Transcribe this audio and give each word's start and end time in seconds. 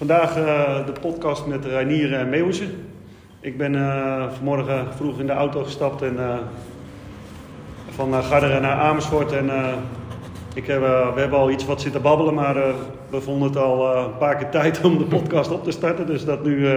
Vandaag 0.00 0.38
uh, 0.38 0.86
de 0.86 0.92
podcast 1.00 1.46
met 1.46 1.64
Reinier 1.64 2.12
en 2.12 2.28
Meeuwse. 2.28 2.64
Ik 3.40 3.56
ben 3.56 3.74
uh, 3.74 4.32
vanmorgen 4.32 4.86
vroeg 4.94 5.18
in 5.18 5.26
de 5.26 5.32
auto 5.32 5.62
gestapt 5.62 6.02
en 6.02 6.14
uh, 6.14 6.38
van 7.90 8.22
Garderen 8.22 8.62
naar 8.62 8.76
Amersfoort. 8.76 9.32
En 9.32 9.50
ik 10.54 10.66
heb, 10.66 10.80
we 10.80 11.20
hebben 11.20 11.38
al 11.38 11.50
iets 11.50 11.66
wat 11.66 11.80
zitten 11.80 12.02
babbelen, 12.02 12.34
maar 12.34 12.74
we 13.10 13.20
vonden 13.20 13.48
het 13.48 13.56
al 13.56 13.96
een 13.96 14.16
paar 14.16 14.36
keer 14.36 14.50
tijd 14.60 14.84
om 14.84 14.98
de 14.98 15.04
podcast 15.04 15.50
op 15.50 15.64
te 15.64 15.70
starten. 15.70 16.06
Dus 16.06 16.24
dat 16.24 16.44
nu. 16.44 16.68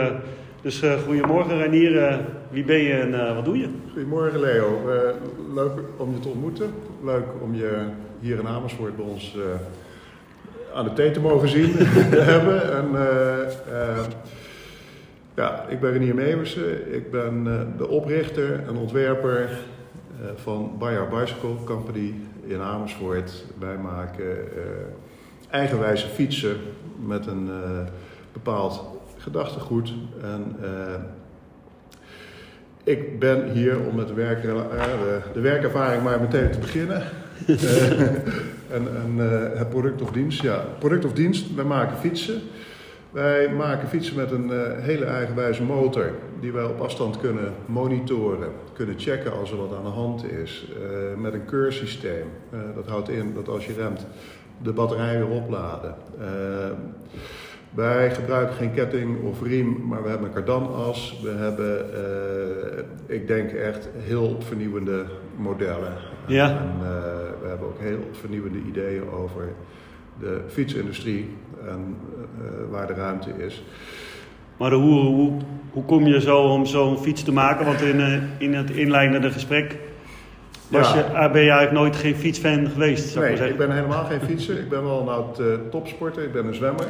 dus 0.62 0.84
goedemorgen 1.06 1.58
Reinier, 1.58 2.20
wie 2.50 2.64
ben 2.64 2.80
je 2.80 2.94
en 2.94 3.36
wat 3.36 3.46
doe 3.46 3.58
je? 3.58 3.70
Goedemorgen 3.92 4.40
Leo, 4.40 4.80
leuk 5.54 5.80
om 5.98 6.14
je 6.14 6.20
te 6.20 6.28
ontmoeten. 6.28 6.74
Leuk 7.04 7.26
om 7.42 7.56
je 7.56 7.86
hier 8.20 8.40
in 8.40 8.48
Amersfoort 8.48 8.96
bij 8.96 9.06
ons 9.06 9.36
aan 10.74 10.84
de 10.84 10.94
thee 10.94 11.12
te 11.12 11.20
mogen 11.20 11.50
zien 11.50 11.72
hebben. 12.34 12.74
En, 12.74 12.86
uh, 12.94 14.00
ja, 15.36 15.66
ik 15.68 15.80
ben 15.80 15.92
Renier 15.92 16.16
Meewersen. 16.16 16.96
Ik 16.96 17.12
ben 17.12 17.46
uh, 17.46 17.62
de 17.78 17.88
oprichter 17.88 18.64
en 18.68 18.76
ontwerper 18.76 19.42
uh, 19.42 20.28
van 20.36 20.76
Bayer 20.80 21.08
Bicycle 21.08 21.64
Company 21.66 22.14
in 22.46 22.62
Amersfoort. 22.62 23.46
Wij 23.60 23.78
maken 23.78 24.38
eigenwijze 25.50 26.08
fietsen 26.08 26.58
met 27.06 27.28
een 27.28 27.50
bepaald 28.34 28.86
gedachtegoed. 29.18 29.94
En, 30.22 30.56
ik 32.84 33.20
ben 33.20 33.52
hier 33.52 33.80
om 33.80 33.96
met 33.96 34.08
de, 34.08 34.14
werk, 34.14 34.42
de 35.34 35.42
werkervaring 35.42 36.04
maar 36.04 36.22
meteen 36.22 36.52
te 36.52 36.60
beginnen. 36.60 37.04
En, 38.76 38.88
en 38.96 39.14
uh, 39.18 39.58
het 39.58 39.70
product 39.70 40.02
of 40.02 40.12
dienst, 40.12 40.42
ja. 40.42 40.66
Product 40.80 41.06
of 41.06 41.14
dienst, 41.14 41.56
wij 41.56 41.66
maken 41.66 41.98
fietsen. 41.98 42.42
Wij 43.12 43.50
maken 43.50 43.88
fietsen 43.88 44.16
met 44.16 44.32
een 44.32 44.50
uh, 44.50 44.62
hele 44.80 45.06
eigenwijze 45.06 45.64
motor 45.64 46.12
die 46.40 46.52
wij 46.52 46.64
op 46.64 46.80
afstand 46.80 47.20
kunnen 47.20 47.54
monitoren, 47.66 48.50
kunnen 48.74 49.00
checken 49.00 49.34
als 49.34 49.52
er 49.52 49.58
wat 49.58 49.76
aan 49.78 49.84
de 49.84 49.90
hand 49.90 50.32
is. 50.32 50.68
Met 51.18 51.34
een 51.34 51.46
keursysteem. 51.46 52.28
dat 52.76 52.88
houdt 52.88 53.10
in 53.10 53.34
dat 53.34 53.48
als 53.48 53.66
je 53.66 53.74
remt, 53.74 54.06
de 54.62 54.72
batterij 54.72 55.18
weer 55.18 55.28
opladen. 55.28 55.96
Wij 57.74 58.12
gebruiken 58.12 58.56
geen 58.56 58.74
ketting 58.74 59.24
of 59.24 59.42
riem, 59.42 59.88
maar 59.88 60.04
we 60.04 60.10
hebben 60.10 60.28
een 60.28 60.34
kardanas. 60.34 61.20
We 61.22 61.30
hebben, 61.30 61.86
ik 63.06 63.28
denk 63.28 63.52
echt 63.52 63.90
heel 63.98 64.38
vernieuwende 64.40 65.06
modellen. 65.36 66.13
Ja. 66.26 66.50
En 66.50 66.72
uh, 66.78 66.88
we 67.42 67.48
hebben 67.48 67.68
ook 67.68 67.80
heel 67.80 68.10
vernieuwende 68.12 68.60
ideeën 68.68 69.10
over 69.10 69.54
de 70.20 70.42
fietsindustrie 70.48 71.38
en 71.68 71.98
uh, 72.42 72.72
waar 72.72 72.88
de 72.88 72.94
ruimte 72.94 73.30
is. 73.38 73.64
Maar 74.58 74.72
hoe, 74.72 75.00
hoe, 75.00 75.32
hoe 75.72 75.86
kom 75.86 76.08
je 76.08 76.22
zo 76.22 76.38
om 76.38 76.66
zo'n 76.66 76.98
fiets 76.98 77.24
te 77.24 77.32
maken? 77.32 77.66
Want 77.66 77.82
in, 77.82 78.30
in 78.38 78.54
het 78.54 78.72
inleidende 78.72 79.32
gesprek 79.32 79.78
was 80.68 80.94
ja. 80.94 80.98
je, 80.98 81.30
ben 81.32 81.42
je 81.42 81.50
eigenlijk 81.50 81.72
nooit 81.72 81.96
geen 81.96 82.16
fietsfan 82.16 82.68
geweest? 82.68 83.10
Zou 83.10 83.26
nee, 83.26 83.36
ik, 83.36 83.50
ik 83.50 83.58
ben 83.58 83.72
helemaal 83.72 84.06
geen 84.06 84.22
fietser. 84.22 84.60
Ik 84.60 84.70
ben 84.70 84.84
wel 84.84 85.02
een 85.02 85.08
oud 85.08 85.42
topsporter, 85.72 86.24
ik 86.24 86.34
ben 86.34 86.46
een 86.46 86.54
zwemmer. 86.54 86.86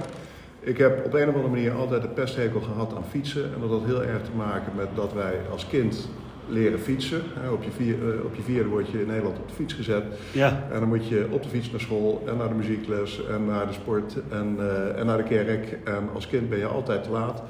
Ik 0.59 0.77
heb 0.77 1.05
op 1.05 1.13
een 1.13 1.29
of 1.29 1.35
andere 1.35 1.53
manier 1.53 1.71
altijd 1.71 2.03
een 2.03 2.13
pesthekel 2.13 2.61
gehad 2.61 2.93
aan 2.95 3.03
fietsen. 3.09 3.43
En 3.43 3.61
dat 3.61 3.69
had 3.69 3.85
heel 3.85 4.03
erg 4.03 4.23
te 4.23 4.35
maken 4.35 4.71
met 4.75 4.87
dat 4.95 5.13
wij 5.13 5.33
als 5.51 5.67
kind 5.67 6.09
leren 6.49 6.79
fietsen. 6.79 7.21
Op 7.51 7.63
je, 7.63 7.71
vier, 7.71 7.95
eh, 7.95 8.25
op 8.25 8.35
je 8.35 8.41
vierde 8.41 8.69
word 8.69 8.89
je 8.89 9.01
in 9.01 9.07
Nederland 9.07 9.37
op 9.37 9.47
de 9.47 9.53
fiets 9.53 9.73
gezet. 9.73 10.03
Ja. 10.31 10.67
En 10.71 10.79
dan 10.79 10.87
moet 10.87 11.07
je 11.07 11.27
op 11.29 11.43
de 11.43 11.49
fiets 11.49 11.71
naar 11.71 11.79
school 11.79 12.23
en 12.27 12.37
naar 12.37 12.47
de 12.47 12.53
muziekles 12.53 13.25
en 13.27 13.45
naar 13.45 13.67
de 13.67 13.73
sport 13.73 14.15
en, 14.29 14.55
uh, 14.59 14.99
en 14.99 15.05
naar 15.05 15.17
de 15.17 15.23
kerk. 15.23 15.77
En 15.83 16.09
als 16.13 16.27
kind 16.27 16.49
ben 16.49 16.57
je 16.57 16.65
altijd 16.65 17.03
te 17.03 17.09
laat. 17.09 17.43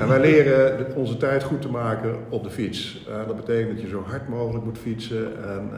en 0.00 0.08
wij 0.08 0.20
leren 0.20 0.86
onze 0.94 1.16
tijd 1.16 1.42
goed 1.42 1.62
te 1.62 1.68
maken 1.68 2.16
op 2.28 2.42
de 2.42 2.50
fiets. 2.50 3.06
Uh, 3.08 3.26
dat 3.26 3.36
betekent 3.36 3.72
dat 3.72 3.80
je 3.80 3.88
zo 3.88 4.04
hard 4.06 4.28
mogelijk 4.28 4.64
moet 4.64 4.78
fietsen. 4.78 5.44
En, 5.44 5.70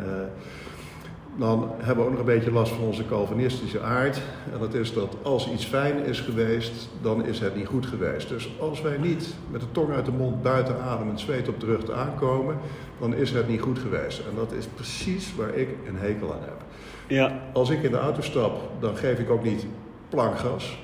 dan 1.37 1.71
hebben 1.79 2.05
we 2.05 2.11
ook 2.11 2.17
nog 2.17 2.27
een 2.27 2.35
beetje 2.35 2.53
last 2.53 2.73
van 2.73 2.85
onze 2.85 3.07
Calvinistische 3.07 3.81
aard. 3.81 4.21
En 4.53 4.59
dat 4.59 4.75
is 4.75 4.93
dat 4.93 5.17
als 5.23 5.51
iets 5.51 5.65
fijn 5.65 6.05
is 6.05 6.21
geweest, 6.21 6.89
dan 7.03 7.25
is 7.25 7.41
het 7.41 7.57
niet 7.57 7.67
goed 7.67 7.87
geweest. 7.87 8.29
Dus 8.29 8.51
als 8.61 8.83
wij 8.83 8.97
niet 8.97 9.35
met 9.51 9.61
de 9.61 9.67
tong 9.73 9.93
uit 9.93 10.05
de 10.05 10.13
mond 10.13 10.43
buiten 10.43 10.81
adem 10.81 11.11
en 11.11 11.19
zweet 11.19 11.49
op 11.49 11.61
de 11.61 11.67
rug 11.67 11.91
aankomen, 11.91 12.59
dan 13.01 13.15
is 13.15 13.31
het 13.31 13.49
niet 13.49 13.61
goed 13.61 13.79
geweest. 13.79 14.19
En 14.19 14.37
dat 14.37 14.53
is 14.53 14.67
precies 14.67 15.35
waar 15.37 15.55
ik 15.55 15.69
een 15.89 15.97
hekel 15.97 16.33
aan 16.33 16.43
heb. 16.43 16.63
Ja. 17.07 17.41
Als 17.53 17.71
ik 17.71 17.83
in 17.83 17.91
de 17.91 17.99
auto 17.99 18.21
stap, 18.21 18.71
dan 18.81 18.97
geef 18.97 19.19
ik 19.19 19.31
ook 19.31 19.45
niet 19.45 19.67
plankgas. 20.09 20.79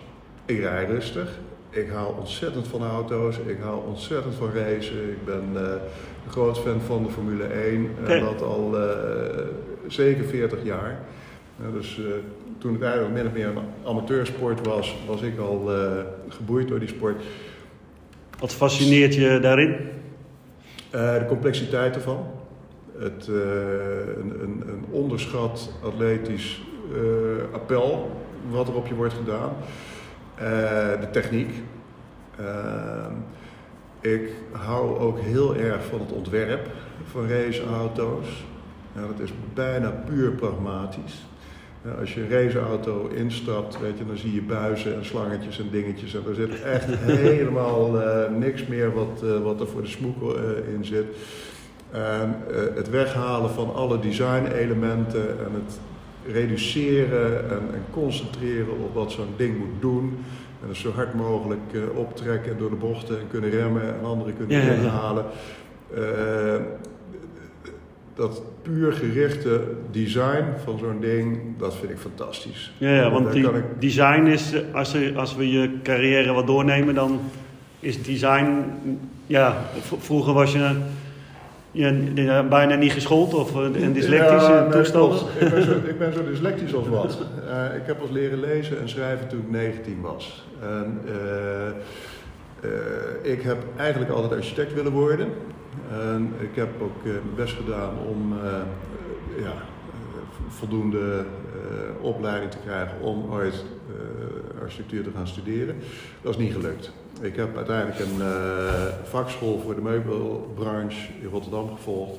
Ik 0.45 0.61
rij 0.61 0.85
rustig. 0.85 1.39
Ik 1.71 1.89
hou 1.89 2.17
ontzettend 2.19 2.69
van 2.69 2.83
auto's. 2.83 3.39
Ik 3.39 3.59
hou 3.63 3.87
ontzettend 3.87 4.35
van 4.35 4.51
racen. 4.55 5.11
Ik 5.11 5.25
ben 5.25 5.45
uh, 5.55 5.61
een 5.61 6.31
groot 6.31 6.59
fan 6.59 6.81
van 6.81 7.03
de 7.03 7.11
Formule 7.11 7.45
1. 7.45 7.91
En 8.07 8.21
dat 8.21 8.43
al 8.43 8.75
uh, 8.75 8.91
zeker 9.93 10.25
40 10.25 10.65
jaar. 10.65 11.01
Dus 11.73 12.01
toen 12.59 12.73
het 12.73 12.83
eigenlijk 12.83 13.15
min 13.15 13.27
of 13.27 13.33
meer 13.33 13.47
een 13.47 13.59
amateursport 13.87 14.67
was, 14.67 14.97
was 15.07 15.23
ik 15.23 15.39
al 15.39 15.71
geboeid 16.29 16.69
door 16.69 16.79
die 16.79 16.89
sport. 16.89 17.23
Wat 18.39 18.53
fascineert 18.53 19.15
je 19.15 19.39
daarin? 19.41 19.77
de 20.91 21.25
complexiteit 21.29 21.95
ervan. 21.95 22.27
Het, 22.99 23.27
een, 23.27 24.43
een, 24.43 24.63
een, 24.67 24.85
onderschat 24.91 25.73
atletisch 25.83 26.63
appel 27.53 28.11
wat 28.51 28.69
er 28.69 28.75
op 28.75 28.87
je 28.87 28.95
wordt 28.95 29.15
gedaan. 29.15 29.53
Uh, 30.41 30.47
de 31.01 31.09
techniek. 31.13 31.51
Uh, 32.41 33.07
ik 34.01 34.31
hou 34.53 34.99
ook 34.99 35.19
heel 35.21 35.57
erg 35.57 35.85
van 35.85 36.01
het 36.01 36.13
ontwerp 36.13 36.69
van 37.05 37.29
raceauto's. 37.29 38.27
Ja, 38.95 39.01
dat 39.01 39.21
is 39.21 39.33
bijna 39.55 39.91
puur 39.91 40.31
pragmatisch. 40.31 41.25
Ja, 41.85 41.91
als 41.91 42.15
je 42.15 42.21
een 42.21 42.31
raceauto 42.31 43.07
instapt, 43.07 43.81
weet 43.81 43.99
je, 43.99 44.07
dan 44.07 44.17
zie 44.17 44.35
je 44.35 44.43
buizen 44.43 44.95
en 44.95 45.05
slangetjes 45.05 45.59
en 45.59 45.69
dingetjes. 45.71 46.15
En 46.15 46.23
er 46.29 46.35
zit 46.35 46.63
echt 46.63 46.95
helemaal 47.27 47.97
uh, 47.97 48.31
niks 48.39 48.67
meer 48.67 48.95
wat, 48.95 49.25
wat 49.43 49.61
er 49.61 49.69
voor 49.69 49.83
de 49.83 49.89
smoek 49.89 50.37
in 50.75 50.85
zit. 50.85 51.07
En 51.91 52.37
het 52.75 52.91
weghalen 52.91 53.51
van 53.51 53.75
alle 53.75 53.99
design-elementen 53.99 55.29
en 55.29 55.53
het 55.53 55.81
reduceren 56.33 57.51
en, 57.51 57.75
en, 57.75 57.85
concentreren 57.91 58.73
op 58.73 58.95
wat 58.95 59.13
zo'n 59.13 59.35
ding 59.37 59.59
moet 59.59 59.81
doen. 59.81 60.25
En 60.63 60.69
dus 60.69 60.81
zo 60.81 60.93
hard 60.93 61.15
mogelijk 61.15 61.61
optrekken 61.95 62.59
door 62.59 62.71
de 62.71 62.77
bochten 62.77 63.19
en 63.19 63.29
kunnen 63.31 63.51
remmen 63.51 63.83
en 63.83 64.05
anderen 64.05 64.37
kunnen 64.37 64.65
ja, 64.65 64.73
inhalen. 64.73 65.25
Ja, 65.95 66.61
dat 68.15 68.43
puur 68.63 68.93
gerichte 68.93 69.61
design 69.91 70.45
van 70.65 70.79
zo'n 70.79 71.01
ding, 71.01 71.39
dat 71.59 71.77
vind 71.77 71.91
ik 71.91 71.99
fantastisch. 71.99 72.73
Ja, 72.79 72.95
ja 72.95 73.11
want 73.11 73.33
die 73.33 73.49
ik... 73.49 73.65
design 73.79 74.27
is, 74.27 74.55
als, 74.73 74.95
er, 74.95 75.19
als 75.19 75.37
we 75.37 75.51
je 75.51 75.71
carrière 75.83 76.33
wat 76.33 76.47
doornemen, 76.47 76.95
dan 76.95 77.21
is 77.81 78.03
design, 78.03 78.65
ja, 79.27 79.65
vroeger 79.99 80.33
was 80.33 80.53
je 80.53 80.77
je 81.71 82.47
bijna 82.49 82.75
niet 82.75 82.93
geschoold 82.93 83.35
of 83.35 83.55
een 83.55 83.93
dyslectische 83.93 84.53
ja, 84.53 84.61
nee, 84.61 84.71
toestand? 84.71 85.25
Ik 85.41 85.51
ben, 85.51 85.63
zo, 85.63 85.73
ik 85.93 85.99
ben 85.99 86.13
zo 86.13 86.25
dyslectisch 86.25 86.75
als 86.75 86.89
wat. 86.89 87.19
Uh, 87.49 87.77
ik 87.77 87.87
heb 87.87 88.01
als 88.01 88.11
leren 88.11 88.41
lezen 88.41 88.81
en 88.81 88.89
schrijven 88.89 89.29
toen 89.29 89.41
ik 89.41 89.51
19 89.51 90.01
was. 90.01 90.45
En, 90.63 91.01
uh, 91.05 91.13
uh, 92.71 93.33
ik 93.33 93.43
heb 93.43 93.59
eigenlijk 93.77 94.11
altijd 94.11 94.33
architect 94.33 94.75
willen 94.75 94.93
worden. 94.93 95.29
Ik 96.39 96.55
heb 96.55 96.83
ook 96.83 97.05
mijn 97.05 97.35
best 97.37 97.55
gedaan 97.55 97.99
om 98.09 98.35
ja, 99.39 99.53
voldoende 100.49 101.25
opleiding 102.01 102.51
te 102.51 102.59
krijgen 102.65 103.01
om 103.01 103.31
ooit 103.31 103.65
architectuur 104.63 105.03
te 105.03 105.11
gaan 105.15 105.27
studeren. 105.27 105.77
Dat 106.23 106.33
is 106.35 106.41
niet 106.45 106.53
gelukt. 106.53 106.93
Ik 107.21 107.37
heb 107.37 107.57
uiteindelijk 107.57 107.99
een 107.99 108.23
vakschool 109.05 109.61
voor 109.61 109.75
de 109.75 109.81
meubelbranche 109.81 111.13
in 111.21 111.29
Rotterdam 111.29 111.69
gevolgd. 111.77 112.19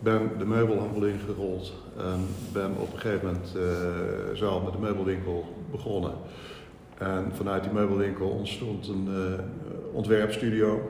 Ben 0.00 0.30
de 0.38 0.46
meubelhandel 0.46 1.04
ingerold 1.04 1.72
en 1.96 2.26
ben 2.52 2.70
op 2.76 2.92
een 2.92 2.98
gegeven 2.98 3.26
moment 3.26 3.54
uh, 3.56 3.62
zelf 4.34 4.64
met 4.64 4.72
de 4.72 4.78
meubelwinkel 4.78 5.44
begonnen. 5.70 6.12
En 6.98 7.32
vanuit 7.34 7.62
die 7.62 7.72
meubelwinkel 7.72 8.28
ontstond 8.28 8.88
een 8.88 9.08
uh, 9.10 9.16
ontwerpstudio. 9.92 10.80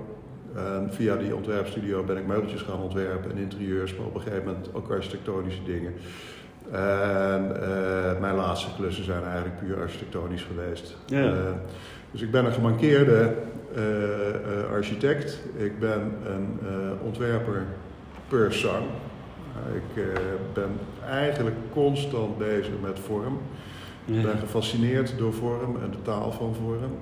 En 0.56 0.88
via 0.91 1.17
die 1.17 1.35
ontwerpstudio 1.37 2.02
ben 2.02 2.17
ik 2.17 2.26
meubeltjes 2.26 2.62
gaan 2.62 2.81
ontwerpen 2.81 3.31
en 3.31 3.37
interieurs, 3.37 3.97
maar 3.97 4.06
op 4.06 4.14
een 4.14 4.20
gegeven 4.20 4.44
moment 4.44 4.69
ook 4.73 4.91
architectonische 4.91 5.62
dingen. 5.64 5.93
En 6.70 8.20
mijn 8.20 8.35
laatste 8.35 8.75
klussen 8.76 9.05
zijn 9.05 9.23
eigenlijk 9.25 9.58
puur 9.58 9.81
architectonisch 9.81 10.43
geweest. 10.43 10.97
Ja. 11.06 11.35
Dus 12.11 12.23
ik 12.23 12.31
ben 12.31 12.44
een 12.44 12.52
gemankeerde 12.52 13.35
uh, 13.76 13.82
uh, 13.82 14.73
architect. 14.73 15.41
Ik 15.56 15.79
ben 15.79 16.12
een 16.26 16.58
ontwerper 17.05 17.64
per 18.29 18.52
ik 19.75 20.05
ben 20.52 20.70
eigenlijk 21.08 21.56
constant 21.73 22.38
bezig 22.38 22.73
met 22.82 22.99
vorm. 22.99 23.38
Ik 24.05 24.23
ben 24.23 24.38
gefascineerd 24.38 25.19
door 25.19 25.32
vorm 25.32 25.76
en 25.82 25.91
de 25.91 26.02
taal 26.02 26.32
van 26.32 26.55
vorm. 26.55 26.99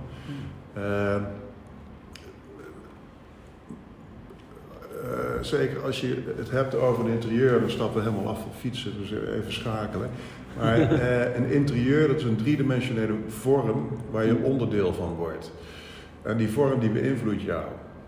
Uh, 5.04 5.42
zeker 5.42 5.82
als 5.82 6.00
je 6.00 6.22
het 6.36 6.50
hebt 6.50 6.74
over 6.74 7.04
een 7.04 7.10
interieur, 7.10 7.60
dan 7.60 7.70
stappen 7.70 8.02
we 8.02 8.10
helemaal 8.10 8.32
af 8.32 8.40
van 8.40 8.52
fietsen, 8.58 8.92
dus 9.00 9.12
even 9.12 9.52
schakelen. 9.52 10.10
Maar 10.58 10.78
uh, 10.78 11.36
een 11.36 11.50
interieur, 11.50 12.08
dat 12.08 12.16
is 12.16 12.24
een 12.24 12.36
driedimensionele 12.36 13.14
vorm 13.28 13.88
waar 14.10 14.26
je 14.26 14.36
onderdeel 14.42 14.94
van 14.94 15.14
wordt. 15.14 15.52
En 16.22 16.36
die 16.36 16.48
vorm 16.48 16.80
die 16.80 16.90
beïnvloedt 16.90 17.42
jou. 17.42 17.64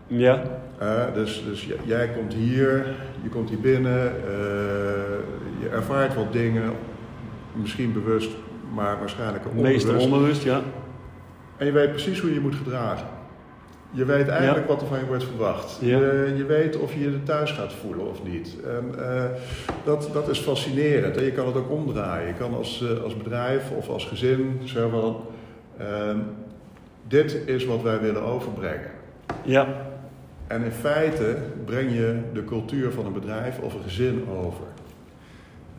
Ja. 0.07 0.43
Uh, 0.83 1.15
dus 1.15 1.45
dus 1.45 1.69
jij 1.85 2.09
komt 2.09 2.35
hier, 2.35 2.95
je 3.23 3.29
komt 3.29 3.49
hier 3.49 3.61
binnen, 3.61 4.13
je 5.61 5.69
ervaart 5.73 6.15
wat 6.15 6.33
dingen, 6.33 6.73
misschien 7.53 7.93
bewust, 7.93 8.31
maar 8.75 8.99
waarschijnlijk 8.99 9.45
onbewust. 9.47 9.87
Meestal 9.87 10.05
onbewust, 10.05 10.43
ja. 10.43 10.61
En 11.57 11.67
je 11.67 11.73
weet 11.73 11.91
precies 11.91 12.21
hoe 12.21 12.35
je 12.35 12.41
moet 12.41 12.55
gedragen. 12.55 13.07
Je 13.91 14.05
weet 14.05 14.29
eigenlijk 14.29 14.69
ja. 14.69 14.73
wat 14.73 14.83
er 14.83 14.89
van 14.89 14.99
je 14.99 15.07
wordt 15.07 15.25
verwacht. 15.25 15.79
Ja. 15.81 15.99
Je, 15.99 16.35
je, 16.37 16.45
weet 16.45 16.77
of 16.77 16.95
je 16.95 17.01
je 17.01 17.23
thuis 17.23 17.51
gaat 17.51 17.73
voelen 17.73 18.09
of 18.09 18.23
niet. 18.25 18.57
En, 18.65 18.95
uh, 18.99 19.25
dat, 19.85 20.11
dat 20.13 20.29
is 20.29 20.39
fascinerend. 20.39 21.17
En 21.17 21.25
je 21.25 21.33
kan 21.33 21.47
het 21.47 21.57
ook 21.57 21.71
omdraaien. 21.71 22.27
Je 22.27 22.35
kan 22.35 22.55
als, 22.55 22.83
uh, 22.83 23.03
als 23.03 23.17
bedrijf 23.17 23.71
of 23.71 23.89
als 23.89 24.05
gezin 24.05 24.61
zeggen 24.65 24.91
van... 24.91 25.21
Uh, 25.81 25.87
dit 27.09 27.39
is 27.47 27.65
wat 27.65 27.83
wij 27.83 28.01
willen 28.01 28.23
overbrengen. 28.23 28.91
Ja. 29.43 29.67
En 30.47 30.65
in 30.65 30.73
feite 30.73 31.37
breng 31.65 31.93
je 31.93 32.21
de 32.33 32.45
cultuur 32.45 32.93
van 32.93 33.07
een 33.07 33.13
bedrijf 33.13 33.59
of 33.59 33.75
een 33.75 33.83
gezin 33.83 34.27
over. 34.45 34.65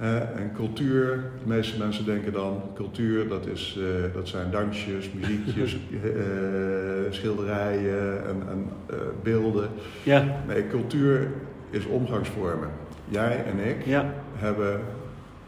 Uh, 0.02 0.16
en 0.16 0.52
cultuur, 0.56 1.24
de 1.44 1.48
meeste 1.48 1.78
mensen 1.78 2.06
denken 2.06 2.34
dan, 2.34 2.62
cultuur 2.76 3.28
dat, 3.28 3.46
is, 3.48 3.78
uh, 3.80 4.14
dat 4.14 4.28
zijn 4.28 4.52
dansjes, 4.52 5.12
muziekjes, 5.12 5.78
uh, 5.92 6.12
schilderijen 7.10 8.26
en, 8.28 8.44
en 8.50 8.70
beelden. 9.24 9.70
Ja. 10.04 10.42
Nee, 10.48 10.68
cultuur 10.68 11.28
is 11.70 11.86
omgangsvormen. 11.86 12.70
Jij 13.10 13.44
en 13.46 13.70
ik 13.70 13.86
ja. 13.86 14.14
hebben 14.36 14.82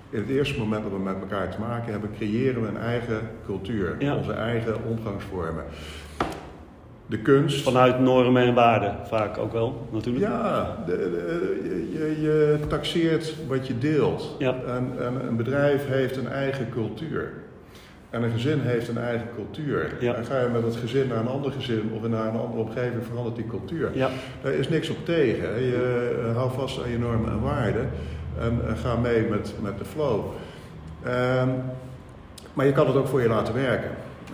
in 0.09 0.19
het 0.19 0.29
eerste 0.29 0.59
moment 0.59 0.83
dat 0.83 0.91
we 0.91 0.99
met 0.99 1.19
elkaar 1.19 1.49
te 1.49 1.59
maken 1.59 1.91
hebben, 1.91 2.09
creëren 2.17 2.61
we 2.61 2.67
een 2.67 2.77
eigen 2.77 3.21
cultuur, 3.45 3.95
ja. 3.99 4.15
onze 4.15 4.33
eigen 4.33 4.83
omgangsvormen. 4.83 5.63
De 7.13 7.19
kunst. 7.19 7.61
Vanuit 7.61 7.99
normen 7.99 8.43
en 8.43 8.53
waarden 8.53 8.95
vaak 9.07 9.37
ook 9.37 9.51
wel, 9.51 9.87
natuurlijk. 9.91 10.25
Ja, 10.25 10.77
de, 10.85 10.97
de, 10.97 11.89
je, 11.91 12.21
je, 12.21 12.59
taxeert 12.67 13.35
wat 13.47 13.67
je 13.67 13.77
deelt. 13.77 14.35
Ja. 14.39 14.55
En, 14.67 14.93
en, 14.99 15.27
een 15.27 15.35
bedrijf 15.35 15.87
heeft 15.87 16.17
een 16.17 16.27
eigen 16.27 16.69
cultuur. 16.69 17.33
En 18.09 18.23
een 18.23 18.31
gezin 18.31 18.59
heeft 18.59 18.87
een 18.87 18.97
eigen 18.97 19.27
cultuur. 19.35 19.91
Ja. 19.99 20.13
En 20.13 20.25
ga 20.25 20.39
je 20.39 20.47
met 20.47 20.63
het 20.63 20.75
gezin 20.75 21.07
naar 21.07 21.17
een 21.17 21.27
ander 21.27 21.51
gezin 21.51 21.91
of 21.93 22.07
naar 22.07 22.27
een 22.27 22.39
andere 22.39 22.61
omgeving, 22.61 23.05
verandert 23.05 23.35
die 23.35 23.47
cultuur. 23.47 23.89
Ja. 23.93 24.09
Daar 24.41 24.53
is 24.53 24.69
niks 24.69 24.89
op 24.89 25.05
tegen. 25.05 25.61
Je 25.61 26.15
uh, 26.29 26.35
hou 26.35 26.51
vast 26.51 26.83
aan 26.83 26.91
je 26.91 26.99
normen 26.99 27.31
en 27.31 27.41
waarden 27.41 27.89
en, 28.39 28.61
en 28.67 28.77
ga 28.77 28.95
mee 28.95 29.27
met, 29.29 29.53
met 29.61 29.77
de 29.77 29.85
flow. 29.85 30.25
Um, 31.07 31.51
maar 32.53 32.65
je 32.65 32.71
kan 32.71 32.87
het 32.87 32.95
ook 32.95 33.07
voor 33.07 33.21
je 33.21 33.27
laten 33.27 33.53
werken. 33.53 33.89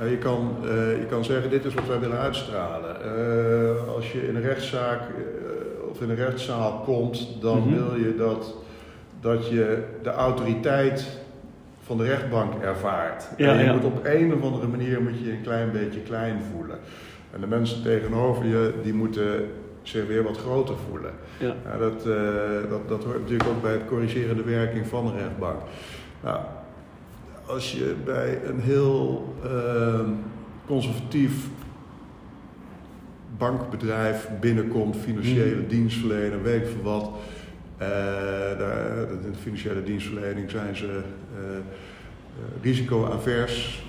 Je 0.09 0.17
kan, 0.17 0.55
uh, 0.63 0.69
je 0.99 1.05
kan 1.09 1.23
zeggen, 1.23 1.49
dit 1.49 1.65
is 1.65 1.73
wat 1.73 1.87
wij 1.87 1.99
willen 1.99 2.17
uitstralen. 2.17 2.95
Uh, 3.05 3.93
als 3.95 4.11
je 4.11 4.27
in 4.27 4.35
een 4.35 4.41
rechtszaak 4.41 4.99
uh, 5.09 5.89
of 5.91 6.01
in 6.01 6.09
een 6.09 6.15
rechtszaal 6.15 6.81
komt, 6.85 7.27
dan 7.41 7.57
Mhm. 7.57 7.69
wil 7.73 7.95
je 7.99 8.15
dat, 8.17 8.55
dat 9.21 9.47
je 9.49 9.83
de 10.03 10.09
autoriteit 10.11 11.07
van 11.83 11.97
de 11.97 12.03
rechtbank 12.03 12.63
ervaart. 12.63 13.27
Ja, 13.37 13.51
en 13.51 13.57
je 13.57 13.63
ja. 13.63 13.73
moet 13.73 13.83
op 13.83 13.99
een 14.05 14.33
of 14.33 14.41
andere 14.43 14.67
manier 14.67 15.01
moet 15.01 15.19
je 15.23 15.31
een 15.31 15.41
klein 15.43 15.71
beetje 15.71 15.99
klein 15.99 16.41
voelen. 16.53 16.77
En 17.33 17.41
de 17.41 17.47
mensen 17.47 17.83
tegenover 17.83 18.45
je, 18.45 18.73
die 18.83 18.93
moeten 18.93 19.47
zich 19.81 20.07
weer 20.07 20.23
wat 20.23 20.37
groter 20.37 20.75
voelen. 20.89 21.11
Ja. 21.37 21.53
Ja, 21.71 21.77
dat, 21.77 22.03
dat, 22.69 22.87
dat 22.87 23.03
hoort 23.03 23.19
natuurlijk 23.19 23.49
ook 23.49 23.61
bij 23.61 23.71
het 23.71 23.85
corrigerende 23.87 24.43
werking 24.43 24.87
van 24.87 25.05
de 25.05 25.11
rechtbank. 25.11 25.59
Nou, 26.23 26.39
als 27.49 27.71
je 27.71 27.95
bij 28.05 28.39
een 28.45 28.59
heel 28.59 29.33
uh, 29.45 29.99
conservatief 30.65 31.33
bankbedrijf 33.37 34.27
binnenkomt, 34.39 34.95
financiële 34.97 35.55
Mhm. 35.55 35.67
dienstverlener, 35.67 36.43
weet 36.43 36.61
ik 36.61 36.67
veel 36.67 36.81
wat. 36.91 37.11
Uh, 37.81 37.87
daar, 38.59 38.97
in 39.23 39.31
de 39.31 39.37
financiële 39.41 39.83
dienstverlening 39.83 40.49
zijn 40.49 40.75
ze 40.75 40.85
uh, 40.85 41.39
risicoavers. 42.61 43.83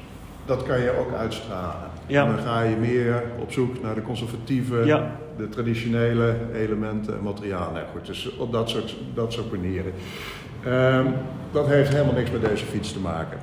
Dat 0.47 0.63
kan 0.63 0.81
je 0.81 0.99
ook 0.99 1.13
uitstralen. 1.15 1.89
Ja. 2.07 2.25
En 2.27 2.35
dan 2.37 2.45
ga 2.45 2.63
je 2.63 2.77
meer 2.77 3.23
op 3.41 3.53
zoek 3.53 3.83
naar 3.83 3.95
de 3.95 4.03
conservatieve, 4.03 4.85
Ja. 4.85 5.17
de 5.37 5.49
traditionele 5.49 6.35
elementen 6.55 7.17
en 7.17 7.23
materialen. 7.23 7.73
Nou 7.73 7.87
goed, 7.93 8.07
dus 8.07 8.37
op 8.37 8.53
dat 8.53 8.69
soort, 8.69 8.97
dat 9.15 9.33
soort 9.33 9.53
manieren. 9.53 9.93
Um, 10.67 11.15
dat 11.53 11.67
heeft 11.67 11.89
helemaal 11.93 12.15
niks 12.15 12.31
met 12.31 12.41
deze 12.45 12.65
fiets 12.65 12.93
te 12.93 12.99
maken. 13.01 13.39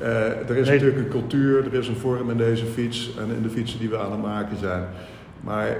Uh, 0.00 0.08
er 0.48 0.56
is 0.56 0.68
Nee. 0.68 0.78
natuurlijk 0.78 0.98
een 1.04 1.08
cultuur, 1.20 1.64
er 1.66 1.74
is 1.74 1.88
een 1.88 1.96
vorm 1.96 2.30
in 2.30 2.36
deze 2.36 2.66
fiets 2.66 3.10
en 3.18 3.34
in 3.36 3.42
de 3.42 3.50
fietsen 3.50 3.78
die 3.78 3.88
we 3.88 3.98
aan 3.98 4.12
het 4.12 4.22
maken 4.22 4.56
zijn. 4.56 4.84
Maar 5.40 5.68
uh, 5.68 5.76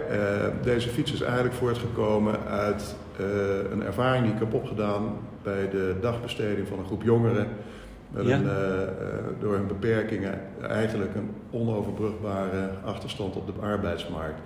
deze 0.63 0.89
fiets 0.89 1.13
is 1.13 1.21
eigenlijk 1.21 1.55
voortgekomen 1.55 2.35
uit 2.49 2.97
uh, 3.21 3.27
een 3.73 3.83
ervaring 3.83 4.25
die 4.25 4.33
ik 4.33 4.39
heb 4.39 4.55
opgedaan 4.55 5.17
bij 5.43 5.69
de 5.71 5.95
dagbesteding 6.01 6.69
van 6.69 6.79
een 6.79 6.85
groep 6.85 7.03
jongeren. 7.03 7.47
Met 8.11 8.27
Ja. 8.27 8.37
een, 8.37 8.49
door 9.41 9.55
hun 9.55 9.67
beperkingen 9.67 10.41
eigenlijk 10.69 11.15
een 11.15 11.31
onoverbrugbare 11.51 12.71
achterstand 12.85 13.37
op 13.37 13.47
de 13.47 13.53
arbeidsmarkt. 13.67 14.41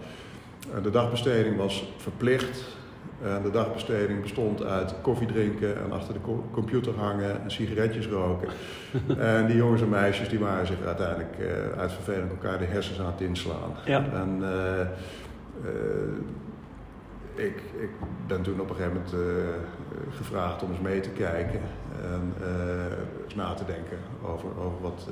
de 0.82 0.90
dagbesteding 0.90 1.56
was 1.56 1.92
verplicht. 1.96 2.76
En 3.22 3.42
de 3.42 3.50
dagbesteding 3.50 4.22
bestond 4.22 4.64
uit 4.64 4.94
koffie 5.00 5.26
drinken 5.26 5.82
en 5.84 5.92
achter 5.92 6.14
de 6.14 6.20
co 6.20 6.44
computer 6.50 6.98
hangen 6.98 7.42
en 7.42 7.50
sigaretjes 7.50 8.06
roken. 8.06 8.48
en 9.18 9.46
die 9.46 9.56
jongens 9.56 9.82
en 9.82 9.88
meisjes 9.88 10.28
die 10.28 10.38
waren 10.38 10.66
zich 10.66 10.82
uiteindelijk 10.86 11.38
uh, 11.38 11.80
uit 11.80 11.92
verveling 11.92 12.30
elkaar 12.30 12.58
de 12.58 12.64
hersens 12.64 13.00
aan 13.00 13.06
het 13.06 13.20
inslaan. 13.20 13.74
Ja. 13.84 14.04
En 14.12 14.38
uh, 14.40 14.80
uh, 15.64 17.44
ik, 17.44 17.62
ik 17.80 17.90
ben 18.26 18.42
toen 18.42 18.60
op 18.60 18.70
een 18.70 18.76
gegeven 18.76 19.02
moment 19.12 19.14
gevraagd 20.10 20.62
om 20.62 20.70
eens 20.70 20.80
mee 20.80 21.00
te 21.00 21.10
kijken 21.10 21.60
en 22.02 22.34
eens 23.24 23.34
na 23.34 23.54
te 23.54 23.64
denken 23.64 23.98
over, 24.22 24.48
over 24.58 24.80
wat, 24.80 25.08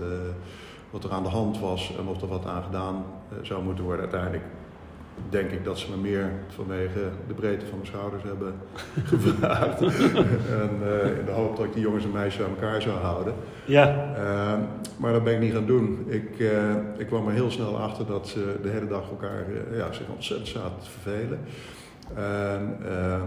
wat 0.91 1.05
er 1.05 1.11
aan 1.11 1.23
de 1.23 1.29
hand 1.29 1.61
was 1.61 1.97
en 1.99 2.07
of 2.07 2.23
er 2.23 2.29
wat 2.29 2.47
aan 2.47 2.63
gedaan 2.63 3.05
zou 3.43 3.63
moeten 3.63 3.85
worden. 3.85 4.03
Uiteindelijk 4.03 4.45
denk 5.29 5.51
ik 5.51 5.65
dat 5.65 5.79
ze 5.79 5.91
me 5.91 5.97
meer 5.97 6.31
vanwege 6.49 7.01
de 7.29 7.35
breedte 7.35 7.67
van 7.67 7.79
mijn 7.79 7.91
schouders 7.91 8.23
hebben 8.23 8.55
gevraagd. 9.13 9.81
en 9.81 10.71
uh, 10.83 11.19
in 11.19 11.25
de 11.25 11.33
hoop 11.33 11.57
dat 11.57 11.65
ik 11.65 11.73
die 11.73 11.83
jongens 11.83 12.05
en 12.05 12.11
meisjes 12.11 12.45
aan 12.45 12.51
elkaar 12.51 12.83
zou 12.83 12.99
houden. 12.99 13.35
Ja. 13.65 14.15
Uh, 14.19 14.59
maar 14.97 15.13
dat 15.13 15.25
ben 15.25 15.35
ik 15.35 15.41
niet 15.41 15.53
gaan 15.53 15.67
doen. 15.67 16.05
Ik, 16.09 16.39
uh, 16.39 16.51
ik 16.97 17.07
kwam 17.07 17.29
er 17.29 17.35
heel 17.35 17.51
snel 17.51 17.79
achter 17.79 18.07
dat 18.07 18.29
ze 18.29 18.57
de 18.63 18.69
hele 18.69 18.87
dag 18.87 19.11
elkaar 19.11 19.45
ja, 19.73 19.93
zich 19.93 20.09
ontzettend 20.09 20.49
zaten 20.49 20.83
te 20.83 20.91
vervelen. 20.91 21.39
En, 22.15 22.77
eh, 22.87 23.23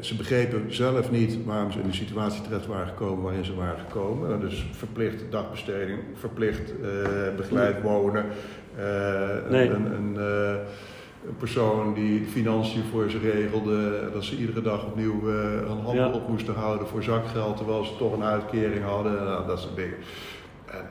ze 0.00 0.16
begrepen 0.16 0.74
zelf 0.74 1.10
niet 1.10 1.44
waarom 1.44 1.72
ze 1.72 1.78
in 1.78 1.86
de 1.86 1.94
situatie 1.94 2.42
terecht 2.42 2.66
waren 2.66 2.86
gekomen 2.86 3.22
waarin 3.22 3.44
ze 3.44 3.54
waren 3.54 3.78
gekomen. 3.78 4.40
Dus 4.40 4.66
verplicht 4.72 5.24
dagbesteding, 5.30 5.98
verplicht 6.14 6.72
begeleid 7.36 7.82
wonen. 7.82 8.24
Uh, 8.78 9.50
nee. 9.50 9.70
Een, 9.70 9.92
een, 9.94 10.14
uh, 10.14 10.48
een, 11.26 11.36
persoon 11.38 11.94
die 11.94 12.24
financiën 12.24 12.82
voor 12.90 13.10
ze 13.10 13.18
regelde, 13.18 14.10
dat 14.12 14.24
ze 14.24 14.36
iedere 14.36 14.62
dag 14.62 14.86
opnieuw 14.86 15.28
uh, 15.28 15.52
een 15.54 15.80
handel 15.80 15.94
Ja. 15.94 16.10
op 16.10 16.28
moesten 16.28 16.54
houden 16.54 16.86
voor 16.86 17.02
zakgeld, 17.02 17.56
terwijl 17.56 17.84
ze 17.84 17.96
toch 17.96 18.12
een 18.12 18.22
uitkering 18.22 18.84
hadden, 18.84 19.12
nou, 19.12 19.46
dat 19.46 19.60
soort 19.60 19.76
dingen. 19.76 19.96
En, 20.66 20.88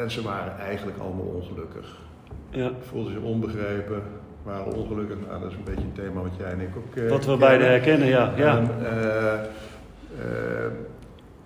en, 0.00 0.10
ze 0.10 0.22
waren 0.22 0.58
eigenlijk 0.58 0.98
allemaal 0.98 1.26
ongelukkig. 1.26 1.98
Ja. 2.50 2.70
Voelden 2.80 3.12
zich 3.12 3.22
onbegrepen, 3.22 4.02
waren 4.50 4.72
ongelukkig. 4.72 5.16
Nou, 5.28 5.40
dat 5.40 5.50
is 5.50 5.56
een 5.56 5.64
beetje 5.64 5.84
een 5.84 5.92
thema 5.92 6.20
wat 6.20 6.36
jij 6.38 6.50
en 6.50 6.60
ik 6.60 6.76
ook. 6.76 7.08
wat 7.08 7.26
we 7.26 7.36
beide 7.36 7.64
herkennen, 7.64 8.08
ja. 8.08 8.32
ja. 8.36 8.58
En, 8.58 8.68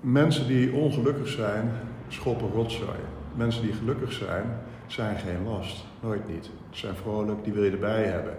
mensen 0.00 0.46
die 0.46 0.72
ongelukkig 0.72 1.28
zijn, 1.28 1.70
schoppen 2.08 2.50
rotzooi. 2.54 2.98
Mensen 3.34 3.62
die 3.62 3.72
gelukkig 3.72 4.12
zijn, 4.12 4.44
zijn 4.86 5.16
geen 5.16 5.46
last. 5.46 5.84
Nooit 6.00 6.28
niet. 6.28 6.50
Ze 6.70 6.78
zijn 6.78 6.94
vrolijk, 6.94 7.44
die 7.44 7.52
wil 7.52 7.64
je 7.64 7.70
erbij 7.70 8.04
hebben. 8.04 8.34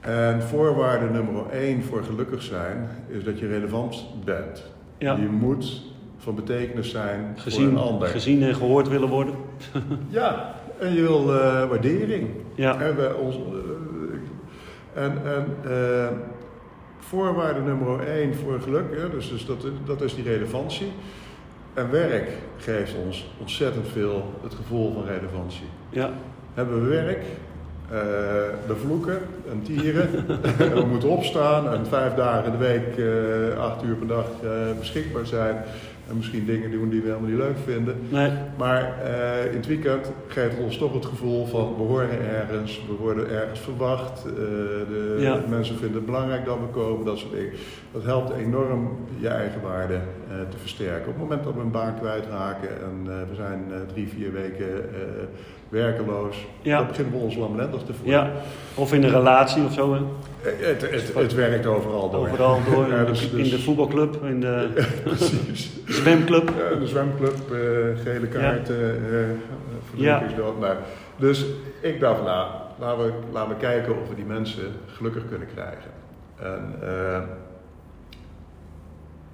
En 0.00 0.42
voorwaarde 0.42 1.06
nummer 1.10 1.50
één 1.52 1.82
voor 1.82 2.04
gelukkig 2.04 2.42
zijn 2.42 2.88
is 3.08 3.24
dat 3.24 3.38
je 3.38 3.46
relevant 3.46 4.06
bent. 4.24 4.64
Ja. 4.98 5.14
Je 5.14 5.28
moet 5.28 5.82
van 6.16 6.34
betekenis 6.34 6.90
zijn 6.90 7.34
gezien, 7.36 7.70
voor 7.70 7.78
een 7.78 7.92
ander. 7.92 8.08
Gezien 8.08 8.42
en 8.42 8.54
gehoord 8.54 8.88
willen 8.88 9.08
worden. 9.08 9.34
ja, 10.08 10.54
en 10.78 10.94
je 10.94 11.00
wil 11.00 11.34
uh, 11.34 11.68
waardering. 11.68 12.28
Ja. 12.54 12.80
En, 12.80 13.16
ons, 13.16 13.38
en, 15.00 15.12
en 15.24 15.56
uh, 15.70 16.06
voorwaarde 16.98 17.60
nummer 17.60 18.08
één 18.08 18.34
voor 18.34 18.60
geluk, 18.60 18.96
hè, 18.96 19.10
dus, 19.10 19.28
dus 19.28 19.46
dat, 19.46 19.66
dat 19.84 20.00
is 20.00 20.14
die 20.14 20.24
relevantie. 20.24 20.92
En 21.74 21.90
werk 21.90 22.30
geeft 22.56 22.94
ons 23.04 23.30
ontzettend 23.40 23.88
veel 23.88 24.34
het 24.42 24.54
gevoel 24.54 24.92
van 24.92 25.04
relevantie. 25.04 25.66
Ja. 25.88 26.10
Hebben 26.54 26.82
we 26.82 26.88
werk, 26.88 27.18
uh, 27.18 27.98
we 28.66 28.76
vloeken 28.80 29.18
en 29.50 29.62
tieren, 29.62 30.26
we 30.80 30.84
moeten 30.88 31.08
opstaan 31.08 31.72
en 31.72 31.86
vijf 31.86 32.14
dagen 32.14 32.44
in 32.44 32.58
de 32.58 32.64
week, 32.64 32.96
uh, 32.96 33.58
acht 33.58 33.82
uur 33.82 33.94
per 33.94 34.06
dag 34.06 34.26
uh, 34.44 34.50
beschikbaar 34.78 35.26
zijn. 35.26 35.56
En 36.10 36.16
misschien 36.16 36.44
dingen 36.46 36.70
doen 36.70 36.88
die 36.88 37.00
we 37.00 37.06
helemaal 37.08 37.28
niet 37.28 37.38
leuk 37.38 37.56
vinden. 37.64 37.96
Nee. 38.08 38.30
Maar 38.58 38.94
in 39.50 39.56
het 39.56 39.66
weekend 39.66 40.10
geeft 40.28 40.58
ons 40.58 40.76
toch 40.76 40.94
het 40.94 41.04
gevoel 41.06 41.46
van 41.46 41.74
we 41.76 41.82
horen 41.82 42.08
ergens, 42.30 42.82
we 42.88 42.94
worden 43.02 43.30
ergens 43.30 43.60
verwacht. 43.60 44.22
de 44.22 45.16
Ja. 45.18 45.40
mensen 45.48 45.76
vinden 45.76 45.96
het 45.96 46.06
belangrijk 46.06 46.44
dat 46.44 46.56
we 46.58 46.66
komen, 46.80 47.04
dat 47.06 47.18
soort 47.18 47.32
dingen. 47.32 47.52
Dat 47.92 48.04
helpt 48.04 48.36
enorm 48.36 48.96
je 49.18 49.28
eigen 49.28 49.60
waarde 49.62 49.98
te 50.50 50.56
versterken. 50.58 51.00
Op 51.08 51.12
het 51.14 51.22
moment 51.22 51.44
dat 51.44 51.54
we 51.54 51.60
een 51.60 51.70
baan 51.70 51.94
kwijtraken 51.98 52.68
en 52.68 53.04
we 53.28 53.34
zijn 53.34 53.64
drie, 53.92 54.08
vier 54.08 54.32
weken 54.32 54.66
werkeloos. 55.68 56.36
Ja. 56.62 56.78
Dan 56.78 56.86
beginnen 56.86 57.12
we 57.12 57.18
ons 57.18 57.36
lamlendig 57.36 57.82
te 57.82 57.92
voelen. 57.94 58.14
Ja. 58.24 58.30
Of 58.74 58.92
in 58.92 59.02
een 59.02 59.10
relatie 59.10 59.64
of 59.64 59.72
zo. 59.72 59.94
Hè. 59.94 60.00
Het, 60.42 60.90
het, 60.90 61.14
het 61.14 61.34
werkt 61.34 61.66
overal 61.66 62.10
door. 62.10 62.20
Overal 62.28 62.60
door. 62.70 62.86
Ja, 62.92 62.98
in, 62.98 63.06
dus- 63.06 63.30
de, 63.30 63.36
dus- 63.36 63.44
in 63.44 63.56
de 63.56 63.62
voetbalclub, 63.62 64.24
in 64.24 64.40
de 64.40 64.68
zwemclub. 65.84 66.48
Ja, 66.48 66.78
de 66.78 66.86
zwemclub, 66.86 67.34
eh, 67.52 68.02
gele 68.02 68.26
kaarten, 68.26 68.94
eh 69.12 69.58
verdrinkingsdood. 69.90 70.60
Nou, 70.60 70.76
dus 71.16 71.44
ik 71.80 72.00
dacht, 72.00 72.22
nou, 72.22 72.50
laten 72.78 73.04
we, 73.04 73.12
laten 73.32 73.54
we 73.54 73.56
kijken 73.60 74.00
of 74.00 74.08
we 74.08 74.14
die 74.14 74.24
mensen 74.24 74.72
gelukkig 74.86 75.28
kunnen 75.28 75.48
krijgen. 75.54 75.90
En 76.36 76.74
eh, 76.82 77.20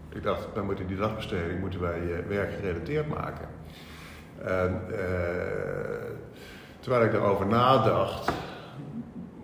ik 0.09 0.23
dacht, 0.23 0.49
dan 0.55 0.65
moeten 0.65 0.87
die 0.87 0.97
dagbesteding 0.97 1.61
moeten 1.61 1.81
wij 1.81 2.01
eh, 2.01 2.29
werkgerelateerd 2.29 3.09
maken. 3.09 3.49
En 4.45 4.81
eh, 4.91 5.01
terwijl 6.81 7.05
ik 7.05 7.13
daarover 7.13 7.47
nadacht, 7.47 8.33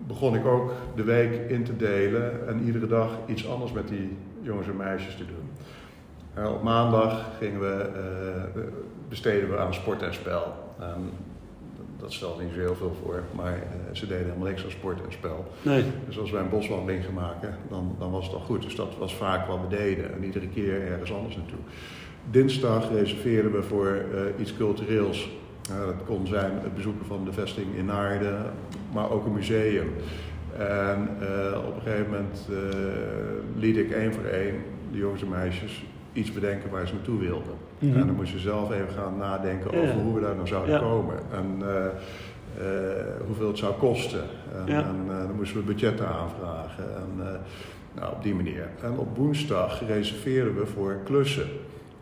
begon 0.07 0.35
ik 0.35 0.45
ook 0.45 0.71
de 0.95 1.03
week 1.03 1.49
in 1.49 1.63
te 1.63 1.75
delen 1.75 2.47
en 2.47 2.65
iedere 2.65 2.87
dag 2.87 3.09
iets 3.25 3.47
anders 3.47 3.71
met 3.71 3.87
die 3.87 4.17
jongens 4.41 4.67
en 4.67 4.77
meisjes 4.77 5.15
te 5.15 5.25
doen. 5.25 5.49
Eh, 6.33 6.53
op 6.53 6.63
maandag 6.63 7.25
gingen 7.39 7.59
we, 7.59 7.89
eh, 7.95 8.61
besteden 9.09 9.49
we 9.49 9.57
aan 9.57 9.73
sport 9.73 10.01
en 10.01 10.13
spel. 10.13 10.61
Dat 11.99 12.13
stelde 12.13 12.43
niet 12.43 12.53
zo 12.53 12.59
heel 12.59 12.75
veel 12.75 12.95
voor, 13.03 13.23
maar 13.31 13.53
eh, 13.53 13.61
ze 13.91 14.07
deden 14.07 14.25
helemaal 14.25 14.47
niks 14.47 14.63
aan 14.63 14.71
sport 14.71 15.01
en 15.05 15.11
spel. 15.11 15.45
Nee. 15.61 15.83
Dus 16.07 16.19
als 16.19 16.31
wij 16.31 16.41
een 16.41 16.49
boswandeling 16.49 17.05
gaan 17.05 17.13
maken, 17.13 17.57
dan, 17.69 17.95
dan 17.99 18.11
was 18.11 18.25
het 18.25 18.33
al 18.33 18.39
goed. 18.39 18.61
Dus 18.61 18.75
dat 18.75 18.97
was 18.97 19.15
vaak 19.15 19.47
wat 19.47 19.59
we 19.69 19.75
deden 19.75 20.13
en 20.13 20.23
iedere 20.23 20.47
keer 20.47 20.87
ergens 20.91 21.13
anders 21.13 21.35
naartoe. 21.35 21.59
Dinsdag 22.31 22.91
reserveerden 22.91 23.51
we 23.51 23.61
voor 23.61 24.05
iets 24.39 24.55
cultureels. 24.55 25.29
Dat 25.67 26.05
kon 26.05 26.27
zijn 26.27 26.51
het 26.63 26.75
bezoeken 26.75 27.05
van 27.05 27.25
de 27.25 27.33
vesting 27.33 27.75
in 27.75 27.85
Naarden, 27.85 28.51
maar 28.93 29.11
ook 29.11 29.25
een 29.25 29.33
museum. 29.33 29.93
En 30.57 31.09
uh, 31.21 31.67
op 31.67 31.75
een 31.75 31.81
gegeven 31.81 32.11
moment 32.11 32.47
uh, 32.49 32.57
liet 33.55 33.77
ik 33.77 33.91
één 33.91 34.13
voor 34.13 34.23
één 34.23 34.55
de 34.91 34.97
jongens 34.97 35.21
en 35.21 35.29
meisjes 35.29 35.83
iets 36.13 36.31
bedenken 36.31 36.69
waar 36.69 36.87
ze 36.87 36.93
naartoe 36.93 37.19
wilden. 37.19 37.53
Mm 37.79 37.91
-hmm. 37.91 37.99
En 37.99 38.07
dan 38.07 38.15
moesten 38.15 38.39
ze 38.39 38.47
zelf 38.47 38.71
even 38.71 38.93
gaan 38.93 39.17
nadenken 39.17 39.71
over 39.71 39.87
ja. 39.87 39.93
hoe 39.93 40.13
we 40.13 40.21
daar 40.21 40.35
nou 40.35 40.47
zouden 40.47 40.73
Ja. 40.73 40.79
komen. 40.79 41.15
En 41.31 41.61
uh, 41.61 41.85
hoeveel 43.25 43.47
het 43.47 43.57
zou 43.57 43.73
kosten. 43.73 44.23
En 44.65 44.95
dan 45.07 45.35
moesten 45.35 45.57
we 45.57 45.63
budgetten 45.63 46.07
aanvragen. 46.07 46.83
En, 46.95 47.41
nou, 47.95 48.13
op 48.13 48.23
die 48.23 48.35
manier. 48.35 48.69
En 48.81 48.97
op 48.97 49.17
woensdag 49.17 49.87
reserveerden 49.87 50.55
we 50.55 50.65
voor 50.65 50.97
klussen. 51.03 51.47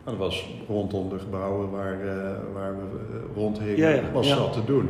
Dat 0.03 0.17
was 0.17 0.49
rondom 0.67 1.09
de 1.09 1.19
gebouwen 1.19 1.69
waar, 1.69 2.05
uh, 2.05 2.11
waar 2.53 2.75
we 2.75 3.15
uh, 3.15 3.35
rondhingen, 3.35 3.77
Ja, 3.77 3.89
ja, 3.89 4.01
was 4.13 4.29
dat 4.29 4.53
te 4.53 4.65
doen. 4.65 4.89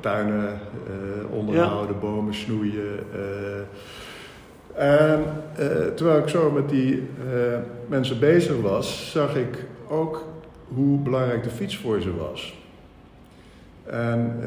Tuinen 0.00 0.60
uh, 0.88 1.36
onderhouden, 1.36 2.00
bomen 2.00 2.34
snoeien. 2.34 2.98
en 4.74 5.24
terwijl 5.94 6.18
ik 6.18 6.28
zo 6.28 6.50
met 6.50 6.68
die 6.68 7.02
mensen 7.88 8.18
bezig 8.18 8.60
was, 8.60 9.10
zag 9.10 9.36
ik 9.36 9.64
ook 9.88 10.24
hoe 10.68 10.98
belangrijk 10.98 11.42
de 11.42 11.50
fiets 11.50 11.76
voor 11.76 12.00
ze 12.00 12.16
was. 12.16 12.61
En 13.86 14.40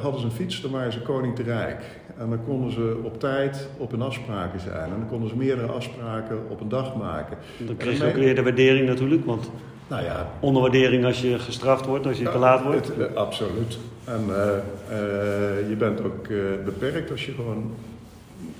hadden 0.00 0.20
ze 0.20 0.26
een 0.26 0.32
fiets, 0.32 0.60
dan 0.60 0.70
waren 0.70 0.92
ze 0.92 1.00
koning 1.02 1.36
te 1.36 1.42
rijk. 1.42 1.82
En 2.18 2.28
dan 2.28 2.38
konden 2.46 2.72
ze 2.72 2.96
op 3.02 3.20
tijd 3.20 3.68
op 3.76 3.90
hun 3.90 4.02
afspraken 4.02 4.60
zijn. 4.60 4.82
En 4.84 4.90
dan 4.98 5.08
konden 5.08 5.28
ze 5.28 5.36
meerdere 5.36 5.66
afspraken 5.72 6.38
op 6.48 6.60
een 6.60 6.68
dag 6.68 6.96
maken. 6.96 7.36
Dan 7.58 7.76
kreeg 7.76 7.98
je 7.98 8.06
ook 8.06 8.14
weer 8.14 8.34
de 8.34 8.42
waardering 8.42 8.86
natuurlijk, 8.88 9.24
want 9.24 9.50
Nou 9.88 10.04
ja, 10.04 10.28
onderwaardering 10.40 11.04
als 11.04 11.20
je 11.20 11.38
gestraft 11.38 11.86
wordt, 11.86 12.06
als 12.06 12.18
je 12.18 12.30
te 12.30 12.38
laat 12.38 12.62
wordt. 12.62 12.86
Het, 12.86 12.98
eh, 12.98 13.14
absoluut. 13.14 13.78
En 14.04 14.20
eh, 14.28 14.48
eh, 14.48 15.68
je 15.68 15.76
bent 15.78 16.04
ook 16.04 16.26
eh, 16.28 16.36
beperkt 16.64 17.10
als 17.10 17.26
je 17.26 17.32
gewoon 17.32 17.70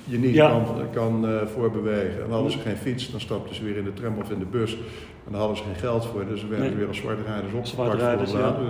je 0.05 0.19
niet 0.19 0.35
Ja. 0.35 0.49
kan, 0.49 0.65
kan 0.93 1.29
eh, 1.29 1.47
voorbewegen. 1.55 2.25
En 2.25 2.31
hadden 2.31 2.51
ze 2.53 2.59
geen 2.59 2.77
fiets, 2.77 3.11
dan 3.11 3.21
stapten 3.21 3.55
ze 3.55 3.65
weer 3.65 3.77
in 3.77 3.85
de 3.85 3.93
tram 3.95 4.19
of 4.19 4.31
in 4.31 4.39
de 4.39 4.45
bus. 4.45 4.77
En 5.27 5.31
dan 5.31 5.41
hadden 5.41 5.57
ze 5.57 5.63
geen 5.63 5.75
geld 5.75 6.07
voor, 6.07 6.27
dus 6.27 6.41
ze 6.41 6.47
werden 6.47 6.67
Nee. 6.67 6.77
weer 6.77 6.89
als 6.89 6.97
zwartrijders 6.97 7.53
opgepakt. 7.53 7.69
Zwartrijders, 7.69 8.31
voor 8.31 8.39
de 8.39 8.45
ja. 8.45 8.51
later. 8.51 8.65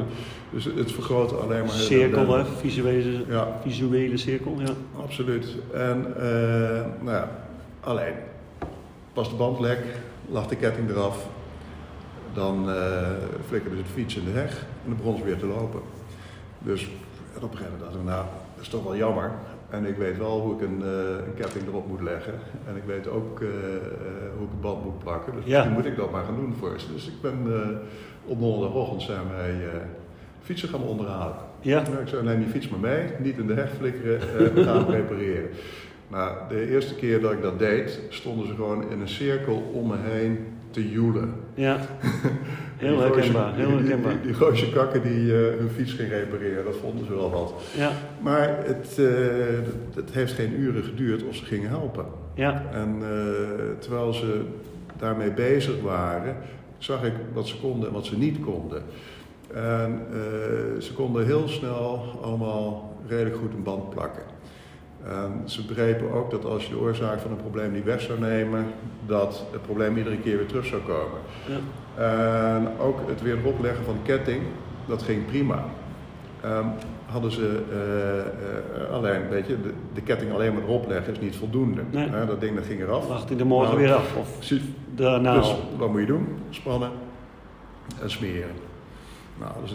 Dus 0.50 0.64
het 0.64 0.92
vergroot 0.92 1.40
alleen 1.40 1.60
maar... 1.60 1.74
Cirkel, 1.74 2.36
hè? 2.36 2.44
Visuele, 2.44 3.24
Ja, 3.28 3.48
visuele 3.62 4.16
cirkel, 4.16 4.56
ja. 4.58 4.72
absoluut. 5.02 5.56
En 5.72 6.06
eh, 6.16 6.22
nou 7.00 7.16
ja, 7.16 7.30
alleen, 7.80 8.14
was 9.14 9.28
de 9.30 9.34
band 9.36 9.60
lek, 9.60 9.78
lag 10.30 10.46
de 10.46 10.56
ketting 10.56 10.90
eraf. 10.90 11.26
Dan 12.34 12.70
eh 12.70 13.08
flikkerde 13.48 13.76
ze 13.76 13.82
de 13.82 13.88
fiets 13.88 14.16
in 14.16 14.24
de 14.24 14.30
heg 14.30 14.60
en 14.60 14.88
dan 14.88 14.96
begon 14.96 15.16
ze 15.16 15.24
weer 15.24 15.38
te 15.38 15.46
lopen. 15.46 15.80
Dus 16.58 16.84
op 17.36 17.42
een 17.42 17.48
gegeven 17.48 17.62
moment 17.62 17.80
dachten 17.80 17.98
we, 17.98 18.10
nou, 18.10 18.24
dat 18.54 18.62
is 18.62 18.68
toch 18.68 18.82
wel 18.82 18.96
jammer. 18.96 19.30
En 19.74 19.84
ik 19.86 19.96
weet 19.96 20.18
wel 20.18 20.40
hoe 20.40 20.54
ik 20.54 20.60
een, 20.60 20.82
eh, 20.82 21.26
een 21.26 21.34
ketting 21.34 21.66
erop 21.66 21.88
moet 21.88 22.00
leggen. 22.02 22.34
En 22.68 22.76
ik 22.76 22.82
weet 22.86 23.08
ook 23.08 23.40
eh, 23.40 23.48
eh, 23.48 23.54
hoe 24.36 24.46
ik 24.46 24.52
een 24.52 24.60
band 24.60 24.84
moet 24.84 24.98
plakken. 24.98 25.32
Dus 25.34 25.44
Ja. 25.44 25.50
misschien 25.50 25.72
moet 25.72 25.84
ik 25.84 25.96
dat 25.96 26.10
maar 26.12 26.24
gaan 26.24 26.36
doen 26.36 26.54
voor 26.58 26.80
ze. 26.80 26.92
Dus 26.92 27.06
ik 27.06 27.20
ben 27.22 27.36
op 28.24 28.40
donderdagochtend 28.40 29.02
zijn 29.02 29.28
wij 29.36 29.54
fietsen 30.42 30.68
gaan 30.68 30.82
onderhalen. 30.82 31.36
Ja, 31.60 31.82
Nou, 31.82 32.02
ik 32.02 32.08
zei, 32.08 32.22
neem 32.22 32.38
die 32.38 32.48
fiets 32.48 32.68
maar 32.68 32.80
mee, 32.80 33.06
niet 33.18 33.38
in 33.38 33.46
de 33.46 33.54
heg 33.54 33.70
flikkeren, 33.78 34.20
we 34.54 34.62
gaan 34.64 34.90
repareren. 34.90 35.48
Nou, 36.08 36.36
de 36.48 36.70
eerste 36.70 36.94
keer 36.94 37.20
dat 37.20 37.32
ik 37.32 37.42
dat 37.42 37.58
deed, 37.58 38.00
stonden 38.08 38.46
ze 38.46 38.54
gewoon 38.54 38.90
in 38.90 39.00
een 39.00 39.08
cirkel 39.08 39.70
om 39.74 39.88
me 39.88 39.96
heen 40.00 40.38
te 40.74 40.90
joelen. 40.90 41.34
ja. 41.54 41.76
Heel 42.76 43.00
herkenbaar, 43.00 43.54
heel 43.54 43.68
die- 43.78 43.86
die- 44.22 44.72
kakken 44.72 45.02
die 45.02 45.32
eh, 45.32 45.58
hun 45.58 45.68
fiets 45.74 45.92
ging 45.92 46.08
repareren, 46.10 46.64
dat 46.64 46.76
vonden 46.76 47.06
ze 47.06 47.14
wel 47.14 47.30
wat. 47.30 47.54
Ja, 47.76 47.90
Maar 48.20 48.48
het, 48.64 48.98
eh, 48.98 49.06
het- 49.64 49.94
het 49.94 50.10
heeft 50.12 50.32
geen 50.32 50.60
uren 50.60 50.82
geduurd 50.82 51.22
of 51.28 51.34
ze 51.36 51.44
gingen 51.44 51.68
helpen. 51.68 52.04
ja, 52.34 52.62
En 52.72 52.96
eh, 53.02 53.08
terwijl 53.78 54.12
ze 54.12 54.40
daarmee 54.98 55.30
bezig 55.30 55.80
waren, 55.82 56.36
zag 56.78 57.04
ik 57.04 57.12
wat 57.32 57.46
ze 57.48 57.60
konden 57.60 57.88
en 57.88 57.94
wat 57.94 58.06
ze 58.06 58.18
niet 58.18 58.40
konden. 58.40 58.82
En 59.54 60.00
eh, 60.12 60.80
ze 60.80 60.92
konden 60.94 61.26
heel 61.26 61.48
snel 61.48 62.18
allemaal 62.22 62.96
redelijk 63.06 63.36
goed 63.36 63.54
een 63.54 63.62
band 63.62 63.90
plakken. 63.90 64.22
En 65.08 65.42
ze 65.44 65.64
begrepen 65.64 66.12
ook 66.12 66.30
dat 66.30 66.44
als 66.44 66.64
je 66.64 66.70
de 66.70 66.80
oorzaak 66.80 67.20
van 67.20 67.30
een 67.30 67.36
probleem 67.36 67.72
niet 67.72 67.84
weg 67.84 68.00
zou 68.00 68.20
nemen, 68.20 68.66
dat 69.06 69.44
het 69.50 69.62
probleem 69.62 69.96
iedere 69.96 70.18
keer 70.18 70.36
weer 70.36 70.46
terug 70.46 70.66
zou 70.66 70.82
komen. 70.82 71.18
ja. 71.46 71.58
En 72.56 72.68
ook 72.78 72.98
het 73.08 73.22
weer 73.22 73.38
erop 73.38 73.60
leggen 73.60 73.84
van 73.84 73.94
de 73.94 74.12
ketting, 74.12 74.42
dat 74.86 75.02
ging 75.02 75.26
prima. 75.26 75.64
Ehm, 76.40 76.66
hadden 77.06 77.32
ze 77.32 77.62
eh, 77.70 78.18
eh, 78.82 78.92
alleen, 78.92 79.28
weet 79.28 79.46
je, 79.46 79.60
de, 79.62 79.72
de 79.94 80.00
ketting 80.00 80.32
alleen 80.32 80.54
maar 80.54 80.62
erop 80.62 80.88
leggen 80.88 81.12
is 81.12 81.20
niet 81.20 81.36
voldoende. 81.36 81.82
Nee. 81.90 82.10
Dat 82.26 82.40
ding 82.40 82.56
dat 82.56 82.64
ging 82.64 82.80
eraf. 82.80 83.08
Wacht 83.08 83.28
hij 83.28 83.36
de 83.38 83.44
morgen 83.44 83.74
Nou, 83.74 83.86
weer 83.86 83.94
af. 83.94 84.16
Of 84.16 84.36
Precies. 84.36 84.62
daarna 84.94 85.34
Dus 85.34 85.54
wat 85.76 85.90
moet 85.90 86.00
je 86.00 86.06
doen? 86.06 86.28
Spannen 86.50 86.90
en 88.02 88.10
smeren. 88.10 88.50
Nou, 89.38 89.52
ik 89.64 89.70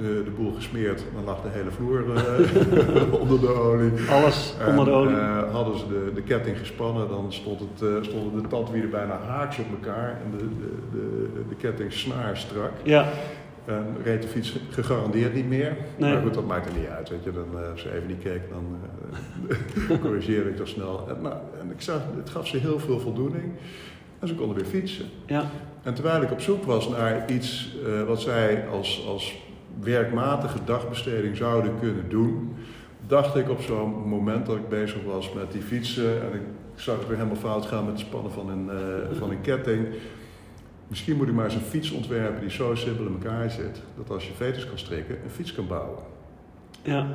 de, 0.00 0.22
de 0.24 0.30
boel 0.30 0.52
gesmeerd, 0.52 1.04
dan 1.14 1.24
lag 1.24 1.42
de 1.42 1.48
hele 1.48 1.70
vloer 1.70 2.04
eh, 2.16 3.12
onder 3.22 3.40
de 3.40 3.48
olie. 3.48 3.90
Alles 4.10 4.54
En, 4.60 4.68
onder 4.68 4.84
de 4.84 4.90
olie. 4.90 5.16
eh, 5.16 5.52
hadden 5.52 5.78
ze 5.78 5.88
de, 5.88 6.10
de 6.14 6.22
ketting 6.22 6.58
gespannen, 6.58 7.08
dan 7.08 7.32
stond 7.32 7.60
het, 7.60 7.82
eh, 7.88 7.88
stonden 8.00 8.42
de 8.42 8.48
tandwielen 8.48 8.90
bijna 8.90 9.18
haaks 9.26 9.58
op 9.58 9.66
elkaar 9.70 10.08
en 10.24 10.38
de, 10.38 10.44
de, 10.48 10.74
de, 10.92 11.42
de 11.48 11.54
ketting 11.54 11.92
snaar 11.92 12.36
strak. 12.36 12.70
ja, 12.82 13.08
En 13.64 13.86
reed 14.02 14.22
de 14.22 14.28
fiets 14.28 14.56
gegarandeerd 14.70 15.34
niet 15.34 15.48
meer. 15.48 15.76
Nee. 15.96 16.12
Maar 16.12 16.22
goed, 16.22 16.34
dat 16.34 16.46
maakt 16.46 16.66
er 16.66 16.78
niet 16.78 16.88
uit. 16.88 17.08
Weet 17.08 17.24
je. 17.24 17.32
Dan, 17.32 17.46
eh, 17.62 17.70
als 17.70 17.80
ze 17.80 17.94
even 17.94 18.06
niet 18.08 18.22
keek, 18.22 18.40
dan 18.50 18.64
eh, 19.48 20.00
corrigeerde 20.02 20.50
ik 20.50 20.56
toch 20.56 20.68
snel. 20.68 21.04
En, 21.08 21.22
nou, 21.22 21.34
en 21.60 21.70
ik 21.70 21.80
zag, 21.80 22.00
het 22.16 22.30
gaf 22.30 22.46
ze 22.46 22.56
heel 22.56 22.78
veel 22.78 23.00
voldoening. 23.00 23.52
En 24.18 24.28
ze 24.28 24.34
konden 24.34 24.56
weer 24.56 24.64
fietsen. 24.66 25.04
ja, 25.26 25.44
En 25.82 25.94
terwijl 25.94 26.22
ik 26.22 26.30
op 26.30 26.40
zoek 26.40 26.64
was 26.64 26.88
naar 26.88 27.30
iets 27.30 27.76
eh, 27.86 28.02
wat 28.02 28.20
zij 28.20 28.64
als, 28.72 29.04
als 29.08 29.34
werkmatige 29.80 30.58
dagbesteding 30.64 31.36
zouden 31.36 31.72
kunnen 31.80 32.08
doen, 32.08 32.54
dacht 33.06 33.36
ik 33.36 33.48
op 33.50 33.60
zo'n 33.60 34.08
moment 34.08 34.46
dat 34.46 34.56
ik 34.56 34.68
bezig 34.68 35.02
was 35.06 35.32
met 35.32 35.52
die 35.52 35.62
fietsen 35.62 36.22
en 36.22 36.32
ik 36.34 36.40
zag 36.74 36.98
het 36.98 37.06
weer 37.08 37.16
helemaal 37.16 37.36
fout 37.36 37.66
gaan 37.66 37.84
met 37.84 37.92
het 37.92 38.06
spannen 38.06 38.32
van 38.32 38.48
een, 38.50 38.70
eh, 38.70 39.18
van 39.18 39.30
een 39.30 39.40
ketting. 39.40 39.86
Misschien 40.88 41.16
moet 41.16 41.28
ik 41.28 41.34
maar 41.34 41.44
eens 41.44 41.54
een 41.54 41.60
fiets 41.60 41.90
ontwerpen 41.90 42.40
die 42.40 42.50
zo 42.50 42.74
simpel 42.74 43.06
in 43.06 43.12
elkaar 43.22 43.50
zit, 43.50 43.82
dat 43.96 44.10
als 44.10 44.26
je 44.26 44.32
veters 44.36 44.68
kan 44.68 44.78
strikken, 44.78 45.14
een 45.24 45.30
fiets 45.30 45.52
kan 45.54 45.66
bouwen. 45.66 45.98
Ja. 46.82 47.06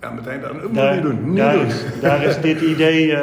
Ja, 0.00 0.10
meteen 0.10 0.40
daar, 0.40 0.52
dat 0.52 0.62
moet 0.62 0.74
Daar, 0.74 0.94
je 0.94 1.00
doen. 1.00 1.28
Niet 1.28 1.36
daar, 1.36 1.54
doen. 1.54 1.66
is, 1.66 1.84
daar 2.00 2.24
is 2.24 2.40
dit 2.40 2.60
idee 2.60 3.12
eh, 3.12 3.20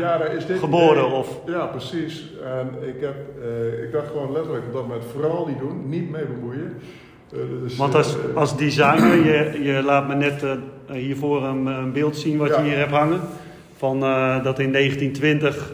Ja, 0.04 0.18
daar 0.18 0.34
is 0.34 0.46
dit 0.46 0.58
geboren. 0.58 1.04
idee. 1.04 1.12
Of, 1.18 1.40
Ja, 1.46 1.66
precies. 1.66 2.24
En 2.44 2.88
ik, 2.88 3.00
heb, 3.00 3.14
eh, 3.42 3.82
ik 3.82 3.92
dacht 3.92 4.06
gewoon 4.06 4.32
letterlijk 4.32 4.64
op 4.66 4.72
dat 4.72 4.82
moment 4.82 5.04
vooral 5.12 5.46
niet 5.46 5.58
doen, 5.58 5.88
niet 5.88 6.10
mee 6.10 6.24
bemoeien. 6.24 6.76
Dus, 7.62 7.76
want 7.76 7.94
als, 7.94 8.16
eh, 8.30 8.36
als 8.36 8.56
designer, 8.56 9.14
je, 9.24 9.62
je 9.62 9.82
laat 9.82 10.08
me 10.08 10.14
net 10.14 10.42
eh, 10.42 10.50
hiervoor 10.96 11.44
een, 11.44 11.66
een 11.66 11.92
beeld 11.92 12.16
zien 12.16 12.36
wat 12.38 12.48
Ja. 12.48 12.60
je 12.60 12.68
hier 12.68 12.78
hebt 12.78 12.90
hangen. 12.92 13.20
Van 13.76 14.02
eh, 14.02 14.44
dat 14.44 14.58
in 14.58 14.72
1920 14.72 15.72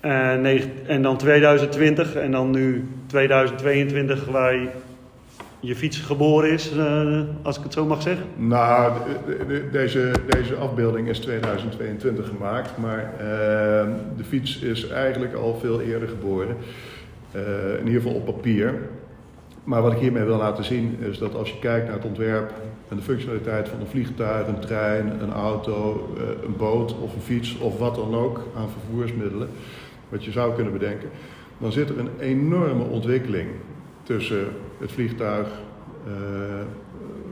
eh, 0.00 0.34
neg- 0.34 0.66
en 0.86 1.02
dan 1.02 1.16
2020 1.16 2.14
en 2.14 2.30
dan 2.30 2.50
nu 2.50 2.88
2022 3.06 4.24
waar 4.26 4.54
je, 4.54 4.68
je 5.60 5.76
fiets 5.76 5.98
geboren 5.98 6.50
is, 6.50 6.72
als 7.42 7.56
ik 7.58 7.62
het 7.62 7.72
zo 7.72 7.84
mag 7.86 8.02
zeggen. 8.02 8.24
Nou, 8.36 8.92
de- 9.26 9.36
de- 9.36 9.46
de- 9.46 9.68
deze, 9.72 10.10
deze 10.28 10.54
afbeelding 10.54 11.08
is 11.08 11.18
2022 11.18 12.26
gemaakt, 12.28 12.70
maar 12.78 13.12
de 14.16 14.24
fiets 14.24 14.58
is 14.58 14.88
eigenlijk 14.88 15.34
al 15.34 15.58
veel 15.60 15.80
eerder 15.80 16.08
geboren. 16.08 16.56
In 17.80 17.86
ieder 17.86 18.00
geval 18.02 18.16
op 18.16 18.24
papier. 18.24 18.74
Maar 19.70 19.82
wat 19.82 19.92
ik 19.92 19.98
hiermee 19.98 20.24
wil 20.24 20.36
laten 20.36 20.64
zien 20.64 20.96
is 21.00 21.18
dat 21.18 21.34
als 21.34 21.50
je 21.50 21.58
kijkt 21.58 21.86
naar 21.86 21.94
het 21.94 22.04
ontwerp 22.04 22.52
en 22.88 22.96
de 22.96 23.02
functionaliteit 23.02 23.68
van 23.68 23.80
een 23.80 23.86
vliegtuig, 23.86 24.46
een 24.46 24.58
trein, 24.58 25.20
een 25.22 25.32
auto, 25.32 26.08
eh, 26.16 26.22
een 26.46 26.56
boot 26.56 26.98
of 26.98 27.14
een 27.14 27.20
fiets 27.20 27.58
of 27.58 27.78
wat 27.78 27.94
dan 27.94 28.14
ook 28.14 28.46
aan 28.56 28.68
vervoersmiddelen, 28.68 29.48
wat 30.08 30.24
je 30.24 30.30
zou 30.30 30.54
kunnen 30.54 30.72
bedenken, 30.72 31.08
dan 31.58 31.72
zit 31.72 31.88
er 31.88 31.98
een 31.98 32.10
enorme 32.18 32.82
ontwikkeling 32.82 33.48
tussen 34.02 34.46
het 34.78 34.92
vliegtuig 34.92 35.48
eh, 36.06 36.12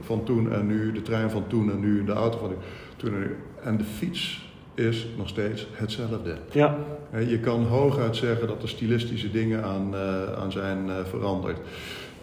van 0.01 0.23
toen 0.23 0.51
en 0.51 0.67
nu, 0.67 0.91
de 0.91 1.01
trein 1.01 1.29
van 1.29 1.47
toen 1.47 1.71
en 1.71 1.79
nu, 1.79 2.03
de 2.03 2.13
auto 2.13 2.37
van 2.37 2.53
toen 2.95 3.13
en 3.13 3.19
nu. 3.19 3.35
En 3.63 3.77
de 3.77 3.83
fiets 3.83 4.51
is 4.73 5.07
nog 5.17 5.27
steeds 5.27 5.67
hetzelfde. 5.71 6.37
Ja, 6.51 6.77
Je 7.27 7.39
kan 7.39 7.63
hooguit 7.63 8.15
zeggen 8.15 8.47
dat 8.47 8.61
er 8.61 8.69
stilistische 8.69 9.31
dingen 9.31 9.63
aan, 9.63 9.95
eh, 9.95 10.33
aan 10.33 10.51
zijn 10.51 10.89
veranderd. 11.05 11.59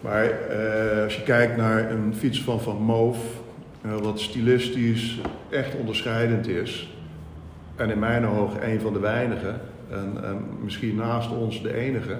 Maar 0.01 0.23
eh, 0.23 1.03
als 1.03 1.15
je 1.15 1.23
kijkt 1.23 1.57
naar 1.57 1.91
een 1.91 2.13
fiets 2.15 2.41
van 2.41 2.61
Van 2.61 2.77
Moof, 2.77 3.17
eh, 3.81 3.95
wat 3.95 4.19
stilistisch 4.19 5.19
echt 5.49 5.75
onderscheidend 5.75 6.47
is, 6.47 6.95
en 7.75 7.89
in 7.89 7.99
mijn 7.99 8.25
ogen 8.27 8.69
een 8.69 8.79
van 8.79 8.93
de 8.93 8.99
weinigen, 8.99 9.61
en, 9.91 10.23
en 10.23 10.45
misschien 10.63 10.95
naast 10.95 11.31
ons 11.31 11.61
de 11.61 11.73
enige, 11.73 12.13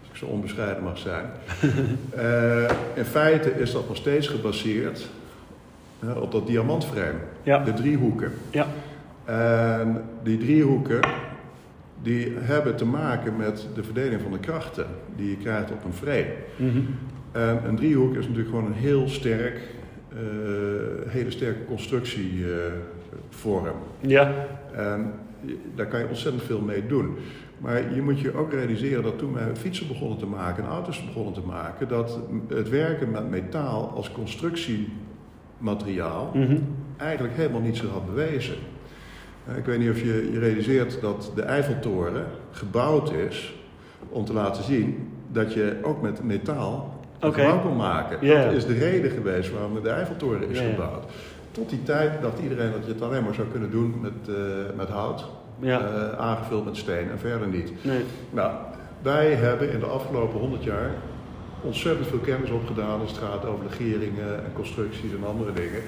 als 0.00 0.08
ik 0.10 0.16
zo 0.16 0.26
onbescheiden 0.26 0.82
mag 0.82 0.98
zijn. 0.98 1.24
Eh, 2.14 2.70
in 2.94 3.04
feite 3.04 3.50
is 3.50 3.72
dat 3.72 3.88
nog 3.88 3.96
steeds 3.96 4.28
gebaseerd 4.28 5.08
op 6.20 6.32
dat 6.32 6.46
diamantframe, 6.46 7.18
ja, 7.42 7.64
de 7.64 7.72
driehoeken. 7.72 8.32
ja, 8.50 8.66
En 9.24 10.02
die 10.22 10.38
driehoeken 10.38 11.00
die 12.02 12.32
hebben 12.38 12.76
te 12.76 12.84
maken 12.84 13.36
met 13.36 13.66
de 13.74 13.82
verdeling 13.82 14.22
van 14.22 14.32
de 14.32 14.38
krachten 14.38 14.86
die 15.16 15.30
je 15.30 15.36
krijgt 15.36 15.70
op 15.70 15.84
een 15.84 15.92
frame. 15.92 16.34
mhm. 16.56 16.80
En 17.32 17.60
een 17.68 17.76
driehoek 17.76 18.10
is 18.16 18.22
natuurlijk 18.28 18.48
gewoon 18.48 18.66
een 18.66 18.72
heel 18.72 19.08
sterk, 19.08 19.60
eh, 20.08 20.16
hele 21.06 21.30
sterke 21.30 21.64
constructievorm. 21.64 23.76
ja, 24.00 24.46
en 24.72 25.12
je- 25.40 25.58
daar 25.74 25.86
kan 25.86 26.00
je 26.00 26.06
ontzettend 26.08 26.42
veel 26.44 26.60
mee 26.60 26.86
doen. 26.86 27.16
Maar 27.58 27.94
je 27.94 28.02
moet 28.02 28.20
je 28.20 28.34
ook 28.34 28.52
realiseren 28.52 29.02
dat 29.02 29.18
toen 29.18 29.32
wij 29.34 29.56
fietsen 29.56 29.88
begonnen 29.88 30.18
te 30.18 30.26
maken 30.26 30.64
en 30.64 30.70
auto's 30.70 31.04
begonnen 31.04 31.32
te 31.32 31.40
maken, 31.46 31.88
dat 31.88 32.18
het 32.48 32.68
werken 32.68 33.10
met 33.10 33.30
metaal 33.30 33.90
als 33.94 34.12
constructiemateriaal 34.12 36.30
mhm. 36.34 36.56
eigenlijk 36.96 37.34
helemaal 37.36 37.60
niet 37.60 37.76
zo 37.76 37.86
had 37.86 38.06
bewezen. 38.06 38.54
Eh, 39.46 39.56
Ik 39.56 39.64
weet 39.64 39.78
niet 39.78 39.90
of 39.90 40.00
je 40.00 40.28
je 40.32 40.38
realiseert 40.38 41.00
dat 41.00 41.32
de 41.34 41.42
Eiffeltoren 41.42 42.24
gebouwd 42.50 43.12
is 43.12 43.54
om 44.08 44.24
te 44.24 44.32
laten 44.32 44.64
zien 44.64 45.08
dat 45.32 45.52
je 45.52 45.76
ook 45.82 46.02
met 46.02 46.22
metaal 46.24 46.99
gebouw 47.20 47.60
kon 47.60 47.76
maken. 47.76 48.44
Dat 48.44 48.52
is 48.52 48.66
de 48.66 48.78
reden 48.78 49.10
geweest 49.10 49.52
waarom 49.52 49.82
de 49.82 49.90
Eiffeltoren 49.90 50.48
is 50.48 50.58
gebouwd. 50.58 51.04
Tot 51.50 51.68
die 51.68 51.82
tijd 51.82 52.22
dacht 52.22 52.38
iedereen 52.38 52.72
dat 52.72 52.84
je 52.86 52.92
het 52.92 53.02
alleen 53.02 53.24
maar 53.24 53.34
zou 53.34 53.48
kunnen 53.48 53.70
doen 53.70 53.94
met, 54.00 54.36
eh, 54.36 54.76
met 54.76 54.88
hout, 54.88 55.28
ja, 55.58 55.80
eh, 55.80 56.18
aangevuld 56.18 56.64
met 56.64 56.76
steen 56.76 57.10
en 57.10 57.18
verder 57.18 57.48
niet. 57.48 57.72
nee, 57.84 58.04
Nou, 58.30 58.52
wij 59.02 59.34
hebben 59.34 59.72
in 59.72 59.80
de 59.80 59.86
afgelopen 59.86 60.40
100 60.40 60.64
jaar 60.64 60.90
ontzettend 61.62 62.06
veel 62.06 62.18
kennis 62.18 62.50
opgedaan 62.50 63.00
als 63.00 63.10
het 63.10 63.20
gaat 63.20 63.46
over 63.46 63.64
legeringen 63.70 64.34
en 64.44 64.52
constructies 64.54 65.12
en 65.12 65.26
andere 65.26 65.52
dingen. 65.52 65.80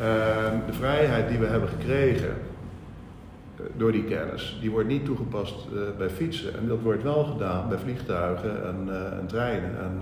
En 0.00 0.62
de 0.66 0.72
vrijheid 0.72 1.28
die 1.28 1.38
we 1.38 1.46
hebben 1.46 1.68
gekregen 1.68 2.28
eh, 2.28 3.64
door 3.76 3.92
die 3.92 4.04
kennis, 4.04 4.58
die 4.60 4.70
wordt 4.70 4.88
niet 4.88 5.04
toegepast 5.04 5.54
bij 5.98 6.10
fietsen. 6.10 6.58
En 6.58 6.68
dat 6.68 6.80
wordt 6.82 7.02
wel 7.02 7.24
gedaan 7.24 7.68
bij 7.68 7.78
vliegtuigen 7.78 8.66
en, 8.66 8.88
en 9.18 9.26
treinen 9.26 9.70
en, 9.78 10.00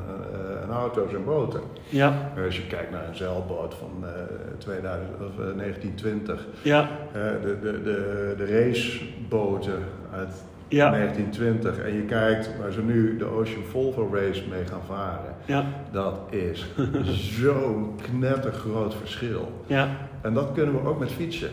en 0.69 0.71
auto's 0.75 1.13
en 1.15 1.25
boten. 1.25 1.61
ja, 1.89 2.13
Als 2.47 2.57
je 2.57 2.67
kijkt 2.67 2.91
naar 2.91 3.09
een 3.09 3.17
zeilboot 3.17 3.75
van 3.75 3.91
eh, 4.09 4.11
2000, 4.59 5.09
of, 5.21 5.39
eh, 5.47 5.57
1920, 5.57 6.47
ja, 6.63 6.89
eh, 7.13 7.21
de, 7.43 7.59
de, 7.63 7.83
de, 7.83 8.35
de 8.37 8.47
raceboten 8.65 9.79
uit 10.15 10.43
ja, 10.69 10.91
1920 10.91 11.79
en 11.85 11.93
je 11.95 12.03
kijkt 12.03 12.51
waar 12.61 12.73
ze 12.73 12.81
nu 12.83 13.17
de 13.17 13.25
Ocean 13.25 13.63
Volvo 13.71 14.11
Race 14.13 14.43
mee 14.51 14.65
gaan 14.65 14.81
varen, 14.87 15.35
ja, 15.45 15.65
dat 15.91 16.19
is 16.31 16.67
zo'n 17.41 17.95
knettergroot 18.03 18.95
verschil. 18.95 19.53
ja, 19.67 19.89
En 20.23 20.35
dat 20.35 20.53
kunnen 20.55 20.83
we 20.83 20.89
ook 20.89 20.99
met 20.99 21.13
fietsen. 21.13 21.51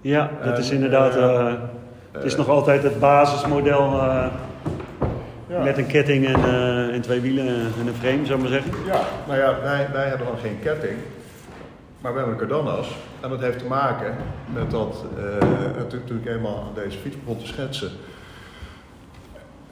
ja, 0.00 0.30
dat 0.44 0.58
is 0.58 0.70
inderdaad, 0.70 1.16
eh, 1.16 1.22
eh, 1.48 1.54
het 2.12 2.24
is 2.24 2.32
Eh, 2.32 2.38
nog 2.38 2.48
altijd 2.48 2.82
het 2.82 2.98
basismodel 3.00 3.80
eh, 4.00 4.26
ja. 5.54 5.62
met 5.62 5.78
een 5.78 5.86
ketting 5.86 6.26
en, 6.26 6.34
eh, 6.34 6.94
en 6.94 7.00
twee 7.00 7.20
wielen 7.20 7.46
en 7.48 7.86
een 7.86 7.94
frame, 8.00 8.26
zou 8.26 8.34
ik 8.34 8.50
maar 8.50 8.60
zeggen. 8.60 8.72
Ja, 8.86 9.00
nou 9.26 9.38
ja, 9.38 9.60
wij, 9.62 9.88
wij 9.92 10.08
hebben 10.08 10.26
dan 10.26 10.38
geen 10.38 10.58
ketting, 10.62 10.98
maar 12.00 12.12
we 12.12 12.18
hebben 12.18 12.40
een 12.40 12.48
cardanas. 12.48 12.96
En 13.20 13.28
dat 13.28 13.40
heeft 13.40 13.58
te 13.58 13.64
maken 13.64 14.14
met 14.54 14.70
dat, 14.70 15.04
eh, 15.16 15.82
toen, 15.88 16.04
toen 16.04 16.20
ik 16.24 16.26
eenmaal 16.26 16.56
aan 16.56 16.82
deze 16.84 16.98
fiets 16.98 17.16
begon 17.24 17.38
te 17.38 17.46
schetsen. 17.46 17.90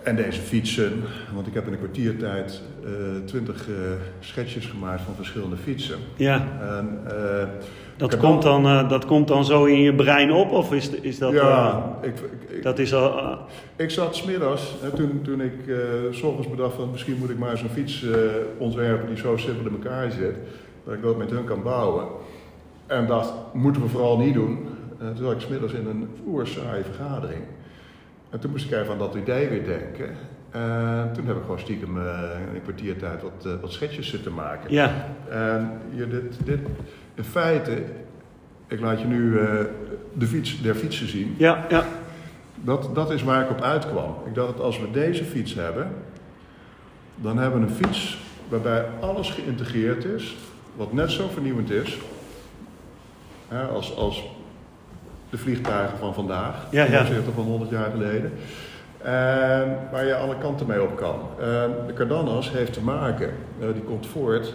En 0.02 0.16
deze 0.16 0.40
fietsen, 0.40 1.02
want 1.34 1.46
ik 1.46 1.54
heb 1.54 1.66
in 1.66 1.72
een 1.72 1.78
kwartiertijd 1.78 2.62
eh 2.84 2.90
twintig 3.24 3.68
eh, 3.68 3.74
schetsjes 4.20 4.66
gemaakt 4.66 5.00
van 5.00 5.14
verschillende 5.14 5.56
fietsen. 5.56 5.98
Ja, 6.16 6.46
En, 6.60 7.00
eh, 7.06 7.48
dat 7.96 8.16
komt, 8.16 8.42
dan, 8.42 8.88
dat 8.88 9.04
komt 9.04 9.28
dan 9.28 9.44
zo 9.44 9.64
in 9.64 9.80
je 9.80 9.94
brein 9.94 10.32
op, 10.32 10.50
of 10.50 10.72
is, 10.72 10.90
is 10.90 11.18
dat... 11.18 11.32
ja, 11.32 11.98
ik, 12.00 12.14
ik, 12.48 12.62
dat 12.62 12.78
is 12.78 12.94
al... 12.94 13.38
ik 13.76 13.90
zat 13.90 14.16
smiddags, 14.16 14.74
hè, 14.80 14.90
toen, 14.90 15.20
toen 15.22 15.40
ik 15.40 15.54
s 16.10 16.22
ochtends 16.22 16.50
bedacht 16.50 16.74
van 16.74 16.90
misschien 16.90 17.16
moet 17.18 17.30
ik 17.30 17.38
maar 17.38 17.50
eens 17.50 17.62
een 17.62 17.68
fiets 17.68 18.04
ontwerpen 18.58 19.06
die 19.06 19.16
zo 19.16 19.36
simpel 19.36 19.66
in 19.66 19.72
elkaar 19.72 20.10
zit, 20.10 20.36
dat 20.84 20.94
ik 20.94 21.02
dat 21.02 21.16
met 21.16 21.30
hun 21.30 21.44
kan 21.44 21.62
bouwen. 21.62 22.04
En 22.86 23.06
dacht, 23.06 23.32
moeten 23.52 23.82
we 23.82 23.88
vooral 23.88 24.18
niet 24.18 24.34
doen. 24.34 24.66
Toen 24.98 25.16
zat 25.16 25.32
ik 25.32 25.40
smiddags 25.40 25.72
in 25.72 25.86
een 25.86 26.08
oersaaie 26.26 26.84
vergadering. 26.84 27.40
En 28.32 28.40
toen 28.40 28.50
moest 28.50 28.64
ik 28.64 28.72
even 28.72 28.92
aan 28.92 28.98
dat 28.98 29.14
idee 29.14 29.48
weer 29.48 29.64
denken. 29.64 30.16
En 30.50 31.10
toen 31.14 31.26
heb 31.26 31.36
ik 31.36 31.42
gewoon 31.42 31.58
stiekem 31.58 31.98
eh, 31.98 32.30
in 32.48 32.54
een 32.54 32.62
kwartiertijd 32.62 33.22
wat, 33.22 33.46
eh, 33.46 33.52
wat 33.60 33.72
schetsjes 33.72 34.08
zitten 34.08 34.34
maken. 34.34 34.72
ja, 34.72 35.06
En 35.30 35.80
je, 35.94 36.08
dit, 36.08 36.38
dit, 36.44 36.58
in 37.14 37.24
feite, 37.24 37.82
ik 38.66 38.80
laat 38.80 39.00
je 39.00 39.06
nu 39.06 39.38
eh, 39.38 39.48
de 40.12 40.26
fiets 40.26 40.62
der 40.62 40.74
fietsen 40.74 41.08
zien. 41.08 41.34
ja, 41.38 41.66
ja, 41.68 41.84
Dat, 42.54 42.94
dat 42.94 43.10
is 43.10 43.22
waar 43.22 43.42
ik 43.42 43.50
op 43.50 43.60
uitkwam. 43.60 44.14
Ik 44.26 44.34
dacht 44.34 44.48
dat 44.48 44.60
als 44.60 44.80
we 44.80 44.90
deze 44.90 45.24
fiets 45.24 45.54
hebben, 45.54 45.90
dan 47.16 47.38
hebben 47.38 47.60
we 47.60 47.66
een 47.66 47.74
fiets 47.74 48.18
waarbij 48.48 48.84
alles 49.00 49.30
geïntegreerd 49.30 50.04
is, 50.04 50.36
wat 50.76 50.92
net 50.92 51.10
zo 51.10 51.28
vernieuwend 51.28 51.70
is 51.70 51.98
hè, 53.48 53.62
als, 53.62 53.96
als 53.96 54.24
de 55.32 55.38
vliegtuigen 55.38 55.98
van 55.98 56.14
vandaag, 56.14 56.66
Ja, 56.70 56.84
ja. 56.84 57.04
van 57.34 57.44
100 57.44 57.70
jaar 57.70 57.90
geleden. 57.90 58.32
En 59.02 59.78
waar 59.90 60.06
je 60.06 60.14
alle 60.14 60.38
kanten 60.38 60.66
mee 60.66 60.82
op 60.82 60.96
kan. 60.96 61.20
En 61.40 61.70
de 61.86 61.92
Cardanas 61.92 62.50
heeft 62.52 62.72
te 62.72 62.82
maken, 62.82 63.30
eh, 63.60 63.66
die 63.72 63.82
komt 63.82 64.06
voort 64.06 64.54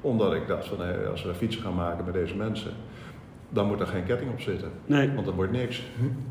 omdat 0.00 0.34
ik 0.34 0.46
dacht 0.46 0.66
van 0.66 0.78
als 1.10 1.24
we 1.24 1.34
fietsen 1.34 1.62
gaan 1.62 1.74
maken 1.74 2.04
met 2.04 2.14
deze 2.14 2.36
mensen, 2.36 2.70
dan 3.48 3.66
moet 3.66 3.80
er 3.80 3.86
geen 3.86 4.04
ketting 4.04 4.30
op 4.30 4.40
zitten. 4.40 4.68
nee. 4.86 5.10
Want 5.14 5.26
dat 5.26 5.34
wordt 5.34 5.52
niks. 5.52 5.82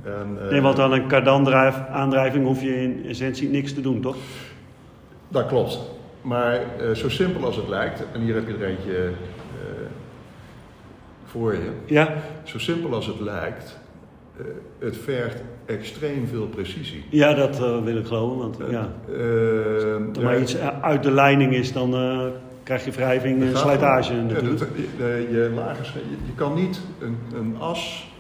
En, 0.04 0.38
eh, 0.42 0.50
Nee, 0.50 0.62
want 0.62 0.80
aan 0.80 0.92
een 0.94 1.08
kardan-aandrijving 1.08 2.46
hoef 2.46 2.62
je 2.62 2.82
in 2.82 3.06
essentie 3.08 3.50
niks 3.50 3.74
te 3.74 3.82
doen, 3.82 4.02
toch? 4.02 4.16
Dat 5.28 5.46
klopt. 5.48 5.80
Maar 6.22 6.54
eh, 6.54 6.92
zo 6.92 7.10
simpel 7.10 7.46
als 7.46 7.56
het 7.56 7.68
lijkt, 7.68 8.04
en 8.14 8.22
hier 8.22 8.36
heb 8.36 8.48
je 8.48 8.54
er 8.54 8.64
eentje 8.66 9.10
voor 11.34 11.54
je. 11.54 11.70
Ja, 11.86 12.14
Zo 12.44 12.58
simpel 12.60 12.94
als 12.94 13.06
het 13.06 13.20
lijkt, 13.20 13.80
eh, 14.38 14.46
het 14.80 14.98
vergt 14.98 15.44
extreem 15.66 16.28
veel 16.28 16.48
precisie. 16.48 17.04
Ja, 17.10 17.34
dat 17.34 17.56
eh, 17.64 17.84
wil 17.84 17.98
ik 17.98 18.06
geloven. 18.08 18.38
Want 18.38 18.60
Eh, 18.60 18.72
ja, 18.72 18.88
als 19.76 19.84
er 19.84 20.24
maar 20.24 20.40
iets 20.40 20.58
uit 20.82 21.04
de 21.04 21.12
leiding 21.12 21.54
is, 21.54 21.74
dan 21.74 21.92
krijg 22.64 22.86
je 22.86 22.92
wrijving 22.92 23.42
en 23.42 23.58
slijtage 23.58 24.14
om- 24.14 24.26
natuurlijk. 24.26 24.70
je, 24.98 25.52
lage, 25.56 25.84
sche- 25.84 25.98
je, 26.00 26.16
je 26.26 26.34
kan 26.36 26.54
niet 26.54 26.82
een, 27.02 27.18
een 27.36 27.56
as 27.60 28.12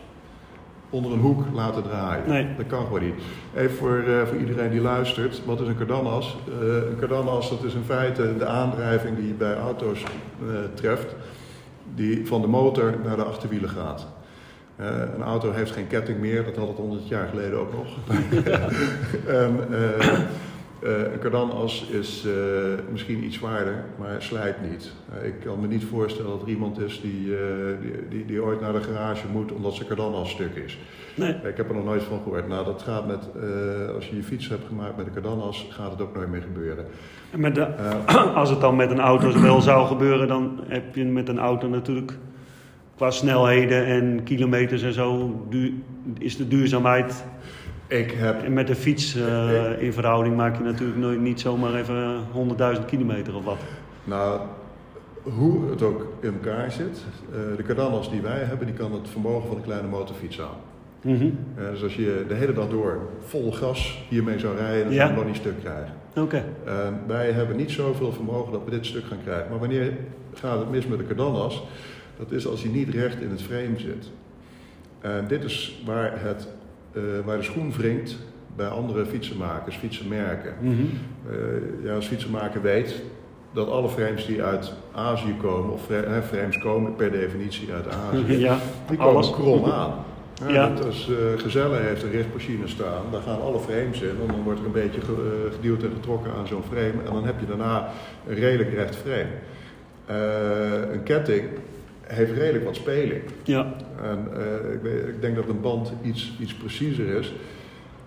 onder 0.89 1.11
een 1.11 1.19
hoek 1.19 1.43
laten 1.53 1.83
draaien. 1.83 2.23
Nee. 2.29 2.47
Dat 2.57 2.67
kan 2.67 2.83
gewoon 2.85 3.03
niet. 3.03 3.13
Even 3.55 3.75
voor, 3.75 4.03
voor 4.25 4.37
iedereen 4.37 4.69
die 4.71 4.81
luistert, 4.81 5.41
wat 5.45 5.61
is 5.61 5.67
een 5.67 5.77
kardanas? 5.77 6.37
Een 6.61 6.95
kardanas 6.99 7.49
dat 7.49 7.63
is 7.63 7.73
in 7.73 7.83
feite 7.85 8.37
de 8.37 8.45
aandrijving 8.45 9.15
die 9.17 9.27
je 9.27 9.33
bij 9.33 9.55
auto's 9.55 10.03
treft, 10.73 11.15
die 11.95 12.27
van 12.27 12.41
de 12.41 12.47
motor 12.47 12.95
naar 13.03 13.15
de 13.15 13.23
achterwielen 13.23 13.69
gaat. 13.69 14.07
Eh, 14.75 14.87
een 15.15 15.23
auto 15.23 15.51
heeft 15.51 15.71
geen 15.71 15.87
ketting 15.87 16.19
meer, 16.19 16.43
dat 16.43 16.55
had 16.55 16.67
het 16.67 16.77
100 16.77 17.07
jaar 17.07 17.27
geleden 17.27 17.59
ook 17.59 17.73
nog. 17.73 17.97
en, 19.41 19.67
eh, 19.71 20.07
eh, 20.07 20.19
een 20.83 21.19
kardanas 21.19 21.87
is 21.89 22.25
eh, 22.25 22.33
misschien 22.91 23.23
iets 23.23 23.35
zwaarder, 23.35 23.85
maar 23.99 24.21
slijt 24.21 24.55
niet. 24.69 24.91
Eh, 25.13 25.27
ik 25.27 25.33
kan 25.45 25.59
me 25.59 25.67
niet 25.67 25.83
voorstellen 25.83 26.31
dat 26.31 26.41
er 26.41 26.47
iemand 26.47 26.79
is 26.79 27.01
die, 27.01 27.35
eh, 27.37 27.41
die, 27.81 28.07
die, 28.09 28.25
die 28.25 28.43
ooit 28.43 28.61
naar 28.61 28.73
de 28.73 28.81
garage 28.81 29.27
moet 29.27 29.51
omdat 29.51 29.73
zijn 29.73 29.87
kardanas 29.87 30.29
stuk 30.29 30.55
is. 30.55 30.77
Nee. 31.15 31.35
Ik 31.43 31.57
heb 31.57 31.69
er 31.69 31.75
nog 31.75 31.85
nooit 31.85 32.03
van 32.03 32.19
gehoord. 32.23 32.47
Nou, 32.47 32.65
dat 32.65 32.81
gaat 32.81 33.07
met, 33.07 33.29
eh, 33.35 33.95
als 33.95 34.09
je 34.09 34.15
je 34.15 34.23
fiets 34.23 34.49
hebt 34.49 34.67
gemaakt 34.67 34.97
met 34.97 35.05
een 35.05 35.13
kardanas, 35.13 35.67
gaat 35.69 35.91
het 35.91 36.01
ook 36.01 36.15
nooit 36.15 36.29
meer 36.29 36.41
gebeuren. 36.41 36.85
Met 37.35 37.55
de, 37.55 37.61
Eh, 37.61 38.35
als 38.35 38.49
het 38.49 38.61
dan 38.61 38.75
met 38.75 38.91
een 38.91 38.99
auto 38.99 39.31
wel 39.41 39.61
zou 39.61 39.87
gebeuren, 39.87 40.27
dan 40.27 40.59
heb 40.67 40.95
je 40.95 41.05
met 41.05 41.29
een 41.29 41.39
auto 41.39 41.67
natuurlijk 41.67 42.17
qua 42.95 43.11
snelheden 43.11 43.85
en 43.85 44.23
kilometers 44.23 44.81
en 44.81 44.93
zo, 44.93 45.39
is 46.17 46.37
de 46.37 46.47
duurzaamheid. 46.47 47.25
Ik 47.87 48.11
heb 48.11 48.43
En 48.43 48.53
met 48.53 48.67
de 48.67 48.75
fiets 48.75 49.15
eh, 49.15 49.81
in 49.81 49.93
verhouding 49.93 50.35
maak 50.35 50.57
je 50.57 50.63
natuurlijk 50.63 50.99
nooit, 50.99 51.19
niet 51.19 51.39
zomaar 51.39 51.75
even 51.75 52.21
100.000 52.77 52.85
kilometer 52.85 53.35
of 53.35 53.43
wat. 53.43 53.57
Nou, 54.03 54.41
hoe 55.23 55.69
het 55.69 55.81
ook 55.81 56.07
in 56.19 56.33
elkaar 56.33 56.71
zit, 56.71 57.03
eh, 57.31 57.57
de 57.57 57.63
cardanas 57.63 58.09
die 58.11 58.21
wij 58.21 58.39
hebben, 58.39 58.67
die 58.67 58.75
kan 58.75 58.91
het 58.93 59.09
vermogen 59.09 59.47
van 59.47 59.57
een 59.57 59.63
kleine 59.63 59.87
motorfiets 59.87 60.41
aan. 60.41 60.57
Mhm. 61.01 61.29
Eh, 61.55 61.69
dus 61.71 61.83
als 61.83 61.95
je 61.95 62.25
de 62.27 62.33
hele 62.33 62.53
dag 62.53 62.69
door 62.69 62.99
vol 63.25 63.51
gas 63.51 64.05
hiermee 64.09 64.39
zou 64.39 64.55
rijden, 64.57 64.83
dan 64.83 64.93
Ja. 64.93 64.99
zou 64.99 65.09
je 65.11 65.15
nog 65.17 65.25
niet 65.25 65.35
stuk 65.35 65.59
krijgen. 65.59 65.93
Oké. 66.15 66.43
En 66.65 66.99
wij 67.07 67.31
hebben 67.31 67.55
niet 67.55 67.71
zoveel 67.71 68.11
vermogen 68.11 68.51
dat 68.51 68.61
we 68.65 68.71
dit 68.71 68.85
stuk 68.85 69.03
gaan 69.05 69.21
krijgen. 69.23 69.49
Maar 69.49 69.59
wanneer 69.59 69.93
gaat 70.33 70.59
het 70.59 70.69
mis 70.71 70.87
met 70.87 70.97
de 70.97 71.05
cardanas? 71.07 71.63
Dat 72.17 72.31
is 72.31 72.47
als 72.47 72.61
hij 72.63 72.71
niet 72.71 72.89
recht 72.89 73.21
in 73.21 73.29
het 73.29 73.41
frame 73.41 73.77
zit. 73.79 74.09
En 75.01 75.25
dit 75.27 75.43
is 75.43 75.81
waar, 75.85 76.11
het, 76.15 76.47
waar 77.25 77.37
de 77.37 77.43
schoen 77.43 77.71
wringt 77.71 78.17
bij 78.55 78.67
andere 78.67 79.05
fietsenmakers, 79.05 79.75
fietsenmerken. 79.75 80.53
Mhm. 80.59 80.73
Eh, 81.29 81.35
ja, 81.85 81.95
als 81.95 82.05
fietsenmaker 82.07 82.61
weet 82.61 83.01
dat 83.53 83.69
alle 83.69 83.89
frames 83.89 84.25
die 84.25 84.43
uit 84.43 84.73
Azië 84.91 85.35
komen, 85.41 85.71
of 85.73 85.81
frames 86.27 86.57
komen 86.57 86.95
per 86.95 87.11
definitie 87.11 87.73
uit 87.73 87.85
Azië, 87.87 88.37
Ja, 88.47 88.57
die 88.87 88.97
komen 88.97 89.13
alles. 89.13 89.31
krom 89.31 89.65
aan. 89.65 89.93
Ja, 90.47 90.49
Ja. 90.49 90.69
dat 90.69 90.85
Als 90.85 91.09
eh 91.09 91.41
Gezelle 91.41 91.75
heeft 91.77 92.03
een 92.03 92.11
richtmachine 92.11 92.67
staan, 92.67 93.01
daar 93.11 93.21
gaan 93.21 93.41
alle 93.41 93.59
frames 93.59 94.01
in 94.01 94.09
en 94.09 94.27
dan 94.27 94.43
wordt 94.43 94.59
er 94.59 94.65
een 94.65 94.71
beetje 94.71 95.01
ge- 95.01 95.45
eh, 95.47 95.55
geduwd 95.55 95.83
en 95.83 95.89
getrokken 95.93 96.31
aan 96.33 96.47
zo'n 96.47 96.63
frame 96.71 96.93
en 97.05 97.13
dan 97.13 97.25
heb 97.25 97.39
je 97.39 97.45
daarna 97.45 97.89
een 98.27 98.35
redelijk 98.35 98.73
recht 98.73 98.95
frame. 98.95 99.27
Eh, 100.05 100.93
een 100.93 101.03
ketting 101.03 101.43
heeft 102.03 102.31
redelijk 102.37 102.65
wat 102.65 102.75
speling. 102.75 103.21
Ja. 103.43 103.73
En 104.01 104.27
eh, 104.37 104.73
ik, 104.73 104.81
weet, 104.81 105.07
ik 105.07 105.21
denk 105.21 105.35
dat 105.35 105.47
een 105.49 105.61
band 105.61 105.93
iets, 106.03 106.33
iets 106.39 106.53
preciezer 106.53 107.07
is. 107.19 107.33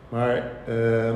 Maar 0.08 0.36
eh, 0.66 1.14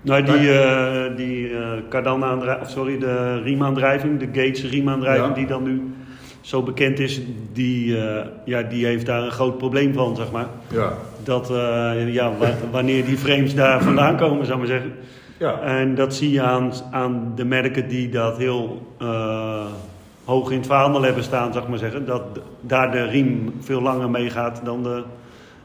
Nou, 0.00 0.22
die, 0.22 0.52
eh 0.52 1.16
die 1.16 1.50
eh 1.50 2.60
of 2.60 2.70
sorry, 2.70 2.98
de 2.98 3.42
riemaandrijving, 3.42 4.18
de 4.18 4.26
Gates 4.26 4.70
riemaandrijving 4.70 5.28
Ja. 5.28 5.34
die 5.34 5.46
dan 5.46 5.62
nu 5.62 5.82
zo 6.40 6.62
bekend 6.62 6.98
is, 6.98 7.20
die, 7.52 7.96
ja, 8.44 8.62
die 8.62 8.86
heeft 8.86 9.06
daar 9.06 9.22
een 9.22 9.30
groot 9.30 9.58
probleem 9.58 9.92
van, 9.92 10.16
zeg 10.16 10.30
maar. 10.30 10.46
ja, 10.72 10.92
Dat, 11.22 11.48
ja, 12.06 12.32
wa- 12.38 12.54
wanneer 12.70 13.04
die 13.04 13.16
frames 13.16 13.54
daar 13.54 13.82
vandaan 13.82 14.16
komen, 14.16 14.46
zou 14.46 14.62
ik 14.62 14.68
maar 14.68 14.76
zeggen. 14.78 14.92
ja, 15.38 15.60
En 15.60 15.94
dat 15.94 16.14
zie 16.14 16.30
je 16.30 16.42
aan, 16.42 16.72
aan 16.90 17.32
de 17.34 17.44
merken 17.44 17.88
die 17.88 18.08
dat 18.08 18.36
heel 18.38 18.86
hoog 20.28 20.50
in 20.50 20.58
het 20.58 20.66
vaandel 20.66 21.02
hebben 21.02 21.22
staan, 21.22 21.52
zeg 21.52 21.68
maar 21.68 21.78
zeggen. 21.78 22.06
Dat 22.06 22.22
daar 22.60 22.90
de 22.90 23.02
riem 23.02 23.54
veel 23.60 23.80
langer 23.80 24.10
meegaat 24.10 24.60
dan, 24.64 24.82
de, 24.82 25.02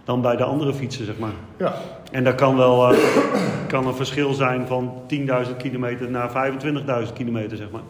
dan 0.04 0.22
bij 0.22 0.36
de 0.36 0.44
andere 0.44 0.74
fietsen, 0.74 1.06
zeg 1.06 1.18
maar. 1.18 1.32
ja, 1.58 1.74
En 2.12 2.24
dat 2.24 2.36
kan 2.36 2.58
wel 2.58 2.94
eh, 2.94 2.98
kan 3.68 3.88
een 3.88 3.96
verschil 3.96 4.34
zijn 4.34 4.68
van 4.68 4.94
10.000 5.48 5.58
kilometer 5.58 6.10
naar 6.10 6.52
25.000 7.08 7.14
kilometer, 7.14 7.58
zeg 7.58 7.72
maar. 7.72 7.82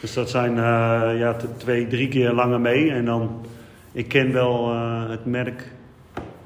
Dus 0.00 0.14
dat 0.14 0.30
zijn 0.30 0.50
eh, 0.50 1.18
ja, 1.18 1.36
twee, 1.56 1.86
drie 1.86 2.08
keer 2.08 2.32
langer 2.32 2.60
mee. 2.60 2.90
En 2.90 3.04
dan, 3.04 3.46
ik 3.92 4.08
ken 4.08 4.32
wel 4.32 4.70
eh, 4.70 5.08
het 5.08 5.26
merk, 5.26 5.72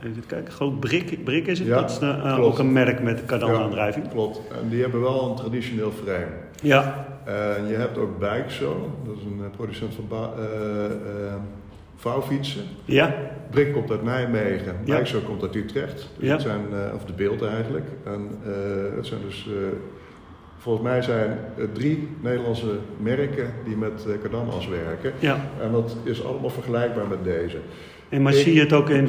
even 0.03 0.27
kijken, 0.27 0.53
groot 0.53 0.81
Brik, 0.81 1.25
Brik 1.25 1.47
is 1.47 1.59
het. 1.59 1.69
Ja, 1.69 1.75
dat 1.81 1.91
is 2.25 2.37
ook 2.39 2.59
een 2.59 2.73
merk 2.73 3.03
met 3.03 3.25
kardanaandrijving. 3.25 4.09
klopt. 4.09 4.41
En 4.63 4.69
die 4.69 4.83
hebben 4.83 5.01
wel 5.01 5.31
een 5.31 5.37
traditioneel 5.37 5.93
frame. 6.05 6.27
Ja, 6.63 7.07
En 7.57 7.67
je 7.67 7.75
hebt 7.75 7.99
ook 7.99 8.19
Bijkzo, 8.19 8.91
dat 9.05 9.17
is 9.17 9.23
een 9.25 9.41
eh, 9.45 9.57
producent 9.57 9.95
van 9.95 10.09
eh, 10.39 10.85
eh, 10.85 10.93
vouwfietsen. 11.97 12.63
ja, 12.85 13.15
Brik 13.51 13.73
komt 13.73 13.91
uit 13.91 14.03
Nijmegen, 14.03 14.75
Ja. 14.85 14.95
Bijkzo 14.95 15.21
komt 15.21 15.43
uit 15.43 15.55
Utrecht. 15.55 16.09
Dus 16.19 16.27
Ja. 16.29 16.33
het 16.33 16.43
zijn, 16.43 16.61
eh, 16.73 16.95
of 16.95 17.05
de 17.05 17.13
beeld 17.13 17.43
eigenlijk. 17.43 17.87
En 18.05 18.29
eh, 18.45 18.97
het 18.97 19.07
zijn 19.07 19.21
dus, 19.27 19.47
eh, 19.49 19.55
volgens 20.59 20.85
mij 20.85 21.03
zijn 21.03 21.39
het 21.57 21.75
drie 21.75 22.09
Nederlandse 22.21 22.79
merken 22.97 23.51
die 23.65 23.77
met 23.77 24.05
uh, 24.09 24.69
werken. 24.71 25.13
ja. 25.19 25.41
En 25.61 25.73
dat 25.73 25.97
is 26.03 26.25
allemaal 26.25 26.51
vergelijkbaar 26.51 27.07
met 27.07 27.25
deze. 27.25 27.57
En 28.11 28.23
maar 28.23 28.33
zie 28.33 28.55
je 28.55 28.61
het 28.61 28.73
ook 28.73 28.89
in, 28.91 29.09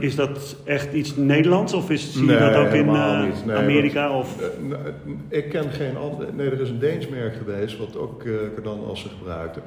is 0.00 0.16
dat 0.16 0.56
echt 0.64 0.92
iets 0.92 1.16
Nederlands 1.16 1.72
of 1.72 1.90
is, 1.90 2.12
zie 2.12 2.26
je 2.26 2.38
dat 2.38 2.54
ook 2.54 2.72
in 2.72 2.88
eh. 2.88 3.22
Nee, 3.46 3.56
Amerika? 3.56 4.08
want, 4.08 4.20
Of, 4.24 4.40
eh, 4.40 4.46
nou, 4.68 4.80
ik 5.28 5.48
ken 5.48 5.70
geen 5.70 5.96
ander. 5.96 6.26
Nee, 6.34 6.50
er 6.50 6.60
is 6.60 6.68
een 6.68 6.78
Deens 6.78 7.08
merk 7.08 7.34
geweest 7.34 7.78
wat 7.78 7.96
ook 7.96 8.22
uh, 8.24 8.34
cardanassen 8.54 9.10
gebruikte. 9.18 9.60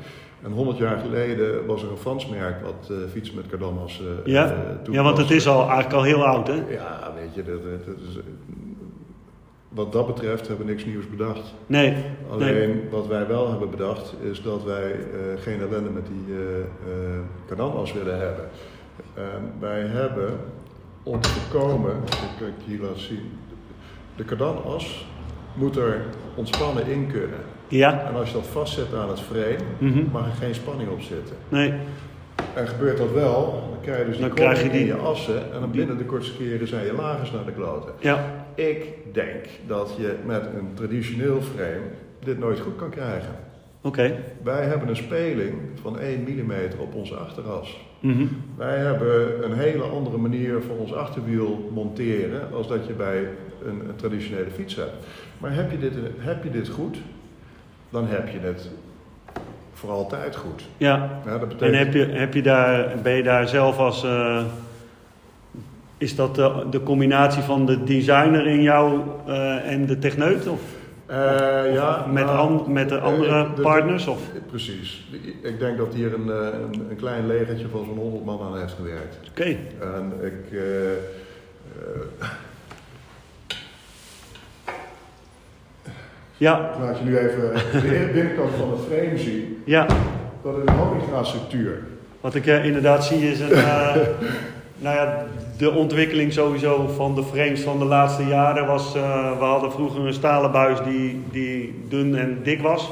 En 0.43 0.51
100 0.51 0.77
jaar 0.77 0.97
geleden 0.97 1.65
was 1.65 1.83
er 1.83 1.91
een 1.91 1.97
Frans 1.97 2.27
merk 2.29 2.61
wat 2.63 2.89
uh, 2.91 2.97
fietsen 3.11 3.35
met 3.35 3.47
cardanassen 3.47 4.05
uh, 4.05 4.33
ja? 4.33 4.55
ja, 4.91 5.03
want 5.03 5.17
het 5.17 5.31
is 5.31 5.47
al, 5.47 5.59
eigenlijk 5.61 5.93
al 5.93 6.03
heel 6.03 6.25
oud, 6.25 6.47
hè? 6.47 6.53
Ja, 6.69 7.13
weet 7.15 7.35
je, 7.35 7.43
dat, 7.43 7.63
dat- 7.85 7.95
is, 8.09 8.19
wat 9.69 9.91
dat 9.91 10.07
betreft 10.07 10.47
hebben 10.47 10.65
we 10.65 10.71
niks 10.71 10.85
nieuws 10.85 11.09
bedacht. 11.09 11.53
Nee, 11.67 11.93
Alleen 12.31 12.53
nee. 12.69 12.81
wat 12.89 13.07
wij 13.07 13.27
wel 13.27 13.49
hebben 13.49 13.69
bedacht 13.69 14.13
is 14.31 14.41
dat 14.41 14.63
wij 14.63 14.91
uh, 14.91 15.41
geen 15.41 15.59
ellende 15.61 15.89
met 15.89 16.05
die 16.05 16.35
uh, 16.35 16.39
cardana's 17.47 17.93
willen 17.93 18.19
hebben. 18.19 18.45
Wij 19.59 19.81
hebben 19.81 20.39
om 21.03 21.21
te 21.21 21.29
voorkomen, 21.29 21.93
dat 22.05 22.29
kan 22.39 22.47
ik 22.47 22.53
hier 22.65 22.79
laten 22.79 22.99
zien, 22.99 23.31
de 24.15 24.25
cardanas 24.25 25.05
moet 25.53 25.75
er 25.75 26.01
ontspannen 26.35 26.87
in 26.87 27.07
kunnen. 27.11 27.39
Ja. 27.67 28.07
En 28.07 28.15
als 28.15 28.27
je 28.27 28.33
dat 28.33 28.47
vastzet 28.47 28.93
aan 28.93 29.09
het 29.09 29.19
frame, 29.19 29.57
mm 29.77 29.91
-hmm. 29.91 30.09
mag 30.11 30.25
er 30.25 30.33
geen 30.33 30.55
spanning 30.55 30.89
op 30.89 31.01
zitten. 31.01 31.35
Nee. 31.49 31.73
En 32.53 32.67
gebeurt 32.67 32.97
dat 32.97 33.11
wel, 33.11 33.63
dan 33.69 33.81
krijg 33.81 33.99
je 33.99 34.05
dus 34.05 34.17
die 34.17 34.25
dan 34.27 34.35
krijg 34.35 34.63
je 34.63 34.69
die, 34.69 34.79
in 34.79 34.85
je 34.85 34.95
assen 34.95 35.53
en 35.53 35.59
dan 35.59 35.71
binnen 35.71 35.97
de 35.97 36.05
kortste 36.05 36.37
keren 36.37 36.67
zijn 36.67 36.85
je 36.85 36.93
lagers 36.93 37.31
naar 37.31 37.45
de 37.45 37.51
kloten. 37.51 37.93
Ja. 37.99 38.45
Ik 38.55 39.13
denk 39.13 39.45
dat 39.67 39.95
je 39.97 40.15
met 40.25 40.45
een 40.45 40.73
traditioneel 40.73 41.41
frame 41.41 41.85
dit 42.23 42.39
nooit 42.39 42.59
goed 42.59 42.75
kan 42.75 42.89
krijgen. 42.89 43.35
Okay. 43.85 44.15
Wij 44.43 44.65
hebben 44.65 44.87
een 44.87 44.95
speling 44.95 45.53
van 45.81 45.99
1 45.99 46.19
mm 46.21 46.51
op 46.79 46.93
onze 46.93 47.15
achteras. 47.15 47.77
Mm 47.99 48.13
-hmm. 48.13 48.29
Wij 48.57 48.77
hebben 48.77 49.43
een 49.45 49.57
hele 49.57 49.83
andere 49.83 50.17
manier 50.17 50.61
voor 50.61 50.77
ons 50.77 50.93
achterwiel 50.93 51.69
monteren 51.73 52.53
als 52.53 52.67
dat 52.67 52.87
je 52.87 52.93
bij 52.93 53.17
een, 53.65 53.79
een 53.89 53.95
traditionele 53.95 54.49
fiets 54.49 54.75
hebt. 54.75 54.93
Maar 55.37 55.53
heb 55.53 55.71
je, 55.71 55.79
dit, 55.79 55.93
heb 56.17 56.43
je 56.43 56.51
dit 56.51 56.67
goed, 56.67 56.97
dan 57.89 58.07
heb 58.07 58.29
je 58.29 58.39
het 58.39 58.69
voor 59.73 59.89
altijd 59.89 60.35
goed. 60.35 60.63
Ja. 60.77 61.21
ja 61.25 61.37
dat 61.37 61.47
betekent... 61.47 61.71
En 61.71 61.77
heb 61.77 61.93
je, 61.93 62.05
heb 62.05 62.33
je 62.33 62.41
daar, 62.41 62.95
ben 63.03 63.13
je 63.13 63.23
daar 63.23 63.47
zelf 63.47 63.77
als. 63.77 64.03
Uh, 64.03 64.43
is 65.97 66.15
dat 66.15 66.35
de, 66.35 66.65
de, 66.69 66.83
combinatie 66.83 67.41
van 67.41 67.65
de 67.65 67.83
designer 67.83 68.47
in 68.47 68.61
jou 68.61 69.01
uh, 69.27 69.71
en 69.71 69.85
de 69.85 69.99
techneut? 69.99 70.47
Of, 70.47 70.61
uh, 71.09 71.73
ja, 71.73 72.05
met, 72.11 72.25
nou, 72.25 72.37
an, 72.37 72.71
met 72.73 72.89
de 72.89 72.99
andere 72.99 73.47
de, 73.55 73.61
partners? 73.61 74.07
Of? 74.07 74.19
Precies. 74.49 75.07
Ik 75.41 75.59
denk 75.59 75.77
dat 75.77 75.93
hier 75.93 76.13
een, 76.13 76.27
een, 76.27 76.85
een 76.89 76.95
klein 76.95 77.27
legertje 77.27 77.67
van 77.67 77.85
zo'n 77.85 77.97
100 77.97 78.25
man 78.25 78.41
aan 78.41 78.59
heeft 78.59 78.73
gewerkt. 78.73 79.17
Oké. 79.29 79.41
Okay. 79.41 79.59
En 79.79 80.13
ik. 80.21 80.51
Uh, 80.51 80.61
ja. 86.37 86.71
Ik 86.73 86.79
laat 86.79 86.97
je 86.97 87.03
nu 87.03 87.17
even 87.17 87.53
de 87.71 88.09
binnenkant 88.13 88.51
van 88.51 88.71
het 88.71 88.79
frame 88.91 89.17
zien. 89.17 89.61
Ja. 89.65 89.85
Dat 90.43 90.57
is 90.57 90.63
een 90.65 90.75
honingraadstructuur. 90.75 91.83
Wat 92.21 92.35
ik 92.35 92.45
inderdaad 92.45 93.05
zie 93.05 93.31
is 93.31 93.39
een, 93.39 93.49
Nou 94.77 94.95
ja, 94.95 95.25
de 95.57 95.71
ontwikkeling 95.71 96.33
sowieso 96.33 96.87
van 96.95 97.15
de 97.15 97.23
frames 97.23 97.61
van 97.61 97.79
de 97.79 97.85
laatste 97.85 98.23
jaren 98.25 98.65
was... 98.67 98.95
eh, 98.95 99.37
we 99.39 99.43
hadden 99.45 99.71
vroeger 99.71 100.05
een 100.05 100.13
stalen 100.13 100.51
buis 100.51 100.79
die, 100.83 101.21
die 101.31 101.83
dun 101.89 102.15
en 102.15 102.39
dik 102.43 102.61
was. 102.61 102.91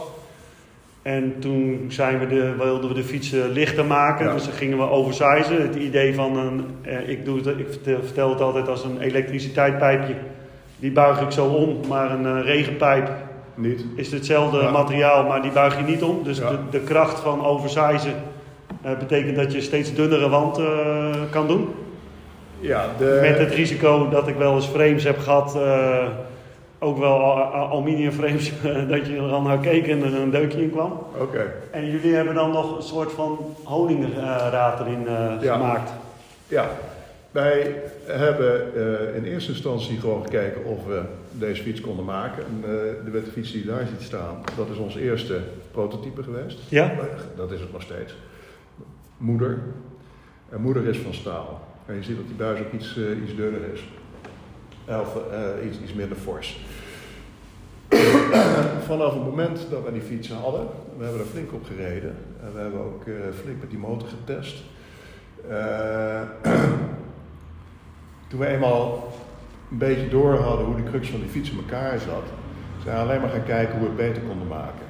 En 1.02 1.36
toen 1.39 1.86
zijn 1.88 2.19
we 2.19 2.28
de, 2.28 2.54
wilden 2.58 2.88
we 2.89 2.95
de 2.95 3.04
fietsen 3.04 3.49
lichter 3.52 3.86
maken. 3.86 4.26
Ja. 4.26 4.34
Dus 4.34 4.43
dan 4.43 4.54
gingen 4.54 4.78
we 4.78 4.89
oversizen. 4.89 5.62
Het 5.62 5.76
idee 5.76 6.15
van 6.15 6.38
een... 6.38 6.65
eh, 6.82 7.10
ik, 7.10 7.26
doe 7.26 7.38
het, 7.38 7.47
ik 7.47 7.67
vertel- 8.04 8.30
het 8.30 8.41
altijd 8.41 8.67
als 8.67 8.84
een 8.84 8.99
elektriciteitspijpje. 9.02 10.13
Die 10.80 10.91
buig 10.91 11.21
ik 11.21 11.32
zo 11.32 11.45
om. 11.45 11.78
Maar 11.88 12.12
een 12.12 12.26
eh, 12.26 12.45
regenpijp 12.45 13.10
Niet? 13.56 13.86
is 13.95 14.12
hetzelfde 14.12 14.58
Ja. 14.62 14.71
materiaal, 14.71 15.23
maar 15.28 15.41
die 15.41 15.52
buig 15.52 15.78
je 15.78 15.84
niet 15.84 16.04
om. 16.04 16.23
Dus 16.23 16.38
Ja. 16.38 16.49
de, 16.49 16.58
de 16.71 16.80
kracht 16.80 17.19
van 17.19 17.45
oversizen 17.45 18.13
eh, 18.82 18.97
betekent 18.97 19.36
dat 19.36 19.54
je 19.54 19.62
steeds 19.62 19.93
dunnere 19.95 20.30
wand 20.30 20.60
kan 21.30 21.47
doen. 21.47 21.67
Ja, 22.63 22.86
de... 22.97 23.19
Met 23.21 23.38
het 23.38 23.52
risico 23.52 24.10
dat 24.10 24.28
ik 24.28 24.36
wel 24.36 24.56
eens 24.56 24.65
frames 24.65 25.04
heb 25.04 25.17
gehad, 25.19 25.56
eh, 25.56 26.08
ook 26.80 26.97
wel 26.97 27.19
al- 27.19 27.41
al- 27.43 27.67
aluminium 27.69 28.12
frames, 28.12 28.52
dat 28.89 29.06
je 29.08 29.15
er 29.15 29.21
al 29.32 29.41
naar 29.41 29.58
keek 29.60 29.88
en 29.88 30.04
er 30.04 30.13
een 30.15 30.30
deukje 30.32 30.62
in 30.63 30.71
kwam. 30.71 30.99
Oké. 31.19 31.54
En 31.71 31.86
jullie 31.91 32.13
hebben 32.15 32.34
dan 32.36 32.52
nog 32.52 32.76
een 32.78 32.84
soort 32.84 33.12
van 33.12 33.56
honingraad 33.63 34.80
erin 34.80 35.08
eh, 35.08 35.32
Ja. 35.41 35.54
gemaakt. 35.54 35.91
Ja, 36.47 36.69
wij 37.32 37.76
hebben 38.06 38.76
eh, 38.76 39.15
in 39.15 39.23
eerste 39.23 39.52
instantie 39.52 39.99
gewoon 39.99 40.23
gekeken 40.23 40.65
of 40.65 40.86
we 40.86 41.02
deze 41.32 41.63
fiets 41.63 41.82
konden 41.82 42.06
maken. 42.06 42.43
En, 42.43 42.62
de 43.06 43.12
witte 43.12 43.32
fiets 43.32 43.52
die 43.52 43.65
je 43.65 43.71
daar 43.71 43.86
ziet 43.89 44.02
staan, 44.08 44.36
dat 44.58 44.67
is 44.69 44.78
ons 44.78 44.95
eerste 44.95 45.39
prototype 45.71 46.23
geweest. 46.23 46.60
Ja? 46.69 46.91
Dat 47.36 47.52
is 47.52 47.60
het 47.60 47.71
nog 47.71 47.82
steeds. 47.82 48.15
Moeder. 49.17 49.60
En 50.49 50.62
moeder 50.62 50.88
is 50.88 50.97
van 50.97 51.13
staal. 51.13 51.62
En 51.86 51.96
je 51.96 52.04
ziet 52.04 52.15
dat 52.15 52.28
die 52.28 52.36
buis 52.36 52.60
ook 52.60 52.72
iets, 52.72 52.98
eh, 52.98 53.22
iets 53.24 53.36
dunner 53.36 53.62
is. 53.74 53.88
Of 54.88 55.17
eh, 55.32 55.65
iets, 55.65 55.80
iets 55.80 55.93
minder 55.93 56.17
fors. 56.17 56.60
Vanaf 58.88 59.13
het 59.13 59.24
moment 59.24 59.67
dat 59.69 59.84
we 59.84 59.91
die 59.91 60.02
fiets 60.02 60.30
hadden, 60.30 60.67
we 60.98 61.04
hebben 61.04 61.22
er 61.22 61.28
flink 61.28 61.54
op 61.54 61.65
gereden. 61.65 62.15
En 62.43 62.54
we 62.54 62.60
hebben 62.60 62.80
ook 62.80 63.08
eh, 63.08 63.13
flink 63.41 63.60
met 63.60 63.69
die 63.69 63.80
motor 63.80 64.08
getest. 64.08 64.63
Toen 68.28 68.39
we 68.39 68.48
eenmaal 68.48 69.13
een 69.72 69.78
beetje 69.78 70.10
door 70.10 70.36
hadden 70.36 70.65
hoe 70.65 70.76
de 70.76 70.84
crux 70.84 71.10
van 71.10 71.19
die 71.19 71.30
fiets 71.30 71.52
in 71.52 71.58
elkaar 71.58 72.00
zat, 72.00 72.24
zijn 72.84 72.96
we 72.96 73.02
alleen 73.02 73.22
maar 73.22 73.30
gaan 73.30 73.43
kijken 73.43 73.80
hoe 73.80 73.82
we 73.82 73.88
het 73.88 74.08
beter 74.08 74.22
konden 74.28 74.48
maken. 74.48 74.83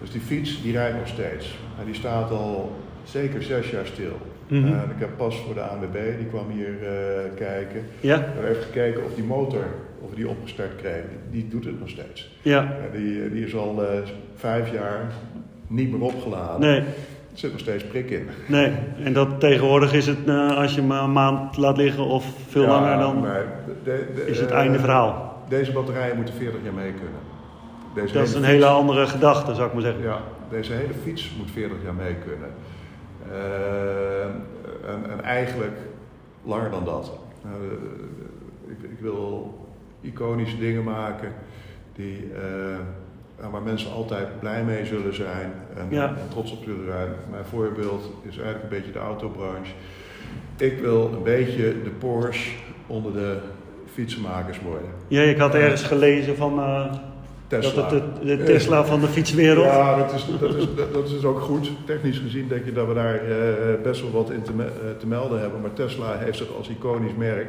Dus 0.00 0.10
die 0.10 0.20
fiets 0.20 0.62
die 0.62 0.72
rijdt 0.72 0.96
nog 0.98 1.08
steeds. 1.08 1.58
En 1.78 1.84
die 1.84 1.94
staat 1.94 2.30
al 2.30 2.76
zeker 3.04 3.42
zes 3.42 3.70
jaar 3.70 3.86
stil. 3.86 4.16
Mhm. 4.48 4.66
Ik 4.66 4.98
heb 4.98 5.16
pas 5.16 5.36
voor 5.36 5.54
de 5.54 5.60
ANWB, 5.60 5.96
die 6.18 6.26
kwam 6.26 6.50
hier 6.50 6.74
eh, 6.82 7.30
kijken. 7.36 7.82
Ja? 8.00 8.14
En 8.14 8.44
heeft 8.46 8.64
gekeken 8.64 9.04
of 9.04 9.14
die 9.14 9.24
motor, 9.24 9.64
of 10.00 10.10
we 10.10 10.16
die 10.16 10.28
opgestart 10.28 10.76
kregen. 10.76 11.08
Die, 11.30 11.40
die 11.42 11.50
doet 11.50 11.64
het 11.64 11.80
nog 11.80 11.88
steeds. 11.88 12.36
Ja. 12.42 12.72
Die, 12.92 13.30
die 13.30 13.44
is 13.46 13.54
al 13.56 13.84
eh, 13.84 13.98
vijf 14.36 14.72
jaar 14.72 15.00
niet 15.66 15.90
meer 15.92 16.00
opgeladen. 16.00 16.60
Nee, 16.60 16.78
Er 16.80 17.44
zit 17.44 17.50
nog 17.50 17.60
steeds 17.60 17.84
prik 17.84 18.10
in. 18.10 18.28
nee. 18.46 18.72
En 19.04 19.12
dat 19.12 19.40
tegenwoordig 19.40 19.92
is 19.92 20.06
het, 20.06 20.18
eh, 20.26 20.56
als 20.56 20.74
je 20.74 20.80
hem 20.80 20.90
een 20.90 21.12
maand 21.12 21.56
laat 21.56 21.76
liggen 21.76 22.04
of 22.04 22.24
veel 22.48 22.62
Ja, 22.62 22.68
langer, 22.68 22.98
dan 22.98 23.20
maar 23.20 23.44
de- 23.84 24.06
de- 24.14 24.26
is 24.26 24.40
het 24.40 24.50
eh, 24.50 24.56
einde 24.58 24.78
verhaal. 24.78 25.42
Deze 25.48 25.72
batterijen 25.72 26.16
moeten 26.16 26.34
40 26.34 26.60
jaar 26.64 26.72
mee 26.74 26.92
kunnen. 26.92 27.20
Deze 27.94 28.12
Dat 28.14 28.22
is 28.22 28.30
een 28.30 28.36
fiets- 28.36 28.46
hele 28.52 28.66
andere 28.66 29.06
gedachte, 29.06 29.54
zou 29.54 29.66
ik 29.66 29.72
maar 29.72 29.82
zeggen. 29.82 30.02
Ja, 30.02 30.20
deze 30.50 30.72
hele 30.72 30.94
fiets 31.02 31.32
moet 31.38 31.50
40 31.50 31.76
jaar 31.84 31.94
mee 31.94 32.14
kunnen. 32.14 32.48
Eh, 33.32 34.22
en, 34.92 35.10
en 35.10 35.24
eigenlijk 35.24 35.76
langer 36.44 36.70
dan 36.70 36.84
dat. 36.84 37.12
Eh, 37.44 37.50
ik, 38.70 38.90
ik 38.90 38.98
wil 39.00 39.54
iconische 40.00 40.58
dingen 40.58 40.84
maken 40.84 41.32
die, 41.94 42.30
eh, 42.34 43.50
waar 43.50 43.62
mensen 43.62 43.92
altijd 43.92 44.40
blij 44.40 44.64
mee 44.64 44.86
zullen 44.86 45.14
zijn 45.14 45.52
en, 45.76 45.86
Ja. 45.90 46.08
en 46.08 46.28
trots 46.28 46.52
op 46.52 46.62
zullen 46.64 46.84
zijn. 46.86 47.08
Mijn 47.30 47.44
voorbeeld 47.44 48.12
is 48.22 48.36
eigenlijk 48.36 48.62
een 48.62 48.78
beetje 48.78 48.92
de 48.92 48.98
autobranche. 48.98 49.72
Ik 50.56 50.78
wil 50.80 51.10
een 51.16 51.22
beetje 51.22 51.82
de 51.82 51.90
Porsche 51.98 52.50
onder 52.86 53.12
de 53.12 53.38
fietsenmakers 53.92 54.60
worden. 54.60 54.88
Ja, 55.08 55.22
ik 55.22 55.38
had 55.38 55.54
ergens 55.54 55.82
gelezen 55.82 56.36
van 56.36 56.58
Tesla. 57.48 57.82
dat 57.82 57.90
het 57.90 58.02
de, 58.22 58.36
de 58.36 58.42
Tesla 58.44 58.84
van 58.84 59.00
de 59.00 59.06
fietswereld. 59.06 59.64
Ja, 59.64 59.96
dat 59.96 60.12
is, 60.14 60.26
dat, 60.40 60.54
is, 60.54 60.66
dat, 60.92 61.04
is 61.04 61.10
dus 61.10 61.24
ook 61.24 61.40
goed. 61.40 61.70
Technisch 61.86 62.18
gezien 62.18 62.48
denk 62.48 62.64
je 62.64 62.72
dat 62.72 62.86
we 62.88 62.94
daar 62.94 63.14
eh, 63.14 63.82
best 63.82 64.00
wel 64.00 64.10
wat 64.10 64.30
in 64.30 64.42
te, 64.42 64.52
eh, 64.58 64.64
te 64.98 65.06
melden 65.06 65.40
hebben. 65.40 65.60
Maar 65.60 65.72
Tesla 65.72 66.18
heeft 66.18 66.38
zich 66.38 66.56
als 66.56 66.68
iconisch 66.68 67.14
merk, 67.16 67.46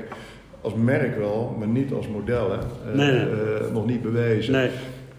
als 0.61 0.73
merk 0.73 1.17
wel, 1.17 1.55
maar 1.59 1.67
niet 1.67 1.93
als 1.93 2.07
model, 2.07 2.51
hè, 2.51 2.57
eh, 2.57 2.95
Nee, 2.97 3.11
nee. 3.11 3.71
nog 3.71 3.85
niet 3.85 4.01
bewezen. 4.01 4.53
Nee, 4.53 4.69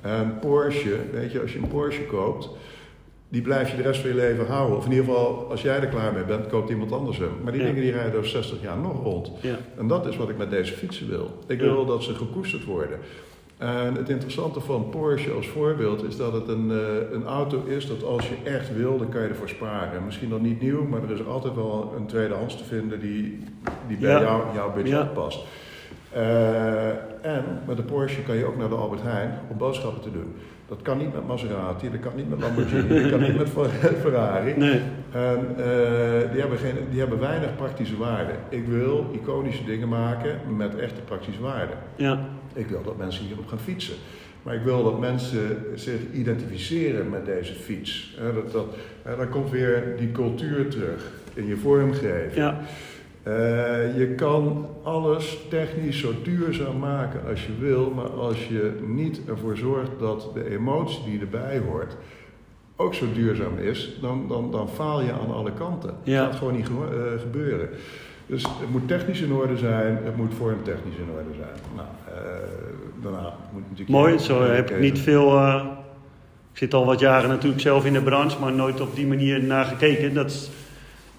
En 0.00 0.38
Porsche, 0.40 0.96
weet 1.12 1.32
je, 1.32 1.40
als 1.40 1.52
je 1.52 1.58
een 1.58 1.68
Porsche 1.68 2.02
koopt, 2.02 2.48
die 3.28 3.42
blijf 3.42 3.70
je 3.70 3.76
de 3.76 3.82
rest 3.82 4.00
van 4.00 4.10
je 4.10 4.16
leven 4.16 4.46
houden. 4.46 4.76
Of 4.76 4.84
in 4.84 4.90
ieder 4.90 5.04
geval, 5.06 5.46
als 5.50 5.62
jij 5.62 5.80
er 5.80 5.86
klaar 5.86 6.12
mee 6.12 6.24
bent, 6.24 6.46
koopt 6.46 6.70
iemand 6.70 6.92
anders 6.92 7.18
hem. 7.18 7.30
Maar 7.42 7.52
die 7.52 7.60
Ja. 7.60 7.66
dingen 7.66 7.82
die 7.82 7.92
rijden 7.92 8.14
over 8.18 8.30
60 8.30 8.62
jaar 8.62 8.76
nog 8.78 9.02
rond. 9.02 9.30
ja. 9.40 9.56
En 9.78 9.86
dat 9.88 10.06
is 10.06 10.16
wat 10.16 10.28
ik 10.28 10.36
met 10.38 10.50
deze 10.50 10.72
fietsen 10.72 11.08
wil. 11.08 11.30
Ik 11.46 11.60
Ja. 11.60 11.66
wil 11.66 11.86
dat 11.86 12.02
ze 12.02 12.14
gekoesterd 12.14 12.64
worden. 12.64 12.98
En 13.60 13.94
het 13.94 14.08
interessante 14.08 14.60
van 14.60 14.88
Porsche 14.90 15.30
als 15.32 15.48
voorbeeld 15.48 16.04
is 16.04 16.16
dat 16.16 16.32
het 16.32 16.48
een, 16.48 16.70
eh, 16.70 17.12
een 17.12 17.24
auto 17.26 17.62
is 17.66 17.86
dat 17.86 18.04
als 18.04 18.28
je 18.28 18.34
echt 18.50 18.74
wil, 18.76 18.98
dan 18.98 19.08
kan 19.08 19.22
je 19.22 19.28
ervoor 19.28 19.48
sparen. 19.48 20.04
Misschien 20.04 20.28
nog 20.28 20.40
niet 20.40 20.60
nieuw, 20.60 20.84
maar 20.86 21.02
er 21.02 21.10
is 21.10 21.26
altijd 21.26 21.54
wel 21.54 21.92
een 21.96 22.06
tweedehands 22.06 22.56
te 22.56 22.64
vinden 22.64 23.00
die, 23.00 23.44
die 23.88 23.96
bij 23.96 24.10
Ja. 24.10 24.20
jou, 24.20 24.42
jouw 24.54 24.72
budget 24.72 24.90
Ja. 24.90 25.02
past. 25.04 25.44
Eh, 26.12 26.88
en 27.22 27.44
met 27.66 27.76
de 27.76 27.82
Porsche 27.82 28.22
kan 28.22 28.36
je 28.36 28.44
ook 28.44 28.56
naar 28.56 28.68
de 28.68 28.74
Albert 28.74 29.02
Heijn 29.02 29.38
om 29.50 29.56
boodschappen 29.58 30.02
te 30.02 30.12
doen. 30.12 30.34
Dat 30.68 30.82
kan 30.82 30.98
niet 30.98 31.14
met 31.14 31.26
Maserati, 31.26 31.90
dat 31.90 32.00
kan 32.00 32.12
niet 32.16 32.30
met 32.30 32.40
Lamborghini, 32.40 32.88
dat 33.02 33.10
kan 33.10 33.20
niet 33.20 33.36
met 33.38 33.48
Ferrari. 34.00 34.54
Nee, 34.56 34.80
En 35.12 35.38
eh, 35.56 36.30
die, 36.32 36.40
hebben 36.40 36.58
geen, 36.58 36.74
die 36.90 37.00
hebben 37.00 37.20
weinig 37.20 37.56
praktische 37.56 37.96
waarde. 37.96 38.32
Ik 38.48 38.66
wil 38.66 39.06
iconische 39.12 39.64
dingen 39.64 39.88
maken 39.88 40.38
met 40.56 40.76
echte 40.76 41.00
praktische 41.00 41.40
waarde. 41.40 41.72
ja. 41.96 42.18
Ik 42.52 42.66
wil 42.66 42.82
dat 42.82 42.96
mensen 42.96 43.24
hierop 43.24 43.46
gaan 43.46 43.58
fietsen. 43.58 43.94
Maar 44.42 44.54
ik 44.54 44.62
wil 44.62 44.84
dat 44.84 45.00
mensen 45.00 45.56
zich 45.74 46.00
identificeren 46.12 47.10
met 47.10 47.24
deze 47.26 47.52
fiets. 47.54 48.16
Dat, 48.34 48.52
dat, 48.52 48.66
dan 49.16 49.28
komt 49.28 49.50
weer 49.50 49.94
die 49.98 50.12
cultuur 50.12 50.68
terug 50.68 51.10
in 51.34 51.46
je 51.46 51.56
vormgeving. 51.56 52.34
Ja, 52.34 52.60
Eh, 53.22 53.98
je 53.98 54.12
kan 54.16 54.68
alles 54.82 55.38
technisch 55.48 55.98
zo 55.98 56.12
duurzaam 56.22 56.78
maken 56.78 57.20
als 57.28 57.46
je 57.46 57.52
wil, 57.58 57.90
maar 57.90 58.08
als 58.08 58.46
je 58.48 58.72
niet 58.86 59.20
ervoor 59.28 59.56
zorgt 59.56 59.90
dat 59.98 60.30
de 60.34 60.50
emotie 60.50 61.04
die 61.04 61.20
erbij 61.20 61.58
hoort 61.58 61.96
ook 62.76 62.94
zo 62.94 63.06
duurzaam 63.14 63.58
is, 63.58 63.98
dan, 64.00 64.28
dan, 64.28 64.50
dan 64.50 64.68
faal 64.68 65.02
je 65.02 65.12
aan 65.12 65.34
alle 65.34 65.52
kanten. 65.52 65.94
Ja. 66.02 66.20
Dat 66.20 66.30
gaat 66.30 66.38
gewoon 66.38 66.56
niet 66.56 66.68
eh, 66.68 67.20
gebeuren. 67.20 67.68
Dus 68.30 68.42
het 68.42 68.70
moet 68.70 68.88
technisch 68.88 69.20
in 69.20 69.32
orde 69.32 69.56
zijn, 69.56 69.98
het 70.04 70.16
moet 70.16 70.34
vormtechnisch 70.34 70.96
in 70.96 71.08
orde 71.16 71.34
zijn. 71.36 71.74
Nou, 71.76 71.88
eh, 72.06 72.22
daarna 73.02 73.32
moet 73.52 73.62
natuurlijk... 73.62 73.88
mooi. 73.88 74.18
Zo 74.18 74.42
heb 74.42 74.70
ik 74.70 74.80
niet 74.80 74.98
veel. 74.98 75.36
eh, 75.36 75.64
ik 76.52 76.58
zit 76.58 76.74
al 76.74 76.84
wat 76.84 77.00
jaren 77.00 77.28
natuurlijk 77.28 77.60
zelf 77.60 77.84
in 77.84 77.92
de 77.92 78.02
branche, 78.02 78.40
maar 78.40 78.52
nooit 78.52 78.80
op 78.80 78.94
die 78.94 79.06
manier 79.06 79.42
naar 79.42 79.64
gekeken. 79.64 80.14
Dat 80.14 80.30
is, 80.30 80.50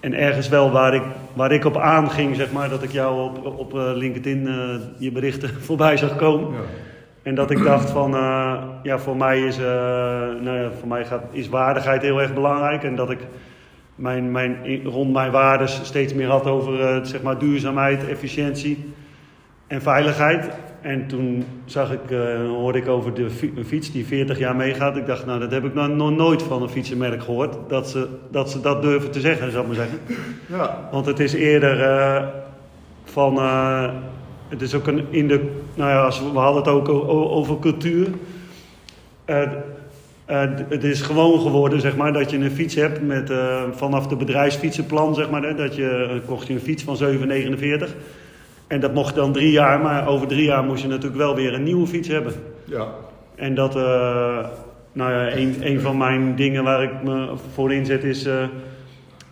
en 0.00 0.14
ergens 0.14 0.48
wel 0.48 0.70
waar 0.70 0.94
ik, 0.94 1.02
waar 1.34 1.52
ik 1.52 1.64
op 1.64 1.76
aanging, 1.76 2.36
zeg 2.36 2.52
maar, 2.52 2.68
dat 2.68 2.82
ik 2.82 2.90
jou 2.90 3.30
op, 3.30 3.58
op 3.58 3.74
eh, 3.74 3.90
LinkedIn 3.94 4.48
je 4.98 5.12
berichten 5.12 5.48
voorbij 5.68 5.96
zag 5.96 6.16
komen. 6.16 6.52
Ja. 6.52 6.60
En 7.22 7.34
dat 7.34 7.50
ik 7.50 7.64
dacht 7.64 7.90
van, 7.90 8.10
ja, 8.82 8.98
voor 8.98 9.16
mij 9.16 9.40
is, 9.40 9.56
nou 9.56 10.58
ja, 10.58 10.70
voor 10.78 10.88
mij 10.88 11.04
gaat, 11.04 11.24
is 11.30 11.48
waardigheid 11.48 12.02
heel 12.02 12.20
erg 12.20 12.34
belangrijk. 12.34 12.82
En 12.82 12.96
dat 12.96 13.10
ik 13.10 13.20
mijn, 14.02 14.30
mijn, 14.30 14.82
rond 14.84 15.12
mijn 15.12 15.30
waardes 15.30 15.80
steeds 15.82 16.14
meer 16.14 16.28
had 16.28 16.46
over 16.46 16.80
eh, 16.80 17.04
zeg 17.04 17.22
maar 17.22 17.38
duurzaamheid, 17.38 18.08
efficiëntie 18.08 18.92
en 19.66 19.82
veiligheid. 19.82 20.48
En 20.80 21.06
toen 21.06 21.44
zag 21.64 21.92
ik, 21.92 22.10
eh, 22.10 22.46
hoorde 22.48 22.78
ik 22.78 22.88
over 22.88 23.14
de 23.14 23.30
fiets 23.64 23.92
die 23.92 24.06
40 24.06 24.38
jaar 24.38 24.56
meegaat. 24.56 24.96
Ik 24.96 25.06
dacht, 25.06 25.26
nou, 25.26 25.40
dat 25.40 25.50
heb 25.50 25.64
ik 25.64 25.74
nou 25.74 25.94
nog 25.94 26.10
nooit 26.10 26.42
van 26.42 26.62
een 26.62 26.68
fietsenmerk 26.68 27.22
gehoord. 27.22 27.56
Dat 27.68 27.88
ze, 27.88 28.08
dat 28.30 28.50
ze 28.50 28.60
dat 28.60 28.82
durven 28.82 29.10
te 29.10 29.20
zeggen, 29.20 29.50
zou 29.50 29.62
ik 29.62 29.68
maar 29.68 29.86
zeggen. 29.86 29.98
Ja, 30.46 30.88
Want 30.92 31.06
het 31.06 31.20
is 31.20 31.32
eerder 31.32 31.82
eh, 31.82 32.24
van. 33.04 33.38
het 34.48 34.62
is 34.62 34.74
ook 34.74 34.86
een 34.86 35.06
in 35.10 35.28
de. 35.28 35.50
Nou 35.74 35.90
ja, 35.90 36.04
als 36.04 36.20
we, 36.20 36.32
we 36.32 36.38
hadden 36.38 36.62
het 36.62 36.72
ook 36.72 36.88
over 37.08 37.58
cultuur. 37.58 38.08
Eh, 40.32 40.40
het 40.68 40.84
is 40.84 41.00
gewoon 41.00 41.40
geworden, 41.40 41.80
zeg 41.80 41.96
maar, 41.96 42.12
dat 42.12 42.30
je 42.30 42.36
een 42.36 42.50
fiets 42.50 42.74
hebt 42.74 43.02
met 43.02 43.30
eh, 43.30 43.62
vanaf 43.72 44.06
de 44.06 44.16
bedrijfsfietsenplan, 44.16 45.14
zeg 45.14 45.30
maar. 45.30 45.42
Hè, 45.42 45.54
dat 45.54 45.74
je 45.74 46.08
eh, 46.10 46.28
kocht 46.28 46.46
je 46.46 46.54
een 46.54 46.60
fiets 46.60 46.82
van 46.82 46.96
7,49. 46.96 47.94
En 48.66 48.80
dat 48.80 48.94
mocht 48.94 49.14
dan 49.14 49.32
drie 49.32 49.50
jaar, 49.50 49.80
maar 49.80 50.08
over 50.08 50.26
drie 50.26 50.44
jaar 50.44 50.64
moest 50.64 50.82
je 50.82 50.88
natuurlijk 50.88 51.16
wel 51.16 51.34
weer 51.34 51.54
een 51.54 51.62
nieuwe 51.62 51.86
fiets 51.86 52.08
hebben. 52.08 52.32
ja. 52.64 52.86
En 53.34 53.54
dat, 53.54 53.74
nou 54.92 55.12
ja, 55.12 55.36
een, 55.36 55.56
een 55.60 55.80
van 55.80 55.96
mijn 55.96 56.36
dingen 56.36 56.64
waar 56.64 56.82
ik 56.82 57.02
me 57.02 57.28
voor 57.52 57.72
inzet 57.72 58.04
is. 58.04 58.28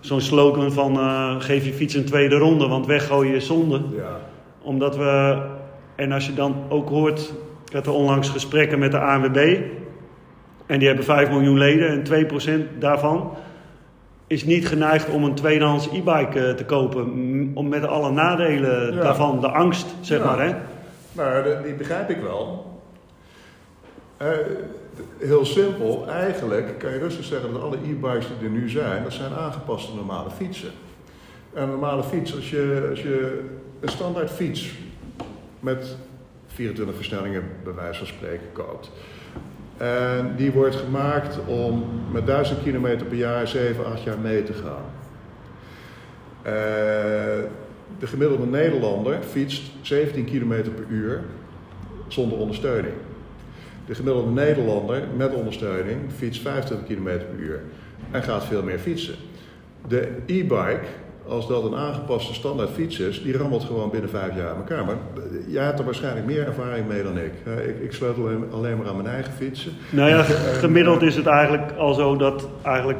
zo'n 0.00 0.20
slogan 0.20 0.72
van 0.72 0.96
geef 1.42 1.64
je 1.64 1.72
fiets 1.72 1.94
een 1.94 2.04
tweede 2.04 2.36
ronde, 2.36 2.68
want 2.68 2.86
weggooien 2.86 3.34
is 3.34 3.46
zonde. 3.46 3.80
Ja. 3.96 4.18
Omdat 4.62 4.96
we, 4.96 5.42
en 5.96 6.12
als 6.12 6.26
je 6.26 6.34
dan 6.34 6.54
ook 6.68 6.88
hoort, 6.88 7.32
ik 7.66 7.72
had 7.72 7.86
er 7.86 7.92
onlangs 7.92 8.28
gesprekken 8.28 8.78
met 8.78 8.90
de 8.90 8.98
ANWB. 8.98 9.58
En 10.70 10.78
die 10.78 10.86
hebben 10.88 11.04
5 11.04 11.28
miljoen 11.30 11.58
leden 11.58 11.88
en 11.88 12.04
2% 12.74 12.78
daarvan 12.78 13.36
is 14.26 14.44
niet 14.44 14.68
geneigd 14.68 15.08
om 15.08 15.24
een 15.24 15.34
tweedehands 15.34 15.86
e-bike 15.86 16.46
eh, 16.46 16.54
te 16.54 16.64
kopen. 16.64 17.04
Om 17.54 17.68
met 17.68 17.86
alle 17.86 18.10
nadelen 18.10 18.94
Ja. 18.94 19.02
daarvan, 19.02 19.40
de 19.40 19.48
angst, 19.48 19.86
zeg 20.00 20.18
Ja. 20.18 20.24
maar. 20.24 20.46
Hè? 20.46 20.54
Maar 21.12 21.62
die 21.62 21.74
begrijp 21.74 22.10
ik 22.10 22.20
wel. 22.22 22.66
Eh, 24.16 24.28
heel 25.18 25.44
simpel, 25.44 26.06
eigenlijk 26.08 26.78
kan 26.78 26.90
je 26.92 26.98
rustig 26.98 27.24
zeggen 27.24 27.52
dat 27.52 27.62
alle 27.62 27.76
e-bikes 27.76 28.26
die 28.38 28.48
er 28.48 28.54
nu 28.54 28.68
zijn, 28.68 29.02
dat 29.02 29.12
zijn 29.12 29.32
aangepaste 29.32 29.94
normale 29.94 30.30
fietsen. 30.30 30.70
En 31.54 31.62
een 31.62 31.68
normale 31.68 32.02
fiets, 32.02 32.34
als 32.36 32.50
je, 32.50 32.86
als 32.90 33.02
je 33.02 33.40
een 33.80 33.88
standaard 33.88 34.30
fiets 34.30 34.70
met 35.60 35.96
24 36.46 36.96
versnellingen 36.96 37.42
bij 37.64 37.74
wijze 37.74 37.98
van 37.98 38.06
spreken 38.06 38.52
koopt. 38.52 38.90
En 39.80 40.34
die 40.36 40.52
wordt 40.52 40.76
gemaakt 40.76 41.38
om 41.46 41.84
met 42.12 42.26
1000 42.26 42.62
kilometer 42.62 43.06
per 43.06 43.16
jaar 43.16 43.48
7, 43.48 43.86
8 43.86 44.02
jaar 44.02 44.18
mee 44.18 44.42
te 44.42 44.52
gaan. 44.52 44.84
Eh, 46.42 46.52
de 47.98 48.06
gemiddelde 48.06 48.46
Nederlander 48.46 49.22
fietst 49.22 49.62
17 49.80 50.24
km 50.24 50.48
per 50.48 50.84
uur 50.88 51.20
zonder 52.08 52.38
ondersteuning. 52.38 52.94
De 53.86 53.94
gemiddelde 53.94 54.30
Nederlander 54.30 55.02
met 55.16 55.34
ondersteuning 55.34 55.98
fietst 56.16 56.42
25 56.42 56.86
km 56.86 57.04
per 57.04 57.38
uur 57.38 57.60
en 58.10 58.22
gaat 58.22 58.44
veel 58.44 58.62
meer 58.62 58.78
fietsen. 58.78 59.14
De 59.88 60.08
e-bike, 60.26 60.84
als 61.28 61.48
dat 61.48 61.64
een 61.64 61.76
aangepaste 61.76 62.34
standaard 62.34 62.70
fiets 62.70 62.98
is, 62.98 63.22
die 63.22 63.36
rammelt 63.36 63.64
gewoon 63.64 63.90
binnen 63.90 64.10
vijf 64.10 64.36
jaar 64.36 64.48
aan 64.48 64.56
elkaar. 64.56 64.84
Maar 64.84 64.94
eh, 64.94 65.22
jij 65.52 65.64
hebt 65.64 65.78
er 65.78 65.84
waarschijnlijk 65.84 66.26
meer 66.26 66.46
ervaring 66.46 66.86
mee 66.88 67.02
dan 67.02 67.18
ik. 67.18 67.32
Eh, 67.46 67.68
Ik, 67.68 67.80
ik 67.80 67.92
sleutel 67.92 68.28
alleen- 68.52 68.76
maar 68.76 68.88
aan 68.88 68.96
mijn 68.96 69.08
eigen 69.14 69.32
fietsen. 69.32 69.72
Nou 69.90 70.08
ja, 70.08 70.22
gemiddeld 70.22 71.02
is 71.02 71.16
het 71.16 71.26
eigenlijk 71.26 71.72
al 71.78 71.94
zo 71.94 72.16
dat 72.16 72.48
eigenlijk 72.62 72.98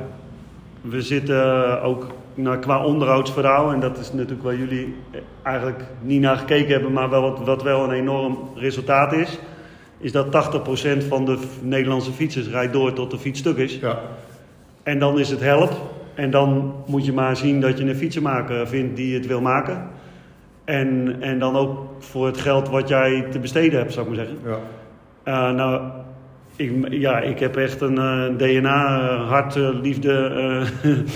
we 0.80 1.02
zitten 1.02 1.83
ook 1.83 2.06
nou, 2.35 2.59
qua 2.59 2.85
onderhoudsverhaal, 2.85 3.72
en 3.72 3.80
dat 3.80 3.98
is 3.98 4.12
natuurlijk 4.12 4.42
waar 4.42 4.56
jullie 4.56 4.94
eigenlijk 5.42 5.83
niet 6.00 6.20
naar 6.20 6.37
gekeken 6.37 6.72
hebben, 6.72 6.92
maar 6.92 7.11
wel 7.11 7.44
wat, 7.44 7.62
wel 7.62 7.85
een 7.85 7.90
enorm 7.92 8.38
resultaat 8.54 9.12
is, 9.12 9.38
is 9.98 10.12
dat 10.12 10.26
80% 10.26 11.04
van 11.09 11.24
de 11.24 11.38
Nederlandse 11.62 12.12
fietsers 12.12 12.48
rijdt 12.48 12.72
door 12.72 12.92
tot 12.92 13.11
de 13.11 13.18
fiets 13.18 13.38
stuk 13.38 13.56
is. 13.56 13.78
Ja, 13.78 14.00
En 14.83 14.98
dan 14.98 15.18
is 15.18 15.30
het 15.30 15.40
help. 15.40 15.70
En 16.14 16.31
dan 16.31 16.75
moet 16.87 17.05
je 17.05 17.12
maar 17.12 17.37
zien 17.37 17.61
dat 17.61 17.79
je 17.79 17.85
een 17.85 17.94
fietsenmaker 17.96 18.68
vindt 18.68 18.96
die 18.96 19.14
het 19.14 19.27
wil 19.27 19.40
maken. 19.40 19.88
En, 20.64 21.16
en 21.20 21.38
dan 21.38 21.57
ook 21.57 21.87
voor 21.99 22.27
het 22.27 22.40
geld 22.40 22.68
wat 22.68 22.88
jij 22.88 23.27
te 23.31 23.38
besteden 23.38 23.79
hebt, 23.79 23.92
zou 23.92 24.09
ik 24.09 24.16
maar 24.16 24.27
zeggen. 24.27 24.38
ja. 24.44 24.59
Eh, 25.23 25.55
nou, 25.55 25.83
ik, 26.57 26.73
ja, 26.90 27.20
ik 27.20 27.38
heb 27.38 27.57
echt 27.57 27.81
een 27.81 27.99
eh, 27.99 28.25
DNA, 28.37 29.09
eh, 29.11 29.29
hart, 29.29 29.55
liefde. 29.83 30.64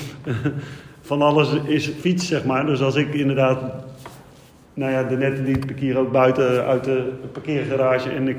van 1.00 1.22
alles 1.22 1.48
is 1.66 1.88
fiets, 2.00 2.26
zeg 2.26 2.44
maar. 2.44 2.66
Dus 2.66 2.82
als 2.82 2.96
ik 2.96 3.14
inderdaad. 3.14 3.58
Nou 4.74 4.92
ja, 4.92 5.02
de 5.02 5.16
net 5.16 5.38
liep 5.38 5.70
ik 5.70 5.78
hier 5.78 5.98
ook 5.98 6.12
buiten 6.12 6.64
uit 6.64 6.84
de 6.84 7.12
parkeergarage. 7.32 8.10
En 8.10 8.28
ik, 8.28 8.38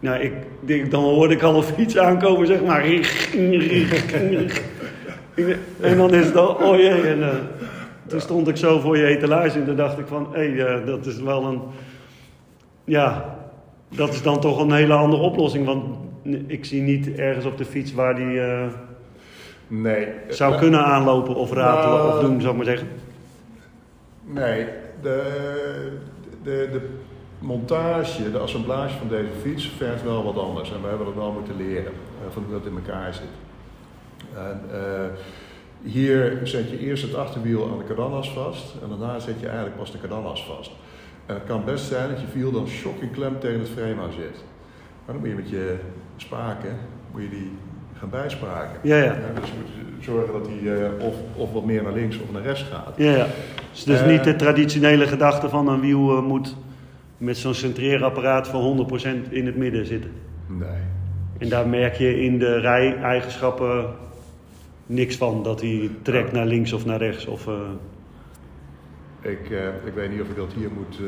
nou, 0.00 0.20
ik, 0.20 0.32
ik, 0.64 0.90
dan 0.90 1.02
hoorde 1.02 1.34
ik 1.34 1.42
al 1.42 1.56
een 1.56 1.62
fiets 1.62 1.98
aankomen, 1.98 2.46
zeg 2.46 2.62
maar. 2.62 2.84
En 5.80 5.96
dan 5.96 6.14
is 6.14 6.26
het 6.26 6.36
al, 6.36 6.48
oh 6.48 6.76
jee. 6.76 7.02
En, 7.02 7.22
eh, 7.22 7.34
toen 8.06 8.20
stond 8.20 8.48
ik 8.48 8.56
zo 8.56 8.80
voor 8.80 8.96
je 8.96 9.06
etalage 9.06 9.58
en 9.58 9.64
toen 9.64 9.76
dacht 9.76 9.98
ik 9.98 10.06
van, 10.06 10.28
hé, 10.32 10.64
eh, 10.64 10.86
dat 10.86 11.06
is 11.06 11.20
wel 11.20 11.44
een. 11.44 11.60
Ja, 12.84 13.36
dat 13.88 14.08
is 14.12 14.22
dan 14.22 14.40
toch 14.40 14.60
een 14.60 14.72
hele 14.72 14.92
andere 14.94 15.22
oplossing. 15.22 15.66
Want 15.66 15.84
ik 16.46 16.64
zie 16.64 16.82
niet 16.82 17.14
ergens 17.14 17.44
op 17.44 17.58
de 17.58 17.64
fiets 17.64 17.94
waar 17.94 18.14
die 18.14 18.40
eh, 18.40 18.66
Nee. 19.66 20.06
zou 20.28 20.58
kunnen 20.58 20.84
aanlopen 20.84 21.34
of 21.34 21.52
ratelen 21.52 21.98
Nou, 21.98 22.12
of 22.12 22.20
doen, 22.20 22.40
zou 22.40 22.50
ik 22.50 22.56
maar 22.56 22.66
zeggen. 22.66 22.88
Nee, 24.24 24.66
de, 25.02 25.22
de, 26.42 26.68
de 26.72 26.88
montage, 27.38 28.30
de 28.30 28.38
assemblage 28.38 28.98
van 28.98 29.08
deze 29.08 29.30
fiets 29.42 29.68
vergt 29.76 30.02
wel 30.02 30.24
wat 30.24 30.38
anders. 30.38 30.72
En 30.72 30.82
we 30.82 30.88
hebben 30.88 31.06
dat 31.06 31.14
wel 31.14 31.32
moeten 31.32 31.56
leren, 31.56 31.92
van 32.30 32.42
hoe 32.42 32.52
dat 32.52 32.66
in 32.66 32.76
elkaar 32.86 33.14
zit. 33.14 33.41
En, 34.36 34.60
eh, 34.72 35.06
hier 35.82 36.40
zet 36.42 36.70
je 36.70 36.78
eerst 36.78 37.02
het 37.02 37.14
achterwiel 37.14 37.70
aan 37.70 37.78
de 37.78 37.84
kardanas 37.84 38.30
vast 38.30 38.74
en 38.82 38.88
daarna 38.88 39.18
zet 39.18 39.40
je 39.40 39.46
eigenlijk 39.46 39.76
pas 39.76 39.92
de 39.92 39.98
kardanas 39.98 40.44
vast. 40.44 40.70
En 41.26 41.34
het 41.34 41.44
kan 41.44 41.64
best 41.64 41.84
zijn 41.84 42.08
dat 42.08 42.20
je 42.20 42.26
wiel 42.32 42.52
dan 42.52 42.66
shocking 42.66 43.12
klem 43.12 43.38
tegen 43.38 43.60
het 43.60 43.68
frame 43.68 44.02
aan 44.02 44.12
zit. 44.12 44.44
Maar 45.04 45.14
dan 45.14 45.16
moet 45.16 45.28
je 45.28 45.34
met 45.34 45.50
je 45.50 45.76
spaken, 46.16 46.76
moet 47.12 47.22
je 47.22 47.28
die 47.28 47.50
gaan 47.98 48.10
bijspaken. 48.10 48.78
Ja, 48.82 48.96
ja. 48.96 49.16
dus 49.40 49.48
je 49.48 49.54
moet 49.60 50.04
zorgen 50.04 50.32
dat 50.32 50.44
die 50.44 50.74
eh, 50.74 51.06
of, 51.06 51.14
of 51.36 51.52
wat 51.52 51.64
meer 51.64 51.82
naar 51.82 51.92
links 51.92 52.20
of 52.20 52.32
naar 52.32 52.42
rechts 52.42 52.62
gaat. 52.62 52.94
Ja, 52.96 53.16
ja. 53.16 53.26
Dus, 53.72 53.84
dus 53.84 54.04
niet 54.04 54.24
de 54.24 54.36
traditionele 54.36 55.06
gedachte 55.06 55.48
van 55.48 55.68
een 55.68 55.80
wiel 55.80 56.22
moet 56.22 56.56
met 57.16 57.38
zo'n 57.38 57.54
centreerapparaat 57.54 58.48
voor 58.48 58.86
100% 59.26 59.30
in 59.30 59.46
het 59.46 59.56
midden 59.56 59.86
zitten. 59.86 60.10
Nee. 60.46 60.68
En 61.38 61.48
daar 61.48 61.68
merk 61.68 61.94
je 61.94 62.22
in 62.22 62.38
de 62.38 62.58
rij-eigenschappen 62.58 63.86
niks 64.86 65.16
van. 65.16 65.42
Dat 65.42 65.60
hij 65.60 65.90
trekt 66.02 66.32
naar 66.32 66.46
links 66.46 66.72
of 66.72 66.84
naar 66.84 66.98
rechts. 66.98 67.26
Of, 67.26 67.46
eh, 67.46 67.54
Ik, 69.20 69.50
eh, 69.50 69.66
ik 69.86 69.94
weet 69.94 70.10
niet 70.10 70.20
of 70.20 70.28
ik 70.28 70.36
dat 70.36 70.52
hier 70.56 70.70
moet, 70.76 70.96
eh, 71.00 71.06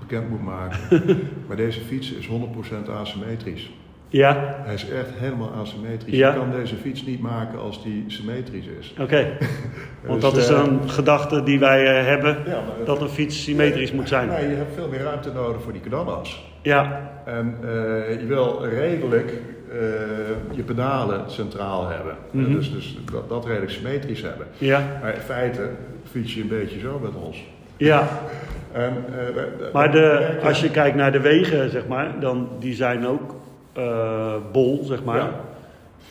bekend 0.00 0.28
moet 0.30 0.44
maken. 0.44 0.78
maar 1.46 1.56
deze 1.56 1.80
fiets 1.80 2.12
is 2.12 2.26
100% 2.26 2.88
asymmetrisch. 2.88 3.70
Ja, 4.08 4.56
Hij 4.64 4.74
is 4.74 4.88
echt 4.88 5.10
helemaal 5.14 5.50
asymmetrisch. 5.50 6.14
Ja. 6.16 6.32
Je 6.32 6.38
kan 6.38 6.50
deze 6.50 6.76
fiets 6.76 7.04
niet 7.04 7.20
maken 7.20 7.58
als 7.58 7.82
die 7.82 8.04
symmetrisch 8.06 8.66
is. 8.78 8.94
oké. 9.00 9.26
Want 10.06 10.20
Dus, 10.20 10.30
dat 10.30 10.40
is 10.40 10.48
een 10.48 10.90
gedachte 10.90 11.42
die 11.42 11.58
wij 11.58 12.04
hebben. 12.04 12.38
Ja, 12.46 12.62
Dat 12.84 13.00
een 13.00 13.08
fiets 13.08 13.42
symmetrisch 13.42 13.92
moet 13.92 14.08
zijn. 14.08 14.28
Nee, 14.28 14.48
je 14.48 14.54
hebt 14.54 14.74
veel 14.74 14.88
meer 14.88 15.02
ruimte 15.02 15.32
nodig 15.32 15.62
voor 15.62 15.72
die 15.72 15.80
kardanas. 15.80 16.54
Ja, 16.62 17.10
En 17.24 17.56
je 18.20 18.24
wil 18.26 18.64
redelijk 18.64 19.32
eh, 19.78 20.56
je 20.56 20.62
pedalen 20.62 21.20
centraal 21.26 21.88
hebben. 21.88 22.16
Mhm. 22.30 22.52
dus 22.52 22.72
dus 22.72 22.98
dat, 23.12 23.28
dat 23.28 23.46
redelijk 23.46 23.72
symmetrisch 23.72 24.22
hebben. 24.22 24.46
ja, 24.58 24.82
Maar 25.00 25.14
in 25.14 25.20
feite 25.20 25.70
fiets 26.10 26.34
je 26.34 26.40
een 26.40 26.48
beetje 26.48 26.78
zo 26.78 26.98
met 27.02 27.14
ons. 27.14 27.44
ja. 27.76 28.08
En, 28.72 29.04
eh, 29.18 29.72
Maar 29.72 29.92
de, 29.92 30.38
als 30.42 30.60
je 30.60 30.70
kijkt 30.70 30.96
naar 30.96 31.12
de 31.12 31.20
wegen, 31.20 31.70
zeg 31.70 31.86
maar, 31.86 32.20
dan 32.20 32.48
die 32.58 32.74
zijn 32.74 33.06
ook 33.06 33.34
eh, 33.72 34.34
bol, 34.52 34.84
zeg 34.84 35.04
maar. 35.04 35.30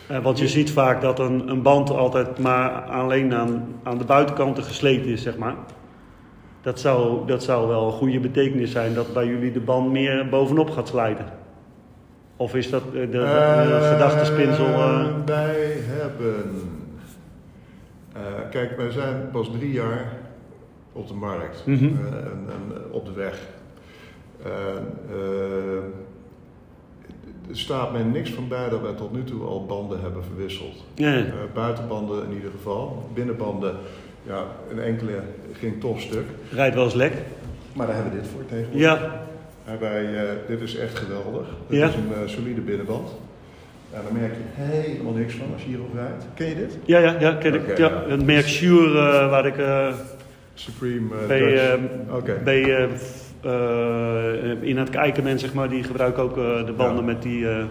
Ja. 0.08 0.22
Want 0.22 0.40
je 0.40 0.48
ziet 0.48 0.72
vaak 0.72 1.02
dat 1.02 1.20
een, 1.20 1.50
een 1.50 1.62
band 1.62 1.90
altijd 1.90 2.40
maar 2.40 2.70
alleen 2.72 3.34
aan, 3.34 3.68
aan 3.84 3.98
de 3.98 4.04
buitenkanten 4.04 4.64
gesleten 4.64 5.12
is, 5.12 5.22
zeg 5.22 5.38
maar. 5.38 5.56
Dat 6.62 6.80
zou, 6.80 7.28
dat 7.28 7.44
zou 7.44 7.68
wel 7.68 7.86
een 7.86 7.92
goede 7.92 8.20
betekenis 8.20 8.72
zijn 8.72 8.94
dat 8.94 9.14
bij 9.14 9.26
jullie 9.26 9.52
de 9.52 9.60
band 9.60 9.92
meer 9.92 10.28
bovenop 10.30 10.70
gaat 10.70 10.88
slijten. 10.88 11.26
Of 12.38 12.56
is 12.56 12.70
dat 12.70 12.82
eh, 12.86 12.92
de, 12.92 13.10
de, 13.10 13.18
Eh, 13.20 13.92
gedachtespinsel? 13.92 14.66
eh, 14.66 15.06
Wij 15.26 15.78
hebben. 15.82 16.36
kijk, 18.50 18.78
wij 18.78 18.92
zijn 18.92 19.30
pas 19.32 19.50
drie 19.58 19.72
jaar 19.72 20.12
op 20.92 21.08
de 21.08 21.14
markt 21.14 21.64
Mhm. 21.66 21.84
en, 21.84 21.94
en 22.48 22.92
op 22.92 23.06
de 23.06 23.12
weg. 23.14 23.40
Er 27.50 27.58
staat 27.58 27.92
mij 27.92 28.04
niks 28.04 28.30
van 28.32 28.48
bij 28.48 28.70
dat 28.70 28.82
wij 28.82 28.94
tot 28.94 29.12
nu 29.14 29.24
toe 29.24 29.44
al 29.44 29.66
banden 29.66 30.02
hebben 30.02 30.24
verwisseld. 30.24 30.84
Eh, 30.96 31.24
buitenbanden 31.54 32.24
in 32.30 32.34
ieder 32.34 32.52
geval. 32.52 33.10
Binnenbanden, 33.14 33.76
ja, 34.24 34.44
een 34.72 34.80
enkele 34.80 35.20
ging 35.54 35.80
toch 35.80 36.00
stuk. 36.02 36.26
Rijdt 36.52 36.76
wel 36.76 36.84
eens 36.84 36.94
lek. 36.94 37.14
Maar 37.74 37.88
daar 37.88 37.96
hebben 37.96 38.14
we 38.14 38.20
dit 38.20 38.30
voor 38.30 38.46
tegenwoordig. 38.46 38.82
Ja, 38.82 39.22
En 39.66 39.80
wij, 39.80 40.16
eh, 40.16 40.30
dit 40.48 40.62
is 40.62 40.76
echt 40.78 40.98
geweldig. 40.98 41.48
Dit 41.68 41.80
Ja. 41.80 41.88
is 41.88 41.96
een 41.96 42.14
eh, 42.14 42.20
solide 42.28 42.62
binnenband. 42.62 43.10
En 43.94 44.02
daar 44.04 44.22
merk 44.22 44.34
je 44.34 44.62
helemaal 44.64 45.14
niks 45.14 45.34
van 45.34 45.48
als 45.54 45.62
je 45.62 45.68
hierop 45.68 45.94
rijdt. 45.94 46.26
Ken 46.34 46.48
je 46.48 46.56
dit? 46.56 46.78
ja, 46.86 47.00
ja, 47.00 47.16
ja, 47.20 47.34
ken 47.34 47.54
ik. 47.54 47.78
Ja, 47.78 47.88
ja. 47.90 48.04
het 48.10 48.26
merk 48.26 48.48
Shure 48.48 49.28
waar 49.30 49.46
ik... 49.46 49.58
eh, 49.58 49.88
Supreme 50.54 51.16
eh, 51.22 51.28
bij, 51.28 51.40
Dutch. 51.40 51.62
eh, 52.08 52.16
Oké. 52.16 52.42
bij 52.44 52.64
eh, 52.64 52.84
eh, 53.44 54.62
in 54.62 54.78
het 54.78 54.90
kijken 54.90 55.24
mensen, 55.24 55.48
zeg 55.48 55.54
maar, 55.58 55.70
die 55.70 55.84
gebruiken 55.84 56.24
ook 56.24 56.38
eh, 56.38 56.66
de 56.66 56.74
banden 56.74 57.06
met 57.06 57.22
die, 57.22 57.50
eh, 57.50 57.64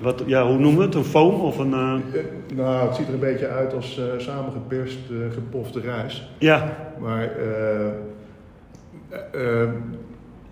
wat, 0.00 0.22
ja, 0.26 0.46
hoe 0.46 0.58
noemen 0.58 0.78
we 0.78 0.84
het? 0.84 0.94
Een 0.94 1.04
foam 1.04 1.40
of 1.40 1.58
een, 1.58 1.72
eh, 1.72 1.94
Eh, 2.14 2.24
nou, 2.56 2.86
het 2.86 2.96
ziet 2.96 3.06
er 3.08 3.14
een 3.14 3.20
beetje 3.20 3.48
uit 3.48 3.74
als 3.74 3.98
eh 3.98 4.04
samengeperst, 4.16 4.98
eh, 5.10 5.16
gepofte 5.34 5.80
rijst. 5.80 6.22
ja, 6.38 6.76
Maar 7.00 7.28
eh, 7.36 7.86
eh, 9.32 9.68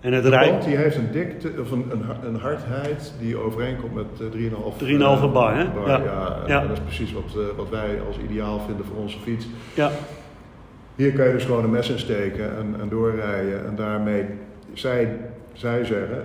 En 0.01 0.13
het 0.13 0.29
band 0.29 0.63
die 0.63 0.75
heeft 0.75 0.95
een 0.95 1.11
dikte, 1.11 1.51
of 1.61 1.71
een, 1.71 1.85
een, 1.91 2.01
ha- 2.01 2.19
een 2.27 2.35
hardheid 2.35 3.13
die 3.19 3.37
overeenkomt 3.37 3.93
met 3.93 4.05
eh, 4.19 4.49
3,5 4.51 4.83
3,5 4.83 5.23
eh, 5.23 5.33
bar, 5.33 5.57
hè? 5.57 5.65
bar, 5.69 5.87
Ja. 5.87 5.97
ja. 6.03 6.37
en 6.41 6.47
Ja. 6.47 6.61
dat 6.61 6.71
is 6.71 6.79
precies 6.79 7.13
wat, 7.13 7.23
eh, 7.35 7.57
wat 7.57 7.69
wij 7.69 8.01
als 8.07 8.17
ideaal 8.29 8.59
vinden 8.59 8.85
voor 8.85 8.95
onze 8.97 9.19
fiets. 9.19 9.47
Ja, 9.73 9.89
Hier 10.95 11.13
kan 11.13 11.25
je 11.25 11.31
dus 11.33 11.45
gewoon 11.45 11.63
een 11.63 11.69
mes 11.69 11.89
in 11.89 11.99
steken 11.99 12.57
en, 12.57 12.75
en 12.81 12.89
doorrijden. 12.89 13.65
En 13.65 13.75
daarmee, 13.75 14.25
zij, 14.73 15.17
zij 15.53 15.85
zeggen, 15.85 16.23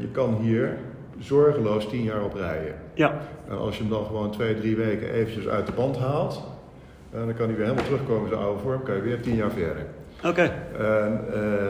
je 0.00 0.08
kan 0.12 0.34
hier 0.40 0.76
zorgeloos 1.18 1.88
10 1.88 2.02
jaar 2.02 2.22
op 2.24 2.34
rijden. 2.34 2.74
ja, 2.94 3.18
En 3.48 3.58
als 3.58 3.76
je 3.76 3.82
hem 3.82 3.92
dan 3.92 4.04
gewoon 4.04 4.30
twee, 4.30 4.54
drie 4.54 4.76
weken 4.76 5.10
eventjes 5.12 5.48
uit 5.48 5.66
de 5.66 5.72
band 5.72 5.98
haalt, 5.98 6.42
dan 7.10 7.34
kan 7.34 7.46
hij 7.46 7.56
weer 7.56 7.64
helemaal 7.64 7.84
terugkomen 7.84 8.22
in 8.22 8.28
zijn 8.28 8.40
oude 8.40 8.60
vorm, 8.60 8.82
kan 8.82 8.94
je 8.94 9.00
weer 9.00 9.20
10 9.20 9.34
jaar 9.34 9.50
verder. 9.50 9.86
Oké. 10.24 10.42
En, 10.78 11.20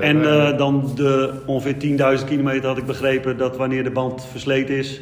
eh, 0.01 0.09
En 0.09 0.21
wij- 0.21 0.51
eh, 0.53 0.59
dan 0.59 0.91
de 0.95 1.31
ongeveer 1.47 1.77
10.000 1.79 2.29
kilometer 2.29 2.69
had 2.69 2.79
ik 2.79 2.87
begrepen 2.87 3.37
dat 3.37 3.57
wanneer 3.57 3.85
de 3.85 3.91
band 3.91 4.27
versleten 4.31 4.75
is, 4.77 5.01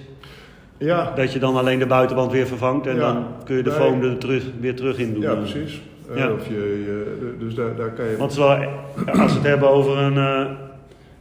ja, 0.79 1.13
dat 1.15 1.33
je 1.33 1.39
dan 1.39 1.57
alleen 1.57 1.79
de 1.79 1.87
buitenband 1.87 2.33
weer 2.33 2.47
vervangt 2.47 2.87
en 2.87 2.95
Ja. 2.95 3.01
dan 3.01 3.25
kun 3.45 3.57
je 3.57 3.63
de 3.63 3.71
Nee. 3.71 3.79
foam 3.79 4.03
er 4.03 4.19
terug, 4.19 4.45
weer 4.61 4.75
terug 4.77 4.99
in 4.99 5.13
doen. 5.13 5.23
ja, 5.23 5.35
precies. 5.35 5.83
Eh, 6.11 6.17
Ja. 6.19 6.33
Of 6.33 6.49
je, 6.49 6.55
je- 6.55 7.35
dus 7.39 7.55
daar, 7.55 7.77
daar 7.77 7.91
kan 7.91 8.05
je... 8.05 8.17
Want 8.17 8.39
als 8.39 9.33
we 9.33 9.39
het 9.39 9.43
hebben 9.43 9.69
over 9.71 9.99
een, 9.99 10.47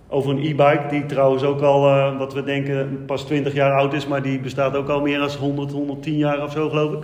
over 0.09 0.31
een 0.31 0.37
e-bike, 0.39 0.83
die 0.89 1.05
trouwens 1.05 1.43
ook 1.43 1.61
al, 1.61 1.81
wat 2.17 2.33
we 2.33 2.43
denken, 2.43 3.03
pas 3.05 3.25
20 3.25 3.53
jaar 3.53 3.71
oud 3.79 3.93
is, 3.93 4.07
maar 4.07 4.21
die 4.21 4.39
bestaat 4.39 4.75
ook 4.75 4.89
al 4.89 5.01
meer 5.01 5.19
dan 5.19 5.29
100, 5.39 5.71
110 5.71 6.17
jaar 6.17 6.43
of 6.43 6.51
zo, 6.51 6.69
geloof 6.69 6.91
ik. 6.93 6.99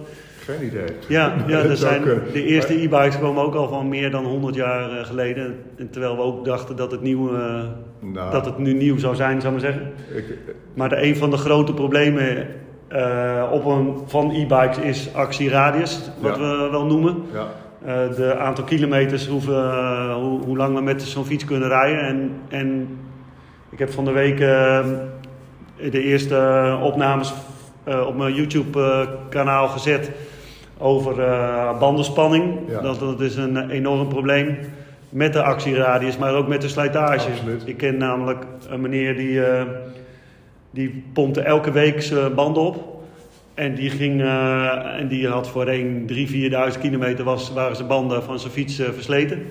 Geen 0.45 0.65
idee. 0.65 0.85
Ja, 1.07 1.33
ja 1.47 1.59
er 1.69 1.77
zijn, 1.77 2.03
de 2.33 2.45
eerste 2.45 2.73
e-bikes 2.81 3.17
kwamen 3.17 3.43
ook 3.43 3.55
al 3.55 3.67
van 3.67 3.89
meer 3.89 4.11
dan 4.11 4.25
100 4.25 4.55
jaar 4.55 4.97
eh, 4.97 5.05
geleden. 5.05 5.55
En 5.77 5.89
terwijl 5.89 6.15
we 6.15 6.21
ook 6.21 6.45
dachten 6.45 6.75
dat 6.75 6.91
het, 6.91 7.01
nieuw, 7.01 7.35
eh, 7.35 7.63
Nou, 7.99 8.31
dat 8.31 8.45
het 8.45 8.57
nu 8.57 8.73
nieuw 8.73 8.97
zou 8.97 9.15
zijn, 9.15 9.41
zou 9.41 9.55
ik 9.55 9.61
maar 9.61 9.71
zeggen. 9.71 9.91
ik, 10.15 10.37
Maar 10.73 10.89
de, 10.89 11.03
een 11.03 11.15
van 11.15 11.29
de 11.29 11.37
grote 11.37 11.73
problemen 11.73 12.47
eh, 12.87 13.49
op 13.51 13.65
een, 13.65 13.97
van 14.05 14.31
e-bikes 14.31 14.77
is 14.77 15.13
actieradius, 15.13 16.11
wat 16.19 16.35
Ja. 16.35 16.41
we 16.41 16.67
wel 16.71 16.85
noemen. 16.85 17.23
ja, 17.33 17.47
de 18.07 18.35
aantal 18.35 18.63
kilometers, 18.63 19.27
hoeveel, 19.27 19.71
hoe, 20.13 20.41
hoe 20.41 20.57
lang 20.57 20.75
we 20.75 20.81
met 20.81 21.01
zo'n 21.01 21.25
fiets 21.25 21.45
kunnen 21.45 21.67
rijden. 21.67 22.01
En, 22.01 22.31
en 22.47 22.97
ik 23.69 23.79
heb 23.79 23.91
van 23.91 24.05
de 24.05 24.11
week 24.11 24.37
de 25.91 26.01
eerste 26.03 26.77
opnames 26.81 27.33
op 28.07 28.17
mijn 28.17 28.33
YouTube-kanaal 28.33 29.67
gezet 29.67 30.11
over 30.83 31.19
eh, 31.19 31.79
bandenspanning. 31.79 32.59
Ja. 32.67 32.81
Dat, 32.81 32.99
dat 32.99 33.21
is 33.21 33.35
een 33.35 33.69
enorm 33.69 34.07
probleem 34.07 34.57
met 35.09 35.33
de 35.33 35.43
actieradius, 35.43 36.17
maar 36.17 36.33
ook 36.33 36.47
met 36.47 36.61
de 36.61 36.67
slijtage. 36.67 37.29
Absoluut. 37.29 37.63
Ik 37.65 37.77
ken 37.77 37.97
namelijk 37.97 38.45
een 38.69 38.81
meneer 38.81 39.15
die, 39.15 39.45
eh, 39.45 39.63
die 40.71 41.03
pompte 41.13 41.41
elke 41.41 41.71
week 41.71 42.01
zijn 42.01 42.33
banden 42.33 42.63
op. 42.63 42.93
En 43.53 43.75
die, 43.75 43.89
ging, 43.89 44.21
eh, 44.21 44.99
en 44.99 45.07
die 45.07 45.27
had 45.27 45.49
voor 45.49 45.67
1, 45.67 46.05
3, 46.05 46.27
4.000 46.27 46.81
kilometer 46.81 47.25
was, 47.25 47.53
waren 47.53 47.75
zijn 47.75 47.87
banden 47.87 48.23
van 48.23 48.39
zijn 48.39 48.53
fiets 48.53 48.79
eh, 48.79 48.89
versleten. 48.93 49.45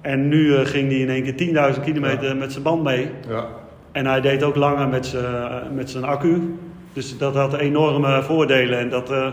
En 0.00 0.28
nu 0.28 0.54
eh, 0.54 0.66
ging 0.66 0.90
hij 0.90 0.98
in 0.98 1.08
één 1.08 1.22
keer 1.22 1.34
10.000 1.74 1.80
kilometer 1.84 2.36
met 2.36 2.52
zijn 2.52 2.64
band 2.64 2.82
mee. 2.82 3.10
ja, 3.28 3.46
En 3.92 4.06
hij 4.06 4.20
deed 4.20 4.42
ook 4.42 4.56
langer 4.56 4.88
met 4.88 5.06
zijn, 5.06 5.74
met 5.74 5.90
zijn 5.90 6.04
accu. 6.04 6.56
Dus 6.92 7.18
dat 7.18 7.34
had 7.34 7.58
enorme 7.58 8.22
voordelen. 8.22 8.78
En 8.78 8.88
dat, 8.88 9.10
eh, 9.10 9.26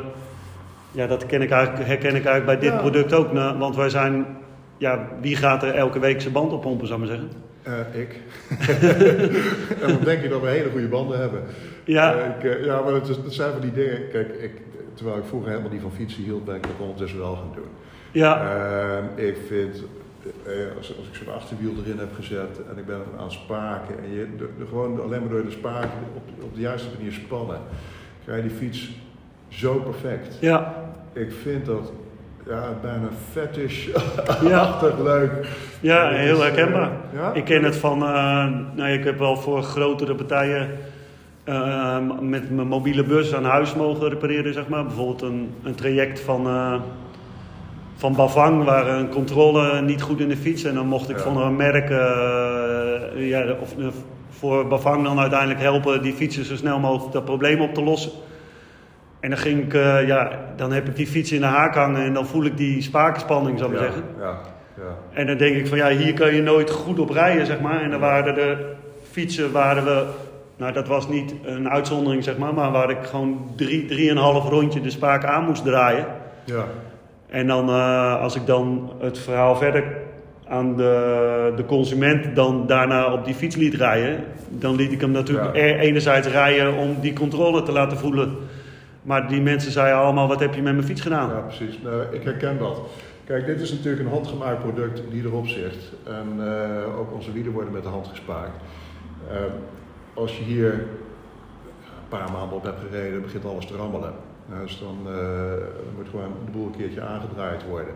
ja, 0.92 1.08
dat 1.08 1.26
ken 1.26 1.42
ik 1.42 1.52
eigenlijk, 1.52 1.88
herken 1.88 2.16
ik 2.16 2.26
eigenlijk 2.26 2.46
bij 2.46 2.60
dit 2.60 2.72
Ja. 2.72 2.78
product 2.80 3.14
ook. 3.14 3.32
nou, 3.34 3.58
Want 3.58 3.76
wij 3.76 3.90
zijn, 3.90 4.26
ja, 4.78 5.08
wie 5.22 5.36
gaat 5.36 5.64
er 5.64 5.74
elke 5.76 6.00
week 6.00 6.22
zijn 6.22 6.34
band 6.34 6.52
oppompen, 6.52 6.88
zou 6.88 7.02
ik 7.04 7.08
maar 7.08 7.18
zeggen? 7.18 7.38
eh, 7.94 8.02
ik. 8.02 8.20
en 9.82 9.88
dan 9.88 10.04
denk 10.04 10.22
je 10.22 10.30
dat 10.30 10.42
we 10.42 10.48
hele 10.48 10.70
goede 10.70 10.88
banden 10.88 11.20
hebben. 11.20 11.44
Ja, 11.84 12.14
Eh, 12.16 12.26
ik, 12.26 12.44
eh, 12.58 12.66
ja, 12.66 12.82
maar 12.82 12.94
het, 12.94 13.08
is, 13.08 13.16
het 13.16 13.34
zijn 13.34 13.52
van 13.52 13.62
die 13.62 13.72
dingen. 13.72 14.10
Kijk, 14.12 14.30
ik, 14.36 14.52
terwijl 14.94 15.18
ik 15.18 15.24
vroeger 15.26 15.50
helemaal 15.50 15.72
niet 15.72 15.82
van 15.82 15.92
fietsen 15.92 16.24
hield, 16.24 16.46
ben 16.46 16.56
ik 16.56 16.62
dat 16.64 16.72
ondertussen 16.80 17.20
wel 17.20 17.36
gaan 17.36 17.52
doen. 17.56 17.68
ja, 18.12 18.42
ik 19.16 19.38
vind, 19.48 19.84
als, 20.78 20.98
als 20.98 21.08
ik 21.08 21.16
zo'n 21.24 21.34
achterwiel 21.34 21.74
erin 21.86 21.98
heb 22.00 22.14
gezet 22.16 22.60
en 22.72 22.78
ik 22.78 22.86
ben 22.86 23.02
aan 23.18 23.24
het 23.24 23.32
spaken 23.32 23.96
en 24.04 24.10
je 24.14 24.28
de, 24.38 24.50
de- 24.58 24.66
gewoon 24.68 25.02
alleen 25.02 25.20
maar 25.20 25.30
door 25.30 25.44
de 25.46 25.52
spaken 25.52 25.90
op, 26.16 26.44
op 26.44 26.56
de 26.56 26.62
juiste 26.62 26.88
manier 26.98 27.12
spannen, 27.12 27.60
krijg 28.26 28.44
je 28.44 28.48
die 28.50 28.58
fiets 28.58 28.90
zo 29.50 29.74
perfect. 29.74 30.38
ja, 30.40 30.74
Ik 31.14 31.32
vind 31.44 31.66
dat 31.66 31.92
ja, 32.48 32.64
bijna 32.82 32.98
Ja. 33.04 33.18
fetish-achtig 33.32 35.00
leuk. 35.04 35.48
ja, 35.82 36.10
heel 36.10 36.36
is, 36.38 36.42
herkenbaar. 36.42 36.90
eh, 37.14 37.20
ja? 37.20 37.34
Ik 37.34 37.44
ken 37.46 37.64
het 37.64 37.76
van, 37.76 38.04
eh, 38.04 38.46
nou, 38.76 38.90
ik 38.90 39.04
heb 39.04 39.20
wel 39.20 39.38
voor 39.38 39.64
grotere 39.64 40.16
partijen 40.16 40.70
eh, 41.44 41.98
met 42.22 42.52
mijn 42.56 42.68
mobiele 42.68 43.04
bus 43.04 43.34
aan 43.36 43.46
huis 43.46 43.76
mogen 43.76 44.10
repareren, 44.10 44.54
zeg 44.54 44.68
maar. 44.68 44.84
Bijvoorbeeld 44.84 45.22
een, 45.22 45.50
een 45.64 45.76
traject 45.76 46.20
van, 46.20 46.48
van 47.96 48.16
Bavang, 48.16 48.64
waar 48.64 48.88
een 48.88 49.10
controle 49.10 49.82
niet 49.82 50.02
goed 50.02 50.20
in 50.20 50.30
de 50.30 50.38
fiets. 50.38 50.64
En 50.64 50.74
dan 50.74 50.88
mocht 50.88 51.10
ik 51.10 51.18
Ja. 51.18 51.24
van 51.24 51.38
een 51.42 51.56
merk, 51.56 51.90
ja, 53.16 53.56
of, 53.62 53.76
voor 54.30 54.68
Bavang 54.68 55.04
dan 55.04 55.20
uiteindelijk 55.20 55.60
helpen 55.60 56.02
die 56.02 56.14
fietsen 56.14 56.46
zo 56.46 56.56
snel 56.56 56.80
mogelijk 56.80 57.14
dat 57.14 57.26
probleem 57.26 57.62
op 57.62 57.74
te 57.74 57.84
lossen. 57.84 58.12
En 59.20 59.30
dan 59.30 59.40
ging 59.40 59.64
ik, 59.64 59.74
eh, 59.74 60.08
ja, 60.08 60.32
dan 60.56 60.72
heb 60.72 60.88
ik 60.88 60.96
die 60.96 61.08
fiets 61.08 61.32
in 61.32 61.40
de 61.42 61.46
haak 61.48 61.76
hangen 61.76 62.04
en 62.04 62.14
dan 62.14 62.26
voel 62.28 62.44
ik 62.46 62.58
die 62.58 62.82
spakenspanning, 62.82 63.60
zou 63.60 63.72
ik 63.74 63.78
ja, 63.80 63.84
zeggen. 63.84 64.04
Ja, 64.20 64.38
ja. 64.78 64.84
En 65.14 65.28
dan 65.28 65.38
denk 65.38 65.56
ik 65.56 65.68
van 65.68 65.78
ja, 65.78 65.90
hier 65.90 66.14
kan 66.14 66.36
je 66.36 66.42
nooit 66.42 66.70
goed 66.70 67.00
op 67.00 67.10
rijden, 67.10 67.46
zeg 67.46 67.60
maar. 67.60 67.82
En 67.82 67.90
dan 67.92 68.00
waren 68.00 68.36
de 68.36 68.58
fietsen, 69.12 69.52
waren 69.52 69.84
we, 69.86 70.04
nou 70.58 70.74
dat 70.74 70.88
was 70.88 71.08
niet 71.10 71.34
een 71.44 71.70
uitzondering, 71.70 72.24
zeg 72.24 72.38
maar, 72.38 72.54
maar 72.54 72.72
waar 72.72 72.90
ik 72.90 73.04
gewoon 73.04 73.52
drie, 73.56 73.86
drieënhalf 73.86 74.50
rondje 74.50 74.82
de 74.82 74.90
spaak 74.90 75.24
aan 75.26 75.44
moest 75.46 75.64
draaien. 75.64 76.06
ja. 76.46 76.66
En 77.30 77.48
dan, 77.48 77.70
eh, 77.70 78.22
als 78.22 78.36
ik 78.36 78.46
dan 78.46 78.92
het 79.00 79.20
verhaal 79.20 79.56
verder 79.56 79.84
aan 80.48 80.76
de, 80.78 81.54
de 81.56 81.66
consument 81.66 82.36
dan 82.36 82.68
daarna 82.68 83.14
op 83.14 83.26
die 83.26 83.34
fiets 83.34 83.56
liet 83.56 83.74
rijden, 83.74 84.24
dan 84.50 84.76
liet 84.76 84.92
ik 84.92 85.02
hem 85.02 85.12
natuurlijk 85.12 85.56
Ja. 85.56 85.62
er- 85.62 85.80
enerzijds 85.80 86.28
rijden 86.28 86.74
om 86.74 86.96
die 87.02 87.14
controle 87.14 87.64
te 87.64 87.72
laten 87.72 87.98
voelen. 87.98 88.36
Maar 89.02 89.28
die 89.28 89.42
mensen 89.42 89.72
zeiden 89.72 90.00
allemaal, 90.00 90.28
wat 90.28 90.40
heb 90.40 90.54
je 90.54 90.62
met 90.62 90.74
mijn 90.74 90.86
fiets 90.86 91.02
gedaan? 91.02 91.30
Ja, 91.30 91.40
precies. 91.40 91.82
Nou, 91.82 92.04
ik 92.12 92.24
herken 92.24 92.58
dat. 92.58 92.82
Kijk, 93.26 93.46
dit 93.46 93.62
is 93.62 93.72
natuurlijk 93.72 94.04
een 94.04 94.12
handgemaakt 94.12 94.60
product 94.60 95.02
die 95.12 95.24
erop 95.24 95.48
zit. 95.48 95.76
En 96.04 96.28
eh, 96.40 97.00
ook 97.00 97.14
onze 97.14 97.32
wielen 97.32 97.52
worden 97.52 97.74
met 97.74 97.84
de 97.84 97.90
hand 97.90 98.08
gespaakt. 98.08 98.64
Eh, 99.32 99.38
als 100.14 100.38
je 100.38 100.44
hier 100.44 100.74
een 100.74 102.10
paar 102.10 102.32
maanden 102.32 102.58
op 102.58 102.64
hebt 102.64 102.80
gereden, 102.80 103.22
begint 103.22 103.46
alles 103.46 103.66
te 103.66 103.76
rammelen. 103.76 104.14
Dus 104.62 104.80
dan, 104.80 104.98
eh, 105.14 105.96
moet 105.96 106.10
gewoon 106.10 106.34
de 106.46 106.52
boel 106.52 106.66
een 106.66 106.78
keertje 106.78 107.02
aangedraaid 107.02 107.64
worden. 107.68 107.94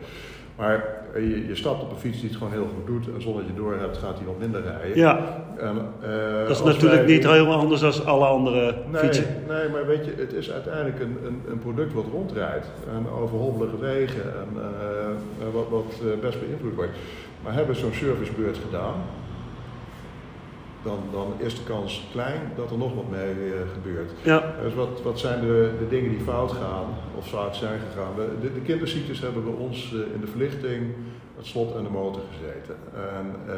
Maar 0.58 0.86
eh, 1.14 1.22
je, 1.22 1.48
je 1.48 1.56
stapt 1.56 1.82
op 1.82 1.92
een 1.92 1.98
fiets 1.98 2.20
die 2.20 2.30
het 2.30 2.38
gewoon 2.38 2.54
heel 2.54 2.68
goed 2.76 2.88
doet. 2.88 3.16
En 3.16 3.22
zonder 3.22 3.42
dat 3.44 3.52
je 3.56 3.58
door 3.62 3.76
hebt, 3.80 3.98
gaat 3.98 4.16
hij 4.18 4.26
wat 4.26 4.40
minder 4.40 4.62
rijden. 4.62 4.98
Ja, 4.98 5.20
En, 5.58 5.78
eh, 6.02 6.40
dat 6.40 6.50
is 6.50 6.62
als 6.62 6.64
natuurlijk 6.74 7.06
wij- 7.06 7.16
niet 7.16 7.24
heel 7.28 7.54
anders 7.54 7.82
dan 7.82 8.06
alle 8.06 8.26
andere 8.26 8.76
Nee, 8.92 9.02
fietsen. 9.02 9.26
nee, 9.48 9.70
maar 9.70 9.86
weet 9.86 10.06
je, 10.06 10.14
het 10.18 10.34
is 10.34 10.52
uiteindelijk 10.52 11.00
een, 11.00 11.18
een, 11.26 11.42
een 11.50 11.60
product 11.60 11.94
wat 11.94 12.06
rondrijdt. 12.12 12.68
En 12.96 13.10
over 13.22 13.38
hobbelige 13.38 13.78
wegen 13.80 14.24
en 14.24 14.48
eh, 14.62 15.54
wat, 15.54 15.66
wat 15.70 15.94
eh, 16.02 16.20
best 16.22 16.40
beïnvloed 16.40 16.76
wordt. 16.76 16.92
Maar 17.44 17.54
hebben 17.54 17.76
zo'n 17.76 17.94
servicebeurt 17.94 18.58
gedaan, 18.66 18.94
dan, 20.84 21.00
dan 21.12 21.34
is 21.38 21.56
de 21.56 21.64
kans 21.64 22.08
klein 22.12 22.42
dat 22.56 22.72
er 22.72 22.78
nog 22.78 22.96
wat 22.96 23.10
mee 23.10 23.32
eh, 23.54 23.60
gebeurt. 23.74 24.12
Ja, 24.22 24.54
Dus 24.64 24.74
wat, 24.74 25.02
wat 25.04 25.20
zijn 25.20 25.42
de, 25.42 25.72
de 25.80 25.88
dingen 25.88 26.10
die 26.10 26.20
fout 26.20 26.52
gaan 26.52 26.86
of 27.18 27.28
fout 27.28 27.56
zijn 27.56 27.80
gegaan? 27.80 28.16
We- 28.16 28.38
De, 28.42 28.54
de 28.54 28.60
kinderziektes 28.62 29.20
hebben 29.20 29.44
bij 29.44 29.54
ons 29.54 29.94
eh, 29.94 30.00
in 30.14 30.22
de 30.22 30.28
verlichting, 30.28 30.94
het 31.38 31.46
slot 31.46 31.76
en 31.76 31.84
de 31.84 31.90
motor 31.90 32.22
gezeten. 32.32 32.76
En 33.18 33.26
eh, 33.48 33.56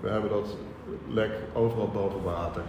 we 0.00 0.08
hebben 0.08 0.30
dat 0.30 0.56
lek 1.08 1.30
overal 1.52 1.88
boven 1.88 2.22
water. 2.22 2.62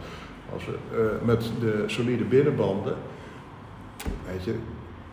Als 0.53 0.65
we 0.65 1.17
met 1.23 1.51
de 1.59 1.83
solide 1.87 2.23
binnenbanden, 2.23 2.95
weet 4.31 4.43
je, 4.43 4.55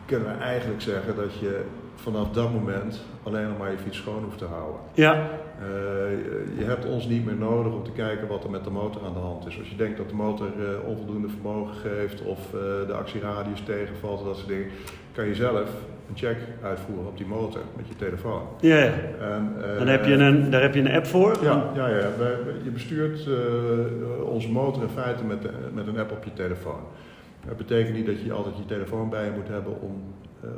kunnen 0.05 0.27
we 0.27 0.43
eigenlijk 0.43 0.81
zeggen 0.81 1.15
dat 1.15 1.33
je 1.39 1.61
vanaf 1.95 2.29
dat 2.31 2.51
moment 2.53 3.03
alleen 3.23 3.47
nog 3.47 3.57
maar 3.57 3.71
je 3.71 3.77
fiets 3.77 3.97
schoon 3.97 4.23
hoeft 4.23 4.37
te 4.37 4.45
houden. 4.45 4.79
ja, 4.93 5.29
Eh, 5.61 5.67
je 6.59 6.63
hebt 6.65 6.85
ons 6.85 7.07
niet 7.07 7.25
meer 7.25 7.35
nodig 7.35 7.73
om 7.73 7.83
te 7.83 7.91
kijken 7.91 8.27
wat 8.27 8.43
er 8.43 8.49
met 8.49 8.63
de 8.63 8.69
motor 8.69 9.01
aan 9.05 9.13
de 9.13 9.19
hand 9.19 9.47
is. 9.47 9.59
Als 9.59 9.69
je 9.69 9.75
denkt 9.75 9.97
dat 9.97 10.09
de 10.09 10.15
motor 10.15 10.47
eh, 10.47 10.87
onvoldoende 10.89 11.27
vermogen 11.29 11.75
geeft 11.75 12.21
of 12.21 12.39
eh, 12.53 12.59
de 12.87 12.93
actieradius 12.93 13.61
tegenvalt, 13.61 14.25
dat 14.25 14.35
soort 14.37 14.47
dingen, 14.47 14.67
kan 15.11 15.25
je 15.27 15.35
zelf 15.35 15.69
een 16.09 16.15
check 16.17 16.37
uitvoeren 16.63 17.07
op 17.07 17.17
die 17.17 17.25
motor 17.25 17.61
met 17.75 17.87
je 17.87 17.95
telefoon. 17.95 18.41
ja. 18.61 18.75
ja. 18.77 18.91
En, 19.21 19.53
Dan 19.77 19.87
heb 19.87 20.05
je 20.05 20.13
een, 20.13 20.49
daar 20.49 20.61
heb 20.61 20.73
je 20.73 20.79
een 20.79 20.91
app 20.91 21.05
voor. 21.05 21.37
Ja, 21.43 21.71
ja, 21.75 21.87
ja. 21.87 22.07
Wij- 22.17 22.37
je 22.63 22.69
bestuurt 22.69 23.27
onze 24.23 24.51
motor 24.51 24.81
in 24.83 24.89
feite 24.89 25.23
met, 25.23 25.41
de- 25.41 25.49
met 25.73 25.87
een 25.87 25.99
app 25.99 26.11
op 26.11 26.23
je 26.23 26.33
telefoon. 26.33 26.79
Dat 27.47 27.57
betekent 27.57 27.95
niet 27.95 28.05
dat 28.05 28.21
je 28.21 28.31
altijd 28.33 28.57
je 28.57 28.65
telefoon 28.65 29.09
bij 29.09 29.25
je 29.25 29.31
moet 29.35 29.47
hebben 29.47 29.81
om 29.81 30.03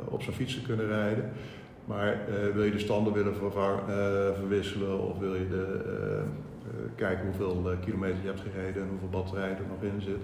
op 0.08 0.22
zo'n 0.22 0.32
fiets 0.34 0.54
te 0.54 0.62
kunnen 0.62 0.86
rijden. 0.86 1.24
Maar 1.90 2.12
eh, 2.12 2.54
wil 2.54 2.64
je 2.64 2.70
de 2.70 2.78
standen 2.78 3.12
willen 3.12 3.34
vervang- 3.36 3.80
eh, 3.88 3.94
verwisselen 4.38 5.00
of 5.00 5.18
wil 5.18 5.34
je 5.34 5.48
de, 5.48 5.64
kijken 6.94 7.26
hoeveel 7.26 7.72
kilometer 7.84 8.16
je 8.22 8.26
hebt 8.28 8.40
gereden 8.52 8.82
en 8.82 8.88
hoeveel 8.88 9.20
batterij 9.20 9.50
er 9.50 9.68
nog 9.68 9.92
in 9.92 10.02
zit. 10.02 10.22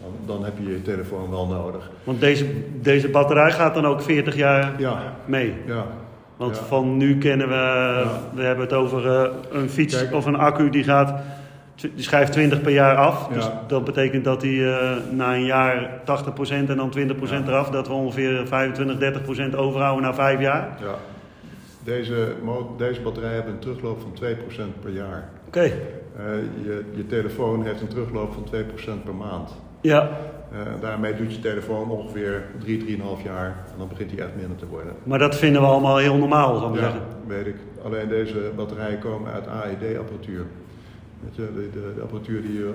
Dan, 0.00 0.12
dan, 0.26 0.44
heb 0.44 0.58
je 0.58 0.70
je 0.70 0.82
telefoon 0.82 1.30
wel 1.30 1.46
nodig. 1.46 1.90
Want 2.04 2.20
deze, 2.20 2.46
deze 2.80 3.08
batterij 3.08 3.50
gaat 3.50 3.74
dan 3.74 3.86
ook 3.86 4.02
40 4.02 4.36
jaar 4.36 4.80
ja. 4.80 5.16
mee? 5.24 5.54
Ja. 5.66 5.86
Want 6.36 6.58
van 6.58 6.96
nu 6.96 7.18
kennen 7.18 7.48
we, 7.48 8.04
we 8.34 8.42
hebben 8.42 8.64
het 8.64 8.74
over 8.74 9.30
een 9.50 9.70
fiets 9.70 10.10
of 10.10 10.26
een 10.26 10.36
accu 10.36 10.70
die 10.70 10.84
gaat 10.84 11.20
die 11.80 11.92
schrijft 11.96 12.32
20 12.32 12.60
per 12.60 12.72
jaar 12.72 12.96
af. 12.96 13.28
Dus 13.28 13.50
dat 13.66 13.84
betekent 13.84 14.24
dat 14.24 14.42
hij 14.42 14.50
uh, 14.50 14.90
na 15.10 15.34
een 15.34 15.44
jaar 15.44 16.00
80% 16.00 16.04
en 16.50 16.76
dan 16.76 16.92
20% 16.98 17.00
eraf, 17.46 17.70
dat 17.70 17.86
we 17.86 17.92
ongeveer 17.92 18.46
25, 18.46 19.52
30% 19.52 19.56
overhouden 19.56 20.02
na 20.02 20.14
vijf 20.14 20.40
jaar. 20.40 20.78
Ja. 20.80 20.94
Deze, 21.84 22.34
deze 22.76 23.00
batterij 23.00 23.32
heeft 23.32 23.46
een 23.46 23.58
terugloop 23.58 24.00
van 24.00 24.28
2% 24.28 24.80
per 24.80 24.90
jaar. 24.90 25.28
Oké. 25.46 25.64
Uh, 25.64 25.72
je, 26.62 26.84
je 26.94 27.06
telefoon 27.06 27.64
heeft 27.64 27.80
een 27.80 27.88
terugloop 27.88 28.32
van 28.32 28.46
2% 29.00 29.02
per 29.04 29.14
maand. 29.14 29.54
Ja. 29.80 30.10
Uh, 30.52 30.58
daarmee 30.80 31.14
doet 31.14 31.34
je 31.34 31.40
telefoon 31.40 31.90
ongeveer 31.90 32.44
3, 32.58 32.98
3,5 32.98 33.04
jaar 33.24 33.46
en 33.46 33.78
dan 33.78 33.88
begint 33.88 34.10
hij 34.10 34.20
echt 34.20 34.36
minder 34.36 34.56
te 34.56 34.66
worden. 34.66 34.92
Maar 35.02 35.18
dat 35.18 35.36
vinden 35.36 35.60
we 35.60 35.66
allemaal 35.66 35.96
heel 35.96 36.16
normaal, 36.16 36.58
zou 36.58 36.72
ik 36.72 36.80
ja, 36.80 36.84
zeggen. 36.84 37.02
weet 37.26 37.46
ik. 37.46 37.56
Alleen 37.84 38.08
deze 38.08 38.52
batterijen 38.56 38.98
komen 38.98 39.32
uit 39.32 39.46
AED-apparatuur. 39.46 40.46
De, 41.36 41.48
de, 41.54 41.70
de, 41.94 42.02
apparatuur 42.02 42.42
die 42.42 42.52
je 42.52 42.74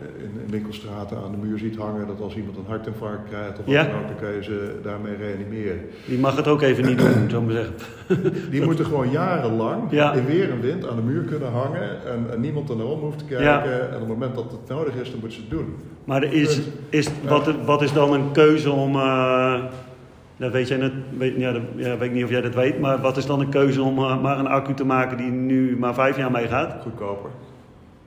in, 0.00 0.40
in, 0.44 0.50
winkelstraten 0.50 1.16
aan 1.16 1.30
de 1.30 1.46
muur 1.46 1.58
ziet 1.58 1.76
hangen, 1.76 2.06
dat 2.06 2.20
als 2.20 2.36
iemand 2.36 2.56
een 2.56 2.64
hartinfarct 2.66 3.28
krijgt 3.28 3.58
of 3.58 3.64
wat 3.64 3.74
dan 3.74 3.84
ook, 3.84 4.06
dan 4.06 4.16
kan 4.20 4.32
je 4.32 4.42
ze 4.42 4.78
daarmee 4.82 5.16
reanimeren. 5.16 5.80
Die 6.06 6.18
mag 6.18 6.36
het 6.36 6.48
ook 6.48 6.62
even 6.62 6.86
niet 6.86 6.98
doen, 6.98 7.30
zo 7.30 7.42
maar 7.42 7.54
zeggen. 7.54 7.74
Die 8.50 8.62
moeten 8.62 8.84
gewoon 8.84 9.10
jarenlang 9.10 9.90
in 9.90 10.24
weer 10.24 10.50
en 10.50 10.60
wind 10.60 10.88
aan 10.88 10.96
de 10.96 11.02
muur 11.02 11.22
kunnen 11.22 11.50
hangen 11.50 12.06
en, 12.06 12.26
en 12.32 12.40
niemand 12.40 12.68
er 12.68 12.76
naar 12.76 12.86
om 12.86 13.00
hoeft 13.00 13.18
te 13.18 13.24
kijken. 13.24 13.88
En 13.88 13.94
op 13.94 14.00
het 14.00 14.08
moment 14.08 14.34
dat 14.34 14.50
het 14.50 14.68
nodig 14.68 14.94
is, 14.94 15.10
dan 15.10 15.20
moeten 15.20 15.38
ze 15.38 15.40
het 15.40 15.50
doen. 15.50 15.76
Maar 16.04 16.22
er 16.22 16.32
is, 16.32 16.60
is, 16.88 17.08
wat, 17.28 17.64
wat 17.64 17.82
is 17.82 17.92
dan 17.92 18.12
een 18.12 18.32
keuze 18.32 18.70
om. 18.70 18.96
Uh, 18.96 19.64
dat 20.36 20.52
weet 20.52 20.68
jij 20.68 20.76
net, 20.76 20.92
weet, 21.18 21.36
ja, 21.36 21.52
dat, 21.52 21.62
ja, 21.76 21.96
weet 21.96 22.08
ik 22.08 22.12
niet 22.12 22.24
of 22.24 22.30
jij 22.30 22.40
dat 22.40 22.54
weet, 22.54 22.80
maar 22.80 23.00
wat 23.00 23.16
is 23.16 23.26
dan 23.26 23.40
een 23.40 23.48
keuze 23.48 23.82
om 23.82 23.98
uh, 23.98 24.22
maar 24.22 24.38
een 24.38 24.46
accu 24.46 24.74
te 24.74 24.84
maken 24.84 25.16
die 25.16 25.30
nu 25.30 25.76
maar 25.78 25.94
vijf 25.94 26.16
jaar 26.16 26.30
meegaat? 26.30 26.82
Goedkoper. 26.82 27.30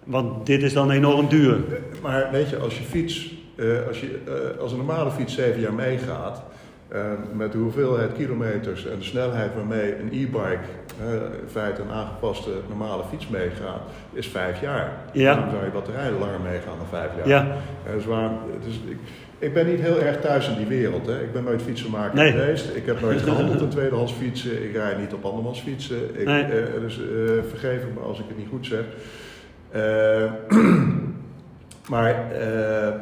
Want 0.07 0.45
dit 0.45 0.63
is 0.63 0.73
dan 0.73 0.91
enorm 0.91 1.27
duur. 1.27 1.57
Maar 2.01 2.27
weet 2.31 2.49
je, 2.49 2.57
als 2.57 2.77
je 2.77 2.83
fiets, 2.83 3.33
uh, 3.55 3.87
als, 3.87 3.99
je, 3.99 4.19
uh, 4.27 4.61
als 4.61 4.71
een 4.71 4.77
normale 4.77 5.11
fiets 5.11 5.35
zeven 5.35 5.61
jaar 5.61 5.73
meegaat, 5.73 6.43
uh, 6.93 7.01
met 7.33 7.51
de 7.51 7.57
hoeveelheid 7.57 8.13
kilometers 8.13 8.85
en 8.85 8.97
de 8.97 9.03
snelheid 9.03 9.55
waarmee 9.55 9.95
een 9.95 10.07
e-bike, 10.11 10.59
in 11.41 11.49
feite 11.49 11.81
een 11.81 11.91
aangepaste 11.91 12.49
normale 12.67 13.03
fiets 13.09 13.27
meegaat, 13.27 13.81
is 14.13 14.27
vijf 14.27 14.61
jaar. 14.61 14.91
Ja. 15.11 15.35
Dan 15.35 15.49
zou 15.49 15.65
je 15.65 15.71
batterij 15.71 16.11
langer 16.11 16.39
meegaan 16.39 16.77
dan 16.77 16.87
vijf 16.89 17.09
jaar. 17.17 17.27
Ja. 17.27 17.57
dus 17.95 18.05
waar, 18.05 18.31
dus 18.65 18.73
ik, 18.73 18.97
ik 19.39 19.53
ben 19.53 19.67
niet 19.67 19.79
heel 19.79 19.99
erg 19.99 20.21
thuis 20.21 20.47
in 20.47 20.55
die 20.55 20.65
wereld. 20.65 21.05
Hè. 21.05 21.21
Ik 21.21 21.33
ben 21.33 21.43
nooit 21.43 21.61
fietsenmaker 21.61 22.15
nee. 22.15 22.31
geweest. 22.31 22.75
Ik 22.75 22.85
heb 22.85 23.01
nooit 23.01 23.21
gehandeld 23.21 23.61
in 23.61 23.69
tweedehands 23.77 24.13
fietsen. 24.13 24.63
Ik 24.63 24.75
rijd 24.75 24.99
niet 24.99 25.13
op 25.13 25.25
andermans 25.25 25.59
fietsen. 25.59 26.19
Ik, 26.19 26.25
nee. 26.25 26.45
dus 26.79 26.99
vergeef 27.49 27.81
me 27.93 27.99
als 27.99 28.19
ik 28.19 28.25
het 28.27 28.37
niet 28.37 28.49
goed 28.49 28.65
zeg. 28.65 28.83
Uh, 29.75 30.31
maar 31.91 32.25
uh, 32.31 32.93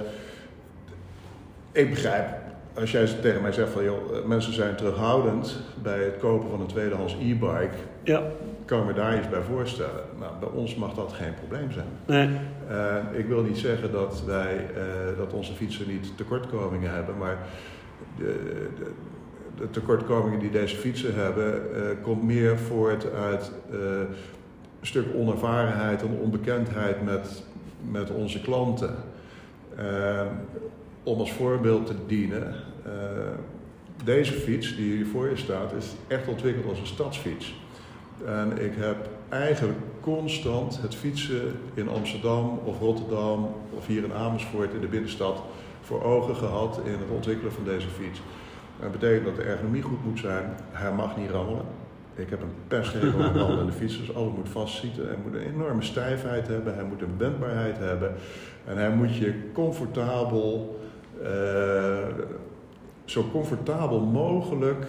ik 1.71 1.89
begrijp, 1.89 2.27
als 2.73 2.91
jij 2.91 3.05
tegen 3.05 3.41
mij 3.41 3.51
zegt 3.51 3.69
van 3.69 3.83
joh, 3.83 4.25
mensen 4.25 4.53
zijn 4.53 4.75
terughoudend 4.75 5.59
bij 5.83 6.03
het 6.03 6.17
kopen 6.17 6.49
van 6.49 6.61
een 6.61 6.67
tweedehands 6.67 7.13
e-bike, 7.13 7.75
ja. 8.03 8.23
kan 8.65 8.79
ik 8.79 8.85
me 8.85 8.93
daar 8.93 9.17
iets 9.17 9.29
bij 9.29 9.41
voorstellen. 9.41 10.03
Nou, 10.19 10.31
bij 10.39 10.49
ons 10.49 10.75
mag 10.75 10.93
dat 10.93 11.13
geen 11.13 11.33
probleem 11.33 11.71
zijn. 11.71 11.87
Nee. 12.05 12.29
Uh, 12.69 13.19
ik 13.19 13.25
wil 13.25 13.41
niet 13.41 13.57
zeggen 13.57 13.91
dat 13.91 14.23
wij, 14.25 14.65
dat 15.17 15.33
onze 15.33 15.53
fietsen 15.53 15.87
niet 15.87 16.17
tekortkomingen 16.17 16.93
hebben, 16.93 17.17
maar 17.17 17.37
de, 18.17 18.69
de, 18.79 18.91
de 19.57 19.69
tekortkomingen 19.69 20.39
die 20.39 20.51
deze 20.51 20.75
fietsen 20.75 21.15
hebben, 21.15 21.61
komt 22.01 22.23
meer 22.23 22.57
voort 22.57 23.13
uit 23.13 23.51
stuk 24.85 25.05
onervarenheid 25.15 26.01
en 26.01 26.17
onbekendheid 26.21 27.03
met, 27.03 27.43
met 27.91 28.09
onze 28.09 28.41
klanten. 28.41 28.95
Uh, 29.79 30.21
om 31.03 31.19
als 31.19 31.31
voorbeeld 31.31 31.85
te 31.85 31.93
dienen, 32.07 32.55
uh, 32.87 32.91
deze 34.03 34.33
fiets 34.33 34.75
die 34.75 34.95
hier 34.95 35.05
voor 35.05 35.29
je 35.29 35.35
staat, 35.35 35.73
is 35.73 35.95
echt 36.07 36.27
ontwikkeld 36.27 36.65
als 36.69 36.79
een 36.79 36.85
stadsfiets. 36.85 37.55
En 38.25 38.61
ik 38.61 38.71
heb 38.75 39.09
eigenlijk 39.29 39.77
constant 40.01 40.81
het 40.81 40.95
fietsen 40.95 41.59
in 41.73 41.89
Amsterdam 41.89 42.59
of 42.63 42.79
Rotterdam 42.79 43.49
of 43.77 43.87
hier 43.87 44.03
in 44.03 44.13
Amersfoort 44.13 44.73
in 44.73 44.81
de 44.81 44.87
binnenstad 44.87 45.43
voor 45.81 46.03
ogen 46.03 46.35
gehad 46.35 46.79
in 46.83 46.91
het 46.91 47.09
ontwikkelen 47.09 47.51
van 47.51 47.63
deze 47.63 47.87
fiets. 47.87 48.21
Dat 48.79 48.91
betekent 48.91 49.25
dat 49.25 49.35
de 49.35 49.43
ergonomie 49.43 49.81
goed 49.81 50.05
moet 50.05 50.19
zijn, 50.19 50.53
hij 50.71 50.91
mag 50.91 51.17
niet 51.17 51.29
rammelen. 51.29 51.65
Ik 52.15 52.29
heb 52.29 52.41
een 52.41 52.53
pesthekel 52.67 53.23
aan 53.23 53.65
de 53.65 53.71
fiets, 53.71 53.97
dus 53.97 54.15
alles 54.15 54.33
moet 54.35 54.49
vastzitten. 54.49 55.07
Hij 55.07 55.15
moet 55.23 55.33
een 55.33 55.53
enorme 55.53 55.81
stijfheid 55.81 56.47
hebben, 56.47 56.75
hij 56.75 56.83
moet 56.83 57.01
een 57.01 57.17
wendbaarheid 57.17 57.77
hebben. 57.77 58.13
En 58.65 58.77
hij 58.77 58.89
moet 58.89 59.15
je 59.15 59.49
comfortabel, 59.53 60.79
uh, 61.23 61.27
zo 63.05 63.25
comfortabel 63.31 63.99
mogelijk 63.99 64.85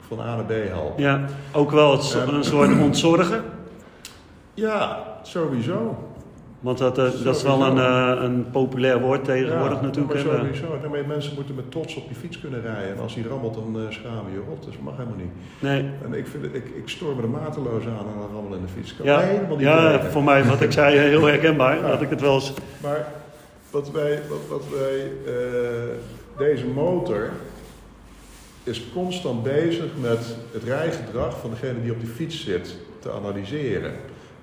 van 0.00 0.20
A 0.20 0.36
naar 0.36 0.44
B 0.44 0.50
helpen. 0.50 1.02
Ja, 1.02 1.24
ook 1.52 1.70
wel 1.70 1.92
het, 1.92 2.14
En- 2.28 2.34
een 2.34 2.44
soort 2.44 2.80
ontzorgen. 2.80 3.42
Ja, 4.54 5.02
sowieso. 5.22 6.05
Want 6.60 6.78
dat, 6.78 6.98
eh, 6.98 7.04
dat 7.24 7.36
is 7.36 7.42
wel 7.42 7.62
een, 7.62 7.78
eh, 7.78 8.22
een 8.24 8.50
populair 8.50 9.00
woord 9.00 9.24
tegenwoordig 9.24 9.78
ja, 9.78 9.84
natuurlijk. 9.84 10.24
Maar 10.24 10.34
hè. 10.34 10.38
sowieso. 10.38 10.78
Nee, 10.80 10.90
maar 10.90 11.06
mensen 11.06 11.34
moeten 11.34 11.54
met 11.54 11.70
trots 11.70 11.96
op 11.96 12.08
je 12.08 12.14
fiets 12.14 12.40
kunnen 12.40 12.62
rijden. 12.62 12.94
En 12.94 13.02
als 13.02 13.14
hij 13.14 13.24
rammelt, 13.24 13.54
dan 13.54 13.76
uh, 13.76 13.90
schaam 13.90 14.24
je 14.32 14.42
rot. 14.48 14.64
Dus 14.64 14.74
dat 14.74 14.82
mag 14.82 14.96
helemaal 14.96 15.18
niet. 15.18 15.32
Nee. 15.58 15.90
En 16.04 16.14
ik, 16.14 16.26
vind, 16.26 16.44
ik, 16.44 16.64
ik 16.76 16.88
stoor 16.88 17.16
me 17.16 17.22
er 17.22 17.28
mateloos 17.28 17.84
aan 17.84 17.92
aan 17.92 18.22
een 18.22 18.34
rammel 18.34 18.54
in 18.54 18.62
de 18.62 18.72
fiets. 18.74 18.96
Kan 18.96 19.06
Ja, 19.06 19.20
helemaal 19.20 19.56
niet 19.56 19.66
ja 19.66 20.00
voor 20.00 20.24
mij, 20.24 20.44
wat 20.44 20.60
ik 20.60 20.72
zei, 20.72 20.98
heel 20.98 21.24
herkenbaar. 21.24 21.76
Ja. 21.76 21.88
Dat 21.88 22.02
ik 22.02 22.10
het 22.10 22.20
wel 22.20 22.34
eens... 22.34 22.52
Maar 22.82 23.06
wat 23.70 23.90
wij, 23.90 24.20
wat, 24.28 24.48
wat 24.48 24.64
wij 24.78 25.10
eh, 25.26 25.82
deze 26.38 26.66
motor 26.66 27.30
is 28.62 28.84
constant 28.92 29.42
bezig 29.42 29.90
met 30.00 30.36
het 30.52 30.62
rijgedrag 30.62 31.40
van 31.40 31.50
degene 31.50 31.82
die 31.82 31.92
op 31.92 32.00
die 32.00 32.08
fiets 32.08 32.44
zit 32.44 32.76
te 32.98 33.12
analyseren 33.12 33.92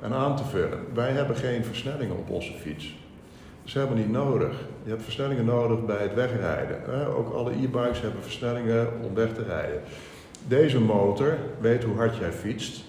en 0.04 0.14
aan 0.14 0.36
te 0.36 0.43
vullen. 0.43 0.80
Wij 0.93 1.12
hebben 1.12 1.36
geen 1.36 1.64
versnellingen 1.64 2.18
op 2.18 2.30
onze 2.30 2.54
fiets. 2.54 2.84
Dat 2.86 3.66
is 3.66 3.74
helemaal 3.74 3.97
niet 3.97 4.12
nodig. 4.12 4.56
Je 4.84 4.89
hebt 4.89 5.04
versnellingen 5.04 5.45
nodig 5.45 5.86
bij 5.86 6.01
het 6.01 6.14
wegrijden. 6.14 7.08
Ook 7.16 7.34
alle 7.34 7.51
e-bikes 7.51 8.01
hebben 8.01 8.22
versnellingen 8.22 8.88
om 9.01 9.14
weg 9.14 9.34
te 9.34 9.43
rijden. 9.43 9.82
Deze 10.47 10.80
motor 10.80 11.38
weet 11.60 11.84
hoe 11.84 11.95
hard 11.95 12.18
jij 12.18 12.32
fietst, 12.32 12.84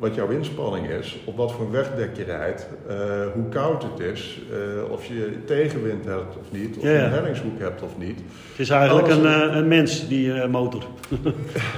wat 0.00 0.14
jouw 0.14 0.28
inspanning 0.28 0.88
is, 0.88 1.18
op 1.24 1.36
wat 1.36 1.52
voor 1.52 1.70
wegdek 1.70 2.16
je 2.16 2.24
rijdt, 2.24 2.68
eh, 2.88 2.96
hoe 3.34 3.48
koud 3.48 3.82
het 3.82 3.98
is, 3.98 4.40
eh, 4.50 4.92
of 4.92 5.04
je 5.04 5.44
tegenwind 5.44 6.04
hebt 6.04 6.36
of 6.36 6.50
niet, 6.50 6.76
of 6.76 6.82
Ja, 6.82 6.90
je 6.90 6.98
een 6.98 7.10
hellingshoek 7.10 7.58
hebt 7.58 7.82
of 7.82 7.98
niet. 7.98 8.18
Het 8.50 8.58
is 8.58 8.70
eigenlijk 8.70 9.06
Alles- 9.08 9.18
een, 9.18 9.50
eh, 9.50 9.56
een 9.56 9.68
mens, 9.68 10.08
die 10.08 10.46
motor. 10.46 10.82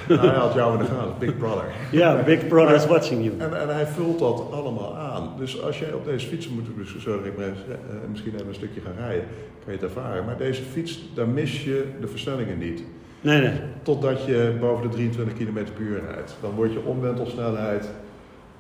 Nou, 0.09 0.21
hij 0.27 0.37
had 0.37 0.55
jou 0.55 0.73
in 0.73 0.79
de 0.79 0.85
gaten, 0.85 1.15
Big 1.19 1.39
Brother. 1.39 1.65
Ja, 1.91 2.23
Big 2.23 2.49
Brother 2.49 2.75
is 2.75 2.87
watching 2.87 3.25
you. 3.25 3.35
En, 3.39 3.61
en 3.61 3.75
hij 3.75 3.87
vult 3.87 4.19
dat 4.19 4.45
allemaal 4.53 4.97
aan. 4.97 5.33
Dus 5.39 5.63
als 5.63 5.79
jij 5.79 5.93
op 5.93 6.05
deze 6.05 6.27
fiets 6.27 6.49
moet, 6.49 6.67
dus 6.77 7.03
sorry, 7.03 7.27
ik 7.27 7.37
ben, 7.37 7.55
misschien 8.11 8.35
even 8.35 8.49
een 8.49 8.55
stukje 8.55 8.81
gaan 8.81 9.07
rijden, 9.07 9.25
kan 9.65 9.73
je 9.73 9.79
het 9.79 9.83
ervaren. 9.83 10.25
Maar 10.25 10.37
deze 10.37 10.63
fiets, 10.63 11.03
daar 11.15 11.29
mis 11.29 11.65
je 11.65 11.85
de 12.01 12.07
versnellingen 12.07 12.59
niet. 12.59 12.83
Nee, 13.21 13.41
nee. 13.41 13.53
Totdat 13.83 14.25
je 14.25 14.57
boven 14.61 14.83
de 14.83 14.95
23 14.95 15.35
km 15.35 15.53
per 15.53 15.83
uur 15.83 16.01
rijdt. 16.13 16.37
Dan 16.41 16.51
wordt 16.51 16.73
je 16.73 16.85
omwentelsnelheid 16.85 17.89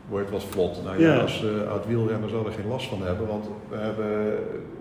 wordt 0.09 0.31
wat 0.31 0.45
vlot. 0.45 0.85
Nou 0.85 1.01
ja, 1.01 1.15
Ja. 1.15 1.21
als 1.21 1.45
uh, 1.45 1.71
oud 1.71 1.87
wielrenner 1.87 2.29
zal 2.29 2.47
er 2.47 2.53
geen 2.53 2.69
last 2.69 2.89
van 2.89 3.03
hebben. 3.03 3.27
Want 3.27 3.47
we 3.69 3.77
hebben 3.77 4.37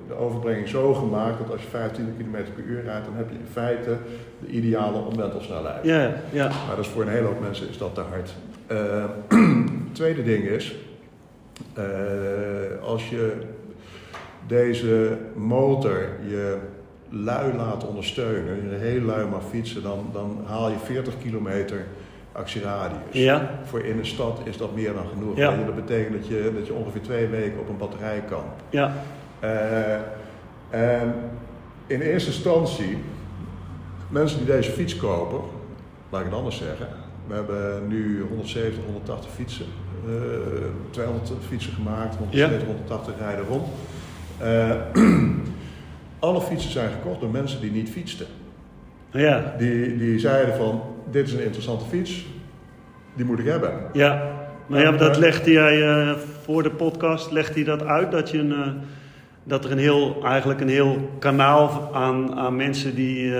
de 0.08 0.14
overbrenging 0.14 0.68
zo 0.68 0.94
gemaakt 0.94 1.38
dat 1.38 1.52
als 1.52 1.62
je 1.62 1.68
25 1.68 2.14
km 2.18 2.32
per 2.56 2.64
uur 2.64 2.84
rijdt, 2.84 3.06
dan 3.06 3.16
heb 3.16 3.30
je 3.30 3.36
in 3.36 3.46
feite 3.52 3.98
de 4.40 4.48
ideale 4.48 4.98
omwentelsnelheid. 4.98 5.84
Ja, 5.86 6.14
ja. 6.32 6.48
Maar 6.48 6.76
dat 6.76 6.86
is 6.86 6.92
voor 6.92 7.02
een 7.02 7.08
hele 7.10 7.26
hoop 7.28 7.40
mensen 7.42 7.70
is 7.70 7.78
dat 7.78 7.94
te 7.96 8.02
hard. 8.02 8.34
Eh, 8.68 9.04
tweede 9.92 10.24
ding 10.24 10.44
is, 10.44 10.76
eh, 11.74 11.84
als 12.84 13.10
je 13.10 13.34
deze 14.48 15.18
motor 15.36 16.00
je 16.28 16.58
lui 17.10 17.54
laat 17.56 17.88
ondersteunen, 17.88 18.70
je 18.70 18.76
heel 18.76 19.02
lui 19.02 19.28
mag 19.28 19.42
fietsen, 19.50 19.84
dan, 19.84 20.10
dan 20.14 20.44
haal 20.46 20.70
je 20.70 20.78
40 20.84 21.14
kilometer 21.24 21.86
actieradius. 22.42 23.00
Ja. 23.12 23.60
Voor 23.64 23.80
in 23.80 23.98
de 23.98 24.06
stad 24.06 24.40
is 24.44 24.58
dat 24.58 24.76
meer 24.76 24.94
dan 24.94 25.06
genoeg. 25.14 25.38
Ja. 25.38 25.56
Dat 25.66 25.76
betekent 25.76 26.16
dat 26.20 26.28
je, 26.28 26.52
dat 26.56 26.68
je 26.68 26.74
ongeveer 26.74 27.02
twee 27.02 27.28
weken 27.28 27.60
op 27.60 27.70
een 27.70 27.78
batterij 27.78 28.24
kan. 28.30 28.44
Ja. 28.70 28.94
Eh, 29.40 29.94
en 30.70 31.14
in 31.88 32.02
eerste 32.02 32.30
instantie, 32.30 32.98
mensen 34.10 34.38
die 34.38 34.48
deze 34.48 34.72
fiets 34.72 34.98
kopen, 34.98 35.40
laat 36.10 36.22
ik 36.22 36.28
het 36.28 36.36
anders 36.36 36.58
zeggen, 36.58 36.88
We 37.28 37.34
hebben 37.34 37.88
nu 37.88 38.26
170, 38.30 38.84
180 38.84 39.32
fietsen. 39.32 39.66
Uh, 40.08 40.14
200 40.90 41.32
fietsen 41.48 41.74
gemaakt, 41.74 42.16
170, 42.16 42.68
180 42.68 43.14
rijden 43.18 43.46
rond. 43.46 43.68
Uh, 44.42 44.76
alle 46.20 46.42
fietsen 46.42 46.72
zijn 46.72 46.90
gekocht 46.92 47.20
door 47.20 47.30
mensen 47.30 47.62
die 47.62 47.72
niet 47.72 47.90
fietsten. 47.90 48.28
Ja. 49.12 49.54
Die, 49.58 49.98
die 49.98 50.20
zeiden 50.20 50.56
van, 50.56 50.82
dit 51.12 51.28
is 51.28 51.34
een 51.34 51.44
interessante 51.44 51.86
fiets, 51.86 52.26
die 53.14 53.26
moet 53.26 53.40
ik 53.40 53.46
hebben. 53.46 53.74
Ja, 53.94 54.32
maar 54.68 54.82
ja, 54.82 54.92
dat 54.92 55.18
legde 55.18 55.52
jij 55.52 55.78
uh, 55.78 56.12
voor 56.44 56.64
de 56.64 56.72
podcast, 56.72 57.32
legde 57.32 57.54
hij 57.54 57.64
dat 57.64 57.84
uit, 57.86 58.12
dat 58.12 58.30
je 58.30 58.38
een... 58.38 58.52
Uh, 58.52 58.68
dat 59.44 59.66
er 59.66 59.72
een 59.72 59.78
heel, 59.78 60.24
eigenlijk 60.24 60.62
een 60.62 60.70
heel 60.70 61.10
kanaal 61.20 61.90
aan, 61.94 62.36
aan 62.36 62.56
mensen 62.56 62.96
die, 62.96 63.26
uh, 63.26 63.40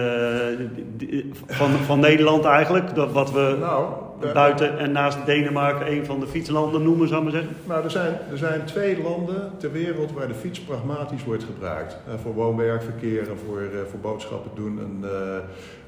die, 0.98 1.30
van, 1.46 1.72
van 1.72 2.00
Nederland 2.00 2.46
eigenlijk, 2.46 2.96
dat 2.96 3.12
wat 3.12 3.32
we 3.32 3.56
nou, 3.60 3.94
buiten 4.34 4.78
en 4.78 4.92
naast 4.92 5.26
Denemarken 5.26 5.92
een 5.92 6.06
van 6.06 6.20
de 6.20 6.28
fietslanden 6.28 6.84
noemen, 6.84 7.08
zou 7.08 7.20
ik 7.20 7.32
maar 7.32 7.42
zeggen. 7.42 7.58
Nou, 7.68 7.84
er 7.84 7.92
zijn, 7.92 8.18
er 8.32 8.38
zijn 8.38 8.66
twee 8.66 9.02
landen 9.02 9.52
ter 9.58 9.72
wereld 9.72 10.12
waar 10.12 10.28
de 10.28 10.34
fiets 10.34 10.60
pragmatisch 10.60 11.24
wordt 11.24 11.44
gebruikt. 11.44 11.98
Uh, 12.08 12.14
voor 12.22 12.34
woon-werkverkeer 12.34 13.30
en 13.30 13.38
voor, 13.46 13.62
uh, 13.62 13.80
voor 13.90 14.00
boodschappen 14.00 14.52
doen. 14.56 14.80
En, 14.80 15.10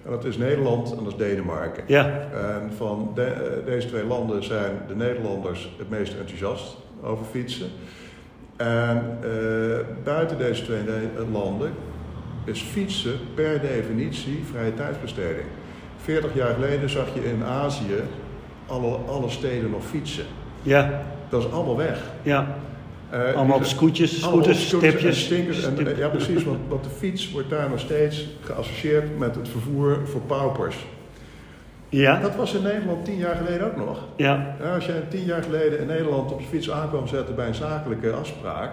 en, 0.05 0.11
dat 0.11 0.25
is 0.25 0.37
Nederland 0.37 0.91
en 0.91 1.03
dat 1.03 1.13
is 1.13 1.17
Denemarken. 1.17 1.83
Ja. 1.87 2.05
En 2.33 2.71
van 2.77 3.11
de, 3.15 3.61
deze 3.65 3.87
twee 3.87 4.05
landen 4.05 4.43
zijn 4.43 4.71
de 4.87 4.95
Nederlanders 4.95 5.75
het 5.77 5.89
meest 5.89 6.13
enthousiast 6.17 6.77
over 7.03 7.25
fietsen. 7.25 7.67
En 8.55 9.17
buiten 10.03 10.37
deze 10.37 10.63
twee 10.63 10.81
landen 11.31 11.71
is 12.43 12.61
fietsen 12.61 13.13
per 13.35 13.61
definitie 13.61 14.43
vrije 14.51 14.73
tijdsbesteding. 14.73 15.47
40 15.97 16.33
jaar 16.33 16.53
geleden 16.53 16.89
zag 16.89 17.13
je 17.13 17.25
in 17.25 17.43
Azië 17.43 18.01
alle, 18.67 18.97
alle 19.07 19.29
steden 19.29 19.69
nog 19.69 19.83
fietsen. 19.85 20.25
Ja. 20.61 21.01
Dat 21.29 21.43
is 21.43 21.51
allemaal 21.51 21.77
weg. 21.77 22.01
Ja. 22.21 22.55
Uh, 23.13 23.33
allemaal 23.33 23.57
op 23.57 23.65
scootjes, 23.65 24.21
scooters, 24.21 24.67
stipjes. 24.67 25.63
En, 25.63 25.87
en, 25.87 25.97
ja, 25.97 26.07
precies, 26.07 26.43
want, 26.43 26.59
want 26.67 26.83
de 26.83 26.89
fiets 26.89 27.31
wordt 27.31 27.49
daar 27.49 27.69
nog 27.69 27.79
steeds 27.79 28.27
geassocieerd 28.41 29.17
met 29.19 29.35
het 29.35 29.49
vervoer 29.49 29.99
voor 30.05 30.21
paupers. 30.21 30.75
Ja. 31.89 32.19
Dat 32.19 32.35
was 32.35 32.53
in 32.53 32.61
Nederland 32.61 33.05
tien 33.05 33.17
jaar 33.17 33.35
geleden 33.35 33.65
ook 33.65 33.75
nog. 33.75 33.99
Ja. 34.15 34.55
ja 34.61 34.75
als 34.75 34.85
jij 34.85 35.03
tien 35.09 35.25
jaar 35.25 35.43
geleden 35.43 35.79
in 35.79 35.87
Nederland 35.87 36.31
op 36.31 36.39
je 36.39 36.45
fiets 36.45 36.71
aankwam 36.71 37.07
zetten 37.07 37.35
bij 37.35 37.47
een 37.47 37.55
zakelijke 37.55 38.11
afspraak. 38.11 38.71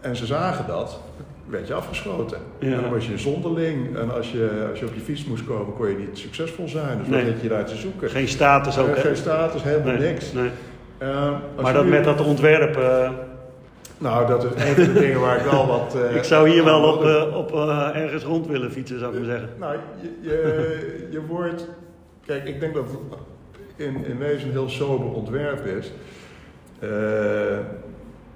En 0.00 0.16
ze 0.16 0.26
zagen 0.26 0.66
dat, 0.66 1.00
werd 1.46 1.66
je 1.68 1.74
afgeschoten. 1.74 2.38
Ja. 2.58 2.72
En 2.74 2.80
dan 2.82 2.90
was 2.90 3.06
je 3.06 3.18
zonderling. 3.18 3.96
En 3.96 4.14
als 4.14 4.30
je, 4.32 4.66
als 4.70 4.78
je 4.78 4.86
op 4.86 4.94
je 4.94 5.00
fiets 5.00 5.24
moest 5.24 5.44
komen, 5.44 5.74
kon 5.74 5.88
je 5.88 5.96
niet 5.96 6.18
succesvol 6.18 6.68
zijn. 6.68 6.98
Dus 6.98 7.06
Nee. 7.08 7.24
wat 7.24 7.32
had 7.32 7.42
je 7.42 7.48
daar 7.48 7.64
te 7.66 7.76
zoeken? 7.76 8.10
Geen 8.10 8.28
status 8.28 8.78
ook, 8.78 8.88
Eh, 8.88 8.94
hè? 8.94 9.00
geen 9.00 9.16
status, 9.16 9.62
helemaal 9.62 9.94
Nee, 9.94 10.12
niks. 10.12 10.32
nee. 10.32 10.50
Eh, 10.98 11.26
als 11.54 11.62
Maar 11.62 11.72
dat 11.72 11.84
nu- 11.84 11.90
met 11.90 12.04
dat 12.04 12.20
ontwerp, 12.20 12.76
eh, 12.76 13.10
Nou, 14.00 14.26
dat 14.26 14.44
is 14.44 14.50
een 14.64 14.74
van 14.74 14.84
de 14.94 15.00
dingen 15.00 15.20
waar 15.20 15.36
ik 15.36 15.50
wel 15.50 15.66
wat... 15.78 15.96
eh, 16.10 16.16
ik 16.16 16.22
zou 16.24 16.48
hier 16.48 16.64
wel 16.64 16.82
op, 16.82 17.34
op 17.34 17.52
ergens 17.94 18.24
rond 18.24 18.46
willen 18.46 18.72
fietsen, 18.72 18.98
zou 18.98 19.12
ik 19.12 19.18
maar 19.18 19.28
zeggen. 19.30 19.48
Nou, 19.58 19.76
je, 20.00 20.10
je, 20.20 21.06
je 21.10 21.20
wordt. 21.26 21.68
Kijk, 22.26 22.44
ik 22.44 22.60
denk 22.60 22.74
dat 22.74 22.84
het 22.90 22.98
in, 23.76 24.04
in 24.04 24.18
wezen 24.18 24.46
een 24.46 24.52
heel 24.52 24.68
sober 24.68 25.06
ontwerp 25.12 25.66
is. 25.66 25.92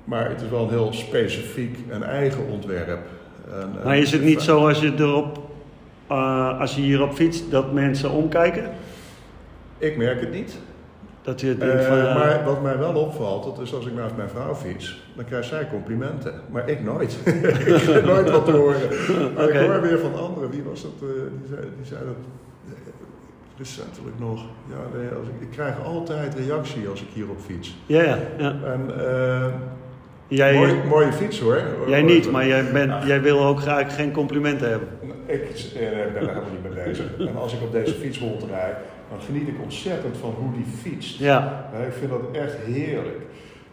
Eh, 0.05 0.09
maar 0.11 0.29
het 0.29 0.41
is 0.41 0.49
wel 0.49 0.63
een 0.63 0.69
heel 0.69 0.93
specifiek 0.93 1.79
en 1.89 2.03
eigen 2.03 2.47
ontwerp. 2.47 2.99
En, 3.53 3.71
Maar 3.85 3.99
is 3.99 4.13
het 4.13 4.23
niet 4.23 4.41
zo 4.41 4.67
als 4.69 4.81
je 4.81 4.93
erop, 4.99 5.39
eh, 6.07 6.61
als 6.61 6.75
je 6.75 6.81
hierop 6.81 7.13
fietst, 7.13 7.51
dat 7.51 7.73
mensen 7.73 8.11
omkijken? 8.11 8.71
Ik 9.79 9.97
merk 9.97 10.21
het 10.21 10.33
niet. 10.33 10.59
Dat 11.23 11.41
je 11.41 11.57
denkt 11.57 11.75
Eh, 11.85 11.89
van, 11.89 11.99
maar 11.99 12.43
wat 12.45 12.63
mij 12.63 12.79
wel 12.79 12.95
opvalt, 12.95 13.45
dat 13.45 13.61
is 13.61 13.75
als 13.75 13.87
ik 13.87 13.95
naast 13.95 14.17
mijn 14.17 14.29
vrouw 14.29 14.55
fiets, 14.55 15.03
dan 15.17 15.25
krijgt 15.25 15.49
zij 15.49 15.67
complimenten. 15.71 16.35
Maar 16.51 16.69
ik 16.69 16.83
nooit. 16.85 17.13
ik 17.25 17.41
krijg 17.65 18.05
nooit 18.05 18.31
wat 18.31 18.45
te 18.45 18.51
horen. 18.53 18.81
Maar 19.35 19.49
ik 19.49 19.57
hoor 19.57 19.81
weer 19.81 19.99
van 19.99 20.15
anderen. 20.15 20.51
Wie 20.51 20.63
was 20.63 20.83
dat? 20.83 20.91
eh, 21.03 21.09
die, 21.39 21.49
zei, 21.49 21.61
die 21.77 21.87
zei 21.87 22.01
dat 22.05 22.15
eh, 22.67 22.73
recentelijk 23.59 24.19
nog. 24.19 24.41
Ja, 24.69 24.99
nee, 24.99 25.09
als 25.09 25.27
ik, 25.29 25.35
ik 25.41 25.51
krijg 25.51 25.85
altijd 25.85 26.35
reactie 26.35 26.89
als 26.89 27.01
ik 27.01 27.09
hierop 27.13 27.41
fiets. 27.41 27.77
ja, 27.87 28.03
ja, 28.03 28.19
ja. 28.39 28.55
En 28.65 29.07
eh, 29.09 29.47
Jij, 30.37 30.55
mooie, 30.55 30.85
mooie 30.89 31.13
fiets 31.13 31.41
hoor. 31.41 31.63
jij 31.87 32.03
niet, 32.03 32.31
maar 32.31 32.47
jij, 32.47 32.73
bent, 32.73 32.93
jij 33.07 33.21
wil 33.23 33.45
ook 33.45 33.61
graag 33.61 33.95
geen 33.95 34.13
complimenten 34.13 34.69
hebben. 34.69 34.89
Ik 35.27 35.43
eh, 35.43 35.81
ben 35.91 36.13
daar 36.13 36.35
helemaal 36.35 36.51
niet 36.63 36.75
mee 36.75 36.85
bezig. 36.85 37.07
En 37.19 37.37
als 37.37 37.53
ik 37.53 37.63
op 37.63 37.73
deze 37.73 37.95
fiets 37.95 38.19
rondrijd, 38.19 38.77
dan 39.11 39.21
geniet 39.21 39.49
ik 39.49 39.55
ontzettend 39.63 40.17
van 40.17 40.35
hoe 40.39 40.53
die 40.53 40.67
fietst. 40.83 41.19
Ja, 41.19 41.71
ik 41.87 41.93
vind 41.93 42.11
dat 42.11 42.21
echt 42.33 42.57
heerlijk. 42.57 43.21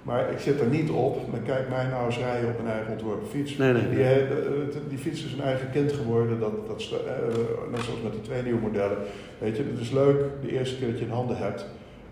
Maar 0.04 0.32
ik 0.32 0.40
zit 0.40 0.60
er 0.60 0.68
niet 0.68 0.90
op. 0.90 1.32
Dan 1.32 1.44
kijk 1.44 1.70
mij 1.70 1.86
nou 1.86 2.06
eens 2.06 2.18
rijden 2.18 2.50
op 2.50 2.60
een 2.60 2.68
eigen 2.72 2.92
ontworpen 2.92 3.28
fiets. 3.28 3.58
Nee, 3.58 3.74
nee. 3.74 3.90
Die, 3.90 4.04
he- 4.04 4.22
eh, 4.22 4.76
die 4.90 4.98
fiets 4.98 5.26
is 5.26 5.34
een 5.34 5.42
eigen 5.42 5.70
kind 5.72 5.92
geworden. 5.92 6.40
Dat, 6.40 6.68
dat, 6.68 6.82
eh, 6.82 7.72
net 7.72 7.82
zoals 7.82 8.02
met 8.04 8.12
die 8.12 8.22
twee 8.22 8.42
nieuwe 8.44 8.60
modellen. 8.62 8.98
Weet 9.38 9.58
je, 9.58 9.64
het 9.72 9.80
is 9.82 9.92
leuk 9.92 10.18
de 10.42 10.52
eerste 10.52 10.78
keer 10.78 10.88
dat 10.90 11.00
je 11.00 11.06
in 11.06 11.12
handen 11.12 11.38
hebt. 11.38 11.66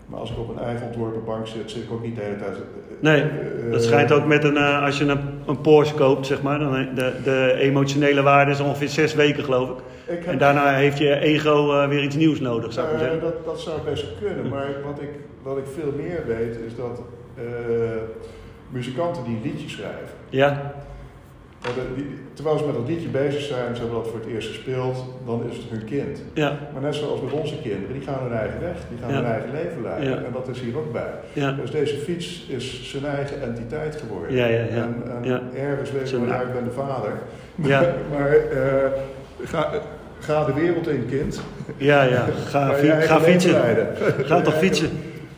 Maar 0.08 0.20
als 0.20 0.30
ik 0.30 0.38
op 0.38 0.48
een 0.48 0.62
eigen 0.64 0.86
ontworpen 0.86 1.24
bank 1.24 1.46
zit, 1.46 1.70
zit 1.70 1.82
ik 1.82 1.92
ook 1.92 2.02
niet 2.02 2.16
de 2.16 2.22
hele 2.22 2.36
tijd. 2.36 2.54
eh, 2.54 2.60
Nee, 3.00 3.20
eh, 3.20 3.72
dat 3.72 3.82
schijnt 3.82 4.12
ook 4.12 4.26
met 4.26 4.44
een, 4.44 4.56
eh, 4.56 4.84
als 4.84 4.98
je 4.98 5.04
een, 5.04 5.18
een 5.46 5.60
Porsche 5.60 5.94
koopt, 5.94 6.26
zeg 6.26 6.42
maar, 6.42 6.58
dan 6.58 6.72
de, 6.94 7.12
de 7.24 7.54
emotionele 7.58 8.22
waarde 8.22 8.50
is 8.50 8.60
ongeveer 8.60 8.88
zes 8.88 9.14
weken, 9.14 9.44
geloof 9.44 9.68
ik. 9.70 9.76
Ik 9.76 9.84
heb- 10.24 10.26
En 10.32 10.38
daarna 10.38 10.74
heeft 10.74 10.98
je 10.98 11.18
ego 11.18 11.88
weer 11.88 12.02
iets 12.02 12.16
nieuws 12.16 12.40
nodig, 12.40 12.72
zou 12.72 12.92
ik 12.92 12.98
zeggen. 12.98 13.20
dat, 13.20 13.44
dat 13.44 13.60
zou 13.60 13.80
best 13.84 14.06
kunnen, 14.20 14.48
maar 14.48 14.66
wat 14.84 15.00
ik, 15.02 15.08
wat 15.42 15.56
ik 15.58 15.64
veel 15.74 15.92
meer 15.96 16.22
weet 16.26 16.58
is 16.66 16.74
dat 16.76 17.00
muzikanten 18.70 19.24
die 19.24 19.38
liedjes 19.42 19.72
schrijven, 19.72 20.08
Ja, 20.28 20.72
terwijl 22.34 22.58
ze 22.58 22.64
met 22.64 22.74
dat 22.74 22.88
liedje 22.88 23.08
bezig 23.08 23.40
zijn, 23.40 23.74
ze 23.76 23.80
hebben 23.82 23.98
dat 24.02 24.08
voor 24.08 24.18
het 24.20 24.28
eerst 24.28 24.48
gespeeld, 24.48 25.04
dan 25.26 25.42
is 25.50 25.56
het 25.56 25.64
hun 25.70 25.84
kind. 25.84 26.22
ja, 26.32 26.58
Maar 26.72 26.82
net 26.82 26.94
zoals 26.94 27.20
met 27.22 27.32
onze 27.32 27.54
kinderen, 27.62 27.92
die 27.92 28.02
gaan 28.02 28.18
hun 28.22 28.32
eigen 28.38 28.60
weg, 28.60 28.76
die 28.88 28.98
gaan 29.00 29.10
Ja. 29.10 29.16
hun 29.16 29.24
eigen 29.24 29.50
leven 29.52 29.82
leiden. 29.82 30.10
Ja. 30.10 30.16
En 30.16 30.32
dat 30.32 30.48
is 30.48 30.60
hier 30.60 30.76
ook 30.76 30.92
bij. 30.92 31.10
Dus 31.60 31.70
deze 31.70 31.96
fiets 31.96 32.46
is 32.48 32.90
zijn 32.90 33.04
eigen 33.06 33.42
entiteit 33.42 33.96
geworden. 33.96 34.36
En, 34.38 35.02
ergens 35.56 35.90
weet 35.92 36.12
na- 36.12 36.34
ja, 36.34 36.40
ik 36.40 36.52
ben 36.52 36.64
de 36.64 36.70
vader. 36.70 37.12
Ja. 37.72 37.94
maar 38.12 38.30
eh, 38.32 38.90
ga, 39.44 39.72
ga 40.18 40.44
de 40.44 40.52
wereld 40.52 40.88
in, 40.88 41.06
kind. 41.10 41.40
Ja, 41.76 42.02
ja. 42.02 42.24
Ga, 42.46 42.72
fietsen. 43.18 43.54
Ga 44.24 44.40
toch 44.40 44.54
fietsen. 44.64 44.90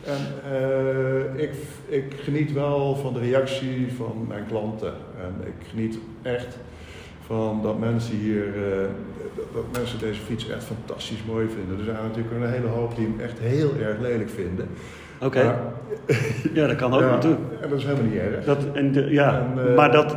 En 0.05 0.17
eh, 0.51 1.10
ik, 1.35 1.51
ik 1.87 2.13
geniet 2.23 2.53
wel 2.53 2.95
van 2.95 3.13
de 3.13 3.19
reactie 3.19 3.87
van 3.97 4.25
mijn 4.27 4.45
klanten. 4.47 4.93
En 5.17 5.47
ik 5.47 5.67
geniet 5.69 5.97
echt 6.21 6.57
van 7.25 7.59
dat 7.63 7.79
mensen 7.79 8.15
hier, 8.15 8.45
eh, 8.45 8.87
dat, 9.53 9.63
mensen 9.71 9.99
deze 9.99 10.21
fiets 10.21 10.49
echt 10.49 10.63
fantastisch 10.63 11.23
mooi 11.27 11.47
vinden. 11.47 11.77
Er 11.77 11.83
zijn 11.83 11.97
natuurlijk 12.07 12.35
een 12.35 12.51
hele 12.51 12.67
hoop 12.67 12.95
die 12.95 13.05
hem 13.05 13.19
echt 13.19 13.39
heel 13.39 13.71
erg 13.81 13.99
lelijk 13.99 14.29
vinden. 14.29 14.67
Oké, 15.21 15.43
Maar- 15.43 15.59
ja, 16.53 16.67
dat 16.67 16.75
kan 16.75 16.93
ook 16.93 16.99
ja, 17.01 17.09
natuurlijk. 17.09 17.41
En 17.61 17.69
dat 17.69 17.77
is 17.79 17.85
helemaal 17.85 18.05
niet 18.05 18.19
erg. 18.19 18.45
Dat, 18.45 18.57
en 18.73 18.91
de, 18.91 19.09
ja, 19.09 19.39
En, 19.39 19.69
eh, 19.69 19.75
maar 19.75 19.91
dat, 19.91 20.15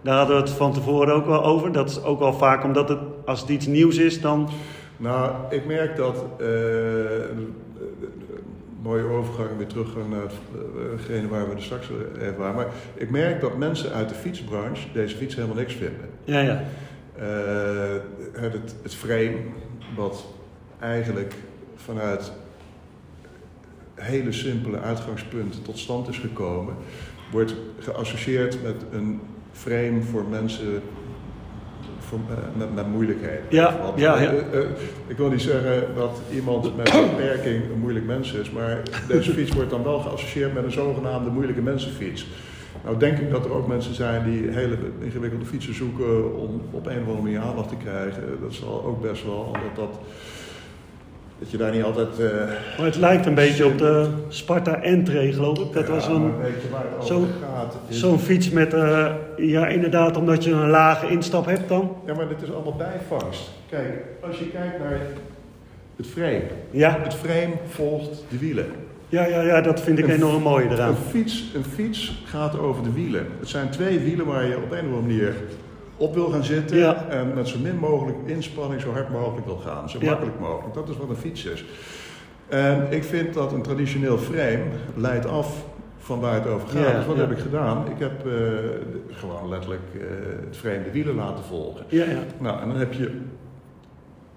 daar 0.00 0.16
hadden 0.16 0.36
we 0.36 0.42
het 0.42 0.50
van 0.50 0.72
tevoren 0.72 1.14
ook 1.14 1.26
wel 1.26 1.44
over. 1.44 1.72
Dat 1.72 1.90
is 1.90 2.02
ook 2.02 2.18
wel 2.18 2.32
vaak 2.32 2.64
omdat 2.64 2.88
het, 2.88 2.98
als 3.24 3.40
het 3.40 3.48
iets 3.48 3.66
nieuws 3.66 3.98
is, 3.98 4.20
dan... 4.20 4.48
Nou, 4.96 5.30
ik 5.50 5.66
merk 5.66 5.96
dat, 5.96 6.24
eh, 6.38 6.46
mooie 8.84 9.04
overgang 9.04 9.56
weer 9.56 9.66
terug 9.66 9.96
naar 10.10 10.30
hetgene 10.90 11.28
waar 11.28 11.48
we 11.48 11.54
er 11.54 11.62
straks 11.62 11.88
even 12.18 12.36
waren. 12.36 12.54
Maar 12.54 12.68
ik 12.94 13.10
merk 13.10 13.40
dat 13.40 13.56
mensen 13.56 13.92
uit 13.92 14.08
de 14.08 14.14
fietsbranche 14.14 14.92
deze 14.92 15.16
fiets 15.16 15.34
helemaal 15.34 15.56
niks 15.56 15.74
vinden. 15.74 16.08
Ja, 16.24 16.40
ja. 16.40 16.64
Eh, 17.16 18.00
het, 18.32 18.52
het, 18.52 18.74
het 18.82 18.94
frame, 18.94 19.36
wat 19.96 20.24
eigenlijk 20.78 21.34
vanuit 21.74 22.32
hele 23.94 24.32
simpele 24.32 24.80
uitgangspunten 24.80 25.62
tot 25.62 25.78
stand 25.78 26.08
is 26.08 26.18
gekomen, 26.18 26.74
wordt 27.30 27.54
geassocieerd 27.78 28.62
met 28.62 28.76
een 28.92 29.20
frame 29.52 30.02
voor 30.02 30.24
mensen 30.24 30.82
voor, 32.08 32.18
eh, 32.28 32.58
met, 32.58 32.74
met 32.74 32.88
moeilijkheden. 32.88 33.44
Ja, 33.48 33.92
ja, 33.96 34.20
ja. 34.20 34.30
eh, 34.30 34.60
eh, 34.60 34.66
ik 35.06 35.16
wil 35.16 35.28
niet 35.28 35.42
zeggen 35.42 35.94
dat 35.94 36.20
iemand 36.32 36.76
met 36.76 36.94
een 36.94 37.10
beperking 37.10 37.62
een 37.72 37.78
moeilijk 37.78 38.06
mens 38.06 38.32
is, 38.32 38.50
maar 38.50 38.82
deze 39.08 39.32
fiets 39.32 39.52
wordt 39.52 39.70
dan 39.70 39.82
wel 39.82 40.00
geassocieerd 40.00 40.54
met 40.54 40.64
een 40.64 40.72
zogenaamde 40.72 41.30
moeilijke 41.30 41.62
mensenfiets. 41.62 42.26
Nou 42.84 42.98
denk 42.98 43.18
ik 43.18 43.30
dat 43.30 43.44
er 43.44 43.52
ook 43.52 43.66
mensen 43.66 43.94
zijn 43.94 44.24
die 44.24 44.48
hele 44.50 44.76
ingewikkelde 45.00 45.44
fietsen 45.44 45.74
zoeken 45.74 46.36
om 46.36 46.60
op 46.70 46.86
een 46.86 47.00
of 47.00 47.06
andere 47.06 47.22
manier 47.22 47.40
aandacht 47.40 47.68
te 47.68 47.76
krijgen. 47.76 48.22
Dat 48.40 48.54
zal 48.54 48.84
ook 48.84 49.00
best 49.02 49.24
wel, 49.24 49.52
omdat 49.54 49.76
dat, 49.76 49.98
dat 51.38 51.50
je 51.50 51.56
daar 51.56 51.72
niet 51.72 51.82
altijd... 51.82 52.18
eh, 52.18 52.26
Maar 52.76 52.86
het 52.86 52.96
lijkt 52.96 53.26
een 53.26 53.34
beetje 53.34 53.66
op 53.66 53.78
de 53.78 54.08
Sparta 54.28 54.82
Entree, 54.82 55.32
geloof 55.32 55.58
ik. 55.58 55.72
Dat 55.72 55.86
ja, 55.86 55.92
was 55.92 56.06
het 56.08 57.96
zo'n- 57.96 58.18
fiets 58.18 58.50
met... 58.50 58.74
eh, 58.74 59.12
ja, 59.36 59.66
inderdaad, 59.66 60.16
omdat 60.16 60.44
je 60.44 60.50
een 60.50 60.68
lage 60.70 61.06
instap 61.08 61.46
hebt 61.46 61.68
dan. 61.68 61.96
Ja, 62.06 62.14
maar 62.14 62.28
dit 62.28 62.42
is 62.42 62.52
allemaal 62.52 62.76
bijvangst. 62.76 63.50
Kijk, 63.70 64.04
als 64.26 64.38
je 64.38 64.44
kijkt 64.48 64.78
naar 64.78 64.98
Het 65.96 66.06
frame. 66.06 66.42
Ja, 66.70 66.98
Het 67.02 67.14
frame 67.14 67.52
volgt 67.68 68.24
de 68.30 68.38
wielen. 68.38 68.66
ja, 69.08 69.26
ja, 69.26 69.40
ja 69.42 69.60
dat 69.60 69.80
vind 69.80 69.98
ik 69.98 70.04
Een- 70.04 70.14
enorm 70.14 70.42
mooi 70.42 70.66
eraan. 70.70 70.88
Een 70.88 70.96
fiets, 71.10 71.44
een 71.54 71.64
fiets 71.64 72.22
gaat 72.24 72.58
over 72.58 72.82
de 72.82 72.92
wielen. 72.92 73.26
Het 73.38 73.48
zijn 73.48 73.70
twee 73.70 73.98
wielen 73.98 74.26
waar 74.26 74.44
je 74.46 74.56
op 74.56 74.62
een 74.70 74.78
of 74.78 74.84
andere 74.84 75.00
manier 75.00 75.34
op 76.04 76.14
wil 76.14 76.28
gaan 76.30 76.44
zitten. 76.44 76.76
Ja. 76.76 77.06
En 77.08 77.34
met 77.34 77.48
zo 77.48 77.58
min 77.58 77.76
mogelijk 77.78 78.16
inspanning 78.24 78.80
zo 78.80 78.92
hard 78.92 79.10
mogelijk 79.10 79.46
wil 79.46 79.56
gaan. 79.56 79.90
Zo 79.90 79.98
Ja. 80.00 80.10
makkelijk 80.10 80.40
mogelijk. 80.40 80.74
Dat 80.74 80.88
is 80.88 80.96
wat 80.96 81.08
een 81.08 81.16
fiets 81.16 81.44
is. 81.44 81.64
En 82.48 82.86
ik 82.90 83.04
vind 83.04 83.34
dat 83.34 83.52
een 83.52 83.62
traditioneel 83.62 84.18
frame 84.18 84.64
leidt 84.94 85.26
af 85.26 85.64
van 85.98 86.20
waar 86.20 86.34
het 86.34 86.46
over 86.46 86.68
gaat. 86.68 86.86
Ja, 86.86 86.96
dus 86.96 87.06
wat 87.06 87.16
ja. 87.16 87.20
heb 87.20 87.30
ik 87.30 87.38
gedaan? 87.38 87.86
Ik 87.90 87.98
heb 87.98 88.26
eh, 88.26 88.32
gewoon 89.10 89.48
letterlijk 89.48 89.82
eh, 89.94 90.00
het 90.46 90.56
frame 90.56 90.82
de 90.82 90.90
wielen 90.90 91.14
laten 91.14 91.44
volgen. 91.44 91.84
Ja, 91.88 92.04
ja. 92.04 92.18
Nou, 92.38 92.60
en 92.60 92.68
dan 92.68 92.76
heb 92.76 92.92
je 92.92 93.20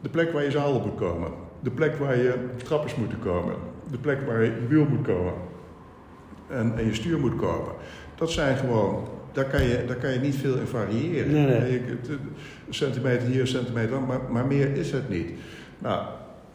de 0.02 0.10
plek 0.10 0.32
waar 0.32 0.44
je 0.44 0.52
zadel 0.52 0.74
op 0.74 0.86
moet 0.86 0.96
komen. 0.96 1.32
De 1.60 1.72
plek 1.72 1.96
waar 1.96 2.18
je 2.18 2.34
trappers 2.64 2.96
moeten 2.96 3.20
komen. 3.20 3.56
De 3.92 3.98
plek 3.98 4.22
waar 4.28 4.44
je 4.44 4.52
wiel 4.68 4.86
moet 4.86 5.06
komen. 5.06 5.34
En, 6.48 6.74
en 6.78 6.86
je 6.86 6.94
stuur 6.94 7.20
moet 7.20 7.36
komen. 7.36 7.72
Dat 8.16 8.32
zijn 8.32 8.58
gewoon, 8.58 9.08
daar 9.38 9.46
kan 9.46 9.64
je, 9.64 9.84
daar 9.88 9.96
kan 9.96 10.14
je 10.14 10.20
niet 10.20 10.36
veel 10.36 10.56
in 10.56 10.66
variëren. 10.68 11.32
Nee. 11.32 11.72
Je- 11.72 12.18
centimeter 12.70 13.28
hier, 13.28 13.42
een 13.42 13.48
centimeter 13.48 14.02
maar, 14.02 14.20
maar 14.30 14.46
meer 14.46 14.76
is 14.76 14.92
het 14.92 15.10
niet. 15.10 15.30
Nou, 15.80 16.06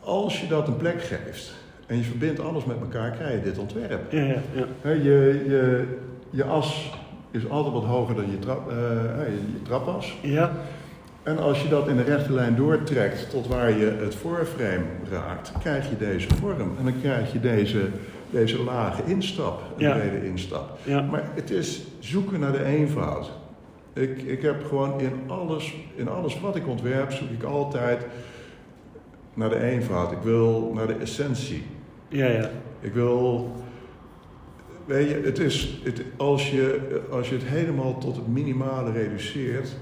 als 0.01 0.41
je 0.41 0.47
dat 0.47 0.68
een 0.68 0.76
plek 0.76 1.03
geeft 1.03 1.55
en 1.87 1.97
je 1.97 2.03
verbindt 2.03 2.41
alles 2.41 2.64
met 2.64 2.76
elkaar, 2.80 3.11
krijg 3.11 3.33
je 3.35 3.43
dit 3.43 3.59
ontwerp. 3.59 4.12
Ja, 4.12 4.20
ja, 4.83 4.91
je, 4.91 5.43
je, 5.49 5.85
je 6.30 6.45
as 6.45 6.91
is 7.30 7.49
altijd 7.49 7.74
wat 7.74 7.85
hoger 7.85 8.14
dan 8.14 8.30
je, 8.30 8.39
trap, 8.39 8.70
eh, 8.70 8.76
je, 9.26 9.62
trapas. 9.62 10.18
Ja, 10.22 10.53
En 11.22 11.39
als 11.39 11.62
je 11.62 11.68
dat 11.68 11.89
in 11.89 11.99
een 11.99 12.05
rechte 12.05 12.33
lijn 12.33 12.57
doortrekt 12.57 13.30
tot 13.30 13.47
waar 13.47 13.70
je 13.78 13.97
het 14.01 14.14
voorframe 14.14 14.85
raakt, 15.11 15.53
krijg 15.61 15.89
je 15.89 15.97
deze 15.99 16.28
vorm. 16.41 16.72
En 16.78 16.85
dan 16.85 17.01
krijg 17.01 17.33
je 17.33 17.41
deze, 17.41 17.80
deze 18.33 18.62
lage 18.62 19.03
instap, 19.07 19.61
een 19.76 19.83
Ja. 19.85 19.97
brede 19.97 20.26
instap. 20.26 20.78
ja. 20.85 21.01
Maar 21.03 21.30
het 21.35 21.51
is 21.51 21.83
zoeken 21.99 22.41
naar 22.41 22.53
de 22.53 22.64
eenvoud. 22.64 23.30
Ik, 23.93 24.22
ik 24.22 24.43
heb 24.43 24.64
gewoon 24.64 25.01
in 25.01 25.12
alles, 25.26 25.74
in 25.95 26.09
alles 26.09 26.41
wat 26.41 26.57
ik 26.57 26.66
ontwerp, 26.68 27.12
zoek 27.12 27.30
ik 27.30 27.43
altijd 27.43 28.07
naar 29.35 29.49
de 29.49 29.61
eenvoud. 29.62 30.12
Ik 30.12 30.22
wil 30.22 30.72
naar 30.74 30.87
de 30.87 30.95
essentie. 31.01 31.62
Ja, 32.09 32.26
ja. 32.26 32.51
Ik 32.80 32.93
wil. 32.95 33.53
Weet 34.85 35.09
je, 35.09 35.20
het 35.24 35.39
is, 35.39 35.80
het, 35.85 36.03
als, 36.16 36.51
je, 36.51 36.80
als 37.11 37.28
je 37.28 37.35
het 37.35 37.45
helemaal 37.45 37.99
tot 37.99 38.16
het 38.16 38.26
minimale 38.28 38.93
reduceert, 38.93 39.76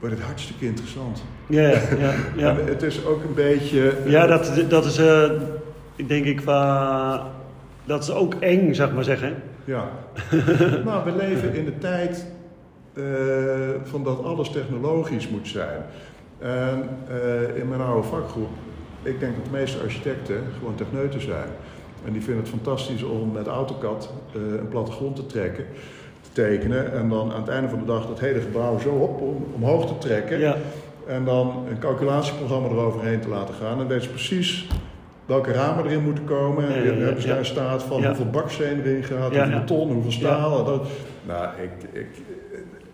wordt 0.00 0.14
het 0.14 0.24
hartstikke 0.24 0.64
interessant. 0.66 1.22
Ja, 1.48 1.68
ja, 1.98 2.14
ja. 2.36 2.56
het 2.64 2.82
is 2.82 3.04
ook 3.04 3.22
een 3.24 3.34
beetje. 3.34 3.96
Ja, 4.06 4.26
dat, 4.26 4.64
dat 4.68 4.84
is 4.84 4.98
eh, 4.98 5.30
denk 6.06 6.24
ik 6.24 6.36
qua. 6.36 7.32
Dat 7.84 8.02
is 8.02 8.10
ook 8.10 8.34
eng, 8.34 8.74
zeg 8.74 8.92
maar 8.92 9.04
zeggen. 9.04 9.34
Ja. 9.64 9.88
nou, 10.84 11.04
we 11.04 11.16
leven 11.16 11.54
in 11.54 11.64
de 11.64 11.78
tijd 11.78 12.26
eh, 12.92 13.02
van 13.82 14.04
dat 14.04 14.24
alles 14.24 14.50
technologisch 14.50 15.28
moet 15.28 15.48
zijn. 15.48 15.82
En 16.38 16.88
eh, 17.08 17.56
in 17.56 17.68
mijn 17.68 17.80
oude 17.80 18.08
vakgroep, 18.08 18.50
ik 19.02 19.20
denk 19.20 19.34
dat 19.36 19.44
de 19.44 19.50
meeste 19.50 19.78
architecten 19.78 20.42
gewoon 20.58 20.74
techneuten 20.74 21.20
zijn. 21.20 21.48
En 22.04 22.12
die 22.12 22.22
vinden 22.22 22.42
het 22.42 22.52
fantastisch 22.52 23.02
om 23.02 23.32
met 23.32 23.46
AutoCAD 23.46 24.10
eh, 24.34 24.40
een 24.58 24.68
plattegrond 24.68 25.16
te 25.16 25.26
trekken, 25.26 25.64
te 26.20 26.28
tekenen. 26.32 26.92
En 26.92 27.08
dan 27.08 27.32
aan 27.32 27.40
het 27.40 27.48
einde 27.48 27.68
van 27.68 27.78
de 27.78 27.84
dag 27.84 28.06
dat 28.06 28.20
hele 28.20 28.40
gebouw 28.40 28.78
zo 28.78 28.90
op, 28.90 29.20
om, 29.20 29.46
omhoog 29.54 29.86
te 29.86 29.98
trekken. 29.98 30.38
Ja, 30.38 30.56
En 31.06 31.24
dan 31.24 31.66
een 31.70 31.78
calculatieprogramma 31.78 32.68
eroverheen 32.68 33.20
te 33.20 33.28
laten 33.28 33.54
gaan. 33.54 33.72
En 33.72 33.78
dan 33.78 33.88
weet 33.88 34.02
ze 34.02 34.08
precies 34.08 34.68
welke 35.26 35.52
ramen 35.52 35.84
erin 35.84 36.02
moeten 36.02 36.24
komen. 36.24 36.74
En 36.74 36.86
dan 36.86 36.96
hebben 36.96 37.22
ze 37.22 37.28
daar 37.28 37.46
staat 37.46 37.82
van 37.82 38.04
hoeveel 38.04 38.30
baksteen 38.30 38.80
erin 38.84 39.04
gaat, 39.04 39.34
hoeveel 39.34 39.58
beton, 39.58 39.92
hoeveel 39.92 40.12
staal. 40.12 40.64
Dat. 40.64 40.86
Nou, 41.26 41.48
ik, 41.62 41.70
ik, 41.92 42.06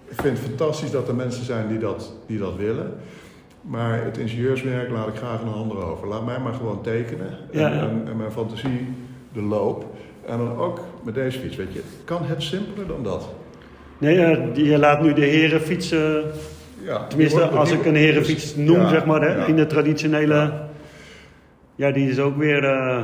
ik 0.09 0.21
vind 0.21 0.39
het 0.39 0.47
fantastisch 0.49 0.91
dat 0.91 1.09
er 1.09 1.15
mensen 1.15 1.45
zijn 1.45 1.69
die 1.69 1.79
dat, 1.79 2.13
die 2.27 2.39
dat 2.39 2.57
willen. 2.57 2.93
Maar 3.61 4.05
het 4.05 4.19
ingenieurswerk 4.19 4.91
laat 4.91 5.09
ik 5.09 5.15
graag 5.15 5.41
aan 5.41 5.49
een 5.49 5.55
ander 5.55 5.85
over. 5.85 6.09
Laat 6.09 6.25
mij 6.25 6.39
maar 6.39 6.53
gewoon 6.53 6.83
tekenen. 6.83 7.27
En, 7.27 7.61
Ja, 7.61 7.69
ja. 7.69 7.81
en, 7.81 8.03
en 8.09 8.17
mijn 8.17 8.33
fantasie 8.33 8.89
de 9.33 9.43
loop. 9.43 9.85
En 10.27 10.39
dan 10.39 10.57
ook 10.57 10.81
met 11.03 11.15
deze 11.15 11.39
fiets, 11.39 11.57
weet 11.57 11.73
je. 11.73 11.81
Kan 12.05 12.25
het 12.25 12.43
simpeler 12.43 12.87
dan 12.87 13.03
dat? 13.03 13.29
nee, 13.99 14.19
eh, 14.19 14.67
je 14.67 14.79
laat 14.79 15.03
nu 15.03 15.13
de 15.13 15.25
heren 15.25 15.61
fietsen. 15.61 16.25
Ja, 16.85 17.07
Tenminste, 17.07 17.43
als 17.43 17.71
ik 17.71 17.85
een 17.85 17.95
herenfiets 17.95 18.57
noem, 18.57 18.81
Ja, 18.81 18.89
zeg 18.89 19.05
maar, 19.05 19.21
hè, 19.21 19.47
in 19.47 19.57
de 19.57 19.67
traditionele. 19.67 20.53
Ja. 21.81 21.91
Die 21.91 22.09
is 22.11 22.19
ook 22.19 22.37
weer. 22.37 22.65
eh, 22.65 23.01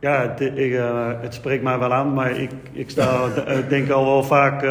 ja, 0.00 0.20
het, 0.28 0.40
ik, 0.40 0.72
eh, 0.72 1.10
het 1.20 1.34
spreekt 1.34 1.62
mij 1.62 1.78
wel 1.78 1.92
aan, 1.94 2.12
maar 2.12 2.40
ik, 2.40 2.50
ik 2.72 2.90
sta 2.90 3.24
eh, 3.46 3.56
denk 3.68 3.90
al 3.90 4.04
wel 4.04 4.22
vaak 4.22 4.66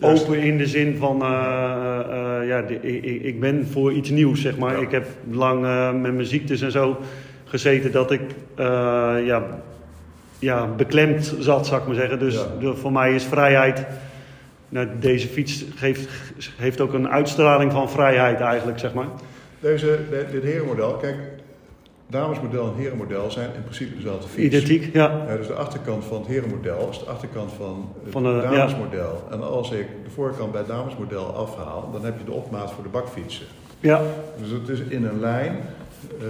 open 0.00 0.38
in 0.38 0.58
de 0.58 0.66
zin 0.66 0.96
van. 0.96 1.16
ja, 2.46 2.62
de- 2.62 2.80
ik, 2.82 3.22
ik- 3.22 3.40
ben 3.40 3.66
voor 3.66 3.92
iets 3.92 4.10
nieuws, 4.10 4.40
zeg 4.40 4.58
maar. 4.58 4.76
Ja. 4.76 4.82
Ik 4.82 4.90
heb 4.90 5.06
lang 5.30 5.60
met 6.00 6.14
mijn 6.14 6.26
ziektes 6.26 6.60
en 6.60 6.70
zo 6.70 6.96
gezeten 7.44 7.92
dat 7.92 8.10
ik. 8.10 8.20
ja, 9.26 9.42
ja, 10.38 10.66
beklemd 10.66 11.34
zat, 11.38 11.66
zou 11.66 11.80
ik 11.80 11.86
maar 11.86 11.96
zeggen. 11.96 12.18
Dus 12.18 12.34
Ja. 12.34 12.46
de- 12.60 12.74
voor 12.76 12.92
mij 12.92 13.14
is 13.14 13.24
vrijheid. 13.24 13.86
Nou, 14.68 14.86
deze 15.00 15.28
fiets 15.28 15.64
geeft, 15.74 16.08
heeft 16.56 16.80
ook 16.80 16.92
een 16.92 17.08
uitstraling 17.08 17.72
van 17.72 17.90
vrijheid 17.90 18.40
eigenlijk, 18.40 18.78
zeg 18.78 18.94
maar. 18.94 19.06
Deze, 19.60 19.98
de- 20.10 20.26
dit 20.32 20.42
herenmodel, 20.42 20.92
kijk, 20.96 21.16
damesmodel 22.12 22.66
en 22.66 22.74
herenmodel 22.82 23.30
zijn 23.30 23.50
in 23.54 23.62
principe 23.62 23.94
dezelfde 23.96 24.28
fiets. 24.28 24.54
Identiek, 24.56 24.94
ja. 24.94 25.24
Ja, 25.28 25.36
dus 25.36 25.46
de 25.46 25.52
achterkant 25.54 26.04
van 26.04 26.18
het 26.18 26.26
herenmodel 26.26 26.88
is 26.90 26.98
de 26.98 27.04
achterkant 27.04 27.52
van 27.52 27.88
het 28.02 28.12
Van 28.12 28.22
de- 28.22 28.28
ja. 28.28 28.50
damesmodel. 28.50 29.22
En 29.30 29.42
als 29.42 29.70
ik 29.70 29.86
de 30.04 30.10
voorkant 30.10 30.50
bij 30.50 30.60
het 30.60 30.68
damesmodel 30.70 31.24
afhaal, 31.24 31.88
dan 31.92 32.04
heb 32.04 32.18
je 32.18 32.24
de 32.24 32.32
opmaat 32.32 32.72
voor 32.72 32.82
de 32.82 32.88
bakfietsen. 32.90 33.46
Ja, 33.80 34.00
Dus 34.40 34.50
het 34.50 34.68
is 34.68 34.80
in 34.80 35.04
een 35.04 35.20
lijn 35.20 35.56
eh, 36.20 36.26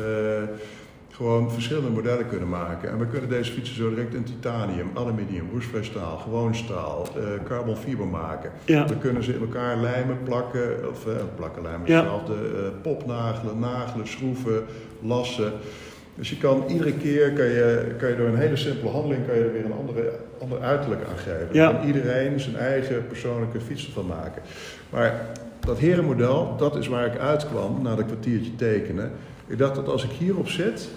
gewoon 1.13 1.51
verschillende 1.53 1.89
modellen 1.91 2.29
kunnen 2.29 2.49
maken. 2.49 2.91
En 2.91 2.99
we 2.99 3.07
kunnen 3.07 3.29
deze 3.29 3.53
fietsen 3.53 3.77
zo 3.77 3.89
direct 3.89 4.15
in 4.15 4.23
titanium, 4.25 4.91
aluminium, 4.95 5.49
roestvrijstaal, 5.53 6.17
gewoon 6.17 6.55
staal, 6.55 7.07
eh 7.17 7.23
carbon 7.49 7.77
fiber 7.77 8.07
maken. 8.07 8.51
ja. 8.65 8.87
We 8.87 8.97
kunnen 8.97 9.23
ze 9.23 9.35
in 9.35 9.41
elkaar 9.41 9.77
lijmen, 9.77 10.19
plakken, 10.25 10.89
of 10.91 11.07
eh, 11.07 11.13
plakken, 11.37 11.63
lijmen, 11.63 11.89
Ja. 11.89 11.97
hetzelfde. 12.01 12.33
eh, 12.35 12.69
popnagelen, 12.83 13.59
nagelen, 13.59 14.07
schroeven, 14.07 14.65
lassen. 15.01 15.53
Dus 16.15 16.31
je 16.31 16.37
kan 16.37 16.65
iedere 16.69 16.93
keer, 16.93 17.33
kan 17.33 17.45
je, 17.45 17.95
kan 17.99 18.09
je 18.09 18.17
door 18.17 18.27
een 18.29 18.37
hele 18.37 18.57
simpele 18.57 18.91
handeling, 18.91 19.27
kan 19.27 19.35
je 19.37 19.43
er 19.45 19.53
weer 19.53 19.65
een 19.65 19.73
andere, 19.73 20.13
ander 20.41 20.61
uiterlijk 20.61 21.01
aan 21.09 21.19
geven. 21.19 21.49
Ja. 21.53 21.67
Dan 21.67 21.77
kan 21.79 21.87
iedereen 21.87 22.41
zijn 22.41 22.57
eigen 22.57 23.07
persoonlijke 23.07 23.61
fiets 23.61 23.87
ervan 23.87 24.07
maken. 24.07 24.43
Maar 24.91 25.27
dat 25.61 25.79
herenmodel, 25.79 26.57
dat 26.57 26.77
is 26.77 26.89
waar 26.89 27.07
ik 27.07 27.19
uitkwam 27.19 27.83
na 27.83 27.95
dat 27.95 28.07
kwartiertje 28.07 28.55
tekenen. 28.57 29.11
Ik 29.47 29.59
dacht 29.59 29.75
dat 29.75 29.89
als 29.89 30.05
ik 30.05 30.11
hierop 30.11 30.49
zit, 30.49 30.89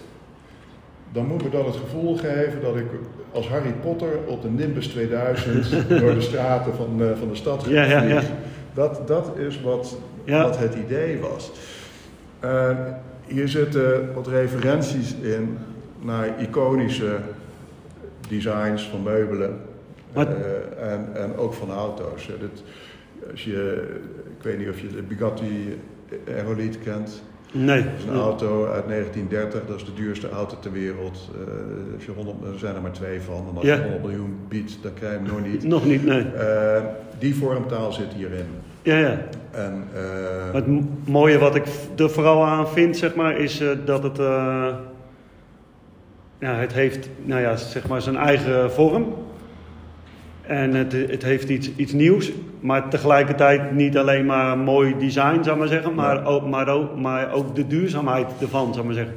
dan 1.15 1.25
moet 1.25 1.43
me 1.43 1.49
dat 1.49 1.65
het 1.65 1.75
gevoel 1.75 2.17
geven 2.17 2.61
dat 2.61 2.75
ik 2.75 2.85
als 3.31 3.47
Harry 3.47 3.71
Potter 3.81 4.17
op 4.27 4.41
de 4.41 4.49
Nimbus 4.49 4.87
2000 4.87 5.71
door 6.01 6.13
de 6.13 6.21
straten 6.21 6.73
van, 6.75 7.01
eh, 7.01 7.17
van 7.17 7.27
de 7.27 7.35
stad 7.35 7.65
Ja, 7.67 7.83
ja, 7.83 8.01
ja. 8.01 8.19
vlieg. 8.19 8.31
Dat, 8.73 9.07
dat 9.07 9.37
is 9.37 9.61
wat, 9.61 9.97
Ja. 10.23 10.43
wat 10.43 10.57
het 10.57 10.75
idee 10.75 11.19
was. 11.19 11.51
Eh, 12.39 12.77
hier 13.27 13.47
zitten 13.47 14.13
wat 14.13 14.27
referenties 14.27 15.15
in 15.21 15.57
naar 16.01 16.41
iconische 16.41 17.17
designs 18.29 18.83
van 18.89 19.03
meubelen 19.03 19.59
eh, 20.13 20.21
en, 20.91 21.09
en 21.13 21.37
ook 21.37 21.53
van 21.53 21.71
auto's. 21.71 22.25
Dit, 22.39 22.63
als 23.31 23.43
je, 23.43 23.87
ik 24.37 24.43
weet 24.43 24.57
niet 24.57 24.69
of 24.69 24.79
je 24.79 24.87
de 24.87 25.01
Bugatti 25.01 25.79
Aerolead 26.27 26.79
kent. 26.83 27.21
Nee. 27.57 27.83
Dat 27.83 27.91
is 27.97 28.03
een 28.05 28.19
auto 28.19 28.65
uit 28.65 28.87
1930, 28.87 29.61
dat 29.67 29.75
is 29.75 29.85
de 29.85 29.93
duurste 29.93 30.29
auto 30.29 30.57
ter 30.59 30.71
wereld. 30.71 31.29
Eh, 31.35 31.93
als 31.95 32.05
je 32.05 32.11
100, 32.11 32.35
er 32.53 32.59
zijn 32.59 32.75
er 32.75 32.81
maar 32.81 32.91
twee 32.91 33.21
van. 33.21 33.45
En 33.49 33.55
als 33.57 33.65
Ja. 33.65 33.73
je 33.75 33.81
100 33.81 34.01
miljoen 34.03 34.37
biedt, 34.47 34.77
dan 34.81 34.93
krijg 34.93 35.11
je 35.13 35.17
hem 35.19 35.27
nog 35.27 35.45
niet. 35.51 35.63
Nog 35.75 35.85
niet, 35.85 36.05
nee. 36.05 36.21
Eh, 36.23 36.83
die 37.19 37.35
vormtaal 37.35 37.91
zit 37.93 38.13
hierin. 38.15 38.45
Ja, 38.81 38.97
ja. 38.97 39.17
En, 39.51 39.83
eh, 39.93 40.53
het 40.53 40.65
mooie 41.07 41.37
wat 41.37 41.55
ik 41.55 41.65
er 41.97 42.09
vooral 42.09 42.45
aan 42.45 42.67
vind, 42.67 42.97
zeg 42.97 43.15
maar, 43.15 43.37
is 43.37 43.63
dat 43.85 44.03
het... 44.03 44.17
ja, 46.39 46.55
het 46.55 46.73
heeft, 46.73 47.09
nou 47.23 47.41
ja, 47.41 47.55
zeg 47.55 47.87
maar 47.87 48.01
zijn 48.01 48.15
eigen 48.17 48.71
vorm. 48.71 49.13
En 50.47 50.73
het, 50.73 50.91
het 50.91 51.23
heeft 51.23 51.49
iets, 51.49 51.69
iets 51.75 51.93
nieuws, 51.93 52.31
maar 52.59 52.89
tegelijkertijd 52.89 53.71
niet 53.71 53.97
alleen 53.97 54.25
maar 54.25 54.57
mooi 54.57 54.95
design, 54.97 55.43
zou 55.43 55.57
maar 55.57 55.67
zeggen, 55.67 55.93
maar, 55.93 56.25
ook, 56.25 56.47
maar, 56.47 56.67
ook, 56.67 56.95
maar 56.95 57.33
ook 57.33 57.55
de 57.55 57.67
duurzaamheid 57.67 58.27
ervan, 58.39 58.73
zou 58.73 58.77
ik 58.79 58.95
maar 58.95 59.05
zeggen. 59.05 59.15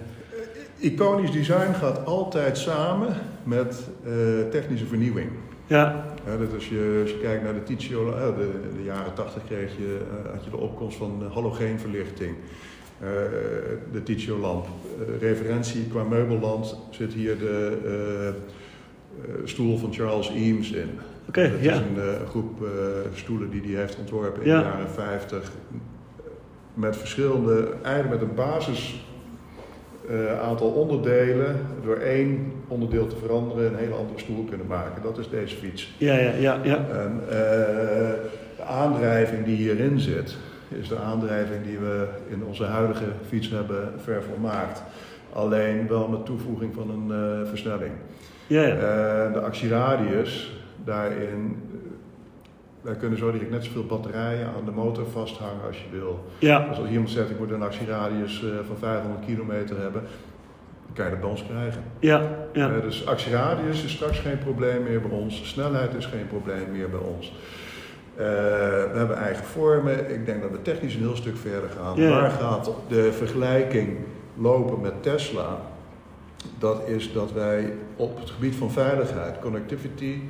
iconisch 0.78 1.30
design 1.30 1.72
gaat 1.74 2.06
altijd 2.06 2.58
samen 2.58 3.08
met 3.42 3.88
eh, 4.04 4.12
technische 4.50 4.86
vernieuwing. 4.86 5.30
Ja, 5.66 6.04
Ja, 6.26 6.36
dat 6.36 6.54
als, 6.54 6.68
je, 6.68 6.98
als 7.02 7.10
je 7.10 7.18
kijkt 7.18 7.42
naar 7.42 7.54
de 7.54 7.62
Tizio, 7.62 8.12
eh, 8.12 8.26
de, 8.36 8.50
de 8.76 8.82
jaren 8.82 9.14
80 9.14 9.42
kreeg 9.46 9.76
je, 9.76 9.98
eh, 10.24 10.32
had 10.32 10.44
je 10.44 10.50
de 10.50 10.56
opkomst 10.56 10.96
van 10.96 11.22
eh, 11.24 11.34
halogeenverlichting. 11.34 12.34
Uh, 13.02 13.08
de 13.92 14.02
Ticcio-lamp. 14.02 14.66
Uh, 14.66 15.20
referentie 15.20 15.86
qua 15.86 16.02
meubelland 16.02 16.76
zit 16.90 17.12
hier 17.12 17.38
de 17.38 17.78
uh, 19.24 19.34
stoel 19.44 19.78
van 19.78 19.92
Charles 19.92 20.30
Eames 20.30 20.70
in. 20.70 20.90
Oké, 21.28 21.40
okay, 21.40 21.62
ja. 21.62 21.72
is 21.72 21.78
een 21.78 22.26
groep 22.28 22.66
stoelen 23.14 23.50
die 23.50 23.62
hij 23.62 23.80
heeft 23.80 23.98
ontworpen 23.98 24.42
in 24.42 24.48
ja. 24.48 24.58
de 24.58 24.64
jaren 24.64 24.90
50. 24.90 25.50
Met 26.74 26.96
verschillende, 26.96 27.68
eigenlijk 27.82 28.20
met 28.20 28.30
een 28.30 28.34
basis 28.34 29.06
aantal 30.42 30.68
onderdelen. 30.68 31.56
Door 31.84 31.96
één 31.96 32.52
onderdeel 32.68 33.06
te 33.06 33.16
veranderen 33.16 33.72
een 33.72 33.78
hele 33.78 33.94
andere 33.94 34.18
stoel 34.18 34.44
kunnen 34.44 34.66
maken. 34.66 35.02
Dat 35.02 35.18
is 35.18 35.28
deze 35.28 35.56
fiets. 35.56 35.94
Ja, 35.98 36.14
ja, 36.14 36.32
ja. 36.32 36.60
ja. 36.62 36.76
En, 36.76 37.22
de 38.56 38.64
aandrijving 38.64 39.44
die 39.44 39.56
hierin 39.56 40.00
zit 40.00 40.36
is 40.68 40.88
de 40.88 40.98
aandrijving 40.98 41.64
die 41.64 41.78
we 41.78 42.06
in 42.28 42.44
onze 42.44 42.64
huidige 42.64 43.04
fiets 43.28 43.50
hebben 43.50 43.92
vervolmaakt. 43.96 44.82
Alleen 45.32 45.88
wel 45.88 46.08
met 46.08 46.26
toevoeging 46.26 46.74
van 46.74 46.90
een 46.90 47.46
versnelling. 47.46 47.92
Ja, 48.46 48.62
ja. 48.62 48.74
De 49.32 49.40
actieradius, 49.40 50.57
daarin, 50.88 51.56
daar 52.82 52.94
kunnen 52.94 53.18
zo 53.18 53.32
direct 53.32 53.50
net 53.50 53.64
zoveel 53.64 53.86
batterijen 53.86 54.46
aan 54.46 54.64
de 54.64 54.70
motor 54.70 55.06
vasthangen 55.06 55.66
als 55.66 55.76
je 55.76 55.98
wil. 55.98 56.24
Ja. 56.38 56.68
Dus 56.68 56.78
als 56.78 56.88
iemand 56.88 57.10
zegt 57.10 57.30
ik 57.30 57.38
moet 57.38 57.50
een 57.50 57.62
actieradius 57.62 58.42
uh, 58.42 58.50
van 58.66 58.76
500 58.76 59.24
kilometer 59.24 59.80
hebben, 59.80 60.02
dan 60.86 60.94
kan 60.94 61.04
je 61.04 61.10
dat 61.10 61.20
bij 61.20 61.30
ons 61.30 61.44
krijgen. 61.46 61.82
Ja, 61.98 62.22
ja. 62.52 62.80
dus 62.80 63.06
actieradius 63.06 63.84
is 63.84 63.92
straks 63.92 64.18
geen 64.18 64.38
probleem 64.38 64.82
meer 64.82 65.00
bij 65.00 65.10
ons, 65.10 65.48
snelheid 65.48 65.94
is 65.94 66.06
geen 66.06 66.26
probleem 66.26 66.70
meer 66.72 66.90
bij 66.90 67.00
ons. 67.16 67.32
Uh, 68.12 68.24
we 68.92 68.92
hebben 68.94 69.16
eigen 69.16 69.44
vormen. 69.44 70.10
Ik 70.10 70.26
denk 70.26 70.42
dat 70.42 70.50
we 70.50 70.62
technisch 70.62 70.94
een 70.94 71.00
heel 71.00 71.16
stuk 71.16 71.36
verder 71.36 71.70
gaan. 71.70 71.96
Ja. 71.96 72.08
Waar 72.08 72.30
gaat 72.30 72.70
de 72.88 73.12
vergelijking 73.12 73.96
lopen 74.34 74.80
met 74.80 75.02
Tesla? 75.02 75.60
Dat 76.58 76.88
is 76.88 77.12
dat 77.12 77.32
wij 77.32 77.72
op 77.96 78.18
het 78.20 78.30
gebied 78.30 78.54
van 78.54 78.70
veiligheid, 78.70 79.38
connectivity 79.38 80.20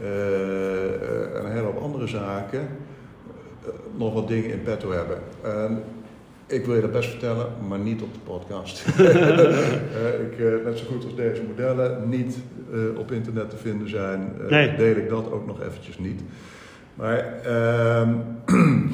en 0.00 1.44
een 1.44 1.52
hele 1.52 1.64
hoop 1.64 1.82
andere 1.82 2.06
zaken 2.06 2.60
uh, 2.60 3.68
nog 3.96 4.14
wat 4.14 4.28
dingen 4.28 4.50
in 4.50 4.62
petto 4.62 4.90
hebben. 4.90 5.18
ik 6.46 6.66
wil 6.66 6.74
je 6.74 6.80
dat 6.80 6.92
best 6.92 7.10
vertellen, 7.10 7.46
maar 7.68 7.78
niet 7.78 8.02
op 8.02 8.12
de 8.12 8.20
podcast. 8.24 8.86
ik, 10.26 10.64
net 10.64 10.78
zo 10.78 10.84
goed 10.90 11.04
als 11.04 11.14
deze 11.14 11.42
modellen 11.42 12.08
niet 12.08 12.38
op 12.96 13.12
internet 13.12 13.50
te 13.50 13.56
vinden 13.56 13.88
zijn, 13.88 14.32
nee. 14.48 14.76
deel 14.76 14.96
ik 14.96 15.08
dat 15.08 15.32
ook 15.32 15.46
nog 15.46 15.62
eventjes 15.62 15.98
niet. 15.98 16.22
Maar 16.94 17.34
uh, 17.46 18.08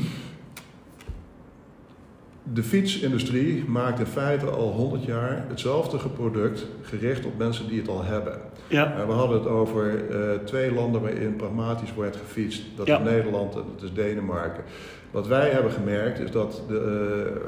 de 2.43 2.63
fietsindustrie 2.63 3.65
maakt 3.65 3.99
in 3.99 4.07
feite 4.07 4.47
al 4.47 4.71
100 4.73 5.05
jaar 5.05 5.45
hetzelfde 5.49 5.99
product 6.09 6.67
gericht 6.83 7.27
op 7.27 7.39
mensen 7.39 7.69
die 7.69 7.79
het 7.81 7.89
al 7.89 8.05
hebben. 8.05 8.41
Ja. 8.69 8.95
Uh, 8.99 9.07
we 9.07 9.13
hadden 9.13 9.39
het 9.39 9.49
over 9.49 10.11
uh, 10.11 10.39
twee 10.45 10.73
landen 10.73 11.01
waarin 11.01 11.37
pragmatisch 11.37 11.95
wordt 11.95 12.17
gefietst. 12.17 12.63
Dat 12.77 12.87
Ja. 12.87 12.99
is 12.99 13.05
Nederland 13.05 13.55
en 13.55 13.63
dat 13.75 13.83
is 13.85 13.93
Denemarken. 13.93 14.65
Wat 15.11 15.27
wij 15.27 15.51
hebben 15.51 15.73
gemerkt 15.73 16.19
is 16.19 16.31
dat 16.31 16.63
de, 16.69 17.27
uh, 17.35 17.41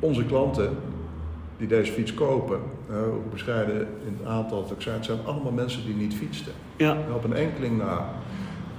onze 0.00 0.24
klanten 0.24 0.68
die 1.56 1.68
deze 1.68 1.92
fiets 1.92 2.14
kopen, 2.14 2.58
hoe 2.86 3.20
bescheiden 3.30 3.76
in 3.80 4.16
het 4.20 4.28
aantal 4.28 4.62
het 4.62 4.72
ook 4.72 4.82
zijn, 4.82 4.94
het 4.96 5.04
zijn 5.04 5.18
allemaal 5.24 5.52
mensen 5.52 5.84
die 5.84 5.94
niet 5.94 6.14
fietsten. 6.14 6.52
Ja. 6.76 6.96
Op 7.14 7.24
een 7.24 7.34
enkeling 7.36 7.78
na. 7.78 8.08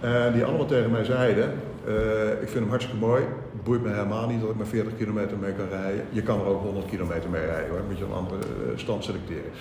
En 0.01 0.34
die 0.34 0.43
allemaal 0.43 0.65
tegen 0.65 0.91
mij 0.91 1.03
zeiden, 1.03 1.51
uh, 1.88 2.31
ik 2.41 2.47
vind 2.49 2.53
hem 2.59 2.69
hartstikke 2.69 3.05
mooi, 3.05 3.21
het 3.53 3.63
boeit 3.63 3.84
me 3.84 3.89
helemaal 3.89 4.27
niet 4.27 4.41
dat 4.41 4.49
ik 4.49 4.55
maar 4.55 4.65
40 4.65 4.97
kilometer 4.97 5.38
mee 5.38 5.51
kan 5.51 5.67
rijden. 5.69 6.05
Je 6.09 6.21
kan 6.21 6.39
er 6.39 6.45
ook 6.45 6.61
100 6.61 6.86
kilometer 6.86 7.29
mee 7.29 7.45
rijden 7.45 7.69
hoor, 7.69 7.79
moet 7.89 7.97
je 7.97 8.03
een 8.03 8.11
andere 8.11 8.41
stand 8.75 9.03
selecteren. 9.03 9.51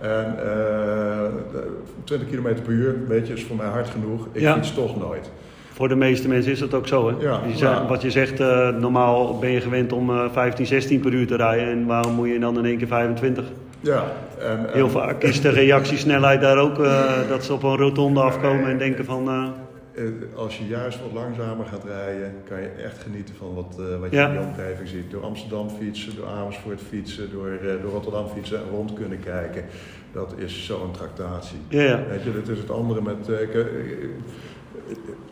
En 0.00 0.36
uh, 0.44 1.60
20 2.04 2.28
kilometer 2.28 2.62
per 2.62 2.72
uur, 2.72 2.94
weet 3.08 3.26
je, 3.26 3.32
is 3.32 3.44
voor 3.44 3.56
mij 3.56 3.66
hard 3.66 3.88
genoeg. 3.88 4.26
Ik 4.32 4.40
Ja. 4.40 4.54
fiets 4.54 4.74
toch 4.74 4.98
nooit. 4.98 5.30
Voor 5.72 5.88
de 5.88 5.96
meeste 5.96 6.28
mensen 6.28 6.52
is 6.52 6.58
dat 6.58 6.74
ook 6.74 6.86
zo. 6.86 7.08
Hè? 7.08 7.14
Ja, 7.26 7.40
Je 7.46 7.56
ja. 7.58 7.86
Wat 7.86 8.02
je 8.02 8.10
zegt, 8.10 8.40
eh, 8.40 8.68
normaal 8.68 9.38
ben 9.38 9.50
je 9.50 9.60
gewend 9.60 9.92
om 9.92 10.10
eh, 10.10 10.24
15, 10.32 10.66
16 10.66 11.00
per 11.00 11.12
uur 11.12 11.26
te 11.26 11.36
rijden. 11.36 11.68
En 11.68 11.86
waarom 11.86 12.12
moet 12.14 12.28
je 12.28 12.38
dan 12.38 12.58
in 12.58 12.64
één 12.64 12.78
keer 12.78 12.86
25? 12.86 13.44
Ja, 13.80 14.04
en, 14.38 14.48
en- 14.58 14.66
Heel 14.72 14.90
vaak 14.90 15.22
is 15.22 15.40
de 15.40 15.48
reactiesnelheid 15.48 16.40
daar 16.40 16.58
ook 16.58 16.78
eh, 16.78 17.02
dat 17.28 17.44
ze 17.44 17.52
op 17.52 17.62
een 17.62 17.76
rotonde 17.76 18.20
afkomen 18.20 18.66
en 18.70 18.78
denken 18.78 19.04
van... 19.04 19.52
eh, 19.96 20.04
Als 20.34 20.58
je 20.58 20.66
juist 20.66 21.00
wat 21.00 21.12
langzamer 21.12 21.66
gaat 21.66 21.84
rijden, 21.84 22.34
kan 22.48 22.60
je 22.60 22.68
echt 22.68 22.98
genieten 23.02 23.34
van 23.34 23.54
wat, 23.54 23.76
eh, 23.78 24.00
wat 24.00 24.10
je 24.10 24.16
Ja. 24.16 24.26
in 24.28 24.32
je 24.32 24.40
omgeving 24.40 24.88
ziet. 24.88 25.10
Door 25.10 25.22
Amsterdam 25.22 25.68
fietsen, 25.70 26.16
door 26.16 26.26
Amersfoort 26.26 26.80
fietsen, 26.88 27.30
door, 27.30 27.48
eh, 27.48 27.82
door 27.82 27.90
Rotterdam 27.90 28.26
fietsen 28.28 28.58
en 28.58 28.68
rond 28.70 28.92
kunnen 28.92 29.20
kijken. 29.20 29.64
Dat 30.12 30.34
is 30.36 30.64
zo'n 30.66 30.90
tractatie. 30.92 31.58
ja, 31.68 31.82
ja. 31.82 32.04
Weet 32.08 32.22
je, 32.22 32.32
dat 32.32 32.48
is 32.48 32.58
het 32.58 32.70
andere 32.70 33.02
met. 33.02 33.28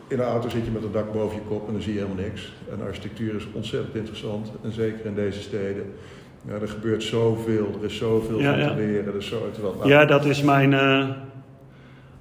in 0.07 0.19
een 0.19 0.25
auto 0.25 0.49
zit 0.49 0.65
je 0.65 0.71
met 0.71 0.83
een 0.83 0.91
dak 0.91 1.13
boven 1.13 1.35
je 1.35 1.41
kop 1.47 1.67
en 1.67 1.73
dan 1.73 1.81
zie 1.81 1.93
je 1.93 1.99
helemaal 1.99 2.23
niks. 2.23 2.53
En 2.71 2.81
architectuur 2.85 3.35
is 3.35 3.47
ontzettend 3.53 3.95
interessant. 3.95 4.51
En 4.63 4.71
zeker 4.71 5.05
in 5.05 5.15
deze 5.15 5.41
steden. 5.41 5.85
Ja, 6.47 6.53
er 6.53 6.67
gebeurt 6.67 7.03
zoveel, 7.03 7.67
er 7.79 7.85
is 7.85 7.97
zoveel 7.97 8.39
Ja, 8.39 8.59
van 8.59 8.75
te 8.75 8.81
leren. 8.83 9.05
Er 9.05 9.15
is 9.15 9.27
zo, 9.27 9.49
terwijl, 9.51 9.75
nou, 9.75 9.89
ja, 9.89 10.05
dat 10.05 10.25
is 10.25 10.41
mijn, 10.41 10.73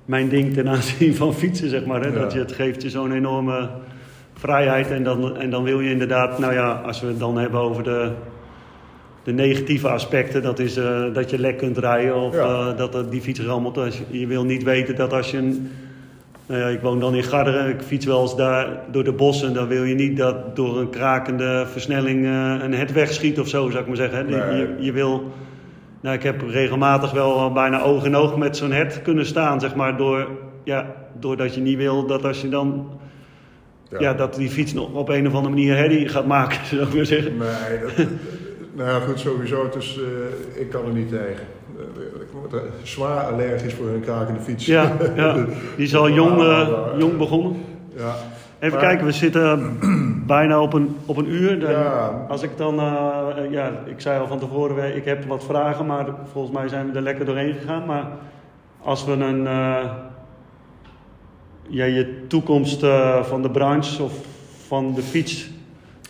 mijn 0.05 0.29
ding 0.29 0.55
ten 0.55 0.69
aanzien 0.69 1.15
van 1.15 1.35
fietsen, 1.35 1.69
zeg 1.69 1.85
maar. 1.85 2.01
Hè? 2.01 2.09
Ja. 2.09 2.19
Dat 2.19 2.33
je, 2.33 2.39
het 2.39 2.53
geeft 2.53 2.83
je 2.83 2.91
zo'n 2.91 3.13
enorme 3.13 3.69
vrijheid. 4.35 4.91
En 4.91 5.05
dan, 5.05 5.37
en 5.37 5.51
dan 5.51 5.63
wil 5.63 5.81
je 5.81 5.91
inderdaad, 5.91 6.39
nou 6.39 6.53
ja, 6.53 6.71
als 6.87 7.01
we 7.01 7.07
het 7.07 7.19
dan 7.19 7.39
hebben 7.39 7.61
over 7.61 7.83
de, 7.83 8.11
de 9.23 9.33
negatieve 9.33 9.89
aspecten, 9.89 10.43
dat 10.43 10.59
is 10.59 10.77
eh, 10.77 11.03
dat 11.13 11.31
je 11.31 11.39
lek 11.39 11.57
kunt 11.59 11.79
rijden 11.79 12.15
of 12.17 12.35
Ja. 12.35 12.69
eh, 12.71 12.77
dat 12.77 13.11
die 13.11 13.21
fiets 13.21 13.41
rammelt. 13.41 13.79
Als 13.79 13.99
je, 14.11 14.19
je 14.19 14.27
wil 14.27 14.45
niet 14.45 14.63
weten 14.63 14.97
dat 14.97 15.13
als 15.13 15.31
je 15.31 15.37
een. 15.39 15.71
Nou 16.47 16.61
ja, 16.61 16.67
ik 16.67 16.81
woon 16.81 17.01
dan 17.01 17.15
in 17.15 17.23
Garderen, 17.23 17.69
ik 17.69 17.83
fiets 17.83 18.07
wel 18.07 18.23
eens 18.23 18.37
daar 18.37 18.69
door 18.91 19.05
de 19.05 19.13
bossen. 19.13 19.55
Dan 19.55 19.69
wil 19.69 19.85
je 19.85 19.95
niet 19.95 20.17
dat 20.17 20.57
door 20.57 20.79
een 20.81 20.91
krakende 20.91 21.67
versnelling 21.71 22.25
eh, 22.25 22.55
een 22.63 22.75
het 22.75 22.93
wegschiet 22.93 23.41
of 23.41 23.49
zo, 23.49 23.69
zou 23.71 23.81
ik 23.83 23.87
maar 23.87 23.97
zeggen. 23.97 24.19
Hè? 24.19 24.25
Nee. 24.25 24.59
Je, 24.59 24.75
je 24.79 24.93
wil. 24.93 25.33
Nou, 26.05 26.17
ik 26.17 26.23
heb 26.23 26.41
regelmatig 26.41 27.11
wel 27.11 27.53
bijna 27.53 27.83
oog 27.83 28.05
in 28.05 28.17
oog 28.17 28.37
met 28.37 28.57
zo'n 28.57 28.73
hert 28.73 29.03
kunnen 29.03 29.27
staan, 29.27 29.61
zeg 29.61 29.75
maar. 29.75 29.97
Door, 29.97 30.29
ja, 30.65 30.95
doordat 31.19 31.55
je 31.55 31.61
niet 31.61 31.77
wil 31.77 32.07
dat 32.07 32.25
als 32.25 32.41
je 32.41 32.49
dan. 32.49 32.99
Ja. 33.99 34.15
dat 34.15 34.35
die 34.35 34.49
fiets 34.51 34.73
nog 34.73 34.93
op 34.93 35.09
een 35.09 35.27
of 35.27 35.35
andere 35.35 35.55
manier 35.55 35.77
herrie 35.77 36.09
gaat 36.09 36.27
maken, 36.27 36.67
zou 36.77 36.83
ik 36.83 36.95
maar 36.95 37.07
zeggen. 37.07 37.37
Nee, 37.37 37.81
dat, 37.81 38.07
nou 38.73 38.89
ja, 38.89 38.99
goed, 39.01 39.19
sowieso. 39.19 39.69
Dus 39.69 39.99
ik 40.55 40.71
kan 40.71 40.87
er 40.87 40.93
niet 40.93 41.09
tegen. 41.09 41.47
Ik 42.21 42.29
word 42.33 42.63
zwaar 42.83 43.25
allergisch 43.25 43.75
voor 43.75 43.89
een 43.89 44.01
krakende 44.01 44.41
fiets. 44.41 44.67
Ja, 44.67 44.97
ja. 45.17 45.35
die 45.77 45.85
is 45.85 45.95
al 45.95 46.11
jong, 46.11 46.41
eh, 46.41 46.69
jong 46.99 47.17
begonnen. 47.17 47.57
Ja. 47.97 48.15
Even 48.65 48.79
Maar- 48.79 48.87
kijken, 48.89 49.07
we 49.07 49.13
zitten 49.13 49.79
bijna 50.27 50.61
op 50.63 50.73
een, 50.73 50.97
op 51.07 51.17
een 51.17 51.33
uur. 51.33 51.61
Dan- 51.61 51.71
Ja. 51.71 52.27
Als 52.29 52.43
ik 52.43 52.51
dan, 52.57 52.79
eh, 52.81 53.51
ja, 53.51 53.71
ik 53.87 54.01
zei 54.01 54.21
al 54.21 54.27
van 54.27 54.39
tevoren, 54.39 54.97
ik 54.97 55.05
heb 55.05 55.25
wat 55.25 55.45
vragen, 55.45 55.87
maar 55.87 56.07
volgens 56.33 56.55
mij 56.55 56.69
zijn 56.69 56.91
we 56.91 56.97
er 56.97 57.03
lekker 57.03 57.25
doorheen 57.25 57.53
gegaan. 57.55 57.87
Maar 57.87 58.05
als 58.83 59.05
we 59.05 59.13
een, 59.13 59.47
eh, 59.47 59.85
ja, 61.69 61.85
je 61.85 62.27
toekomst 62.29 62.83
eh, 62.83 63.23
van 63.23 63.43
de 63.43 63.51
branche 63.51 64.03
of 64.03 64.13
van 64.67 64.95
de 64.95 65.03
fiets, 65.03 65.51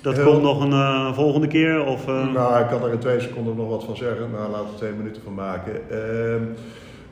dat 0.02 0.14
Heel- 0.16 0.24
komt 0.30 0.42
nog 0.42 0.62
een 0.64 0.72
eh, 0.72 1.12
volgende 1.12 1.46
keer? 1.46 1.84
Of, 1.84 2.08
eh, 2.08 2.32
Nou, 2.32 2.60
ik 2.60 2.66
kan 2.68 2.82
er 2.82 2.92
in 2.92 2.98
twee 2.98 3.20
seconden 3.20 3.56
nog 3.56 3.68
wat 3.68 3.84
van 3.84 3.96
zeggen. 3.96 4.30
Nou, 4.32 4.50
laten 4.50 4.64
we 4.66 4.72
er 4.72 4.76
twee 4.78 4.92
minuten 4.92 5.22
van 5.22 5.34
maken. 5.34 5.72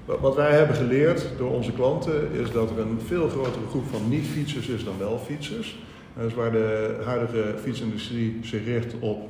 Wat- 0.05 0.35
wij 0.37 0.51
hebben 0.51 0.77
geleerd 0.77 1.27
door 1.39 1.51
onze 1.51 1.73
klanten 1.73 2.33
is 2.33 2.51
dat 2.51 2.71
er 2.71 2.79
een 2.79 3.01
veel 3.07 3.29
grotere 3.29 3.67
groep 3.71 3.85
van 3.91 4.09
niet-fietsers 4.09 4.69
is 4.69 4.85
dan 4.85 4.99
wel 4.99 5.19
fietsers. 5.19 5.79
Dus 6.23 6.35
waar 6.35 6.53
de 6.53 6.97
huidige 7.05 7.55
fietsindustrie 7.63 8.39
zich 8.43 8.65
richt 8.65 8.95
op 9.01 9.29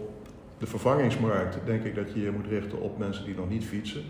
de 0.59 0.67
vervangingsmarkt, 0.67 1.57
denk 1.65 1.85
ik 1.85 1.95
dat 1.95 2.07
je 2.15 2.21
je 2.21 2.31
moet 2.31 2.47
richten 2.49 2.81
op 2.81 2.99
mensen 2.99 3.25
die 3.25 3.35
nog 3.35 3.49
niet 3.49 3.65
fietsen. 3.65 4.03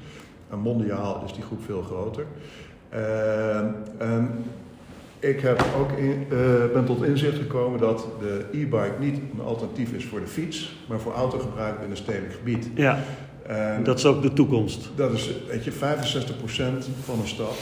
En 0.51 0.59
mondiaal 0.59 1.23
is 1.27 1.33
die 1.33 1.43
groep 1.43 1.65
veel 1.65 1.83
groter. 1.83 2.25
Ehm, 2.89 3.67
en 3.99 4.31
ik 5.19 5.41
heb 5.41 5.65
ook 5.79 5.91
eh, 5.91 6.73
ben 6.73 6.85
tot 6.85 7.03
inzicht 7.05 7.37
gekomen 7.37 7.81
dat 7.81 8.07
de 8.21 8.45
e-bike 8.53 8.95
niet 8.99 9.19
een 9.35 9.45
alternatief 9.45 9.93
is 9.93 10.05
voor 10.05 10.21
de 10.21 10.27
fiets, 10.27 10.77
maar 10.89 11.01
voor 11.01 11.13
autogebruik 11.13 11.75
in 11.85 11.91
een 11.91 11.97
stedelijk 11.97 12.33
gebied. 12.33 12.71
ja, 12.75 12.99
En 13.53 13.83
dat 13.85 13.99
is 13.99 14.07
ook 14.07 14.23
de 14.23 14.33
toekomst. 14.33 14.89
dat 14.95 15.13
is, 15.13 15.31
weet 15.49 15.65
je, 15.65 15.73
65% 15.73 15.75
van 17.05 17.21
een 17.21 17.29
stad, 17.29 17.57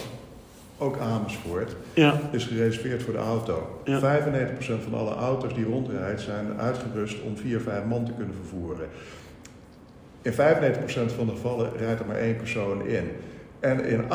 ook 0.79 0.99
Amersfoort, 0.99 1.77
Ja, 1.95 2.21
is 2.31 2.45
gereserveerd 2.45 3.03
voor 3.03 3.13
de 3.13 3.19
auto. 3.19 3.81
Ja. 3.85 4.01
95% 4.01 4.83
van 4.83 4.95
alle 4.95 5.15
auto's 5.15 5.55
die 5.55 5.65
rondrijdt 5.65 6.21
zijn 6.21 6.47
uitgerust 6.59 7.23
om 7.23 7.37
4, 7.37 7.61
5 7.61 7.85
man 7.85 8.05
te 8.05 8.13
kunnen 8.17 8.35
vervoeren. 8.35 8.87
In 10.23 10.33
95% 10.33 10.37
van 11.17 11.27
de 11.27 11.33
gevallen 11.33 11.71
rijdt 11.77 12.01
er 12.01 12.07
maar 12.07 12.17
één 12.17 12.37
persoon 12.37 12.87
in. 12.87 13.11
En 13.61 13.85
in 13.85 14.03
98% 14.03 14.07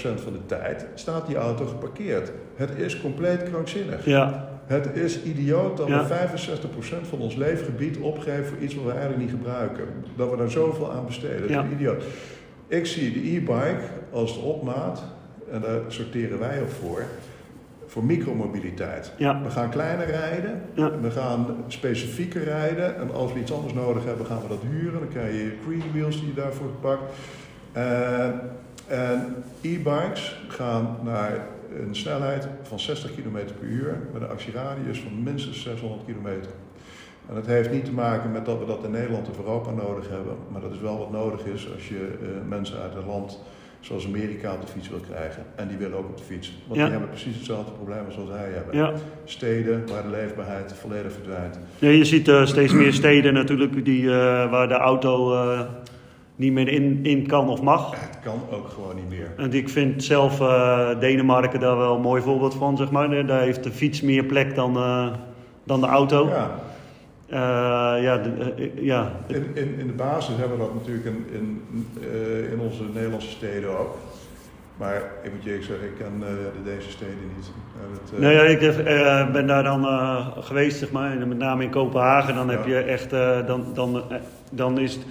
van 0.00 0.32
de 0.32 0.46
tijd 0.46 0.86
staat 0.94 1.26
die 1.26 1.36
auto 1.36 1.66
geparkeerd. 1.66 2.30
Het 2.56 2.70
is 2.76 3.00
compleet 3.00 3.42
krankzinnig. 3.42 4.04
ja, 4.04 4.48
Het 4.66 4.96
is 4.96 5.22
idioot 5.22 5.76
dat 5.76 5.88
Ja. 5.88 6.02
we 6.02 6.06
65% 6.08 7.06
van 7.08 7.18
ons 7.18 7.34
leefgebied 7.34 7.98
opgeven 7.98 8.44
voor 8.44 8.58
iets 8.58 8.74
wat 8.74 8.84
we 8.84 8.90
eigenlijk 8.90 9.20
niet 9.20 9.30
gebruiken. 9.30 9.84
Dat 10.16 10.30
we 10.30 10.36
daar 10.36 10.50
zoveel 10.50 10.92
aan 10.92 11.06
besteden. 11.06 11.52
Dat 11.52 11.64
is 11.64 11.70
idioot. 11.72 12.02
Ik 12.68 12.86
zie 12.86 13.12
de 13.12 13.18
e-bike 13.36 13.82
als 14.12 14.34
de 14.34 14.40
opmaat, 14.40 15.02
en 15.50 15.60
daar 15.60 15.80
sorteren 15.88 16.38
wij 16.38 16.60
op 16.62 16.70
voor, 16.70 17.02
voor 17.86 18.04
micromobiliteit. 18.04 19.12
Ja. 19.16 19.42
We 19.42 19.50
gaan 19.50 19.70
kleiner 19.70 20.06
rijden, 20.06 20.62
we 21.00 21.10
gaan 21.10 21.46
specifieker 21.68 22.44
rijden 22.44 22.96
en 22.96 23.12
als 23.12 23.32
we 23.32 23.40
iets 23.40 23.52
anders 23.52 23.72
nodig 23.72 24.04
hebben 24.04 24.26
gaan 24.26 24.42
we 24.42 24.48
dat 24.48 24.62
huren. 24.70 24.98
Dan 25.00 25.08
krijg 25.08 25.32
je 25.34 25.52
green 25.66 25.82
wheels 25.92 26.18
die 26.20 26.28
je 26.28 26.34
daarvoor 26.34 26.70
pakt. 26.80 27.02
Eh, 27.72 28.24
en 28.86 29.34
e-bikes 29.60 30.44
gaan 30.48 30.96
naar 31.02 31.46
een 31.80 31.96
snelheid 31.96 32.48
van 32.62 32.80
60 32.80 33.10
km 33.14 33.38
per 33.58 33.68
uur 33.68 33.98
met 34.12 34.22
een 34.22 34.28
actieradius 34.28 34.98
van 35.00 35.22
minstens 35.22 35.62
600 35.62 36.04
kilometer. 36.06 36.50
En 37.28 37.34
dat 37.34 37.46
heeft 37.46 37.70
niet 37.70 37.84
te 37.84 37.92
maken 37.92 38.32
met 38.32 38.44
dat 38.44 38.58
we 38.58 38.66
dat 38.66 38.84
in 38.84 38.90
Nederland 38.90 39.28
of 39.28 39.38
Europa 39.38 39.70
nodig 39.70 40.08
hebben, 40.08 40.36
maar 40.52 40.60
dat 40.60 40.72
is 40.72 40.80
wel 40.80 40.98
wat 40.98 41.10
nodig 41.10 41.44
is 41.44 41.68
als 41.74 41.88
je 41.88 42.08
eh, 42.22 42.28
mensen 42.48 42.78
uit 42.78 42.94
een 42.94 43.06
land 43.06 43.40
zoals 43.80 44.06
Amerika 44.06 44.52
op 44.52 44.60
de 44.60 44.66
fiets 44.66 44.88
wil 44.88 45.00
krijgen. 45.10 45.42
En 45.56 45.68
die 45.68 45.76
willen 45.76 45.98
ook 45.98 46.08
op 46.08 46.16
de 46.16 46.22
fiets. 46.24 46.52
Want 46.66 46.78
Ja. 46.78 46.82
die 46.84 46.92
hebben 46.92 47.10
precies 47.10 47.36
hetzelfde 47.36 47.72
probleem 47.72 48.04
als 48.06 48.16
wat 48.16 48.28
wij 48.28 48.50
hebben. 48.52 48.76
Ja. 48.76 48.92
Steden 49.24 49.86
waar 49.88 50.02
de 50.02 50.08
leefbaarheid 50.08 50.72
volledig 50.80 51.12
verdwijnt. 51.12 51.58
Ja, 51.78 51.88
je 51.88 52.04
ziet 52.04 52.28
eh, 52.28 52.46
steeds 52.46 52.72
meer 52.72 52.92
steden 52.92 53.34
natuurlijk 53.34 53.84
die, 53.84 54.10
eh, 54.10 54.50
waar 54.50 54.68
de 54.68 54.74
auto 54.74 55.32
niet 56.36 56.52
meer 56.52 56.68
in, 56.68 56.98
in 57.02 57.26
kan 57.26 57.48
of 57.48 57.62
mag. 57.62 57.90
Het 57.90 58.18
kan 58.24 58.40
ook 58.58 58.68
gewoon 58.68 58.94
niet 58.94 59.08
meer. 59.08 59.32
En 59.36 59.52
ik 59.52 59.68
vind 59.68 60.04
zelf 60.04 60.40
eh, 60.40 61.00
Denemarken 61.00 61.60
daar 61.60 61.76
wel 61.76 61.94
een 61.94 62.00
mooi 62.00 62.22
voorbeeld 62.22 62.54
van, 62.54 62.76
zeg 62.76 62.90
maar. 62.90 63.26
Daar 63.26 63.40
heeft 63.40 63.62
de 63.64 63.70
fiets 63.70 64.00
meer 64.00 64.24
plek 64.24 64.54
dan, 64.54 64.76
eh, 64.76 65.06
dan 65.64 65.80
de 65.80 65.86
auto. 65.86 66.28
Ja, 66.28 66.50
Eh, 67.28 67.40
ja, 68.02 68.16
de- 68.18 68.72
ja, 68.74 69.12
in, 69.26 69.46
in, 69.54 69.74
in 69.78 69.86
de 69.86 69.92
basis 69.92 70.36
hebben 70.36 70.58
we 70.58 70.64
dat 70.64 70.74
natuurlijk 70.74 71.06
in, 71.06 71.26
in, 71.32 71.62
in 72.52 72.58
onze 72.60 72.82
Nederlandse 72.94 73.30
steden 73.30 73.78
ook. 73.78 73.96
Maar 74.76 75.02
ik 75.22 75.32
moet 75.34 75.42
je 75.42 75.48
eerlijk 75.50 75.66
zeggen, 75.66 75.86
ik 75.86 75.94
ken 75.98 76.20
de 76.20 76.50
deze 76.64 76.90
steden 76.90 77.14
niet. 77.36 77.50
Dat, 78.10 78.18
Nee, 78.20 78.34
ja, 78.34 78.42
ik 78.42 78.60
heb, 78.60 78.84
ben 79.32 79.46
daar 79.46 79.62
dan 79.62 79.84
geweest, 80.42 80.78
zeg 80.78 80.90
maar, 80.92 81.10
en 81.20 81.28
met 81.28 81.38
name 81.38 81.62
in 81.62 81.70
Kopenhagen. 81.70 82.34
Dan 82.34 82.48
heb 82.48 82.66
Ja. 82.66 82.76
je 82.78 82.82
echt, 82.82 83.10
dan, 83.46 83.64
dan, 83.74 84.02
dan 84.50 84.78
is 84.78 84.94
het, 84.94 85.04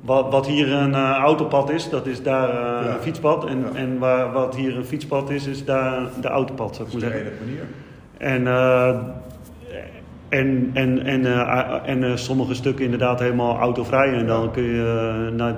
wat, 0.00 0.30
wat 0.30 0.46
hier 0.46 0.72
een 0.72 0.94
eh, 0.94 1.10
autopad 1.10 1.70
is, 1.70 1.88
dat 1.90 2.06
is 2.06 2.22
daar 2.22 2.48
eh, 2.48 2.86
Ja. 2.86 2.94
een 2.94 3.00
fietspad. 3.00 3.46
En, 3.46 3.58
Ja. 3.58 3.78
en 3.78 3.98
waar, 3.98 4.32
wat 4.32 4.56
hier 4.56 4.76
een 4.76 4.84
fietspad 4.84 5.30
is, 5.30 5.46
is 5.46 5.64
daar 5.64 6.02
de 6.20 6.28
autopad, 6.28 6.74
zou 6.76 6.88
ik 6.88 6.92
maar 6.94 7.02
zeggen. 7.02 7.32
manier. 7.44 7.62
En, 8.18 8.46
eh, 8.46 8.98
en, 10.28 10.70
en, 10.74 11.04
en, 11.04 11.26
eh, 11.26 11.80
en 11.84 12.04
eh, 12.04 12.16
sommige 12.16 12.54
stukken 12.54 12.84
inderdaad 12.84 13.20
helemaal 13.20 13.58
autovrij. 13.58 14.12
En 14.12 14.26
dan 14.26 14.50
kun 14.50 14.62
je, 14.62 15.22
eh, 15.28 15.36
nou, 15.36 15.54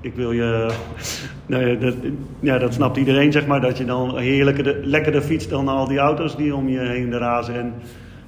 ik 0.00 0.14
wil 0.14 0.32
je, 0.32 0.70
nee, 1.46 1.78
dat, 1.78 1.94
ja, 2.40 2.58
dat 2.58 2.74
snapt 2.74 2.96
iedereen 2.96 3.32
zeg 3.32 3.46
maar, 3.46 3.60
dat 3.60 3.78
je 3.78 3.84
dan 3.84 4.18
heerlijker, 4.18 4.76
lekkerder 4.82 5.22
fietst 5.22 5.50
dan 5.50 5.68
al 5.68 5.88
die 5.88 5.98
auto's 5.98 6.36
die 6.36 6.54
om 6.54 6.68
je 6.68 6.78
heen 6.78 7.18
razen. 7.18 7.54
En 7.54 7.74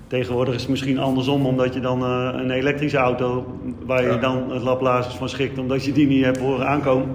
tegenwoordig 0.09 0.55
is 0.55 0.61
het 0.61 0.71
misschien 0.71 0.99
andersom, 0.99 1.47
omdat 1.47 1.75
je 1.75 1.81
dan 1.81 2.03
eh, 2.03 2.29
een 2.33 2.51
elektrische 2.51 2.97
auto, 2.97 3.47
waar 3.87 4.03
je 4.03 4.09
Ja. 4.09 4.17
dan 4.17 4.51
het 4.53 4.63
laplaces 4.63 5.15
van 5.15 5.29
schikt, 5.29 5.59
omdat 5.59 5.85
je 5.85 5.93
die 5.93 6.07
niet 6.07 6.25
hebt 6.25 6.39
horen 6.39 6.67
aankomen. 6.69 7.09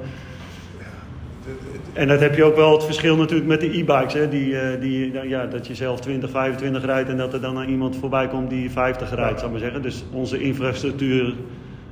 En 1.94 2.08
dat 2.08 2.20
heb 2.20 2.36
je 2.36 2.44
ook 2.44 2.56
wel 2.56 2.72
het 2.72 2.84
verschil 2.84 3.16
natuurlijk 3.16 3.48
met 3.48 3.60
de 3.62 3.78
e-bikes. 3.78 4.14
Hè? 4.14 4.30
Die, 4.30 4.60
eh, 4.60 4.82
die, 4.82 5.12
nou 5.12 5.28
ja, 5.30 5.46
dat 5.46 5.68
je 5.68 5.76
zelf 5.76 6.00
20, 6.00 6.30
25 6.30 6.86
rijdt 6.86 7.10
en 7.10 7.18
dat 7.18 7.34
er 7.34 7.41
dan 7.41 7.64
iemand 7.64 7.96
voorbij 7.96 8.28
komt 8.28 8.50
die 8.50 8.72
50 8.72 9.16
rijdt, 9.16 9.39
zou 9.39 9.46
ik 9.46 9.52
maar 9.52 9.70
zeggen. 9.70 9.82
Dus 9.82 10.04
onze 10.12 10.39
infrastructuur 10.41 11.34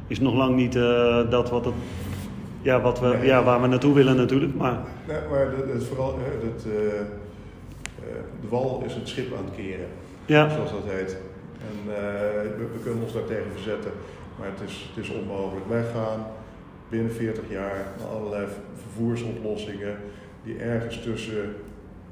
is 0.08 0.20
nog 0.20 0.34
lang 0.34 0.56
niet 0.56 0.76
eh, 0.76 1.30
dat 1.30 1.50
wat 1.50 1.66
het, 1.66 1.74
ja, 2.62 2.82
wat 2.82 3.00
we, 3.00 3.08
Nee. 3.08 3.26
ja, 3.26 3.44
waar 3.44 3.62
we 3.62 3.68
naartoe 3.68 3.94
willen 3.94 4.16
natuurlijk. 4.16 4.56
Maar 4.56 4.78
Nee, 5.08 5.18
maar 5.32 5.48
vooral, 5.90 6.20
eh, 6.20 6.50
de 8.42 8.48
wal 8.50 8.84
is 8.86 8.94
het 8.94 9.08
schip 9.08 9.34
aan 9.38 9.46
het 9.46 9.56
keren, 9.56 9.88
ja, 10.36 10.50
zoals 10.50 10.72
dat 10.72 10.84
heet. 10.86 11.18
En 11.70 11.78
eh, 11.96 12.42
we, 12.58 12.66
we 12.74 12.80
kunnen 12.84 13.04
ons 13.04 13.14
daartegen 13.14 13.52
verzetten, 13.52 13.92
maar 14.38 14.48
het 14.48 14.70
is, 14.70 14.92
het 14.94 15.04
is 15.04 15.12
onmogelijk. 15.12 15.68
Wij 15.68 15.84
gaan 15.94 16.26
binnen 16.90 17.12
40 17.12 17.44
jaar 17.50 17.76
naar 18.00 18.08
allerlei 18.08 18.46
vervoersoplossingen 18.82 19.96
die 20.44 20.58
ergens 20.58 21.02
tussen 21.02 21.56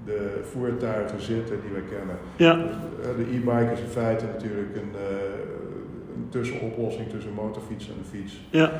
de 0.05 0.39
voertuigen 0.51 1.21
zitten 1.21 1.57
die 1.61 1.71
we 1.73 1.81
kennen. 1.95 2.15
ja, 2.35 2.53
Eh, 3.01 3.15
De 3.17 3.23
e-bike 3.35 3.71
is 3.73 3.79
in 3.79 3.87
feite 4.01 4.25
natuurlijk 4.25 4.75
een, 4.75 4.91
eh, 4.95 5.15
een 6.15 6.27
tussenoplossing 6.29 7.09
tussen 7.09 7.33
motorfiets 7.33 7.87
en 7.87 7.93
een 7.99 8.19
fiets. 8.19 8.39
ja, 8.49 8.71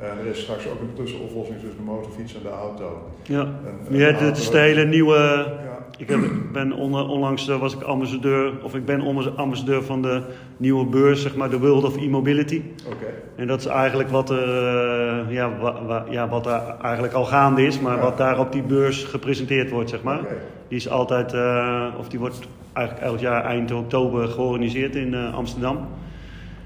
er 0.00 0.26
is 0.30 0.40
straks 0.40 0.66
ook 0.66 0.80
een 0.80 0.94
tussenoplossing 0.94 1.58
tussen 1.60 1.76
de 1.78 1.84
motorfiets 1.84 2.34
en 2.34 2.42
de 2.42 2.48
auto. 2.50 3.08
ja. 3.22 3.40
En, 3.40 3.96
Ja, 3.96 4.06
het 4.06 4.18
de 4.18 4.40
is 4.40 4.50
de 4.50 4.58
hele 4.58 4.84
nieuwe... 4.84 5.16
Ja, 5.16 5.76
Ik 5.98 6.08
heb, 6.08 6.20
ben 6.52 6.72
on- 6.72 7.08
onlangs 7.08 7.48
eh, 7.48 7.60
was 7.60 7.74
ik 7.74 7.82
ambassadeur, 7.82 8.52
of 8.62 8.74
ik 8.74 8.84
ben 8.84 9.00
ambassadeur 9.36 9.82
van 9.82 10.02
de 10.02 10.20
nieuwe 10.56 10.84
beurs, 10.86 11.22
zeg 11.22 11.36
maar, 11.36 11.50
de 11.50 11.58
World 11.58 11.84
of 11.84 11.96
E-Mobility. 11.96 12.62
oké. 12.86 13.06
En 13.36 13.46
dat 13.46 13.60
is 13.60 13.66
eigenlijk 13.66 14.08
wat, 14.08 14.30
er, 14.30 14.42
eh, 14.48 15.32
ja, 15.34 15.50
wa- 15.60 15.84
wa- 15.86 16.04
ja, 16.10 16.28
wat 16.28 16.46
er 16.46 16.60
eigenlijk 16.82 17.14
al 17.14 17.24
gaande 17.24 17.62
is, 17.66 17.80
maar 17.80 17.96
Ja. 17.96 18.02
wat 18.02 18.16
daar 18.18 18.38
op 18.38 18.52
die 18.52 18.62
beurs 18.62 19.04
gepresenteerd 19.04 19.70
wordt, 19.70 19.90
zeg 19.90 20.02
maar. 20.02 20.20
Oké. 20.20 20.36
Die 20.68 20.76
is 20.78 20.88
altijd, 20.88 21.32
eh, 21.32 21.84
of 21.98 22.08
die 22.08 22.18
wordt 22.18 22.38
eigenlijk 22.72 23.06
elk 23.06 23.18
jaar 23.18 23.44
eind 23.44 23.72
oktober 23.72 24.28
georganiseerd 24.28 24.94
in 24.96 25.14
eh, 25.14 25.34
Amsterdam. 25.34 25.78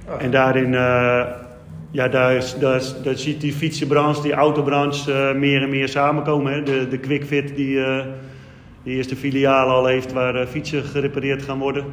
Ah, 0.08 0.22
En 0.22 0.30
daarin, 0.30 0.74
eh, 0.74 1.24
ja, 1.92 2.08
daar, 2.08 2.34
is, 2.34 2.56
daar, 2.58 2.76
is- 2.76 2.94
daar 3.02 3.16
ziet 3.16 3.40
die 3.40 3.52
fietsenbranche, 3.52 4.22
die 4.22 4.32
autobranche 4.32 5.12
eh, 5.12 5.34
meer 5.34 5.62
en 5.62 5.70
meer 5.70 5.88
samenkomen. 5.88 6.52
Hè. 6.52 6.62
De, 6.62 6.88
de 6.88 6.98
QuickFit 6.98 7.56
die 7.56 7.84
eh 7.84 8.04
die 8.84 8.96
eerste 8.96 9.16
filiaal 9.16 9.68
al 9.68 9.86
heeft 9.86 10.12
waar 10.12 10.34
eh, 10.34 10.46
fietsen 10.46 10.84
gerepareerd 10.84 11.42
gaan 11.42 11.58
worden. 11.58 11.84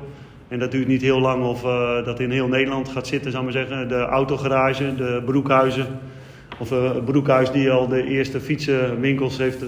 En 0.47 0.59
dat 0.59 0.71
duurt 0.71 0.87
niet 0.87 1.01
heel 1.01 1.19
lang 1.19 1.43
of 1.43 1.61
dat 2.05 2.19
in 2.19 2.31
heel 2.31 2.47
Nederland 2.47 2.89
gaat 2.89 3.07
zitten, 3.07 3.31
zou 3.31 3.47
ik 3.47 3.53
maar 3.53 3.65
zeggen. 3.67 3.87
De 3.87 3.95
autogarage, 4.05 4.95
de 4.95 5.21
broekhuizen. 5.25 5.85
Of 6.59 6.71
eh, 6.71 6.93
het 6.93 7.05
broekhuis 7.05 7.51
die 7.51 7.71
al 7.71 7.87
de 7.87 8.03
eerste 8.03 8.39
fietsenwinkels 8.39 9.37
heeft, 9.37 9.63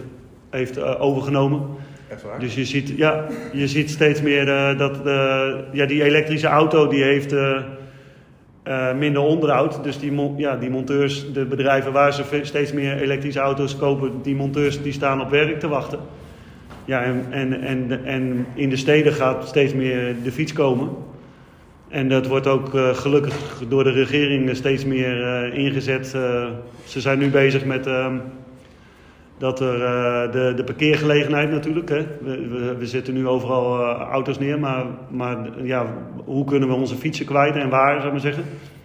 heeft 0.50 0.84
overgenomen. 1.00 1.62
echt 2.10 2.24
waar? 2.24 2.40
Dus 2.40 2.56
je 2.56 2.66
ziet, 2.66 2.94
ja, 2.98 3.26
je 3.54 3.68
ziet 3.68 3.90
steeds 3.90 4.22
meer 4.22 4.46
dat 4.78 5.00
ja, 5.72 5.86
die 5.86 6.04
elektrische 6.04 6.48
auto 6.48 6.88
die 6.88 7.04
heeft 7.04 7.36
eh, 8.64 8.94
minder 8.94 9.22
onderhoud. 9.22 9.84
Dus 9.84 10.00
die, 10.00 10.34
ja, 10.38 10.56
die 10.56 10.70
monteurs, 10.70 11.34
de 11.34 11.46
bedrijven 11.46 11.92
waar 11.92 12.14
ze 12.14 12.24
steeds 12.42 12.74
meer 12.74 13.02
elektrische 13.02 13.40
auto's 13.40 13.78
kopen, 13.78 14.12
die 14.22 14.36
monteurs 14.36 14.82
die 14.82 14.94
staan 14.94 15.22
op 15.22 15.30
werk 15.30 15.60
te 15.60 15.68
wachten. 15.68 16.00
Ja, 16.86 17.04
en, 17.04 17.26
en, 17.30 17.62
en, 17.62 18.06
en 18.06 18.46
in 18.54 18.70
de 18.70 18.76
steden 18.76 19.14
gaat 19.14 19.48
steeds 19.48 19.74
meer 19.74 20.16
de 20.24 20.32
fiets 20.32 20.54
komen. 20.54 20.90
En 21.88 22.10
dat 22.10 22.28
wordt 22.28 22.48
ook 22.48 22.76
eh, 22.76 22.96
gelukkig 22.96 23.64
door 23.68 23.84
de 23.84 23.92
regering 23.92 24.56
steeds 24.56 24.86
meer 24.86 25.24
eh, 25.24 25.58
ingezet. 25.58 26.08
Ze 26.86 27.02
zijn 27.02 27.20
nu 27.20 27.30
bezig 27.30 27.66
met 27.66 27.88
ehm, 27.88 28.18
dat 29.42 29.60
er 29.60 29.84
eh, 29.84 30.32
de, 30.32 30.54
de 30.56 30.64
parkeergelegenheid 30.64 31.50
natuurlijk. 31.52 31.90
Hè. 31.90 32.06
We, 32.22 32.48
we, 32.48 32.76
we 32.78 32.86
zetten 32.88 33.14
nu 33.14 33.28
overal 33.28 33.80
eh, 33.80 34.02
auto's 34.02 34.40
neer, 34.40 34.60
maar, 34.60 34.86
maar 35.10 35.38
ja, 35.64 35.86
hoe 36.26 36.46
kunnen 36.46 36.68
we 36.70 36.76
onze 36.76 36.96
fietsen 36.96 37.26
kwijt 37.26 37.56
en 37.56 37.70
waar, 37.70 37.94
zou 37.94 38.06
ik 38.06 38.12
maar 38.12 38.22
zeggen? 38.22 38.44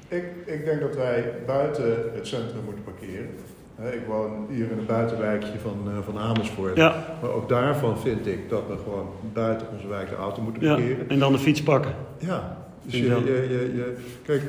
Ik, 0.09 0.25
ik 0.45 0.65
denk 0.65 0.81
dat 0.81 0.97
wij 0.97 1.33
buiten 1.47 1.85
het 2.15 2.27
centrum 2.27 2.65
moeten 2.65 2.85
parkeren. 2.85 3.29
Hè, 3.77 3.93
Ik 3.93 4.03
woon 4.09 4.47
hier 4.51 4.71
in 4.71 4.79
een 4.79 4.87
buitenwijkje 4.87 5.59
van, 5.63 5.79
eh, 5.87 5.93
van 6.05 6.19
Amersfoort. 6.19 6.77
Ja, 6.77 7.05
Maar 7.23 7.31
ook 7.31 7.49
daarvan 7.49 7.99
vind 7.99 8.27
ik 8.27 8.49
dat 8.49 8.63
we 8.69 8.75
gewoon 8.85 9.09
buiten 9.33 9.67
onze 9.75 9.89
wijk 9.89 10.09
de 10.09 10.15
auto 10.17 10.43
moeten 10.43 10.63
ja. 10.63 10.75
parkeren. 10.75 11.09
en 11.09 11.19
dan 11.19 11.33
de 11.33 11.39
fiets 11.39 11.63
pakken. 11.63 11.93
Ja, 12.19 12.57
dus 12.83 12.93
je, 12.95 13.05
je, 13.07 13.71
je- 13.75 13.97
kijk, 14.25 14.43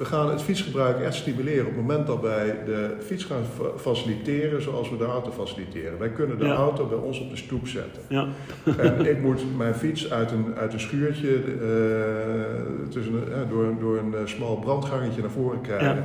we 0.00 0.06
gaan 0.06 0.30
het 0.30 0.42
fietsgebruik 0.42 1.00
echt 1.00 1.14
stimuleren 1.14 1.60
op 1.66 1.72
het 1.76 1.80
moment 1.80 2.06
dat 2.06 2.20
wij 2.20 2.58
de 2.64 2.96
fiets 3.04 3.24
gaan 3.24 3.44
fa- 3.56 3.78
faciliteren 3.78 4.62
zoals 4.62 4.90
we 4.90 4.96
de 4.96 5.04
auto 5.04 5.30
faciliteren. 5.30 5.98
Wij 5.98 6.08
kunnen 6.10 6.38
de 6.38 6.44
Ja. 6.44 6.54
auto 6.54 6.86
bij 6.86 6.98
ons 6.98 7.20
op 7.20 7.30
de 7.30 7.36
stoep 7.36 7.68
zetten. 7.68 8.02
Ja, 8.08 8.28
en 8.78 9.06
ik 9.06 9.20
moet 9.22 9.56
mijn 9.56 9.74
fiets 9.74 10.10
uit 10.10 10.30
een, 10.30 10.54
uit 10.56 10.72
een 10.72 10.80
schuurtje 10.80 11.34
eh, 11.34 12.88
tussen, 12.90 13.32
eh, 13.32 13.38
door, 13.50 13.74
door 13.80 13.98
een 13.98 14.14
eh, 14.14 14.20
smal 14.24 14.56
brandgangetje 14.56 15.20
naar 15.20 15.30
voren 15.30 15.60
krijgen. 15.60 15.94
Ja. 15.96 16.04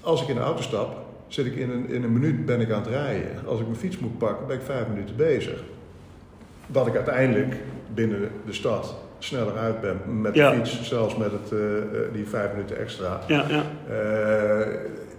Als 0.00 0.22
ik 0.22 0.28
in 0.28 0.34
de 0.34 0.40
auto 0.40 0.62
stap, 0.62 0.96
zit 1.26 1.46
ik 1.46 1.54
in 1.56 1.70
een, 1.70 1.88
in 1.88 2.02
een 2.02 2.12
minuut 2.12 2.46
ben 2.46 2.60
ik 2.60 2.70
aan 2.70 2.80
het 2.82 2.90
rijden. 2.90 3.30
Als 3.46 3.60
ik 3.60 3.66
mijn 3.66 3.78
fiets 3.78 3.98
moet 3.98 4.18
pakken, 4.18 4.46
ben 4.46 4.56
ik 4.56 4.62
vijf 4.62 4.88
minuten 4.88 5.16
bezig. 5.16 5.62
Dat 6.66 6.86
ik 6.86 6.94
uiteindelijk 6.94 7.56
binnen 7.94 8.30
de 8.46 8.52
stad 8.52 8.94
sneller 9.24 9.56
uit 9.58 9.80
ben 9.80 10.20
met 10.20 10.34
de 10.34 10.40
Ja. 10.40 10.52
fiets, 10.52 10.82
zelfs 10.82 11.16
met 11.16 11.30
het, 11.32 11.52
eh, 11.52 11.76
eh, 11.78 11.84
die 12.12 12.26
vijf 12.28 12.52
minuten 12.52 12.78
extra. 12.78 13.20
ja, 13.26 13.44
ja. 13.48 13.62
Eh, 13.94 14.66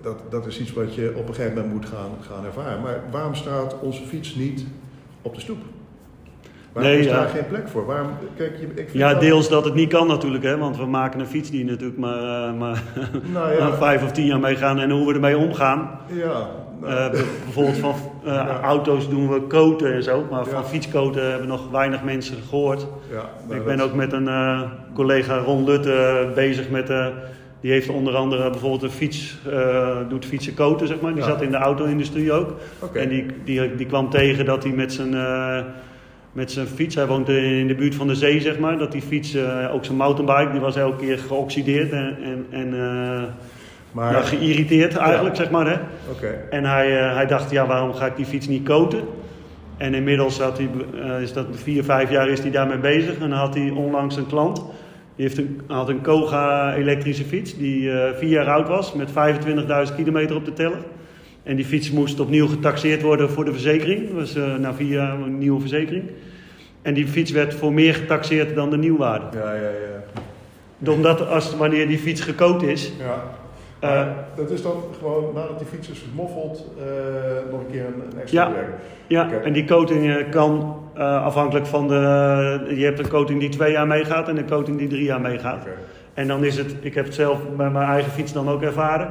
dat, 0.01 0.19
dat 0.29 0.45
is 0.45 0.59
iets 0.59 0.73
wat 0.73 0.95
je 0.95 1.13
op 1.17 1.27
een 1.27 1.33
gegeven 1.35 1.55
moment 1.55 1.73
moet 1.73 1.85
gaan, 1.85 2.09
gaan 2.33 2.45
ervaren. 2.45 2.81
Maar 2.81 2.99
waarom 3.11 3.35
staat 3.35 3.79
onze 3.79 4.03
fiets 4.03 4.35
niet 4.35 4.65
op 5.21 5.35
de 5.35 5.41
stoep? 5.41 5.57
Waarom 6.71 6.91
Nee, 6.91 7.01
is 7.01 7.05
ja. 7.07 7.13
daar 7.13 7.27
geen 7.29 7.47
plek 7.47 7.67
voor? 7.67 7.85
Waarom, 7.85 8.07
kijk, 8.37 8.57
je, 8.59 8.65
ik 8.65 8.73
vind 8.75 8.91
Ja, 8.93 9.13
deels 9.13 9.49
dat 9.49 9.65
het 9.65 9.73
niet 9.73 9.89
kan 9.89 10.07
natuurlijk, 10.07 10.43
hè, 10.43 10.57
want 10.57 10.77
we 10.77 10.85
maken 10.85 11.19
een 11.19 11.25
fiets 11.27 11.51
die 11.51 11.65
natuurlijk 11.65 11.99
maar, 11.99 12.53
maar 12.53 12.83
Nou 13.33 13.51
ja, 13.53 13.59
maar 13.69 13.77
vijf 13.77 14.03
of 14.03 14.11
tien 14.11 14.25
jaar 14.25 14.39
meegaan 14.39 14.79
en 14.79 14.89
hoe 14.89 15.07
we 15.07 15.13
ermee 15.13 15.37
omgaan. 15.37 15.89
ja, 16.07 16.47
Eh, 16.87 17.09
bijvoorbeeld 17.43 17.77
van 17.77 17.95
eh, 18.23 18.33
Ja. 18.33 18.59
auto's 18.61 19.09
doen 19.09 19.29
we 19.29 19.41
koten 19.41 19.93
en 19.93 20.03
zo, 20.03 20.25
maar 20.31 20.45
van 20.45 20.65
fietskoten 20.65 21.29
hebben 21.29 21.47
nog 21.47 21.69
weinig 21.71 22.03
mensen 22.03 22.37
gehoord. 22.49 22.87
ja, 23.11 23.55
ik 23.55 23.65
ben 23.65 23.79
ook 23.79 23.93
met 23.93 24.13
een 24.13 24.27
eh, 24.27 24.61
collega 24.93 25.37
Ron 25.37 25.63
Lutte 25.63 26.27
bezig 26.35 26.69
met, 26.69 26.89
eh, 26.89 27.07
die 27.61 27.71
heeft 27.71 27.89
onder 27.89 28.15
andere 28.15 28.49
bijvoorbeeld 28.49 28.83
een 28.83 28.89
fiets, 28.89 29.37
doet 30.09 30.25
fietsen 30.25 30.53
koten 30.53 30.87
zeg 30.87 30.99
maar. 31.01 31.13
Die 31.13 31.23
zat 31.23 31.41
in 31.41 31.51
de 31.51 31.57
auto-industrie 31.57 32.31
ook. 32.31 32.55
En 32.93 33.09
die, 33.09 33.25
die, 33.43 33.75
die 33.75 33.85
kwam 33.85 34.09
tegen 34.09 34.45
dat 34.45 34.63
hij 34.63 34.71
met 34.71 34.93
zijn, 34.93 35.15
met 36.31 36.51
zijn 36.51 36.67
fiets, 36.67 36.95
hij 36.95 37.07
woont 37.07 37.29
in 37.29 37.67
de 37.67 37.75
buurt 37.75 37.95
van 37.95 38.07
de 38.07 38.15
zee 38.15 38.41
zeg 38.41 38.59
maar, 38.59 38.77
dat 38.77 38.91
die 38.91 39.01
fiets, 39.01 39.37
ook 39.71 39.85
zijn 39.85 39.97
mountainbike, 39.97 40.51
die 40.51 40.61
was 40.61 40.75
elke 40.75 41.05
keer 41.05 41.17
geoxideerd 41.17 41.91
en, 41.91 42.17
en, 42.23 42.45
en 42.49 42.73
maar, 43.93 44.13
ja, 44.13 44.21
geïrriteerd 44.21 44.95
eigenlijk 44.95 45.35
zeg 45.35 45.49
maar. 45.49 45.67
Hè? 45.67 45.77
En 46.49 46.65
hij, 46.65 46.99
eh, 46.99 47.15
hij 47.15 47.25
dacht, 47.25 47.51
ja, 47.51 47.67
waarom 47.67 47.93
ga 47.93 48.05
ik 48.05 48.15
die 48.15 48.25
fiets 48.25 48.47
niet 48.47 48.63
koten? 48.63 49.01
En 49.77 49.93
inmiddels 49.93 50.39
had 50.39 50.57
hij, 50.57 50.69
eh, 51.01 51.21
is 51.21 51.33
dat 51.33 51.45
vier, 51.51 51.83
vijf 51.83 52.09
jaar 52.09 52.29
is 52.29 52.39
hij 52.39 52.51
daarmee 52.51 52.77
bezig. 52.77 53.13
En 53.13 53.29
dan 53.29 53.39
had 53.39 53.53
hij 53.53 53.69
onlangs 53.69 54.15
een 54.15 54.27
klant. 54.27 54.63
Die 55.15 55.25
heeft 55.25 55.37
een, 55.37 55.61
had 55.67 55.89
een 55.89 56.01
Koga 56.01 56.75
elektrische 56.75 57.23
fiets 57.23 57.57
die 57.57 57.91
eh, 57.91 58.17
vier 58.17 58.29
jaar 58.29 58.47
oud 58.47 58.67
was 58.67 58.93
met 58.93 59.09
25.000 59.89 59.95
kilometer 59.95 60.35
op 60.35 60.45
de 60.45 60.53
teller. 60.53 60.83
En 61.43 61.55
die 61.55 61.65
fiets 61.65 61.91
moest 61.91 62.19
opnieuw 62.19 62.47
getaxeerd 62.47 63.01
worden 63.01 63.29
voor 63.29 63.45
de 63.45 63.51
verzekering. 63.51 64.07
Dat 64.07 64.19
was 64.19 64.35
na 64.59 64.73
vier 64.73 64.93
jaar 64.93 65.19
een 65.19 65.37
nieuwe 65.37 65.59
verzekering. 65.59 66.03
En 66.81 66.93
die 66.93 67.07
fiets 67.07 67.31
werd 67.31 67.53
voor 67.53 67.73
meer 67.73 67.93
getaxeerd 67.93 68.55
dan 68.55 68.69
de 68.69 68.77
nieuwwaarde. 68.77 69.37
Ja, 69.37 69.53
ja, 69.53 69.61
ja. 69.61 70.91
Omdat 70.91 71.27
als, 71.27 71.55
wanneer 71.55 71.87
die 71.87 71.97
fiets 71.97 72.21
gekoot 72.21 72.63
is, 72.63 72.91
ja. 72.99 73.23
Eh, 73.83 74.07
dat 74.35 74.49
is 74.49 74.61
dan 74.61 74.83
gewoon, 74.97 75.33
nadat 75.33 75.57
die 75.57 75.67
fiets 75.67 75.89
is 75.89 75.99
vermoffeld, 75.99 76.67
eh, 76.77 77.51
nog 77.51 77.59
een 77.59 77.71
keer 77.71 77.85
een, 77.85 78.03
een 78.11 78.19
extra 78.21 78.47
Ja. 78.47 78.51
werk. 78.53 78.69
Ja, 79.07 79.29
en 79.43 79.53
die 79.53 79.65
coating 79.65 80.15
eh, 80.15 80.29
kan 80.29 80.81
afhankelijk 80.95 81.65
van 81.65 81.87
de. 81.87 82.73
Je 82.75 82.85
hebt 82.85 82.99
een 82.99 83.09
coating 83.09 83.39
die 83.39 83.49
twee 83.49 83.71
jaar 83.71 83.87
meegaat 83.87 84.27
en 84.27 84.37
een 84.37 84.47
coating 84.49 84.77
die 84.77 84.87
drie 84.87 85.03
jaar 85.03 85.21
meegaat. 85.21 85.65
En 86.13 86.27
dan 86.27 86.43
is 86.43 86.57
het, 86.57 86.75
ik 86.81 86.93
heb 86.95 87.05
het 87.05 87.13
zelf 87.13 87.37
bij 87.57 87.69
mijn 87.69 87.89
eigen 87.89 88.11
fiets 88.11 88.33
dan 88.33 88.49
ook 88.49 88.61
ervaren. 88.61 89.09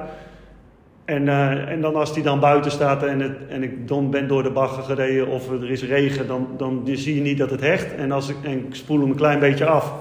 En, 1.04 1.28
en 1.68 1.80
dan 1.80 1.94
als 1.94 2.14
die 2.14 2.22
dan 2.22 2.40
buiten 2.40 2.70
staat 2.70 3.02
en, 3.02 3.20
het, 3.20 3.36
en 3.48 3.62
ik 3.62 3.88
dan 3.88 4.10
ben 4.10 4.28
door 4.28 4.42
de 4.42 4.50
bagger 4.50 4.82
gereden 4.82 5.26
of 5.26 5.50
er 5.50 5.70
is 5.70 5.84
regen, 5.84 6.26
dan, 6.26 6.48
dan 6.56 6.82
zie 6.84 7.14
je 7.14 7.20
niet 7.20 7.38
dat 7.38 7.50
het 7.50 7.60
hecht. 7.60 7.94
En, 7.94 8.12
als 8.12 8.28
ik, 8.28 8.36
en 8.42 8.66
ik 8.66 8.74
spoel 8.74 9.00
hem 9.00 9.10
een 9.10 9.16
klein 9.16 9.38
beetje 9.38 9.66
af. 9.66 9.92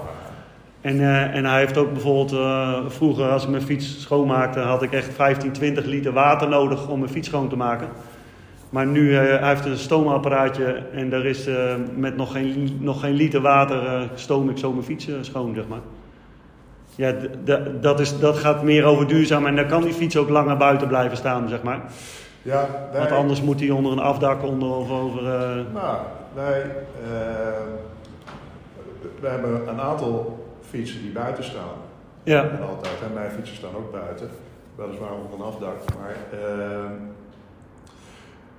En, 0.82 1.00
eh, 1.00 1.36
en 1.36 1.46
hij 1.46 1.60
heeft 1.60 1.78
ook 1.78 1.92
bijvoorbeeld, 1.94 2.32
eh, 2.32 2.80
vroeger 2.88 3.30
als 3.30 3.44
ik 3.44 3.50
mijn 3.50 3.62
fiets 3.62 4.02
schoonmaakte, 4.02 4.60
had 4.60 4.82
ik 4.82 4.92
echt 4.92 5.14
15, 5.14 5.52
20 5.52 5.86
liter 5.86 6.14
water 6.14 6.50
nodig 6.50 6.88
om 6.88 7.00
mijn 7.00 7.12
fiets 7.12 7.28
schoon 7.28 7.50
te 7.50 7.56
maken. 7.56 7.88
Maar 8.70 8.86
nu, 8.86 9.16
eh, 9.16 9.20
hij 9.20 9.50
heeft 9.50 9.66
een 9.66 9.78
stoomapparaatje 9.78 10.84
en 10.94 11.10
daar 11.10 11.26
is 11.26 11.50
met 11.96 12.18
nog 12.18 12.32
geen, 12.32 12.78
nog 12.80 13.00
geen 13.00 13.14
liter 13.14 13.42
water 13.42 14.10
stoom 14.16 14.50
ik 14.50 14.58
zo 14.58 14.72
mijn 14.72 14.86
fiets 14.86 15.08
schoon, 15.22 15.56
zeg 15.56 15.68
maar. 15.68 15.82
Ja, 16.96 17.14
dat, 17.82 18.00
is, 18.00 18.20
dat 18.20 18.38
gaat 18.38 18.64
meer 18.64 18.84
over 18.84 19.08
duurzaam 19.08 19.46
en 19.46 19.56
dan 19.56 19.68
kan 19.68 19.82
die 19.82 19.94
fiets 19.94 20.18
ook 20.18 20.30
langer 20.30 20.58
buiten 20.58 20.88
blijven 20.88 21.18
staan, 21.18 21.50
zeg 21.50 21.62
maar. 21.62 21.82
Ja, 22.42 22.68
Want 22.94 23.12
anders 23.12 23.42
moet 23.42 23.60
hij 23.60 23.70
onder 23.70 23.92
een 23.92 24.00
afdak 24.00 24.44
onder 24.44 24.70
of 24.70 24.92
over... 24.92 25.24
Nou, 25.74 25.98
wij, 26.34 26.62
eh, 26.62 27.62
wij 29.20 29.32
hebben 29.32 29.68
een 29.68 29.80
aantal 29.80 30.40
fietsen 30.72 31.02
die 31.02 31.12
buiten 31.12 31.44
staan. 31.44 31.78
ja, 32.24 32.42
En 32.50 32.62
altijd, 32.68 32.94
en 33.08 33.14
mijn 33.14 33.32
fietsen 33.32 33.56
staan 33.56 33.76
ook 33.76 33.92
buiten. 33.92 34.30
Weliswaar 34.76 35.12
onder 35.14 35.34
een 35.40 35.46
afdak. 35.46 35.78
Maar, 36.00 36.16
eh, 36.40 36.86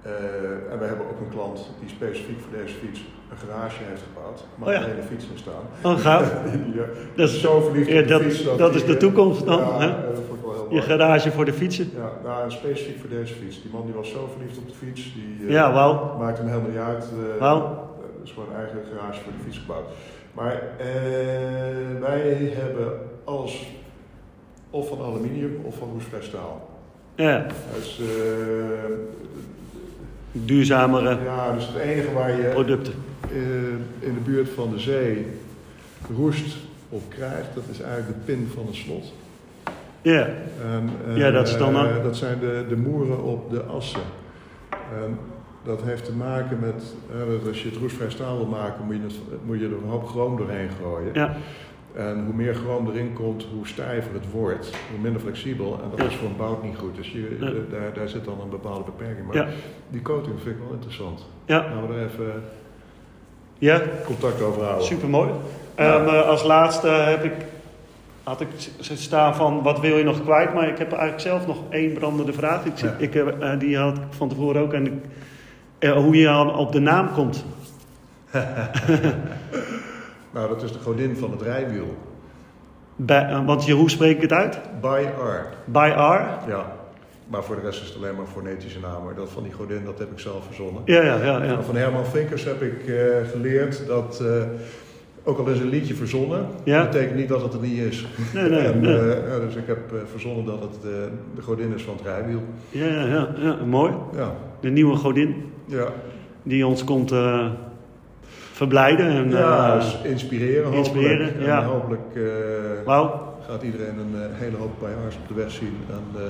eh, 0.03 0.73
en 0.73 0.79
we 0.79 0.85
hebben 0.85 1.07
ook 1.11 1.21
een 1.21 1.29
klant 1.31 1.71
die 1.81 1.89
specifiek 1.89 2.41
voor 2.41 2.53
deze 2.59 2.75
fiets 2.75 3.01
een 3.31 3.37
garage 3.49 3.83
heeft 3.89 4.03
gebouwd. 4.13 4.45
Maar 4.57 4.69
Oh 4.69 4.75
ja. 4.75 4.81
hele 4.89 5.03
fiets 5.03 5.25
in 5.33 5.39
staan. 5.39 5.65
oh 5.93 5.99
gaaf. 5.99 6.33
Die, 6.53 6.83
eh, 6.83 6.89
Dat 7.17 7.29
is, 7.29 7.41
zo 7.41 7.61
verliefd 7.61 7.89
ja, 7.91 8.01
op 8.01 8.07
de 8.07 8.13
dat, 8.13 8.23
fiets. 8.23 8.45
dat 8.45 8.73
die, 8.73 8.81
is 8.81 8.87
de 8.87 8.93
eh, 8.93 8.99
toekomst 8.99 9.47
dan, 9.47 9.59
Ja, 9.59 9.79
hè? 9.81 9.87
dat 9.87 10.21
vond 10.29 10.39
ik 10.39 10.45
wel 10.45 10.53
heel 10.55 10.67
Je 10.75 10.83
garage 10.83 11.31
voor 11.31 11.45
de 11.45 11.53
fietsen. 11.53 11.91
Ja, 11.97 12.11
nou, 12.25 12.43
en 12.45 12.53
specifiek 12.53 13.01
voor 13.01 13.09
deze 13.09 13.35
fiets. 13.35 13.63
Die 13.63 13.71
man 13.73 13.85
die 13.87 13.95
was 13.95 14.11
zo 14.11 14.29
verliefd 14.37 14.59
op 14.59 14.69
de 14.69 14.75
fiets. 14.75 15.15
Die, 15.15 15.51
Ja, 15.51 15.73
wauw. 15.73 16.17
Maakt 16.19 16.39
hem 16.39 16.47
helemaal 16.49 16.71
niet 16.71 16.79
uit. 16.79 17.05
Wauw. 17.39 17.59
eh, 17.61 18.25
is 18.25 18.31
gewoon 18.33 18.49
een 18.49 18.57
eigen 18.57 18.79
garage 18.97 19.21
voor 19.21 19.33
de 19.33 19.43
fiets 19.45 19.59
gebouwd. 19.59 19.87
Maar 20.33 20.63
eh, 20.79 20.87
wij 22.01 22.53
hebben 22.55 22.93
alles 23.25 23.67
of 24.71 24.89
van 24.89 24.99
aluminium 25.01 25.61
of 25.65 25.77
van 25.77 25.91
roestvrij 25.93 26.23
staal. 26.23 26.71
Ja, 27.15 27.47
Dus, 27.75 28.01
eh, 28.01 28.07
duurzamere 30.33 31.17
ja, 31.25 31.53
dus 31.55 31.67
het 31.67 31.77
enige 31.77 32.13
waar 32.13 32.37
je 32.41 32.49
producten. 32.49 32.93
eh, 33.23 33.37
in 34.09 34.15
de 34.15 34.21
buurt 34.25 34.49
van 34.49 34.71
de 34.71 34.79
zee 34.79 35.27
roest 36.17 36.57
op 36.89 37.03
krijgt, 37.09 37.55
dat 37.55 37.65
is 37.71 37.81
eigenlijk 37.81 38.19
de 38.27 38.33
pin 38.33 38.51
van 38.55 38.67
het 38.67 38.75
slot. 38.75 39.13
Ja, 40.03 40.29
En, 40.63 40.91
Ja, 41.17 41.31
dat 41.31 41.49
is 41.49 41.57
dan 41.57 41.77
ook- 41.77 42.03
dat 42.03 42.17
zijn 42.17 42.39
de, 42.41 42.65
de 42.69 42.77
moeren 42.77 43.23
op 43.23 43.51
de 43.51 43.63
assen. 43.63 44.01
En 44.71 45.19
dat 45.65 45.83
heeft 45.83 46.05
te 46.05 46.13
maken 46.13 46.59
met, 46.61 46.95
eh, 47.43 47.49
als 47.49 47.63
je 47.63 47.69
het 47.69 47.79
roestvrij 47.79 48.11
staal 48.11 48.37
wil 48.37 48.47
maken, 48.47 48.85
moet 48.85 48.95
je, 48.95 49.03
het, 49.03 49.15
moet 49.47 49.59
je 49.59 49.65
er 49.67 49.73
een 49.73 49.89
hoop 49.89 50.07
chroom 50.09 50.37
doorheen 50.37 50.69
gooien. 50.83 51.11
ja, 51.15 51.37
En 51.97 52.25
hoe 52.25 52.35
meer 52.35 52.55
chroom 52.55 52.89
erin 52.91 53.13
komt, 53.13 53.47
hoe 53.55 53.67
stijver 53.67 54.13
het 54.15 54.31
wordt, 54.31 54.71
hoe 54.91 55.01
minder 55.01 55.21
flexibel. 55.21 55.81
En 55.83 55.91
dat 55.91 55.99
Ja. 55.99 56.05
is 56.05 56.15
voor 56.15 56.29
een 56.29 56.37
bout 56.37 56.63
niet 56.63 56.77
goed. 56.79 56.97
Dus 56.97 57.13
je, 57.13 57.37
Ja. 57.41 57.47
eh, 57.47 57.53
daar, 57.71 57.93
daar 57.95 58.09
zit 58.09 58.25
dan 58.25 58.41
een 58.41 58.51
bepaalde 58.51 58.85
beperking. 58.85 59.27
Maar 59.27 59.37
ja, 59.37 59.47
die 59.89 60.03
coating 60.03 60.41
vind 60.41 60.57
ik 60.57 60.63
wel 60.63 60.73
interessant. 60.73 61.27
ja, 61.45 61.61
Gaan 61.63 61.87
we 61.87 61.95
er 61.95 62.05
even 62.05 62.43
ja. 63.59 63.81
contact 64.05 64.43
over 64.43 64.63
houden. 64.63 64.87
Super 64.87 65.09
mooi. 65.09 65.31
Ja. 65.77 65.97
als 66.05 66.43
laatste 66.43 66.89
heb 66.89 67.25
ik, 67.25 67.33
had 68.23 68.41
ik 68.41 68.49
staan 68.79 69.35
van 69.35 69.63
wat 69.63 69.81
wil 69.81 69.97
je 69.97 70.05
nog 70.05 70.23
kwijt, 70.23 70.55
maar 70.55 70.69
ik 70.69 70.79
heb 70.79 70.91
eigenlijk 70.93 71.21
zelf 71.21 71.47
nog 71.47 71.59
één 71.71 71.93
brandende 71.93 72.33
vraag. 72.33 72.65
Ik, 72.65 72.81
ik, 72.99 73.15
heb, 73.15 73.41
eh, 73.41 73.59
die 73.59 73.77
had 73.79 73.97
ik 73.97 74.03
van 74.09 74.29
tevoren 74.29 74.63
ook. 74.63 74.73
En 74.73 74.87
ik, 74.87 74.93
eh, 74.93 74.99
hoe 75.91 76.17
je 76.17 76.29
al 76.29 76.49
op 76.49 76.73
de 76.73 76.81
naam 76.81 77.13
komt. 77.13 77.45
Nou, 80.33 80.49
dat 80.49 80.63
is 80.63 80.73
de 80.73 80.79
godin 80.79 81.17
van 81.17 81.31
het 81.31 81.43
rijwiel. 81.43 81.97
Bij, 82.97 83.27
eh, 83.29 83.45
want 83.47 83.71
hoe 83.71 83.91
spreek 83.91 84.17
ik 84.17 84.23
het 84.23 84.33
uit? 84.33 84.61
By 84.81 85.05
R. 85.19 85.47
By 85.71 85.91
R? 85.97 86.49
Ja. 86.51 86.73
Maar 87.29 87.43
voor 87.45 87.55
de 87.57 87.61
rest 87.63 87.83
is 87.83 87.89
het 87.89 87.97
alleen 87.97 88.13
maar 88.15 88.21
een 88.25 88.31
fonetische 88.31 88.81
naam. 88.81 89.05
Maar 89.05 89.15
dat 89.15 89.31
van 89.31 89.43
die 89.43 89.53
godin, 89.53 89.85
dat 89.85 89.99
heb 89.99 90.11
ik 90.13 90.19
zelf 90.19 90.45
verzonnen. 90.47 90.83
Ja, 90.85 91.03
ja, 91.03 91.25
ja. 91.25 91.43
ja. 91.45 91.63
Van 91.63 91.77
Herman 91.77 92.05
Vinkers 92.07 92.45
heb 92.45 92.63
ik 92.63 92.87
eh, 92.87 92.97
geleerd 93.33 93.87
dat, 93.87 94.21
eh, 94.21 94.43
ook 95.25 95.39
al 95.39 95.47
is 95.47 95.59
een 95.61 95.69
liedje 95.69 95.95
verzonnen, 95.95 96.47
Ja. 96.65 96.83
betekent 96.85 97.17
niet 97.17 97.29
dat 97.29 97.43
het 97.43 97.53
er 97.55 97.61
niet 97.61 97.79
is. 97.79 98.07
Nee, 98.35 98.49
nee, 98.49 98.61
En, 98.61 98.81
nee. 98.81 99.13
eh, 99.15 99.41
dus 99.41 99.55
ik 99.55 99.67
heb 99.67 99.93
eh, 99.93 99.99
verzonnen 100.11 100.45
dat 100.45 100.61
het 100.61 100.75
eh, 100.85 100.91
de 101.35 101.43
godin 101.43 101.75
is 101.75 101.83
van 101.83 101.95
het 101.95 102.03
rijwiel. 102.07 102.43
Ja, 102.71 102.87
ja, 102.87 103.05
ja, 103.07 103.29
ja, 103.39 103.57
mooi. 103.67 103.93
Ja, 104.17 104.33
De 104.61 104.71
nieuwe 104.71 104.97
godin 104.97 105.53
ja. 105.73 105.93
die 106.43 106.67
ons 106.67 106.85
komt 106.85 107.13
eh, 107.13 107.47
verblijden. 108.53 109.07
En, 109.07 109.31
ja 109.31 109.75
eh, 109.75 109.81
dus 109.81 109.99
inspireren, 110.03 110.73
inspireren, 110.73 111.27
hopelijk. 111.27 111.47
ja. 111.47 111.61
En 111.61 111.67
hopelijk 111.67 112.15
eh, 112.87 113.09
gaat 113.47 113.63
iedereen 113.63 113.99
een 113.99 114.15
hele 114.33 114.57
hoop 114.57 114.79
bijaars 114.79 115.17
op 115.17 115.29
de 115.29 115.35
weg 115.35 115.51
zien. 115.51 115.77
En 115.89 116.21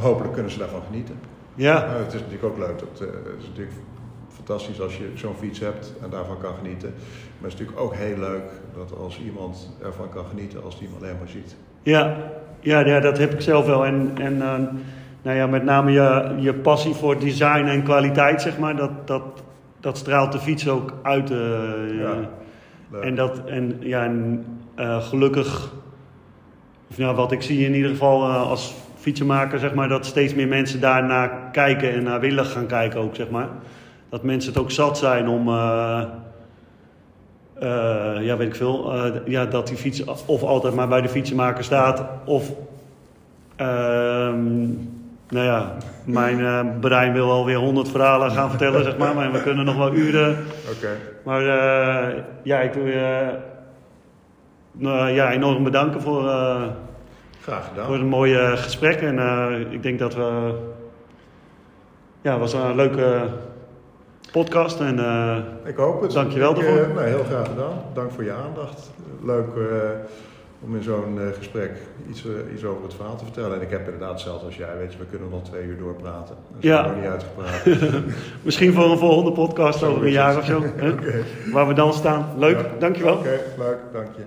hopelijk 0.00 0.32
kunnen 0.32 0.52
ze 0.52 0.58
daarvan 0.58 0.82
genieten. 0.86 1.14
Ja, 1.54 1.86
Nou, 1.86 2.02
het 2.02 2.14
is 2.14 2.20
natuurlijk 2.20 2.44
ook 2.44 2.58
leuk. 2.58 2.78
Dat, 2.78 2.98
het 2.98 3.38
is 3.38 3.46
natuurlijk 3.46 3.76
fantastisch 4.28 4.80
als 4.80 4.96
je 4.96 5.10
zo'n 5.14 5.34
fiets 5.38 5.60
hebt 5.60 5.92
en 6.02 6.10
daarvan 6.10 6.38
kan 6.38 6.54
genieten. 6.54 6.88
Maar 7.38 7.50
het 7.50 7.52
is 7.52 7.58
natuurlijk 7.58 7.80
ook 7.80 7.94
heel 7.94 8.16
leuk 8.16 8.50
dat 8.76 8.98
als 8.98 9.20
iemand 9.24 9.76
ervan 9.82 10.08
kan 10.08 10.24
genieten 10.24 10.64
als 10.64 10.78
die 10.78 10.88
hem 10.88 10.96
alleen 10.96 11.18
maar 11.18 11.28
ziet. 11.28 11.56
ja, 11.82 12.16
ja, 12.60 12.86
ja, 12.86 13.00
dat 13.00 13.18
heb 13.18 13.32
ik 13.32 13.40
zelf 13.40 13.66
wel. 13.66 13.86
En, 13.86 14.12
en 14.14 14.42
nou 15.22 15.36
ja, 15.36 15.46
met 15.46 15.64
name 15.64 15.90
je, 15.90 16.34
je 16.36 16.54
passie 16.54 16.94
voor 16.94 17.18
design 17.18 17.64
en 17.66 17.82
kwaliteit, 17.82 18.42
zeg 18.42 18.58
maar, 18.58 18.76
dat, 18.76 19.06
dat, 19.06 19.22
dat 19.80 19.96
straalt 19.96 20.32
de 20.32 20.38
fiets 20.38 20.68
ook 20.68 20.92
uit. 21.02 21.30
eh, 21.30 21.38
Ja. 22.00 22.14
Leuk. 22.90 23.02
En, 23.02 23.14
dat, 23.14 23.44
en, 23.46 23.76
ja, 23.80 24.04
en 24.04 24.44
eh, 24.74 25.02
gelukkig, 25.02 25.72
of 26.90 26.96
ja, 26.96 27.14
wat 27.14 27.32
ik 27.32 27.42
zie 27.42 27.64
in 27.66 27.74
ieder 27.74 27.90
geval 27.90 28.22
eh, 28.28 28.50
als 28.50 28.74
fietsenmaker, 28.98 29.58
zeg 29.58 29.74
maar, 29.74 29.88
dat 29.88 30.06
steeds 30.06 30.34
meer 30.34 30.48
mensen 30.48 30.80
daarnaar 30.80 31.30
kijken 31.52 31.92
en 31.92 32.02
naar 32.02 32.20
willen 32.20 32.44
gaan 32.44 32.66
kijken 32.66 33.00
ook, 33.00 33.14
zeg 33.14 33.30
maar. 33.30 33.48
Dat 34.08 34.22
mensen 34.22 34.52
het 34.52 34.60
ook 34.62 34.70
zat 34.70 34.98
zijn 34.98 35.28
om, 35.28 35.48
eh, 35.48 36.02
eh, 37.54 38.24
ja, 38.24 38.36
weet 38.36 38.48
ik 38.48 38.54
veel, 38.54 38.92
eh, 38.94 39.12
ja, 39.24 39.46
dat 39.46 39.66
die 39.66 39.76
fiets 39.76 40.04
of 40.04 40.42
altijd 40.42 40.74
maar 40.74 40.88
bij 40.88 41.00
de 41.00 41.08
fietsenmaker 41.08 41.64
staat, 41.64 42.04
of 42.24 42.52
ehm, 43.56 44.66
nou 45.28 45.46
ja, 45.46 45.76
mijn 46.04 46.38
uh, 46.38 46.60
brein 46.80 47.12
wil 47.12 47.30
alweer 47.30 47.56
honderd 47.56 47.88
verhalen 47.88 48.30
gaan 48.30 48.48
vertellen, 48.48 48.84
zeg 48.84 48.96
maar. 48.96 49.14
Maar 49.14 49.32
we 49.32 49.42
kunnen 49.42 49.64
nog 49.64 49.76
wel 49.76 49.94
uren. 49.94 50.36
Oké. 50.76 50.88
Maar 51.24 51.42
uh, 51.42 52.22
ja, 52.42 52.60
ik 52.60 52.72
wil 52.72 52.86
je 52.86 53.34
uh, 54.78 55.14
ja, 55.14 55.30
enorm 55.30 55.64
bedanken 55.64 56.00
voor, 56.00 56.22
Graag 57.40 57.68
gedaan. 57.68 57.86
voor 57.86 57.94
een 57.94 58.08
mooie 58.08 58.56
gesprek. 58.56 59.00
En 59.00 59.18
ik 59.70 59.82
denk 59.82 59.98
dat 59.98 60.14
we... 60.14 60.54
Ja, 62.20 62.30
het 62.30 62.40
was 62.40 62.52
een 62.52 62.74
leuke 62.74 63.22
podcast. 64.32 64.80
En, 64.80 64.98
ik 65.64 65.76
hoop 65.76 66.00
het. 66.02 66.12
Dankjewel 66.12 66.50
ik, 66.50 66.56
daarvoor. 66.56 66.94
nee, 66.94 67.08
heel 67.08 67.24
graag 67.24 67.46
gedaan. 67.46 67.72
Dank 67.94 68.10
voor 68.10 68.24
je 68.24 68.32
aandacht. 68.32 68.90
Leuk 69.22 69.48
om 70.60 70.76
in 70.76 70.82
zo'n 70.82 71.16
uh, 71.18 71.28
gesprek 71.36 71.72
iets, 72.08 72.24
uh, 72.24 72.52
iets 72.54 72.64
over 72.64 72.82
het 72.82 72.94
verhaal 72.94 73.16
te 73.16 73.24
vertellen. 73.24 73.56
En 73.56 73.62
ik 73.62 73.70
heb 73.70 73.84
inderdaad, 73.84 74.20
zelfs 74.20 74.44
als 74.44 74.56
jij, 74.56 74.78
weet 74.78 74.92
je, 74.92 74.98
we 74.98 75.04
kunnen 75.04 75.28
nog 75.28 75.44
twee 75.44 75.64
uur 75.64 75.78
doorpraten. 75.78 76.36
Dat 76.50 76.62
is 76.62 76.68
ja. 76.68 76.86
nog 76.86 76.96
niet 76.96 77.04
uitgepraat. 77.04 77.64
Misschien 78.42 78.72
voor 78.72 78.90
een 78.90 78.98
volgende 78.98 79.32
podcast 79.32 79.82
over 79.82 80.04
een 80.06 80.12
jaar 80.12 80.36
of 80.36 80.44
zo. 80.44 80.58
okay. 80.92 81.22
Waar 81.52 81.68
we 81.68 81.74
dan 81.74 81.92
staan. 81.92 82.28
Leuk, 82.36 82.58
ja. 82.58 82.66
dankjewel. 82.78 83.16
Oké, 83.16 83.28
okay, 83.28 83.66
leuk, 83.66 83.78
dank 83.92 84.16
je. 84.16 84.22